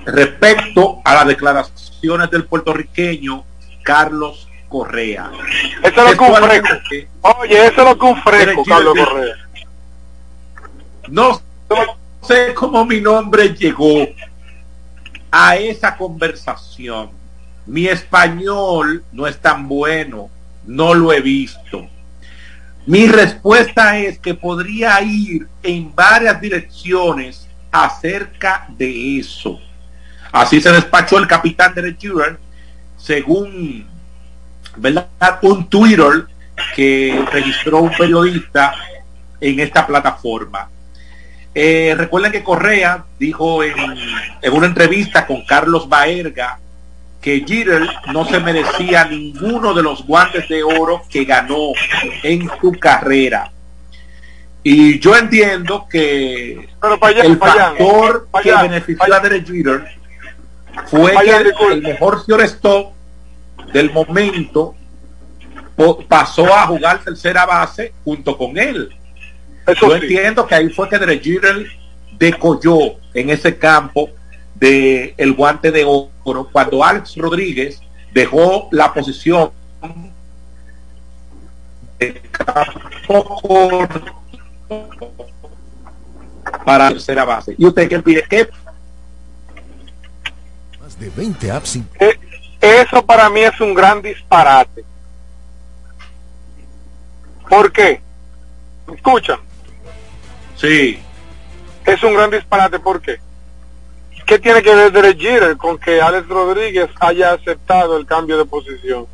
respecto 0.06 1.02
a 1.04 1.16
las 1.16 1.28
declaraciones 1.28 2.30
del 2.30 2.46
puertorriqueño 2.46 3.44
Carlos 3.82 4.48
Correa. 4.70 5.32
Eso 5.82 6.08
es 6.08 6.18
lo 6.18 6.26
que 6.26 6.32
un. 6.32 7.08
Oye, 7.40 7.66
eso 7.66 7.82
es 7.82 7.90
lo 7.90 7.98
que 7.98 8.06
un 8.06 8.22
freco, 8.22 8.64
Carlos 8.64 8.96
Correa. 8.98 9.45
No 11.08 11.42
sé 12.22 12.54
cómo 12.54 12.86
mi 12.86 13.02
nombre 13.02 13.50
llegó 13.50 14.08
a 15.32 15.56
esa 15.56 15.96
conversación. 15.96 17.10
Mi 17.66 17.88
español 17.88 19.04
no 19.12 19.28
es 19.28 19.40
tan 19.40 19.68
bueno, 19.68 20.30
no 20.66 20.94
lo 20.94 21.12
he 21.14 21.22
visto. 21.22 21.88
Mi 22.86 23.08
respuesta 23.08 23.98
es 23.98 24.20
que 24.20 24.36
podría 24.36 25.02
ir 25.02 25.48
en 25.64 25.94
varias 25.94 26.40
direcciones 26.40 27.48
acerca 27.72 28.68
de 28.70 29.20
eso. 29.20 29.60
Así 30.32 30.62
se 30.62 30.72
despachó 30.72 31.18
el 31.18 31.28
capitán 31.28 31.74
de 31.74 31.96
Jeter, 32.00 32.38
según 32.98 33.88
un 35.42 35.70
Twitter 35.70 36.28
que 36.76 37.26
registró 37.32 37.80
un 37.80 37.92
periodista 37.92 38.76
en 39.42 39.60
esta 39.60 39.86
plataforma. 39.86 40.70
Eh, 41.58 41.96
recuerden 41.98 42.34
que 42.34 42.44
Correa 42.44 43.06
dijo 43.18 43.64
en, 43.64 43.74
en, 44.42 44.54
una 44.54 44.68
entrevista 44.68 45.26
con 45.26 45.46
Carlos 45.46 45.88
Baerga 45.88 46.60
que 47.22 47.46
Jeter 47.48 47.88
no 48.12 48.26
se 48.26 48.42
merecía 48.42 49.06
ninguno 49.06 49.74
de 49.74 49.82
los 49.82 50.06
guantes 50.06 50.50
de 50.50 50.64
oro 50.64 51.04
que 51.10 51.24
ganó 51.24 51.72
en 52.24 52.50
su 52.60 52.74
carrera. 52.74 53.52
Y 54.62 55.00
yo 55.00 55.16
entiendo 55.16 55.88
que 55.90 56.68
el 57.24 57.38
factor 57.38 58.28
que 58.44 58.52
benefició 58.52 59.14
a 59.14 59.20
Derek 59.22 59.48
Jeter 59.48 59.86
fue 60.88 61.14
que 61.24 61.74
el 61.74 61.82
mejor 61.82 62.26
shortstop 62.28 62.94
del 63.72 63.92
momento 63.92 64.76
pasó 66.08 66.54
a 66.54 66.68
jugar 66.68 67.00
tercera 67.00 67.46
base 67.46 67.94
junto 68.04 68.38
con 68.38 68.58
él. 68.58 68.94
Yo 69.74 69.96
entiendo 69.96 70.46
que 70.46 70.56
ahí 70.56 70.70
fue 70.70 70.88
que 70.88 71.00
Derek 71.00 71.24
Jeter 71.24 71.66
decolló 72.18 72.96
en 73.14 73.30
ese 73.30 73.58
campo 73.58 74.10
de 74.56 75.14
el 75.18 75.34
guante 75.34 75.72
de 75.72 75.84
oro 75.86 76.50
cuando 76.52 76.84
Alex 76.84 77.16
Rodríguez 77.18 77.82
dejó 78.14 78.70
la 78.72 78.94
posición 78.94 79.52
de 82.00 82.22
campo 82.32 83.88
para 86.64 86.90
tercera 86.90 87.26
base. 87.26 87.56
¿Y 87.58 87.66
usted 87.66 87.90
qué 87.90 88.00
pide? 88.00 88.24
¿Qué? 88.30 88.48
Más 90.80 91.00
de 91.00 91.10
20 91.10 91.52
apps. 91.52 91.80
Eh, 92.00 92.20
eso 92.62 93.06
para 93.06 93.30
mí 93.30 93.42
es 93.42 93.60
un 93.60 93.74
gran 93.74 94.02
disparate. 94.02 94.84
¿Por 97.50 97.72
qué? 97.72 98.02
Escucha. 98.94 99.40
Sí. 100.56 101.00
Es 101.86 102.04
un 102.04 102.14
gran 102.14 102.32
disparate, 102.32 102.80
¿por 102.80 103.02
qué? 103.02 103.20
¿Qué 104.26 104.40
tiene 104.40 104.64
que 104.64 104.74
ver 104.74 104.92
Derek 104.92 105.20
Jeter 105.20 105.56
con 105.56 105.78
que 105.78 106.02
Alex 106.02 106.28
Rodríguez 106.28 106.90
haya 107.00 107.34
aceptado 107.34 107.96
el 107.96 108.08
cambio 108.08 108.40
de 108.40 108.46
posición? 108.46 109.06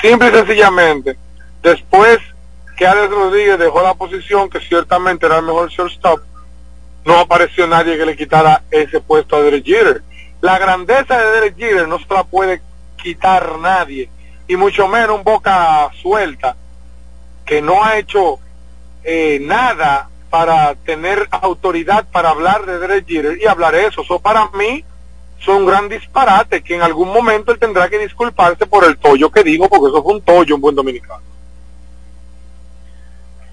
Simple 0.00 0.28
y 0.28 0.32
sencillamente, 0.32 1.16
después 1.62 2.18
que 2.76 2.86
Alex 2.86 3.10
Rodríguez 3.10 3.58
dejó 3.58 3.80
la 3.82 3.94
posición, 3.94 4.50
que 4.50 4.58
ciertamente 4.60 5.26
era 5.26 5.38
el 5.38 5.44
mejor 5.44 5.70
shortstop, 5.70 6.20
no 7.04 7.20
apareció 7.20 7.66
nadie 7.68 7.96
que 7.96 8.06
le 8.06 8.16
quitara 8.16 8.64
ese 8.70 9.00
puesto 9.00 9.36
a 9.36 9.42
Derek 9.42 9.64
Jeter. 9.64 10.02
La 10.40 10.58
grandeza 10.58 11.16
de 11.16 11.30
Derek 11.30 11.56
Jeter 11.56 11.86
no 11.86 11.98
se 12.00 12.12
la 12.12 12.24
puede 12.24 12.60
quitar 13.00 13.58
nadie, 13.58 14.10
y 14.48 14.56
mucho 14.56 14.88
menos 14.88 15.16
un 15.16 15.24
boca 15.24 15.88
suelta, 16.02 16.56
que 17.44 17.62
no 17.62 17.84
ha 17.84 17.98
hecho 17.98 18.40
eh, 19.04 19.38
nada 19.40 20.10
para 20.30 20.74
tener 20.74 21.28
autoridad 21.30 22.06
para 22.10 22.30
hablar 22.30 22.66
de 22.66 22.78
Derek 22.78 23.06
Jeter 23.06 23.38
y 23.40 23.46
hablar 23.46 23.74
eso. 23.74 24.02
Eso 24.02 24.18
para 24.18 24.48
mí 24.50 24.84
son 25.38 25.56
un 25.56 25.66
gran 25.66 25.88
disparate 25.88 26.62
que 26.62 26.74
en 26.74 26.82
algún 26.82 27.12
momento 27.12 27.52
él 27.52 27.58
tendrá 27.58 27.88
que 27.88 27.98
disculparse 27.98 28.66
por 28.66 28.84
el 28.84 28.96
tollo 28.98 29.30
que 29.30 29.42
digo, 29.42 29.68
porque 29.68 29.88
eso 29.88 30.02
fue 30.02 30.14
un 30.14 30.22
tollo, 30.22 30.54
un 30.56 30.60
buen 30.60 30.74
dominicano. 30.74 31.22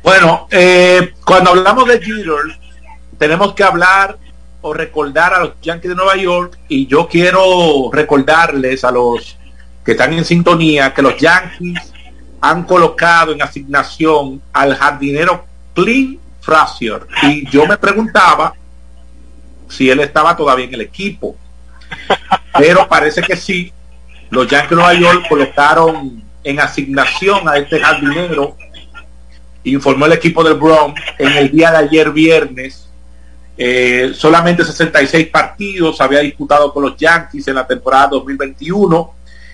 Bueno, 0.02 0.48
eh, 0.52 1.14
cuando 1.26 1.52
hablamos 1.52 1.88
de 1.88 2.02
Jeter, 2.02 2.60
tenemos 3.18 3.54
que 3.54 3.64
hablar 3.64 4.18
o 4.62 4.74
recordar 4.74 5.34
a 5.34 5.40
los 5.40 5.54
Yankees 5.62 5.90
de 5.90 5.96
Nueva 5.96 6.16
York 6.16 6.58
y 6.68 6.88
yo 6.88 7.08
quiero 7.08 7.90
recordarles 7.92 8.84
a 8.84 8.92
los 8.92 9.38
que 9.84 9.92
están 9.92 10.14
en 10.14 10.26
sintonía 10.26 10.94
que 10.94 11.02
los 11.02 11.18
Yankees 11.18 11.94
han 12.42 12.64
colocado 12.64 13.32
en 13.32 13.42
asignación 13.42 14.42
al 14.52 14.76
jardinero 14.76 15.46
Clint 15.74 16.20
Frazier. 16.44 17.08
Y 17.24 17.50
yo 17.50 17.66
me 17.66 17.78
preguntaba 17.78 18.54
si 19.70 19.90
él 19.90 20.02
estaba 20.02 20.36
todavía 20.36 20.66
en 20.66 20.74
el 20.74 20.82
equipo. 20.82 21.36
Pero 22.58 22.88
parece 22.88 23.22
que 23.22 23.36
sí. 23.36 23.72
Los 24.30 24.48
Yankees 24.48 24.72
de 24.72 24.76
Nueva 24.76 24.94
York 24.94 25.26
colocaron 25.30 26.24
en 26.44 26.60
asignación 26.60 27.48
a 27.48 27.58
este 27.58 27.80
jardinero, 27.80 28.58
informó 29.64 30.06
el 30.06 30.14
equipo 30.14 30.44
del 30.44 30.56
Bronx 30.56 31.02
en 31.18 31.32
el 31.34 31.52
día 31.52 31.72
de 31.72 31.78
ayer 31.78 32.12
viernes. 32.12 32.90
Eh, 33.56 34.12
solamente 34.16 34.66
66 34.66 35.28
partidos 35.28 36.02
había 36.02 36.20
disputado 36.20 36.74
con 36.74 36.84
los 36.84 36.98
Yankees 36.98 37.48
en 37.48 37.56
la 37.56 37.68
temporada 37.68 38.08
2021 38.08 39.14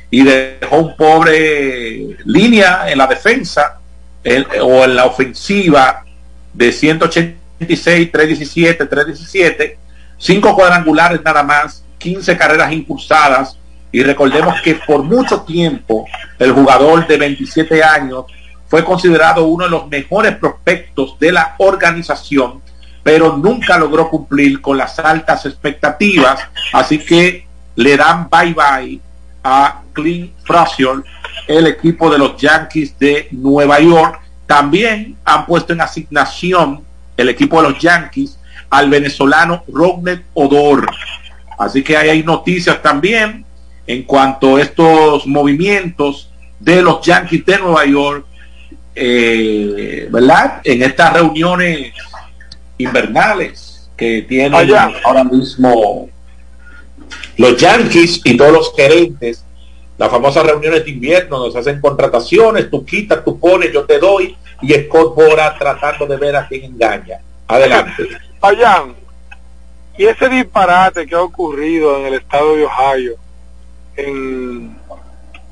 y 0.09 0.23
dejó 0.23 0.77
un 0.77 0.95
pobre 0.95 2.17
línea 2.25 2.89
en 2.89 2.97
la 2.97 3.05
defensa 3.05 3.79
o 4.61 4.83
en 4.83 4.95
la 4.95 5.05
ofensiva 5.05 6.05
de 6.53 6.71
186, 6.71 8.11
317, 8.11 8.85
317, 8.85 9.77
5 10.17 10.55
cuadrangulares 10.55 11.21
nada 11.23 11.43
más, 11.43 11.83
15 11.97 12.37
carreras 12.37 12.71
impulsadas 12.71 13.57
y 13.91 14.03
recordemos 14.03 14.61
que 14.61 14.75
por 14.75 15.03
mucho 15.03 15.41
tiempo 15.41 16.05
el 16.37 16.51
jugador 16.51 17.07
de 17.07 17.17
27 17.17 17.83
años 17.83 18.25
fue 18.67 18.83
considerado 18.85 19.45
uno 19.45 19.65
de 19.65 19.71
los 19.71 19.87
mejores 19.87 20.35
prospectos 20.37 21.17
de 21.19 21.31
la 21.31 21.55
organización, 21.57 22.61
pero 23.01 23.35
nunca 23.35 23.79
logró 23.79 24.09
cumplir 24.09 24.61
con 24.61 24.77
las 24.77 24.99
altas 24.99 25.45
expectativas, 25.47 26.39
así 26.71 26.99
que 26.99 27.47
le 27.75 27.97
dan 27.97 28.29
bye 28.29 28.53
bye 28.53 28.99
a 29.43 29.81
Clint 29.93 30.33
Frazier, 30.43 31.03
el 31.47 31.65
equipo 31.65 32.11
de 32.11 32.19
los 32.19 32.37
Yankees 32.37 32.97
de 32.99 33.27
Nueva 33.31 33.79
York. 33.79 34.21
También 34.49 35.15
han 35.25 35.45
puesto 35.45 35.73
en 35.73 35.81
asignación 35.81 36.83
el 37.15 37.29
equipo 37.29 37.61
de 37.61 37.69
los 37.69 37.79
Yankees 37.79 38.39
al 38.71 38.89
venezolano 38.89 39.63
Rodney 39.71 40.21
Odor. 40.33 40.89
Así 41.59 41.83
que 41.83 41.95
ahí 41.95 42.09
hay 42.09 42.23
noticias 42.23 42.81
también 42.81 43.45
en 43.85 44.01
cuanto 44.01 44.55
a 44.55 44.61
estos 44.63 45.27
movimientos 45.27 46.31
de 46.59 46.81
los 46.81 46.99
Yankees 47.05 47.45
de 47.45 47.59
Nueva 47.59 47.85
York, 47.85 48.25
eh, 48.95 50.07
¿verdad? 50.09 50.61
En 50.63 50.81
estas 50.81 51.13
reuniones 51.13 51.93
invernales 52.79 53.87
que 53.95 54.23
tienen 54.23 54.55
ahora 55.03 55.23
mismo 55.25 56.09
los 57.37 57.55
Yankees 57.55 58.19
y 58.23 58.35
todos 58.35 58.51
los 58.51 58.73
gerentes, 58.75 59.45
las 59.99 60.09
famosas 60.09 60.45
reuniones 60.45 60.85
de 60.85 60.91
invierno, 60.91 61.39
nos 61.39 61.55
hacen 61.57 61.81
contrataciones, 61.81 62.71
tú 62.71 62.85
quitas, 62.85 63.21
tú 63.21 63.37
pones, 63.37 63.73
yo 63.73 63.83
te 63.83 63.99
doy, 63.99 64.33
y 64.61 64.73
Scott 64.73 65.13
Bora 65.13 65.53
tratando 65.59 66.07
de 66.07 66.15
ver 66.15 66.37
a 66.37 66.47
quién 66.47 66.63
engaña. 66.63 67.19
Adelante. 67.45 68.07
Vayan, 68.39 68.95
y 69.97 70.05
ese 70.05 70.29
disparate 70.29 71.05
que 71.05 71.15
ha 71.15 71.21
ocurrido 71.21 71.97
en 71.97 72.05
el 72.05 72.13
estado 72.13 72.55
de 72.55 72.63
Ohio, 72.63 73.15
en 73.97 74.77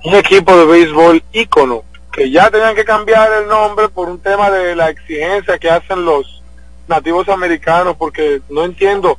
un 0.06 0.16
equipo 0.16 0.56
de 0.56 0.66
béisbol 0.66 1.22
ícono, 1.34 1.84
que 2.14 2.32
ya 2.32 2.50
tenían 2.50 2.74
que 2.74 2.86
cambiar 2.86 3.30
el 3.42 3.50
nombre 3.50 3.90
por 3.90 4.08
un 4.08 4.20
tema 4.20 4.50
de 4.50 4.78
la 4.78 4.90
exigencia 4.90 5.60
que 5.60 5.70
hacen 5.70 6.06
los 6.06 6.42
nativos 6.88 7.28
americanos, 7.28 7.98
porque 7.98 8.42
no 8.50 8.64
entiendo 8.64 9.18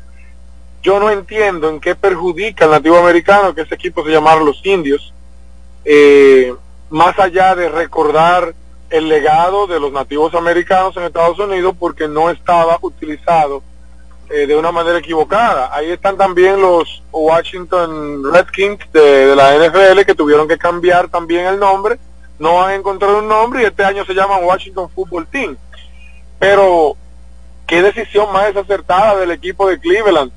yo 0.83 1.01
no 1.01 1.11
entiendo 1.11 1.69
en 1.69 1.81
qué 1.81 1.95
perjudica 1.95 2.65
al 2.65 2.71
nativo 2.71 2.97
americano 2.97 3.55
que 3.55 3.63
ese 3.63 3.75
equipo 3.75 4.05
se 4.05 4.11
llamara 4.11 4.41
los 4.41 4.65
indios, 4.65 5.13
eh, 5.85 6.55
más 6.91 7.19
allá 7.19 7.55
de 7.55 7.69
recordar 7.69 8.55
el 8.91 9.09
legado 9.09 9.67
de 9.67 9.81
los 9.81 9.93
nativos 9.93 10.35
americanos 10.35 10.97
en 10.97 11.05
Estados 11.05 11.39
Unidos 11.39 11.75
porque 11.79 12.09
no 12.09 12.31
estaba 12.31 12.79
utilizado 12.81 13.63
eh, 14.31 14.47
de 14.47 14.57
una 14.57 14.73
manera 14.73 14.99
equivocada. 14.99 15.75
Ahí 15.75 15.91
están 15.91 16.17
también 16.17 16.61
los 16.61 17.03
Washington 17.13 18.33
Redskins 18.33 18.81
de, 18.93 19.27
de, 19.27 19.37
la 19.37 19.57
NFL 19.57 20.03
que 20.03 20.15
tuvieron 20.15 20.49
que 20.49 20.59
cambiar 20.59 21.09
también 21.09 21.47
el 21.47 21.59
nombre, 21.59 21.99
no 22.39 22.63
han 22.63 22.75
encontrado 22.75 23.19
un 23.19 23.29
nombre 23.29 23.63
y 23.63 23.67
este 23.67 23.85
año 23.85 24.05
se 24.05 24.15
llaman 24.15 24.45
Washington 24.45 24.89
Football 24.91 25.27
Team. 25.29 25.57
Pero, 26.39 26.97
¿qué 27.67 27.83
decisión 27.83 28.33
más 28.33 28.47
desacertada 28.47 29.17
del 29.17 29.31
equipo 29.31 29.69
de 29.69 29.79
Cleveland? 29.79 30.31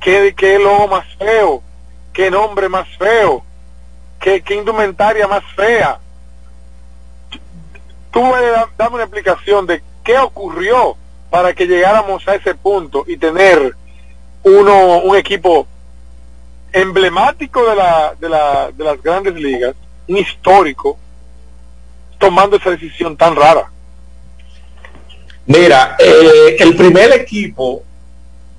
¿Qué, 0.00 0.34
qué 0.36 0.58
logo 0.58 0.88
más 0.88 1.06
feo? 1.16 1.62
¿Qué 2.12 2.30
nombre 2.30 2.68
más 2.68 2.88
feo? 2.96 3.44
¿Qué, 4.20 4.42
indumentaria 4.50 5.26
más 5.26 5.44
fea? 5.54 5.98
Tú 8.10 8.20
puedes 8.20 8.52
darme 8.76 8.96
una 8.96 9.04
explicación 9.04 9.66
de 9.66 9.82
qué 10.02 10.18
ocurrió 10.18 10.96
para 11.30 11.54
que 11.54 11.66
llegáramos 11.66 12.26
a 12.26 12.34
ese 12.34 12.54
punto 12.54 13.04
y 13.06 13.16
tener 13.16 13.74
uno 14.42 14.98
un 14.98 15.16
equipo 15.16 15.66
emblemático 16.72 17.68
de, 17.68 17.76
la, 17.76 18.14
de, 18.18 18.28
la, 18.28 18.70
de 18.72 18.84
las 18.84 19.02
grandes 19.02 19.34
ligas, 19.34 19.74
un 20.08 20.16
histórico, 20.16 20.98
tomando 22.18 22.56
esa 22.56 22.70
decisión 22.70 23.16
tan 23.16 23.36
rara. 23.36 23.70
Mira, 25.46 25.96
eh, 25.98 26.56
el 26.58 26.74
primer 26.74 27.12
equipo 27.12 27.82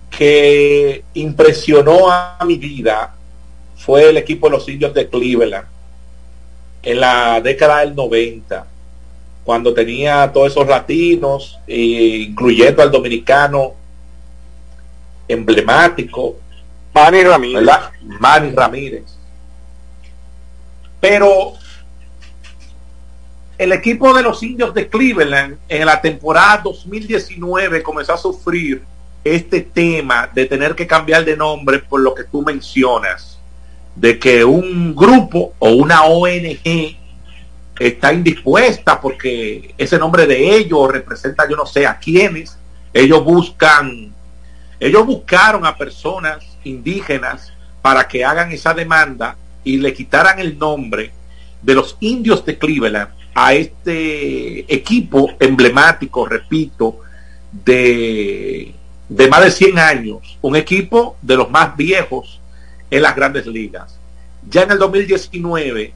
que 0.10 1.04
impresionó 1.16 2.10
a 2.10 2.38
mi 2.46 2.58
vida 2.58 3.17
fue 3.88 4.10
el 4.10 4.18
equipo 4.18 4.48
de 4.48 4.58
los 4.58 4.68
indios 4.68 4.94
de 4.94 5.08
Cleveland 5.08 5.66
en 6.84 7.00
la 7.00 7.40
década 7.40 7.80
del 7.80 7.96
90, 7.96 8.68
cuando 9.46 9.74
tenía 9.74 10.30
todos 10.34 10.52
esos 10.52 10.68
latinos, 10.68 11.58
incluyendo 11.68 12.84
al 12.84 12.92
dominicano 12.92 13.76
emblemático, 15.26 16.36
Manny 16.94 17.24
Ramírez. 17.24 17.70
Manny 18.02 18.52
Ramírez. 18.52 19.06
Pero 21.00 21.54
el 23.58 23.72
equipo 23.72 24.14
de 24.14 24.22
los 24.22 24.44
indios 24.44 24.74
de 24.74 24.90
Cleveland 24.90 25.60
en 25.70 25.86
la 25.86 26.02
temporada 26.02 26.58
2019 26.62 27.82
comenzó 27.82 28.16
a 28.16 28.18
sufrir 28.18 28.84
este 29.24 29.62
tema 29.62 30.30
de 30.34 30.46
tener 30.46 30.76
que 30.76 30.86
cambiar 30.86 31.24
de 31.24 31.38
nombre 31.38 31.80
por 31.80 32.02
lo 32.02 32.14
que 32.14 32.26
tú 32.26 32.42
mencionas, 32.42 33.37
de 34.00 34.20
que 34.20 34.46
un 34.46 34.96
grupo 34.96 35.54
o 35.58 35.70
una 35.72 36.04
ONG 36.04 36.96
está 37.80 38.14
indispuesta 38.14 39.02
porque 39.02 39.74
ese 39.78 39.98
nombre 39.98 40.28
de 40.28 40.56
ellos 40.56 40.92
representa 40.92 41.50
yo 41.50 41.56
no 41.56 41.66
sé 41.66 41.86
a 41.86 41.98
quiénes, 41.98 42.58
ellos 42.94 43.24
buscan, 43.24 44.14
ellos 44.80 45.06
buscaron 45.06 45.66
a 45.66 45.76
personas 45.76 46.46
indígenas 46.64 47.52
para 47.82 48.08
que 48.08 48.24
hagan 48.24 48.52
esa 48.52 48.74
demanda 48.74 49.36
y 49.64 49.78
le 49.78 49.94
quitaran 49.94 50.40
el 50.40 50.58
nombre 50.58 51.12
de 51.62 51.74
los 51.74 51.98
indios 52.00 52.46
de 52.46 52.58
Cleveland 52.58 53.10
a 53.34 53.54
este 53.54 54.72
equipo 54.74 55.32
emblemático, 55.40 56.26
repito, 56.26 57.00
de 57.52 58.74
de 59.10 59.30
más 59.30 59.44
de 59.44 59.52
100 59.52 59.80
años, 59.80 60.38
un 60.42 60.56
equipo 60.56 61.16
de 61.22 61.38
los 61.38 61.50
más 61.50 61.76
viejos 61.78 62.37
en 62.90 63.02
las 63.02 63.16
grandes 63.16 63.46
ligas. 63.46 63.98
Ya 64.50 64.64
en 64.64 64.72
el 64.72 64.80
2019, 64.80 65.94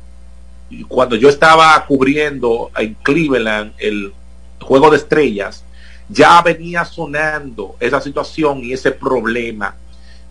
cuando 0.87 1.15
yo 1.15 1.29
estaba 1.29 1.85
cubriendo 1.85 2.71
en 2.77 2.95
Cleveland 2.95 3.73
el 3.77 4.13
juego 4.59 4.89
de 4.89 4.97
estrellas, 4.97 5.63
ya 6.09 6.41
venía 6.41 6.83
sonando 6.83 7.75
esa 7.79 8.01
situación 8.01 8.63
y 8.63 8.73
ese 8.73 8.91
problema 8.91 9.75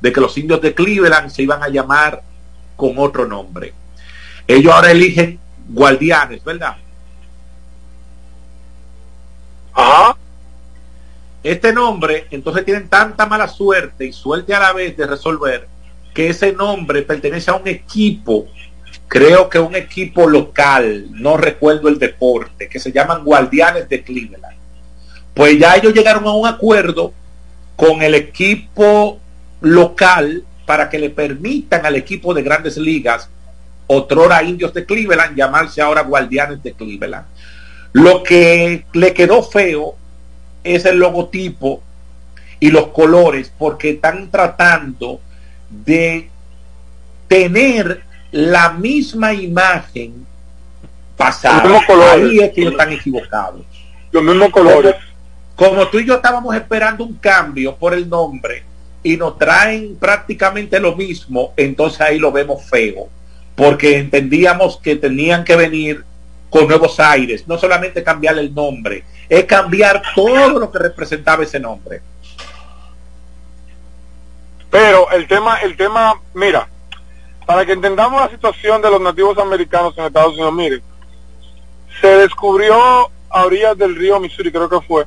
de 0.01 0.13
que 0.13 0.21
los 0.21 0.37
indios 0.37 0.61
de 0.61 0.75
Cleveland 0.75 1.31
se 1.31 1.43
iban 1.43 1.63
a 1.63 1.69
llamar 1.69 2.23
con 2.77 2.95
otro 2.99 3.27
nombre. 3.27 3.73
Ellos 4.47 4.73
ahora 4.73 4.91
eligen 4.91 5.39
guardianes, 5.69 6.43
¿verdad? 6.45 6.77
Ajá. 9.73 10.17
Este 11.43 11.73
nombre, 11.73 12.27
entonces 12.31 12.65
tienen 12.65 12.89
tanta 12.89 13.25
mala 13.25 13.49
suerte 13.49 14.05
y 14.05 14.13
suerte 14.13 14.55
a 14.55 14.61
la 14.61 14.73
vez 14.75 14.97
de 14.97 15.07
resolver 15.07 15.69
que 16.15 16.29
ese 16.29 16.53
nombre 16.53 17.03
pertenece 17.03 17.51
a 17.51 17.55
un 17.55 17.69
equipo, 17.69 18.47
creo 19.09 19.49
que 19.49 19.59
un 19.59 19.75
equipo 19.75 20.29
local, 20.29 21.07
no 21.11 21.37
recuerdo 21.37 21.89
el 21.89 21.99
deporte, 21.99 22.69
que 22.69 22.81
se 22.81 22.93
llaman 22.93 23.25
Guardianes 23.25 23.89
de 23.89 24.03
Cleveland. 24.03 24.57
Pues 25.35 25.59
ya 25.59 25.77
ellos 25.77 25.95
llegaron 25.95 26.27
a 26.27 26.33
un 26.33 26.47
acuerdo 26.47 27.13
con 27.77 28.03
el 28.03 28.15
equipo 28.15 29.19
local 29.61 30.45
para 30.67 30.89
que 30.89 30.99
le 30.99 31.11
permitan 31.11 31.87
al 31.87 31.97
equipo 31.97 32.35
de 32.35 32.43
grandes 32.43 32.77
ligas, 32.77 33.29
otrora 33.87 34.43
indios 34.43 34.73
de 34.73 34.85
Cleveland, 34.85 35.37
llamarse 35.37 35.81
ahora 35.81 36.03
Guardianes 36.03 36.63
de 36.63 36.73
Cleveland. 36.73 37.27
Lo 37.93 38.23
que 38.23 38.85
le 38.93 39.15
quedó 39.15 39.43
feo 39.43 39.97
es 40.63 40.85
el 40.85 40.99
logotipo 40.99 41.83
y 42.61 42.71
los 42.71 42.89
colores 42.89 43.53
porque 43.59 43.91
están 43.91 44.31
tratando 44.31 45.21
de 45.71 46.29
tener 47.29 48.03
la 48.33 48.71
misma 48.71 49.33
imagen 49.33 50.27
pasada. 51.17 51.81
Ahí 52.13 52.41
es 52.41 52.53
que 52.53 52.65
están 52.65 52.93
equivocados. 52.93 53.63
Los 54.11 54.23
mismos 54.23 54.51
colores. 54.51 54.95
Como, 55.55 55.73
como, 55.73 55.89
tú 55.89 55.99
y 55.99 56.07
yo 56.07 56.17
estábamos 56.17 56.55
esperando 56.55 57.05
un 57.05 57.15
cambio 57.15 57.77
por 57.77 57.95
el 57.95 58.09
nombre 58.09 58.65
y 59.03 59.17
nos 59.17 59.39
traen 59.39 59.97
prácticamente 59.97 60.79
lo 60.81 60.97
mismo, 60.97 61.53
entonces 61.57 62.01
ahí 62.01 62.19
lo 62.19 62.33
vemos 62.33 62.65
feo. 62.65 63.09
Porque 63.55 63.99
entendíamos 63.99 64.79
que 64.79 64.97
tenían 64.97 65.45
que 65.45 65.57
venir 65.57 66.05
con 66.49 66.67
nuevos 66.67 66.99
aires, 66.99 67.47
no 67.47 67.57
solamente 67.57 68.03
cambiar 68.03 68.39
el 68.39 68.53
nombre, 68.53 69.05
es 69.29 69.45
cambiar 69.45 70.03
todo 70.15 70.59
lo 70.59 70.71
que 70.71 70.79
representaba 70.79 71.45
ese 71.45 71.61
nombre. 71.61 72.01
Pero 74.71 75.11
el 75.11 75.27
tema, 75.27 75.57
el 75.57 75.77
tema, 75.77 76.21
mira, 76.35 76.69
para 77.45 77.67
que 77.67 77.73
entendamos 77.73 78.21
la 78.21 78.31
situación 78.31 78.81
de 78.81 78.91
los 78.91 79.01
nativos 79.01 79.37
americanos 79.39 79.95
en 79.99 80.05
Estados 80.05 80.35
Unidos, 80.35 80.53
mire, 80.53 80.83
se 82.01 82.07
descubrió 82.07 83.11
a 83.29 83.45
orillas 83.45 83.77
del 83.77 83.97
río 83.97 84.21
Missouri, 84.21 84.53
creo 84.53 84.69
que 84.69 84.81
fue, 84.83 85.07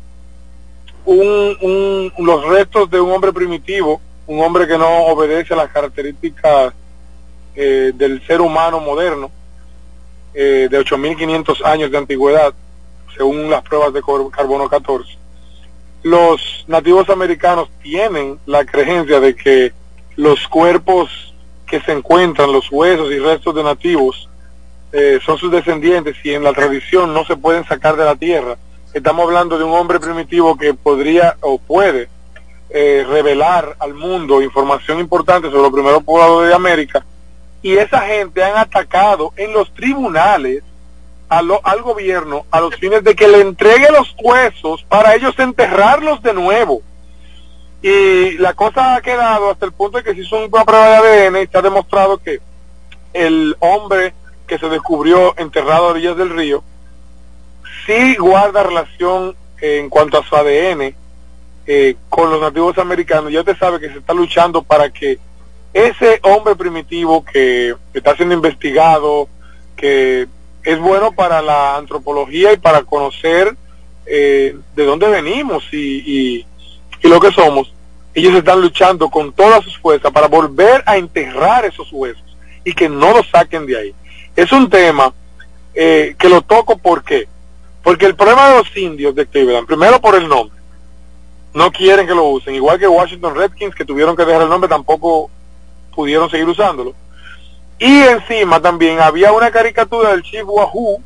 un, 1.05 2.11
los 2.17 2.45
restos 2.45 2.89
de 2.89 2.99
un 2.99 3.11
hombre 3.11 3.31
primitivo, 3.31 4.01
un 4.27 4.41
hombre 4.41 4.67
que 4.67 4.77
no 4.77 5.05
obedece 5.05 5.53
a 5.53 5.57
las 5.57 5.71
características 5.71 6.73
eh, 7.55 7.91
del 7.93 8.25
ser 8.25 8.41
humano 8.41 8.79
moderno, 8.79 9.31
eh, 10.33 10.67
de 10.69 10.79
8.500 10.79 11.65
años 11.65 11.91
de 11.91 11.97
antigüedad, 11.97 12.53
según 13.15 13.49
las 13.49 13.61
pruebas 13.63 13.93
de 13.93 14.01
carbono 14.31 14.67
14. 14.67 15.22
Los 16.03 16.65
nativos 16.67 17.09
americanos 17.09 17.69
tienen 17.81 18.37
la 18.45 18.65
creencia 18.65 19.19
de 19.19 19.35
que 19.35 19.71
los 20.15 20.47
cuerpos 20.47 21.33
que 21.65 21.79
se 21.81 21.93
encuentran, 21.93 22.51
los 22.51 22.71
huesos 22.71 23.11
y 23.11 23.19
restos 23.19 23.55
de 23.55 23.63
nativos, 23.63 24.29
eh, 24.91 25.19
son 25.25 25.37
sus 25.37 25.51
descendientes 25.51 26.15
y 26.23 26.33
en 26.33 26.43
la 26.43 26.53
tradición 26.53 27.13
no 27.13 27.25
se 27.25 27.35
pueden 27.35 27.65
sacar 27.65 27.95
de 27.95 28.05
la 28.05 28.15
tierra. 28.15 28.57
Estamos 28.93 29.25
hablando 29.25 29.57
de 29.57 29.63
un 29.63 29.73
hombre 29.73 29.99
primitivo 29.99 30.55
que 30.55 30.73
podría 30.75 31.35
o 31.41 31.57
puede 31.57 32.09
eh, 32.69 33.05
revelar 33.09 33.75
al 33.79 33.93
mundo 33.93 34.41
información 34.41 34.99
importante 34.99 35.49
sobre 35.49 35.63
los 35.63 35.73
primeros 35.73 36.03
pobladores 36.03 36.49
de 36.49 36.55
América 36.55 37.03
y 37.63 37.73
esa 37.77 38.01
gente 38.01 38.43
han 38.43 38.57
atacado 38.57 39.31
en 39.37 39.53
los 39.53 39.73
tribunales 39.73 40.63
al 41.37 41.81
gobierno 41.81 42.45
a 42.51 42.59
los 42.59 42.75
fines 42.75 43.03
de 43.03 43.15
que 43.15 43.27
le 43.27 43.41
entregue 43.41 43.91
los 43.91 44.15
huesos 44.21 44.83
para 44.87 45.15
ellos 45.15 45.33
enterrarlos 45.37 46.21
de 46.21 46.33
nuevo. 46.33 46.81
Y 47.81 48.37
la 48.37 48.53
cosa 48.53 48.95
ha 48.95 49.01
quedado 49.01 49.51
hasta 49.51 49.65
el 49.65 49.73
punto 49.73 49.97
de 49.97 50.03
que 50.03 50.13
se 50.13 50.21
hizo 50.21 50.45
una 50.45 50.63
prueba 50.63 51.01
de 51.01 51.27
ADN 51.27 51.35
y 51.37 51.41
está 51.41 51.61
demostrado 51.61 52.17
que 52.17 52.39
el 53.13 53.55
hombre 53.59 54.13
que 54.47 54.57
se 54.57 54.69
descubrió 54.69 55.33
enterrado 55.37 55.87
a 55.87 55.91
orillas 55.91 56.17
del 56.17 56.29
río 56.29 56.63
sí 57.85 58.15
guarda 58.15 58.63
relación 58.63 59.35
en 59.61 59.89
cuanto 59.89 60.17
a 60.17 60.23
su 60.23 60.35
ADN 60.35 60.95
eh, 61.65 61.95
con 62.09 62.29
los 62.29 62.41
nativos 62.41 62.77
americanos. 62.77 63.31
Ya 63.31 63.39
usted 63.39 63.57
sabe 63.57 63.79
que 63.79 63.89
se 63.89 63.99
está 63.99 64.13
luchando 64.13 64.63
para 64.63 64.89
que 64.89 65.19
ese 65.73 66.19
hombre 66.23 66.55
primitivo 66.55 67.23
que 67.23 67.75
está 67.93 68.15
siendo 68.15 68.35
investigado, 68.35 69.27
que 69.75 70.27
es 70.63 70.79
bueno 70.79 71.11
para 71.11 71.41
la 71.41 71.75
antropología 71.75 72.53
y 72.53 72.57
para 72.57 72.83
conocer 72.83 73.55
eh, 74.05 74.55
de 74.75 74.85
dónde 74.85 75.07
venimos 75.07 75.63
y, 75.71 76.45
y, 77.01 77.07
lo 77.07 77.19
que 77.19 77.31
somos. 77.31 77.73
Ellos 78.13 78.33
están 78.33 78.61
luchando 78.61 79.09
con 79.09 79.33
todas 79.33 79.63
sus 79.63 79.77
fuerzas 79.77 80.11
para 80.11 80.27
volver 80.27 80.83
a 80.85 80.97
enterrar 80.97 81.65
esos 81.65 81.91
huesos 81.91 82.23
y 82.63 82.73
que 82.73 82.87
no 82.87 83.11
los 83.11 83.29
saquen 83.29 83.65
de 83.65 83.77
ahí. 83.77 83.95
Es 84.35 84.51
un 84.51 84.69
tema 84.69 85.13
eh, 85.73 86.15
que 86.17 86.29
lo 86.29 86.41
toco 86.41 86.77
porque 86.77 87.27
porque 87.83 88.05
el 88.05 88.15
problema 88.15 88.49
de 88.49 88.57
los 88.59 88.77
indios 88.77 89.13
de 89.13 89.25
Cleveland, 89.25 89.67
primero 89.67 89.99
por 89.99 90.15
el 90.15 90.29
nombre, 90.29 90.57
no 91.53 91.69
quieren 91.71 92.07
que 92.07 92.15
lo 92.15 92.23
usen, 92.23 92.55
igual 92.55 92.79
que 92.79 92.87
Washington 92.87 93.35
Redskins 93.35 93.75
que 93.75 93.83
tuvieron 93.83 94.15
que 94.15 94.23
dejar 94.23 94.43
el 94.43 94.49
nombre 94.49 94.69
tampoco 94.69 95.29
pudieron 95.93 96.29
seguir 96.29 96.47
usándolo. 96.47 96.93
Y 97.83 98.01
encima 98.03 98.61
también 98.61 99.01
había 99.01 99.33
una 99.33 99.51
caricatura 99.51 100.11
del 100.11 100.23
Chief 100.23 100.45
Wahoo 100.45 101.03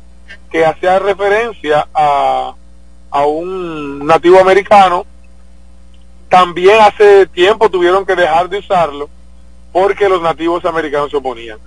que 0.48 0.64
hacía 0.64 1.00
referencia 1.00 1.88
a, 1.92 2.54
a 3.10 3.26
un 3.26 4.06
nativo 4.06 4.38
americano. 4.38 5.04
También 6.28 6.80
hace 6.80 7.26
tiempo 7.26 7.68
tuvieron 7.68 8.06
que 8.06 8.14
dejar 8.14 8.48
de 8.48 8.58
usarlo 8.58 9.10
porque 9.72 10.08
los 10.08 10.22
nativos 10.22 10.64
americanos 10.66 11.10
se 11.10 11.16
oponían. 11.16 11.58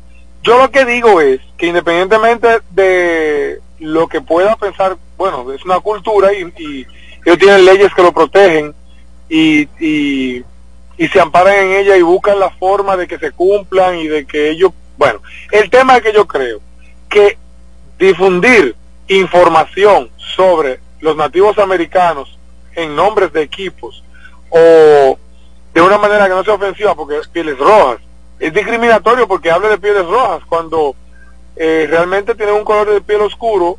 Yo 0.44 0.58
lo 0.58 0.72
que 0.72 0.86
digo 0.86 1.20
es 1.20 1.42
que 1.58 1.68
independientemente 1.68 2.62
de 2.70 3.60
lo 3.80 4.08
que 4.08 4.22
pueda 4.22 4.56
pensar, 4.56 4.96
bueno, 5.18 5.52
es 5.52 5.66
una 5.66 5.82
cultura 5.82 6.32
y, 6.32 6.44
y 6.58 6.88
ellos 7.26 7.38
tienen 7.38 7.66
leyes 7.66 7.94
que 7.94 8.02
lo 8.02 8.14
protegen 8.14 8.74
y, 9.28 9.68
y, 9.78 10.42
y 10.98 11.08
se 11.10 11.20
amparan 11.20 11.56
en 11.56 11.72
ella 11.74 11.98
y 11.98 12.02
buscan 12.02 12.40
la 12.40 12.52
forma 12.52 12.96
de 12.96 13.10
que 13.10 13.20
se 13.20 13.34
cumplan 13.34 13.98
y 13.98 14.08
de 14.08 14.26
que 14.26 14.52
ellos 14.52 14.72
bueno, 14.98 15.22
el 15.52 15.70
tema 15.70 15.98
es 15.98 16.04
que 16.04 16.14
yo 16.14 16.28
creo 16.28 16.60
que 17.10 17.38
difundir 17.98 18.76
información 19.08 20.10
sobre 20.18 20.80
los 21.00 21.16
nativos 21.16 21.58
americanos 21.58 22.38
en 22.76 22.96
nombres 22.96 23.34
de 23.34 23.42
equipos 23.42 24.04
o 24.50 25.18
de 25.74 25.82
una 25.82 25.98
manera 25.98 26.28
que 26.28 26.34
no 26.34 26.44
sea 26.44 26.54
ofensiva 26.54 26.96
porque 26.96 27.20
pieles 27.32 27.58
rojas 27.58 28.00
es 28.42 28.54
discriminatorio 28.54 29.28
porque 29.28 29.52
habla 29.52 29.70
de 29.70 29.78
pieles 29.78 30.06
rojas 30.06 30.42
cuando 30.50 30.96
eh, 31.56 31.86
realmente 31.88 32.34
tienen 32.34 32.56
un 32.56 32.64
color 32.64 32.90
de 32.90 33.02
piel 33.02 33.22
oscuro 33.22 33.78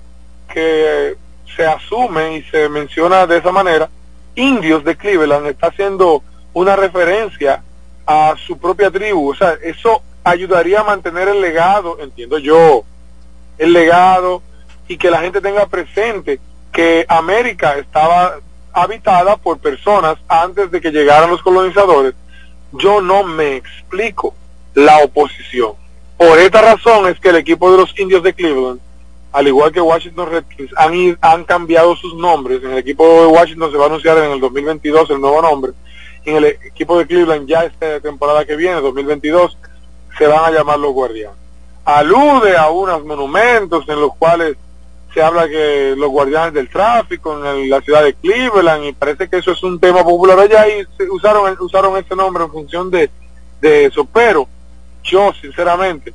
que 0.49 1.17
se 1.57 1.67
asume 1.67 2.37
y 2.37 2.43
se 2.45 2.69
menciona 2.69 3.27
de 3.27 3.39
esa 3.39 3.51
manera. 3.51 3.91
Indios 4.37 4.85
de 4.85 4.97
Cleveland 4.97 5.49
está 5.49 5.67
haciendo 5.67 6.23
una 6.53 6.77
referencia 6.77 7.63
a 8.07 8.35
su 8.47 8.57
propia 8.59 8.91
tribu 8.91 9.31
o 9.31 9.35
sea 9.35 9.57
eso 9.63 10.03
ayudaría 10.25 10.81
a 10.81 10.85
mantener 10.85 11.29
el 11.29 11.41
legado, 11.41 11.99
entiendo 12.01 12.39
yo, 12.39 12.85
el 13.59 13.73
legado 13.73 14.43
y 14.89 14.97
que 14.97 15.11
la 15.11 15.21
gente 15.21 15.41
tenga 15.41 15.67
presente 15.67 16.41
que 16.73 17.05
América 17.09 17.77
estaba 17.77 18.39
habitada 18.73 19.37
por 19.37 19.59
personas 19.59 20.17
antes 20.29 20.71
de 20.71 20.81
que 20.81 20.91
llegaran 20.91 21.31
los 21.31 21.43
colonizadores. 21.43 22.15
Yo 22.73 23.01
no 23.01 23.25
me 23.25 23.57
explico 23.57 24.35
la 24.75 24.99
oposición. 24.99 25.73
Por 26.17 26.39
esta 26.39 26.63
razón 26.63 27.09
es 27.09 27.21
que 27.21 27.29
el 27.29 27.37
equipo 27.37 27.71
de 27.71 27.79
los 27.79 27.99
indios 27.99 28.23
de 28.23 28.33
Cleveland, 28.33 28.81
al 29.33 29.49
igual 29.49 29.73
que 29.73 29.81
Washington 29.81 30.31
Redskins, 30.31 30.71
han, 30.77 31.19
han 31.21 31.45
cambiado 31.45 31.95
sus 31.97 32.15
nombres. 32.15 32.63
En 32.63 32.73
el 32.73 32.79
equipo 32.79 33.05
de 33.23 33.27
Washington 33.27 33.73
se 33.73 33.77
va 33.77 33.85
a 33.85 33.89
anunciar 33.89 34.19
en 34.19 34.31
el 34.31 34.41
2022 34.41 35.11
el 35.11 35.21
nuevo 35.21 35.43
nombre. 35.43 35.73
En 36.25 36.37
el 36.37 36.45
equipo 36.45 36.99
de 36.99 37.07
Cleveland 37.07 37.49
ya 37.49 37.65
esta 37.65 38.01
temporada 38.01 38.45
que 38.45 38.57
viene, 38.57 38.81
2022, 38.81 39.59
se 40.19 40.27
van 40.27 40.45
a 40.45 40.51
llamar 40.51 40.79
los 40.79 40.93
guardianes. 40.93 41.37
Alude 41.85 42.57
a 42.57 42.71
unos 42.71 43.05
monumentos 43.05 43.89
en 43.89 44.01
los 44.01 44.15
cuales 44.15 44.57
se 45.13 45.23
habla 45.23 45.49
que 45.49 45.95
los 45.97 46.11
guardianes 46.11 46.55
del 46.55 46.69
tráfico 46.69 47.45
en 47.45 47.69
la 47.69 47.81
ciudad 47.81 48.03
de 48.03 48.15
Cleveland 48.15 48.85
y 48.85 48.93
parece 48.93 49.29
que 49.29 49.39
eso 49.39 49.53
es 49.53 49.63
un 49.63 49.79
tema 49.79 50.03
popular 50.03 50.39
allá 50.39 50.65
usaron 51.11 51.57
usaron 51.61 51.97
ese 51.99 52.17
nombre 52.17 52.45
en 52.45 52.51
función 52.51 52.91
de, 52.91 53.11
de 53.61 53.87
eso 53.87 54.07
pero 54.07 54.49
yo 55.03 55.33
sinceramente 55.35 56.15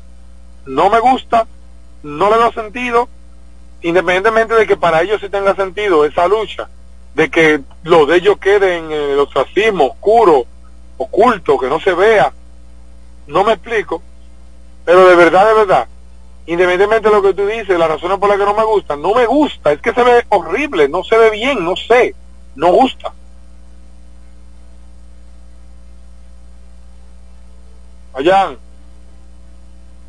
no 0.65 0.89
me 0.89 0.99
gusta 0.99 1.45
no 2.01 2.29
le 2.29 2.37
doy 2.37 2.53
sentido 2.53 3.07
independientemente 3.81 4.55
de 4.55 4.65
que 4.65 4.77
para 4.77 5.03
ellos 5.03 5.21
sí 5.21 5.29
tenga 5.29 5.55
sentido 5.55 6.03
esa 6.03 6.27
lucha 6.27 6.67
de 7.13 7.29
que 7.29 7.61
lo 7.83 8.05
de 8.05 8.17
ellos 8.17 8.37
quede 8.39 8.77
en 8.77 8.91
el 8.91 9.19
ostracismo 9.19 9.87
oscuro 9.87 10.45
oculto 10.97 11.59
que 11.59 11.67
no 11.67 11.79
se 11.79 11.93
vea 11.93 12.33
no 13.27 13.43
me 13.43 13.53
explico, 13.53 14.01
pero 14.85 15.07
de 15.07 15.15
verdad, 15.15 15.47
de 15.47 15.53
verdad, 15.53 15.87
independientemente 16.45 17.09
de 17.09 17.15
lo 17.15 17.21
que 17.21 17.33
tú 17.33 17.45
dices, 17.45 17.77
las 17.77 17.89
razones 17.89 18.17
por 18.17 18.29
las 18.29 18.37
que 18.37 18.45
no 18.45 18.53
me 18.53 18.63
gusta, 18.63 18.95
no 18.95 19.13
me 19.13 19.25
gusta, 19.25 19.71
es 19.71 19.81
que 19.81 19.93
se 19.93 20.03
ve 20.03 20.25
horrible, 20.29 20.87
no 20.87 21.03
se 21.03 21.17
ve 21.17 21.29
bien, 21.29 21.63
no 21.63 21.75
sé, 21.75 22.15
no 22.55 22.71
gusta. 22.71 23.13
Allá, 28.13 28.55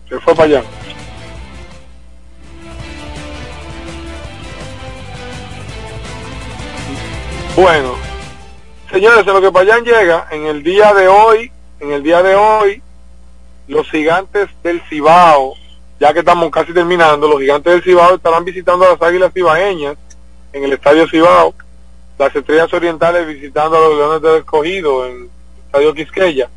se 0.09 0.19
fue 0.20 0.35
para 0.35 0.45
allá. 0.45 0.65
Bueno, 7.55 7.97
señores, 8.89 9.27
en 9.27 9.35
lo 9.35 9.40
que 9.40 9.51
Payán 9.51 9.85
llega, 9.85 10.28
en 10.31 10.47
el 10.47 10.62
día 10.62 10.95
de 10.95 11.09
hoy, 11.09 11.51
en 11.81 11.90
el 11.90 12.05
día 12.05 12.23
de 12.23 12.36
hoy, 12.36 12.81
los 13.69 13.89
gigantes 13.90 14.49
del 14.62 14.81
Cibao, 14.89 15.55
ya 16.01 16.12
que 16.12 16.20
estamos 16.20 16.51
casi 16.51 16.73
terminando, 16.73 17.28
los 17.28 17.40
gigantes 17.40 17.73
del 17.73 17.82
Cibao 17.82 18.16
estarán 18.16 18.45
visitando 18.45 18.85
a 18.85 18.90
las 18.90 19.03
águilas 19.03 19.32
cibaeñas 19.32 19.97
en 20.53 20.65
el 20.65 20.73
estadio 20.73 21.09
Cibao, 21.09 21.55
las 22.19 22.35
estrellas 22.35 22.73
orientales 22.73 23.27
visitando 23.27 23.77
a 23.77 23.81
los 23.81 23.97
leones 23.97 24.23
del 24.23 24.36
escogido 24.39 25.07
en 25.07 25.12
el 25.12 25.31
estadio 25.66 25.95
Quisqueya, 25.95 26.49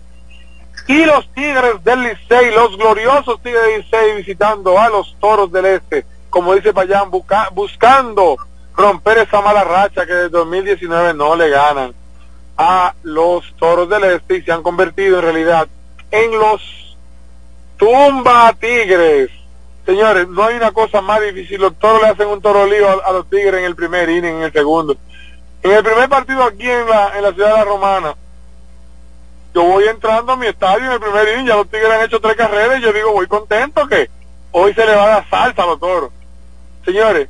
y 0.87 1.05
los 1.05 1.27
tigres 1.33 1.83
del 1.83 2.01
Licey, 2.01 2.51
los 2.55 2.77
gloriosos 2.77 3.41
tigres 3.41 3.61
del 3.61 3.81
Licey 3.81 4.15
visitando 4.17 4.79
a 4.79 4.89
los 4.89 5.15
toros 5.19 5.51
del 5.51 5.65
este, 5.65 6.05
como 6.29 6.55
dice 6.55 6.73
Payán, 6.73 7.11
buscando 7.11 8.37
romper 8.75 9.19
esa 9.19 9.41
mala 9.41 9.63
racha 9.63 10.05
que 10.05 10.13
desde 10.13 10.29
2019 10.29 11.13
no 11.13 11.35
le 11.35 11.49
ganan 11.49 11.93
a 12.57 12.93
los 13.03 13.43
toros 13.57 13.89
del 13.89 14.03
este 14.03 14.37
y 14.37 14.41
se 14.43 14.51
han 14.51 14.63
convertido 14.63 15.17
en 15.17 15.23
realidad 15.23 15.67
en 16.11 16.31
los 16.31 16.61
tumba 17.81 18.49
a 18.49 18.53
Tigres. 18.53 19.31
Señores, 19.87 20.27
no 20.27 20.43
hay 20.43 20.55
una 20.55 20.71
cosa 20.71 21.01
más 21.01 21.19
difícil. 21.19 21.59
Los 21.59 21.79
toros 21.79 21.99
le 22.03 22.09
hacen 22.09 22.27
un 22.27 22.39
toro 22.39 22.67
lío 22.67 22.87
a, 23.03 23.11
los 23.11 23.27
Tigres 23.27 23.55
en 23.55 23.65
el 23.65 23.75
primer 23.75 24.07
inning, 24.07 24.35
en 24.35 24.43
el 24.43 24.53
segundo. 24.53 24.95
En 25.63 25.71
el 25.71 25.83
primer 25.83 26.07
partido 26.07 26.43
aquí 26.43 26.69
en 26.69 26.87
la, 26.87 27.17
en 27.17 27.23
la 27.23 27.33
ciudad 27.33 27.49
de 27.49 27.57
la 27.57 27.65
Romana, 27.65 28.15
yo 29.55 29.63
voy 29.63 29.85
entrando 29.85 30.31
a 30.31 30.35
mi 30.35 30.45
estadio 30.45 30.85
en 30.85 30.91
el 30.91 30.99
primer 30.99 31.27
inning, 31.29 31.47
ya 31.47 31.55
los 31.55 31.69
Tigres 31.69 31.89
han 31.91 32.05
hecho 32.05 32.21
tres 32.21 32.35
carreras 32.35 32.77
y 32.77 32.83
yo 32.83 32.93
digo, 32.93 33.13
voy 33.13 33.25
contento 33.25 33.87
que 33.87 34.11
hoy 34.51 34.75
se 34.75 34.85
le 34.85 34.95
va 34.95 35.03
a 35.05 35.09
dar 35.09 35.29
salsa 35.29 35.63
a 35.63 35.65
los 35.65 35.79
toros. 35.79 36.11
Señores, 36.85 37.29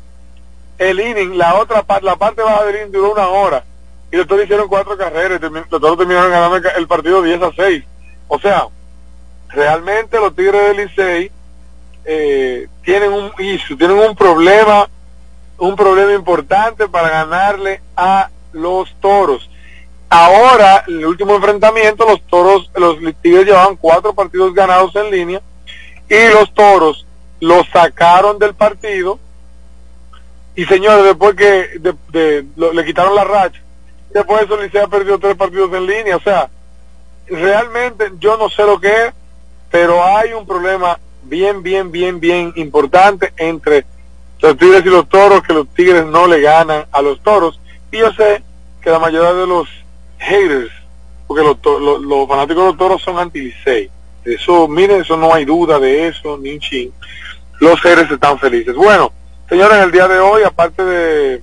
el 0.78 1.00
inning, 1.00 1.38
la 1.38 1.56
otra 1.56 1.84
parte, 1.84 2.06
la 2.06 2.18
parte 2.18 2.42
baja 2.42 2.66
del 2.66 2.76
inning 2.76 2.92
duró 2.92 3.14
una 3.14 3.30
hora 3.30 3.64
y 4.12 4.18
los 4.18 4.28
toros 4.28 4.44
hicieron 4.44 4.68
cuatro 4.68 4.98
carreras 4.98 5.40
los 5.42 5.82
toros 5.82 5.98
terminaron 5.98 6.30
ganando 6.30 6.58
el 6.58 6.88
partido 6.88 7.22
10 7.22 7.42
a 7.42 7.52
6. 7.56 7.84
O 8.28 8.40
sea, 8.40 8.68
realmente 9.54 10.20
los 10.20 10.36
Tigres 10.36 10.62
del 10.62 10.78
Licey 10.78 11.32
eh, 12.06 12.68
tienen 12.84 13.12
un 13.12 13.32
issue, 13.40 13.78
tienen 13.78 13.98
un 13.98 14.16
problema, 14.16 14.90
un 15.58 15.76
problema 15.76 16.14
importante 16.14 16.88
para 16.88 17.10
ganarle 17.10 17.82
a 17.96 18.30
los 18.54 18.94
toros. 19.00 19.50
Ahora, 20.10 20.84
en 20.88 21.00
el 21.00 21.06
último 21.06 21.36
enfrentamiento, 21.36 22.06
los 22.06 22.22
toros, 22.24 22.70
los 22.76 22.98
Tigres 23.22 23.46
llevaban 23.46 23.78
cuatro 23.78 24.14
partidos 24.14 24.54
ganados 24.54 24.96
en 24.96 25.10
línea 25.10 25.42
y 26.10 26.34
los 26.34 26.54
toros 26.54 27.06
los 27.40 27.68
sacaron 27.70 28.38
del 28.38 28.54
partido. 28.54 29.20
Y 30.56 30.66
señores, 30.66 31.06
después 31.06 31.36
que 31.36 31.80
le 32.12 32.86
quitaron 32.86 33.16
la 33.16 33.24
racha, 33.24 33.62
después 34.14 34.40
de 34.40 34.46
eso 34.46 34.62
Licea 34.62 34.88
perdido 34.88 35.18
tres 35.18 35.36
partidos 35.36 35.74
en 35.74 35.86
línea. 35.86 36.18
O 36.18 36.22
sea, 36.22 36.50
realmente 37.28 38.12
yo 38.20 38.38
no 38.38 38.50
sé 38.50 38.64
lo 38.64 38.80
que 38.80 38.90
es, 38.90 39.14
pero 39.72 40.04
hay 40.04 40.34
un 40.34 40.46
problema 40.46 41.00
bien, 41.24 41.64
bien, 41.64 41.92
bien, 41.92 42.20
bien 42.20 42.52
importante 42.56 43.34
entre 43.38 43.86
los 44.42 44.58
Tigres 44.58 44.86
y 44.86 44.90
los 44.90 45.08
Toros, 45.08 45.42
que 45.44 45.54
los 45.54 45.68
Tigres 45.70 46.06
no 46.06 46.28
le 46.28 46.42
ganan 46.42 46.86
a 46.92 47.02
los 47.02 47.22
Toros. 47.22 47.60
Y 47.92 48.00
yo 48.00 48.12
sé 48.14 48.44
que 48.82 48.90
la 48.90 49.00
mayoría 49.00 49.34
de 49.34 49.48
los 49.48 49.68
haters, 50.18 50.72
porque 51.28 51.44
los, 51.44 51.58
los, 52.02 52.28
fanáticos 52.28 52.64
de 52.64 52.70
los 52.70 52.78
Toros 52.78 53.02
son 53.02 53.18
anti-Licey. 53.18 53.90
Eso, 54.26 54.68
miren, 54.68 55.02
eso 55.02 55.16
no 55.16 55.34
hay 55.34 55.46
duda 55.46 55.80
de 55.80 56.08
eso, 56.08 56.38
ni 56.38 56.54
un 56.54 56.60
ching. 56.60 56.92
Los 57.60 57.80
haters 57.82 58.12
están 58.12 58.40
felices. 58.40 58.76
Bueno, 58.76 59.14
señores, 59.48 59.78
el 59.78 59.92
día 59.92 60.08
de 60.08 60.20
hoy, 60.20 60.44
aparte 60.44 60.84
de, 60.84 61.42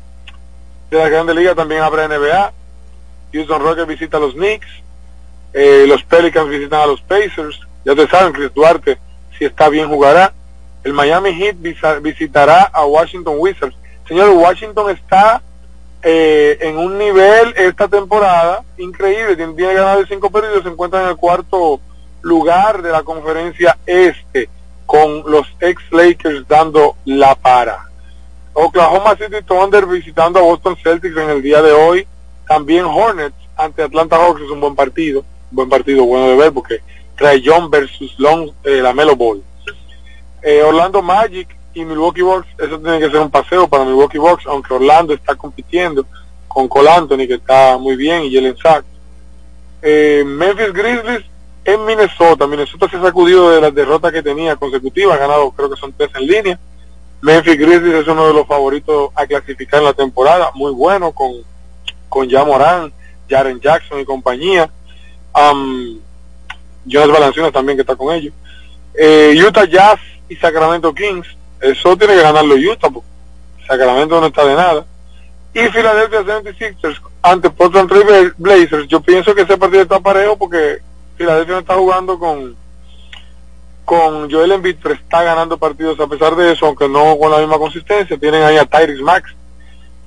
de 0.91 0.99
la 0.99 1.09
Grande 1.09 1.35
Liga, 1.35 1.55
también 1.55 1.83
habrá 1.83 2.09
NBA. 2.09 2.53
Houston 3.33 3.63
Rockets 3.63 3.87
visita 3.87 4.17
a 4.17 4.21
los 4.21 4.35
Knicks. 4.35 4.67
Eh, 5.53 5.85
los 5.87 6.03
Pelicans 6.03 6.49
visitan 6.49 6.81
a 6.81 6.87
los 6.87 7.01
Pacers. 7.03 7.68
Ya 7.89 7.95
te 7.95 8.07
saben, 8.07 8.35
Chris 8.35 8.53
Duarte, 8.53 8.99
si 9.39 9.47
está 9.47 9.71
bien, 9.71 9.89
jugará. 9.89 10.35
El 10.85 10.93
Miami 10.93 11.33
Heat 11.33 11.57
visitará 12.03 12.65
a 12.65 12.85
Washington 12.85 13.37
Wizards. 13.39 13.75
Señor, 14.07 14.29
Washington 14.29 14.91
está 14.91 15.41
eh, 16.03 16.59
en 16.61 16.77
un 16.77 16.99
nivel 16.99 17.55
esta 17.57 17.89
temporada 17.89 18.63
increíble. 18.77 19.37
Tiene, 19.37 19.55
tiene 19.55 19.73
ganado 19.73 20.01
de 20.01 20.07
cinco 20.07 20.29
perdidos, 20.29 20.65
se 20.65 20.69
encuentra 20.69 21.03
en 21.03 21.09
el 21.09 21.17
cuarto 21.17 21.81
lugar 22.21 22.83
de 22.83 22.91
la 22.91 23.05
conferencia 23.05 23.79
este, 23.87 24.51
con 24.85 25.23
los 25.27 25.47
ex 25.59 25.83
Lakers 25.91 26.47
dando 26.47 26.95
la 27.07 27.37
para. 27.37 27.87
Oklahoma 28.53 29.17
City 29.17 29.43
Thunder 29.47 29.87
visitando 29.87 30.41
a 30.41 30.43
Boston 30.43 30.77
Celtics 30.77 31.17
en 31.17 31.31
el 31.31 31.41
día 31.41 31.63
de 31.63 31.73
hoy. 31.73 32.07
También 32.47 32.85
Hornets 32.85 33.35
ante 33.57 33.83
Atlanta 33.83 34.19
Hawks 34.19 34.43
es 34.43 34.51
un 34.51 34.61
buen 34.61 34.75
partido, 34.77 35.21
un 35.21 35.57
buen 35.57 35.69
partido 35.71 36.05
bueno 36.05 36.29
de 36.29 36.37
ver 36.37 36.53
porque 36.53 36.83
trae 37.19 37.43
John 37.45 37.69
versus 37.71 38.15
Long, 38.19 38.51
eh, 38.65 38.81
la 38.81 38.95
Melo 38.95 39.17
Ball. 39.17 39.43
Eh, 40.41 40.63
Orlando 40.63 41.03
Magic 41.03 41.49
y 41.75 41.85
Milwaukee 41.85 42.23
Bucks, 42.23 42.47
eso 42.59 42.79
tiene 42.79 43.01
que 43.01 43.11
ser 43.11 43.21
un 43.21 43.31
paseo 43.31 43.69
para 43.69 43.85
Milwaukee 43.85 44.19
Bucks, 44.19 44.47
aunque 44.47 44.73
Orlando 44.73 45.13
está 45.13 45.35
compitiendo 45.35 46.07
con 46.47 46.69
Cole 46.69 46.91
Anthony, 46.91 47.27
que 47.27 47.35
está 47.35 47.77
muy 47.77 47.97
bien, 47.97 48.23
y 48.23 48.35
Jalen 48.35 48.57
Sachs. 48.57 48.87
Eh, 49.83 50.23
Memphis 50.25 50.73
Grizzlies 50.73 51.25
en 51.65 51.85
Minnesota. 51.85 52.47
Minnesota 52.47 52.89
se 52.89 52.97
ha 52.97 53.03
sacudido 53.03 53.51
de 53.51 53.61
las 53.61 53.75
derrotas 53.75 54.13
que 54.13 54.23
tenía 54.23 54.57
consecutivas, 54.57 55.17
ha 55.17 55.21
ganado 55.21 55.51
creo 55.51 55.71
que 55.71 55.79
son 55.79 55.93
tres 55.93 56.11
en 56.15 56.27
línea. 56.27 56.59
Memphis 57.21 57.59
Grizzlies 57.59 57.95
es 57.95 58.09
uno 58.09 58.29
de 58.29 58.35
los 58.35 58.47
favoritos 58.47 59.11
a 59.15 59.27
clasificar 59.27 59.81
en 59.81 59.87
la 59.87 59.93
temporada, 59.93 60.51
muy 60.55 60.73
bueno 60.73 61.13
con, 61.13 61.33
con 62.09 62.31
Jamoran, 62.31 62.93
Jaren 63.29 63.61
Jackson 63.61 64.01
y 64.01 64.05
compañía. 64.05 64.71
Um, 65.35 65.99
Jonas 66.89 67.11
Valanciunas 67.11 67.53
también 67.53 67.77
que 67.77 67.83
está 67.83 67.97
con 67.97 68.15
ellos. 68.15 68.35
Eh, 68.95 69.39
Utah 69.47 69.65
Jazz 69.65 70.01
y 70.29 70.37
Sacramento 70.37 70.93
Kings, 70.95 71.27
eso 71.61 71.97
tiene 71.97 72.15
que 72.15 72.23
ganarlo 72.23 72.55
Utah, 72.55 72.91
porque 72.91 73.09
Sacramento 73.67 74.21
no 74.21 74.27
está 74.27 74.45
de 74.45 74.55
nada. 74.55 74.87
Y 75.55 75.61
Philadelphia 75.69 76.21
76ers 76.21 77.01
ante 77.23 77.51
Portland 77.51 77.89
Trail 77.89 78.33
Blazers, 78.37 78.87
yo 78.89 79.01
pienso 79.01 79.35
que 79.35 79.43
ese 79.43 79.57
partido 79.57 79.83
está 79.83 80.01
parejo 80.01 80.37
porque 80.37 80.79
Philadelphia 81.17 81.55
no 81.55 81.61
está 81.61 81.75
jugando 81.75 82.19
con 82.19 82.57
con 83.89 84.31
Joel 84.31 84.53
Embiid, 84.53 84.77
pero 84.83 84.95
está 84.95 85.23
ganando 85.23 85.57
partidos 85.57 85.99
a 85.99 86.07
pesar 86.07 86.37
de 86.37 86.53
eso, 86.53 86.67
aunque 86.67 86.87
no 86.87 87.17
con 87.19 87.31
la 87.31 87.39
misma 87.39 87.57
consistencia. 87.57 88.19
Tienen 88.19 88.43
ahí 88.43 88.59
a 88.59 88.67
Tyrese 88.67 89.03
Max, 89.03 89.35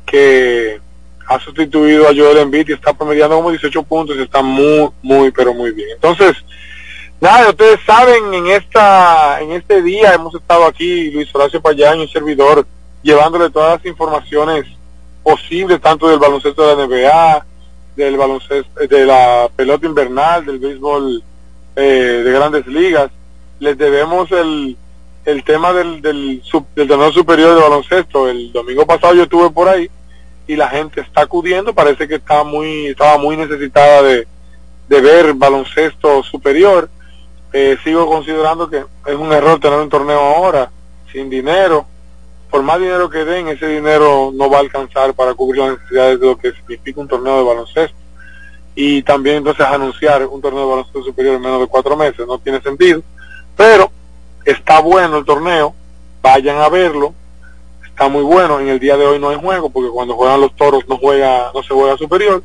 que 0.06 0.80
ha 1.28 1.40
sustituido 1.40 2.08
a 2.08 2.14
Joel 2.16 2.38
Embiid 2.38 2.70
y 2.70 2.74
está 2.74 2.94
promediando 2.94 3.38
como 3.38 3.50
18 3.50 3.82
puntos 3.82 4.18
y 4.18 4.22
está 4.22 4.44
muy, 4.44 4.88
muy, 5.02 5.32
pero 5.32 5.56
muy 5.56 5.72
bien. 5.72 5.90
Entonces, 5.96 6.38
Nada, 7.22 7.52
ustedes 7.52 7.80
saben, 7.86 8.34
en 8.34 8.48
esta, 8.48 9.40
en 9.42 9.52
este 9.52 9.84
día 9.84 10.16
hemos 10.16 10.34
estado 10.34 10.66
aquí, 10.66 11.12
Luis 11.12 11.30
Horacio 11.36 11.62
un 11.64 12.08
servidor, 12.08 12.66
llevándole 13.04 13.52
todas 13.52 13.78
las 13.78 13.86
informaciones 13.86 14.66
posibles, 15.22 15.80
tanto 15.80 16.10
del 16.10 16.18
baloncesto 16.18 16.66
de 16.66 16.76
la 16.76 16.88
NBA, 16.88 17.46
del 17.96 18.18
baloncesto, 18.18 18.88
de 18.88 19.06
la 19.06 19.48
pelota 19.56 19.86
invernal, 19.86 20.48
del 20.48 20.58
béisbol 20.58 21.24
eh, 21.76 21.82
de 22.26 22.32
grandes 22.32 22.66
ligas. 22.66 23.12
Les 23.60 23.78
debemos 23.78 24.32
el, 24.32 24.76
el 25.24 25.44
tema 25.44 25.74
del, 25.74 26.02
del, 26.02 26.42
del 26.76 26.88
torneo 26.88 27.12
superior 27.12 27.54
de 27.54 27.62
baloncesto. 27.62 28.30
El 28.30 28.52
domingo 28.52 28.88
pasado 28.88 29.14
yo 29.14 29.24
estuve 29.24 29.52
por 29.52 29.70
ahí 29.70 29.92
y 30.48 30.56
la 30.56 30.70
gente 30.70 31.02
está 31.02 31.22
acudiendo, 31.22 31.76
parece 31.76 32.08
que 32.08 32.16
está 32.16 32.44
muy, 32.44 32.88
estaba 32.88 33.20
muy 33.20 33.38
necesitada 33.38 34.02
de, 34.02 34.28
de 34.90 35.02
ver 35.02 35.36
baloncesto 35.36 36.24
superior 36.24 36.90
eh, 37.54 37.78
sigo 37.84 38.08
considerando 38.08 38.70
que 38.70 38.86
es 39.06 39.16
un 39.16 39.32
error 39.34 39.60
tener 39.60 39.80
un 39.80 39.90
torneo 39.90 40.20
ahora 40.20 40.72
sin 41.12 41.30
dinero. 41.30 41.86
Por 42.50 42.64
más 42.64 42.80
dinero 42.80 43.10
que 43.10 43.26
den, 43.26 43.48
ese 43.50 43.68
dinero 43.68 44.32
no 44.34 44.50
va 44.50 44.58
a 44.58 44.62
alcanzar 44.62 45.14
para 45.14 45.34
cubrir 45.34 45.62
las 45.62 45.80
necesidades 45.80 46.20
de 46.20 46.26
lo 46.26 46.38
que 46.38 46.52
significa 46.52 47.02
un 47.02 47.08
torneo 47.08 47.38
de 47.38 47.44
baloncesto. 47.44 47.98
Y 48.74 49.04
también 49.04 49.38
entonces 49.38 49.66
anunciar 49.66 50.26
un 50.26 50.42
torneo 50.42 50.62
de 50.62 50.70
baloncesto 50.70 51.04
superior 51.04 51.36
en 51.36 51.42
menos 51.42 51.60
de 51.60 51.68
cuatro 51.68 51.98
meses 51.98 52.26
no 52.26 52.40
tiene 52.40 52.62
sentido. 52.62 53.02
Pero 53.56 53.92
está 54.46 54.80
bueno 54.80 55.18
el 55.18 55.26
torneo, 55.26 55.74
vayan 56.22 56.58
a 56.58 56.70
verlo. 56.70 57.14
Está 57.86 58.08
muy 58.08 58.24
bueno. 58.24 58.60
En 58.60 58.70
el 58.70 58.80
día 58.80 58.96
de 58.96 59.06
hoy 59.06 59.20
no 59.20 59.30
hay 59.30 59.38
juego 59.38 59.70
porque 59.70 59.90
cuando 59.90 60.16
juegan 60.16 60.40
los 60.40 60.56
toros 60.56 60.88
no 60.88 60.98
juega, 60.98 61.52
no 61.54 61.64
se 61.64 61.74
juega 61.74 61.98
superior. 61.98 62.44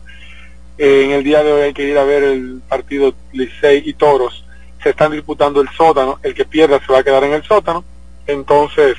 Eh, 0.78 1.04
en 1.04 1.12
el 1.12 1.24
día 1.24 1.42
de 1.42 1.52
hoy 1.52 1.62
hay 1.62 1.72
que 1.72 1.84
ir 1.84 1.96
a 1.96 2.04
ver 2.04 2.24
el 2.24 2.60
partido 2.68 3.14
Licey 3.32 3.82
y 3.86 3.94
Toros 3.94 4.45
se 4.86 4.90
están 4.90 5.10
disputando 5.10 5.60
el 5.60 5.68
sótano, 5.70 6.20
el 6.22 6.32
que 6.32 6.44
pierda 6.44 6.78
se 6.78 6.92
va 6.92 7.00
a 7.00 7.02
quedar 7.02 7.24
en 7.24 7.32
el 7.32 7.42
sótano, 7.42 7.82
entonces, 8.24 8.96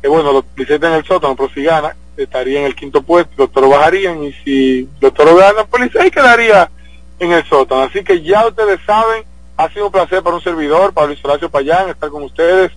eh, 0.00 0.06
bueno, 0.06 0.30
los 0.30 0.44
en 0.56 0.84
el 0.84 1.04
sótano, 1.04 1.34
pero 1.34 1.50
si 1.52 1.64
gana, 1.64 1.96
estaría 2.16 2.60
en 2.60 2.66
el 2.66 2.76
quinto 2.76 3.02
puesto, 3.02 3.32
los 3.36 3.50
toros 3.50 3.70
bajarían, 3.70 4.22
y 4.22 4.32
si 4.44 4.88
los 5.00 5.12
toros 5.12 5.36
ganan, 5.36 5.66
pues 5.68 5.82
Licey 5.82 6.12
quedaría 6.12 6.70
en 7.18 7.32
el 7.32 7.44
sótano. 7.44 7.82
Así 7.82 8.04
que 8.04 8.22
ya 8.22 8.46
ustedes 8.46 8.78
saben, 8.86 9.24
ha 9.56 9.68
sido 9.70 9.86
un 9.86 9.92
placer 9.92 10.22
para 10.22 10.36
un 10.36 10.42
servidor, 10.42 10.92
para 10.92 11.08
Luis 11.08 11.24
Horacio 11.24 11.50
Payán, 11.50 11.88
estar 11.88 12.08
con 12.08 12.22
ustedes, 12.22 12.70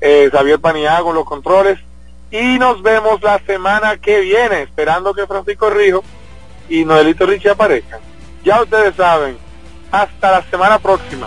eh, 0.00 0.30
Javier 0.30 0.60
Paniago 0.60 1.12
los 1.12 1.24
controles, 1.24 1.80
y 2.30 2.56
nos 2.60 2.84
vemos 2.84 3.20
la 3.20 3.40
semana 3.40 3.96
que 3.96 4.20
viene, 4.20 4.62
esperando 4.62 5.12
que 5.12 5.26
Francisco 5.26 5.70
Rijo 5.70 6.04
y 6.68 6.84
Noelito 6.84 7.26
Richie 7.26 7.50
aparezcan. 7.50 7.98
Ya 8.44 8.62
ustedes 8.62 8.94
saben, 8.94 9.36
hasta 9.90 10.30
la 10.30 10.42
semana 10.44 10.78
próxima. 10.78 11.26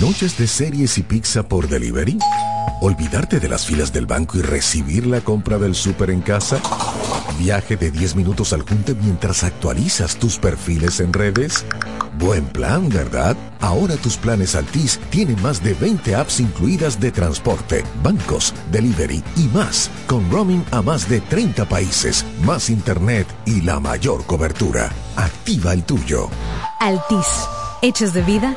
¿Noches 0.00 0.36
de 0.38 0.46
series 0.48 0.98
y 0.98 1.02
pizza 1.02 1.42
por 1.42 1.68
delivery? 1.68 2.18
¿Olvidarte 2.80 3.38
de 3.38 3.48
las 3.48 3.66
filas 3.66 3.92
del 3.92 4.06
banco 4.06 4.38
y 4.38 4.42
recibir 4.42 5.06
la 5.06 5.20
compra 5.20 5.58
del 5.58 5.74
súper 5.74 6.10
en 6.10 6.22
casa? 6.22 6.60
¿Viaje 7.38 7.76
de 7.76 7.90
10 7.90 8.16
minutos 8.16 8.52
al 8.52 8.62
junte 8.62 8.94
mientras 8.94 9.44
actualizas 9.44 10.16
tus 10.16 10.38
perfiles 10.38 10.98
en 10.98 11.12
redes? 11.12 11.64
Buen 12.18 12.46
plan, 12.46 12.88
¿verdad? 12.88 13.36
Ahora 13.60 13.96
tus 13.96 14.16
planes 14.16 14.56
Altis 14.56 14.98
tienen 15.10 15.40
más 15.42 15.62
de 15.62 15.74
20 15.74 16.16
apps 16.16 16.40
incluidas 16.40 16.98
de 16.98 17.12
transporte, 17.12 17.84
bancos, 18.02 18.54
delivery 18.72 19.22
y 19.36 19.46
más, 19.48 19.90
con 20.06 20.28
roaming 20.30 20.64
a 20.72 20.82
más 20.82 21.08
de 21.08 21.20
30 21.20 21.68
países, 21.68 22.24
más 22.44 22.70
internet 22.70 23.26
y 23.44 23.60
la 23.60 23.78
mayor 23.78 24.24
cobertura. 24.26 24.90
Activa 25.16 25.74
el 25.74 25.84
tuyo. 25.84 26.28
Altis, 26.80 27.46
hechos 27.82 28.14
de 28.14 28.22
vida 28.22 28.56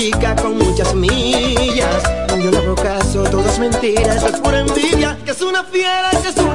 chica 0.00 0.34
con 0.36 0.56
muchas 0.56 0.94
millas. 0.94 2.02
Yo 2.42 2.50
le 2.50 2.56
hago 2.56 2.74
caso, 2.74 3.22
todo 3.24 3.46
es 3.46 3.58
mentiras, 3.58 4.24
es 4.24 4.40
pura 4.40 4.60
envidia, 4.60 5.18
que 5.26 5.32
es 5.32 5.42
una 5.42 5.62
fiera, 5.62 6.10
que 6.22 6.28
es 6.28 6.36
una 6.38 6.49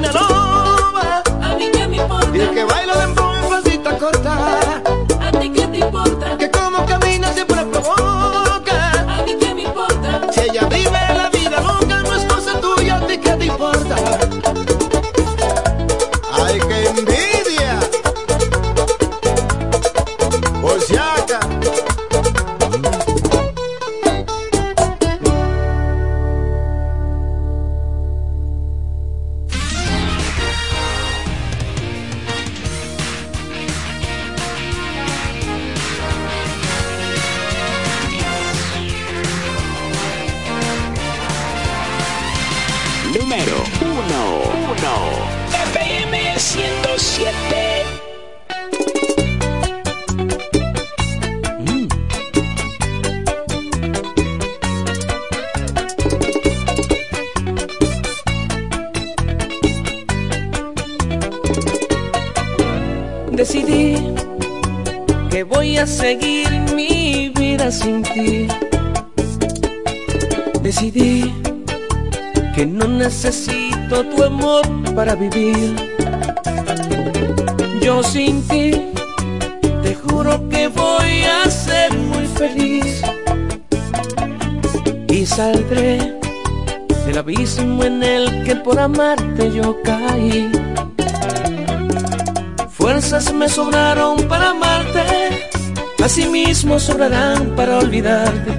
sobrarán 96.85 97.55
para 97.55 97.79
olvidarte. 97.79 98.51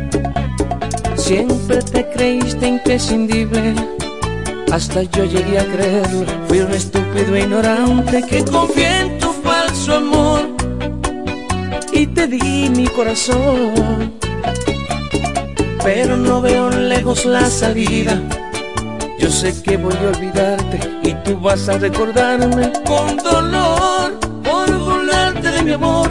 Siempre 1.16 1.80
te 1.82 2.08
creíste 2.10 2.66
imprescindible, 2.66 3.74
hasta 4.72 5.02
yo 5.04 5.24
llegué 5.24 5.60
a 5.60 5.64
creerlo. 5.64 6.24
Fui 6.48 6.60
un 6.60 6.72
estúpido 6.72 7.36
e 7.36 7.40
ignorante 7.40 8.22
que 8.28 8.44
confié 8.44 9.00
en 9.02 9.18
tu 9.18 9.32
falso 9.32 9.96
amor 9.96 10.40
y 11.92 12.06
te 12.08 12.26
di 12.26 12.68
mi 12.70 12.86
corazón. 12.88 14.12
Pero 15.84 16.16
no 16.16 16.40
veo 16.40 16.68
lejos 16.70 17.24
la 17.26 17.48
salida. 17.48 18.20
Yo 19.20 19.30
sé 19.30 19.54
que 19.62 19.76
voy 19.76 19.94
a 20.04 20.08
olvidarte 20.16 20.80
y 21.04 21.14
tú 21.24 21.38
vas 21.40 21.68
a 21.68 21.78
recordarme 21.78 22.72
con 22.84 23.16
dolor 23.16 24.18
por 24.42 24.78
burlarte 24.78 25.48
de 25.52 25.62
mi 25.62 25.72
amor, 25.72 26.10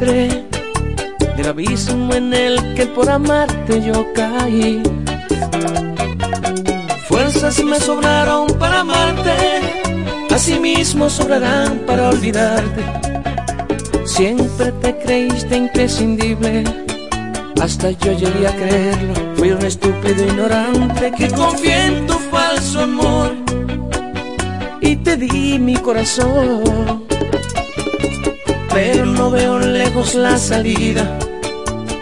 Del 0.00 1.46
abismo 1.46 2.14
en 2.14 2.32
el 2.32 2.74
que 2.74 2.86
por 2.86 3.10
amarte 3.10 3.82
yo 3.82 4.10
caí. 4.14 4.82
Fuerzas 7.06 7.62
me 7.62 7.78
sobraron 7.78 8.46
para 8.58 8.80
amarte, 8.80 9.36
asimismo 10.34 11.10
sobrarán 11.10 11.80
para 11.86 12.08
olvidarte. 12.08 12.82
Siempre 14.06 14.72
te 14.80 14.96
creíste 15.00 15.56
imprescindible, 15.58 16.64
hasta 17.60 17.90
yo 17.90 18.12
llegué 18.12 18.48
a 18.48 18.56
creerlo. 18.56 19.14
Fui 19.36 19.50
un 19.50 19.62
estúpido 19.62 20.24
ignorante 20.24 21.12
que 21.12 21.28
confié 21.28 21.84
en 21.84 22.06
tu 22.06 22.14
falso 22.14 22.80
amor 22.80 23.32
y 24.80 24.96
te 24.96 25.18
di 25.18 25.58
mi 25.58 25.76
corazón. 25.76 27.09
Pero 28.72 29.06
no 29.06 29.30
veo 29.30 29.58
lejos 29.58 30.14
la 30.14 30.38
salida. 30.38 31.18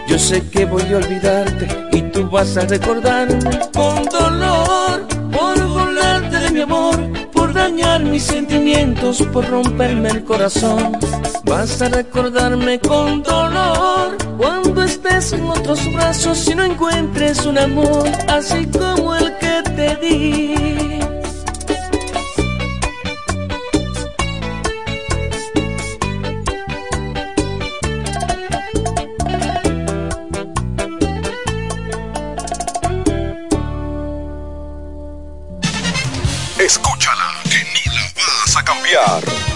Yo 0.07 0.17
sé 0.17 0.47
que 0.49 0.65
voy 0.65 0.83
a 0.93 0.97
olvidarte 0.97 1.67
y 1.91 2.01
tú 2.03 2.29
vas 2.29 2.57
a 2.57 2.61
recordarme 2.61 3.59
con 3.73 4.05
dolor 4.05 5.07
por 5.31 5.67
burlarte 5.67 6.39
de 6.39 6.49
mi 6.51 6.61
amor, 6.61 6.97
por 7.31 7.53
dañar 7.53 8.03
mis 8.03 8.23
sentimientos, 8.23 9.21
por 9.31 9.47
romperme 9.47 10.09
el 10.09 10.23
corazón. 10.23 10.97
Vas 11.45 11.81
a 11.81 11.89
recordarme 11.89 12.79
con 12.79 13.21
dolor 13.23 14.17
cuando 14.37 14.83
estés 14.83 15.33
en 15.33 15.43
otros 15.47 15.79
brazos 15.93 16.47
y 16.47 16.55
no 16.55 16.63
encuentres 16.63 17.45
un 17.45 17.57
amor 17.57 18.09
así 18.27 18.65
como 18.67 19.15
el 19.15 19.37
que 19.37 19.61
te 19.75 19.95
di. 19.97 20.68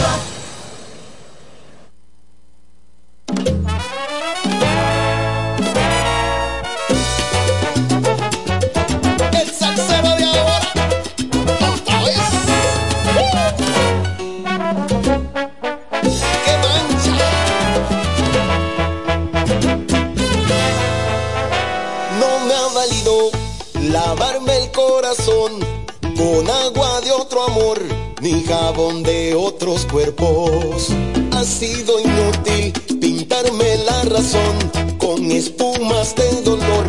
con 26.16 26.48
agua 26.48 27.00
de 27.00 27.10
otro 27.10 27.42
amor, 27.42 27.78
ni 28.20 28.44
jabón 28.44 29.02
de 29.02 29.34
otros 29.34 29.84
cuerpos. 29.86 30.90
Ha 31.32 31.42
sido 31.42 31.98
inútil 31.98 32.72
pintarme 33.00 33.78
la 33.78 34.04
razón 34.04 34.54
con 34.98 35.28
espumas 35.32 36.14
de 36.14 36.42
dolor 36.42 36.86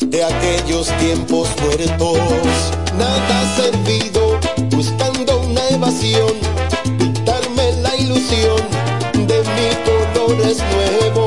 de 0.00 0.22
aquellos 0.22 0.88
tiempos 0.98 1.48
muertos. 1.62 2.18
Nada 2.98 3.40
ha 3.40 3.56
servido 3.56 4.38
buscando 4.70 5.40
una 5.40 5.66
evasión, 5.70 6.34
pintarme 6.98 7.72
la 7.80 7.96
ilusión 7.96 8.60
de 9.14 9.38
mis 9.56 9.76
colores 9.88 10.58
nuevos. 10.58 11.06
Nada 11.06 11.25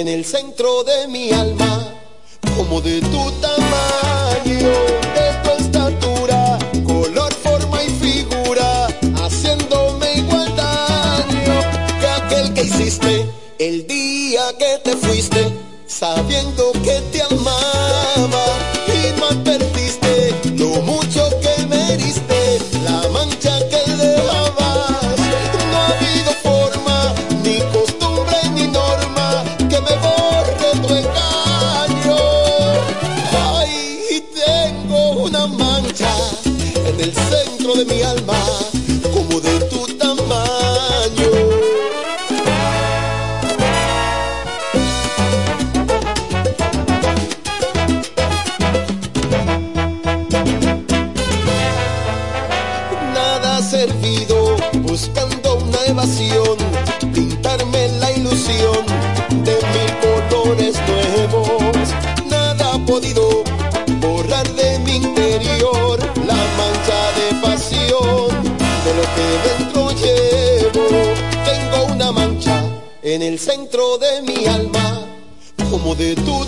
en 0.00 0.06
el 0.06 0.24
centro 0.24 0.84
de 0.84 1.08
mi 1.08 1.32
alma, 1.32 1.92
como 2.56 2.80
de 2.80 3.00
tu 3.00 3.32
tamaño, 3.40 4.68
de 5.16 5.28
tu 5.42 5.50
estatura, 5.58 6.58
color, 6.86 7.32
forma 7.42 7.82
y 7.82 7.88
figura, 7.88 8.86
haciéndome 9.16 10.14
igual 10.14 10.54
daño 10.54 11.60
que 12.00 12.06
aquel 12.06 12.54
que 12.54 12.62
hiciste 12.62 13.28
el 13.58 13.88
día 13.88 14.42
que 14.56 14.78
te 14.84 14.96
fuiste, 14.96 15.52
sabiendo 15.88 16.70
que 16.84 17.00
te 17.10 17.22
amaba. 17.22 17.77
en 73.18 73.22
el 73.24 73.38
centro 73.40 73.98
de 73.98 74.22
mi 74.22 74.46
alma, 74.46 75.04
como 75.72 75.96
de 75.96 76.14
tu 76.14 76.44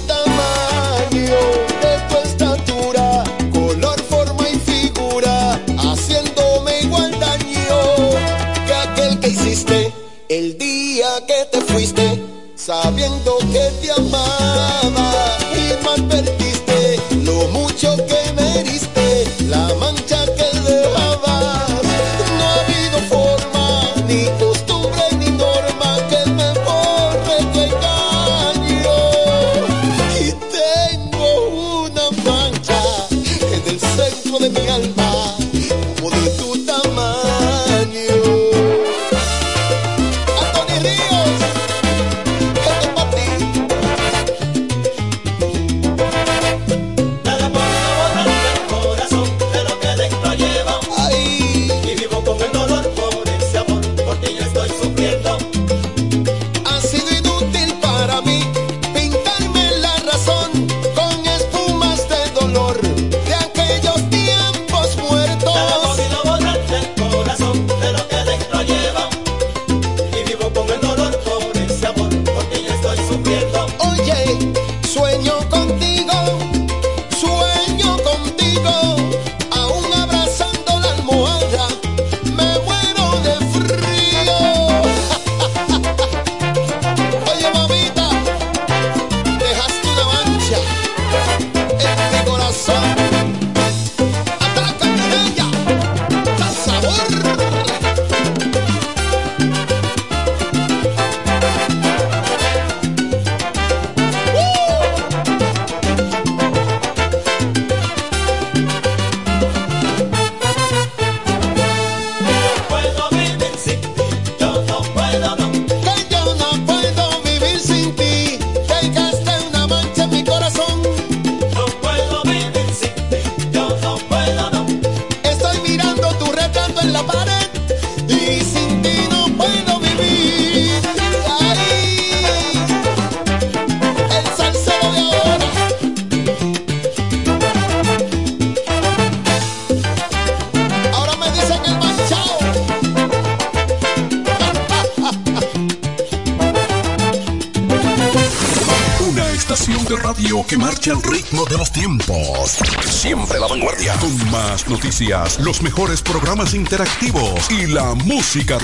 los 155.42 155.62
mejores 155.62 156.02
programas 156.02 156.54
interactivos 156.54 157.50
y 157.50 157.66
la 157.66 157.94
música 157.94 158.58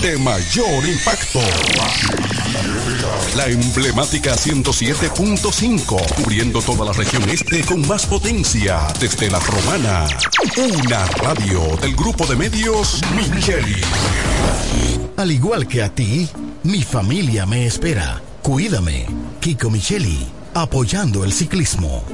de 0.00 0.18
mayor 0.18 0.88
impacto. 0.88 1.40
La 3.36 3.46
emblemática 3.46 4.34
107.5, 4.34 6.14
cubriendo 6.14 6.62
toda 6.62 6.86
la 6.86 6.92
región 6.92 7.28
este 7.28 7.62
con 7.64 7.86
más 7.86 8.06
potencia 8.06 8.86
desde 9.00 9.30
la 9.30 9.40
romana. 9.40 10.06
Una 10.56 11.06
radio 11.06 11.76
del 11.80 11.94
grupo 11.96 12.26
de 12.26 12.36
medios 12.36 13.00
Micheli. 13.14 13.80
Al 15.16 15.30
igual 15.30 15.66
que 15.66 15.82
a 15.82 15.94
ti, 15.94 16.28
mi 16.62 16.82
familia 16.82 17.46
me 17.46 17.66
espera. 17.66 18.20
Cuídame, 18.42 19.06
Kiko 19.40 19.70
Micheli, 19.70 20.26
apoyando 20.54 21.24
el 21.24 21.32
ciclismo. 21.32 22.04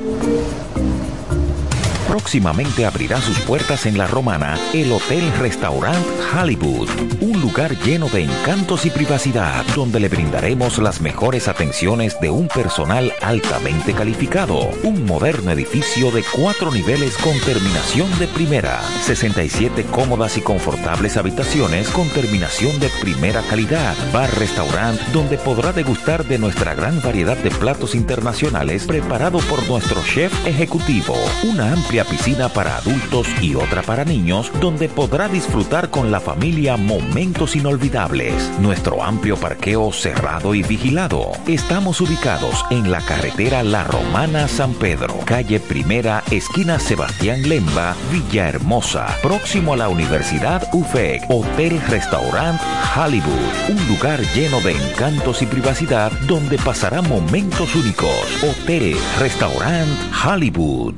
Próximamente 2.19 2.85
abrirá 2.85 3.21
sus 3.21 3.39
puertas 3.43 3.87
en 3.87 3.97
La 3.97 4.09
Romana 4.09 4.59
el 4.75 4.91
Hotel 4.91 5.33
Restaurant 5.39 6.05
Hollywood, 6.35 6.89
un 7.21 7.41
lugar 7.41 7.79
lleno 7.85 8.09
de 8.09 8.25
encantos 8.25 8.85
y 8.87 8.91
privacidad, 8.91 9.65
donde 9.77 10.01
le 10.01 10.09
brindaremos 10.09 10.79
las 10.79 11.01
mejores 11.01 11.47
atenciones 11.47 12.21
de 12.21 12.29
un 12.29 12.49
personal 12.49 13.13
altamente 13.23 13.95
calificado. 13.95 14.69
Un 14.83 15.07
moderno 15.07 15.53
edificio 15.53 16.11
de 16.11 16.25
cuatro 16.35 16.73
niveles 16.73 17.17
con 17.19 17.39
terminación 17.39 18.07
de 18.19 18.27
primera, 18.27 18.81
67 19.03 19.85
cómodas 19.85 20.37
y 20.37 20.41
confortables 20.41 21.17
habitaciones 21.17 21.89
con 21.89 22.09
terminación 22.09 22.81
de 22.81 22.91
primera 23.01 23.43
calidad, 23.43 23.95
bar-restaurant 24.13 25.01
donde 25.13 25.39
podrá 25.39 25.73
degustar 25.73 26.25
de 26.27 26.39
nuestra 26.39 26.75
gran 26.75 27.01
variedad 27.01 27.37
de 27.37 27.51
platos 27.53 27.95
internacionales 27.95 28.87
preparado 28.87 29.39
por 29.39 29.67
nuestro 29.69 30.03
chef 30.03 30.33
ejecutivo, 30.47 31.15
una 31.45 31.73
amplia 31.73 32.05
para 32.53 32.77
adultos 32.77 33.27
y 33.41 33.55
otra 33.55 33.81
para 33.81 34.05
niños, 34.05 34.53
donde 34.61 34.89
podrá 34.89 35.29
disfrutar 35.29 35.89
con 35.89 36.11
la 36.11 36.21
familia 36.21 36.77
momentos 36.77 37.57
inolvidables. 37.57 38.51
Nuestro 38.61 39.03
amplio 39.03 39.37
parqueo 39.37 39.93
cerrado 39.93 40.55
y 40.55 40.63
vigilado. 40.63 41.33
Estamos 41.47 42.03
ubicados 42.03 42.67
en 42.71 42.91
la 42.91 43.01
carretera 43.01 43.63
La 43.63 43.83
Romana 43.83 44.47
San 44.47 44.75
Pedro, 44.75 45.19
calle 45.25 45.59
Primera, 45.59 46.23
esquina 46.31 46.79
Sebastián 46.79 47.49
Lemba, 47.49 47.97
Villahermosa, 48.13 49.07
próximo 49.23 49.73
a 49.73 49.79
la 49.79 49.89
Universidad 49.89 50.69
UFEC, 50.75 51.23
Hotel 51.31 51.81
Restaurant 51.89 52.61
Hollywood, 52.95 53.71
un 53.71 53.89
lugar 53.89 54.21
lleno 54.35 54.61
de 54.61 54.73
encantos 54.73 55.41
y 55.41 55.47
privacidad 55.47 56.13
donde 56.27 56.59
pasará 56.59 57.01
momentos 57.01 57.75
únicos. 57.75 58.43
Hotel 58.43 58.97
Restaurant 59.19 59.89
Hollywood. 60.25 60.95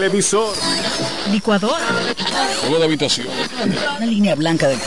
Televisor. 0.00 0.56
Licuadora. 1.30 1.84
Juego 2.62 2.78
de 2.78 2.84
habitación. 2.86 3.26
Una 3.98 4.06
línea 4.06 4.34
blanca 4.34 4.66
de... 4.66 4.78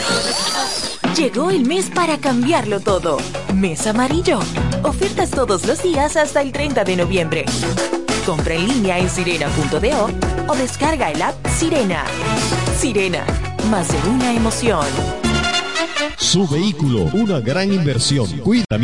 Llegó 1.16 1.50
el 1.50 1.64
mes 1.64 1.88
para 1.88 2.18
cambiarlo 2.18 2.80
todo. 2.80 3.18
Mes 3.54 3.86
amarillo. 3.86 4.40
Ofertas 4.82 5.30
todos 5.30 5.66
los 5.66 5.80
días 5.84 6.16
hasta 6.16 6.42
el 6.42 6.50
30 6.50 6.82
de 6.82 6.96
noviembre. 6.96 7.44
Compra 8.26 8.54
en 8.54 8.66
línea 8.66 8.98
en 8.98 9.08
sirena.do 9.08 10.10
o 10.48 10.56
descarga 10.56 11.12
el 11.12 11.22
app 11.22 11.36
Sirena. 11.46 12.04
Sirena, 12.76 13.24
más 13.70 13.86
de 13.86 14.08
una 14.08 14.34
emoción. 14.34 14.84
Su 16.16 16.48
vehículo, 16.48 17.04
una 17.12 17.38
gran 17.38 17.72
inversión. 17.72 18.26
Cuidamiento 18.38 18.74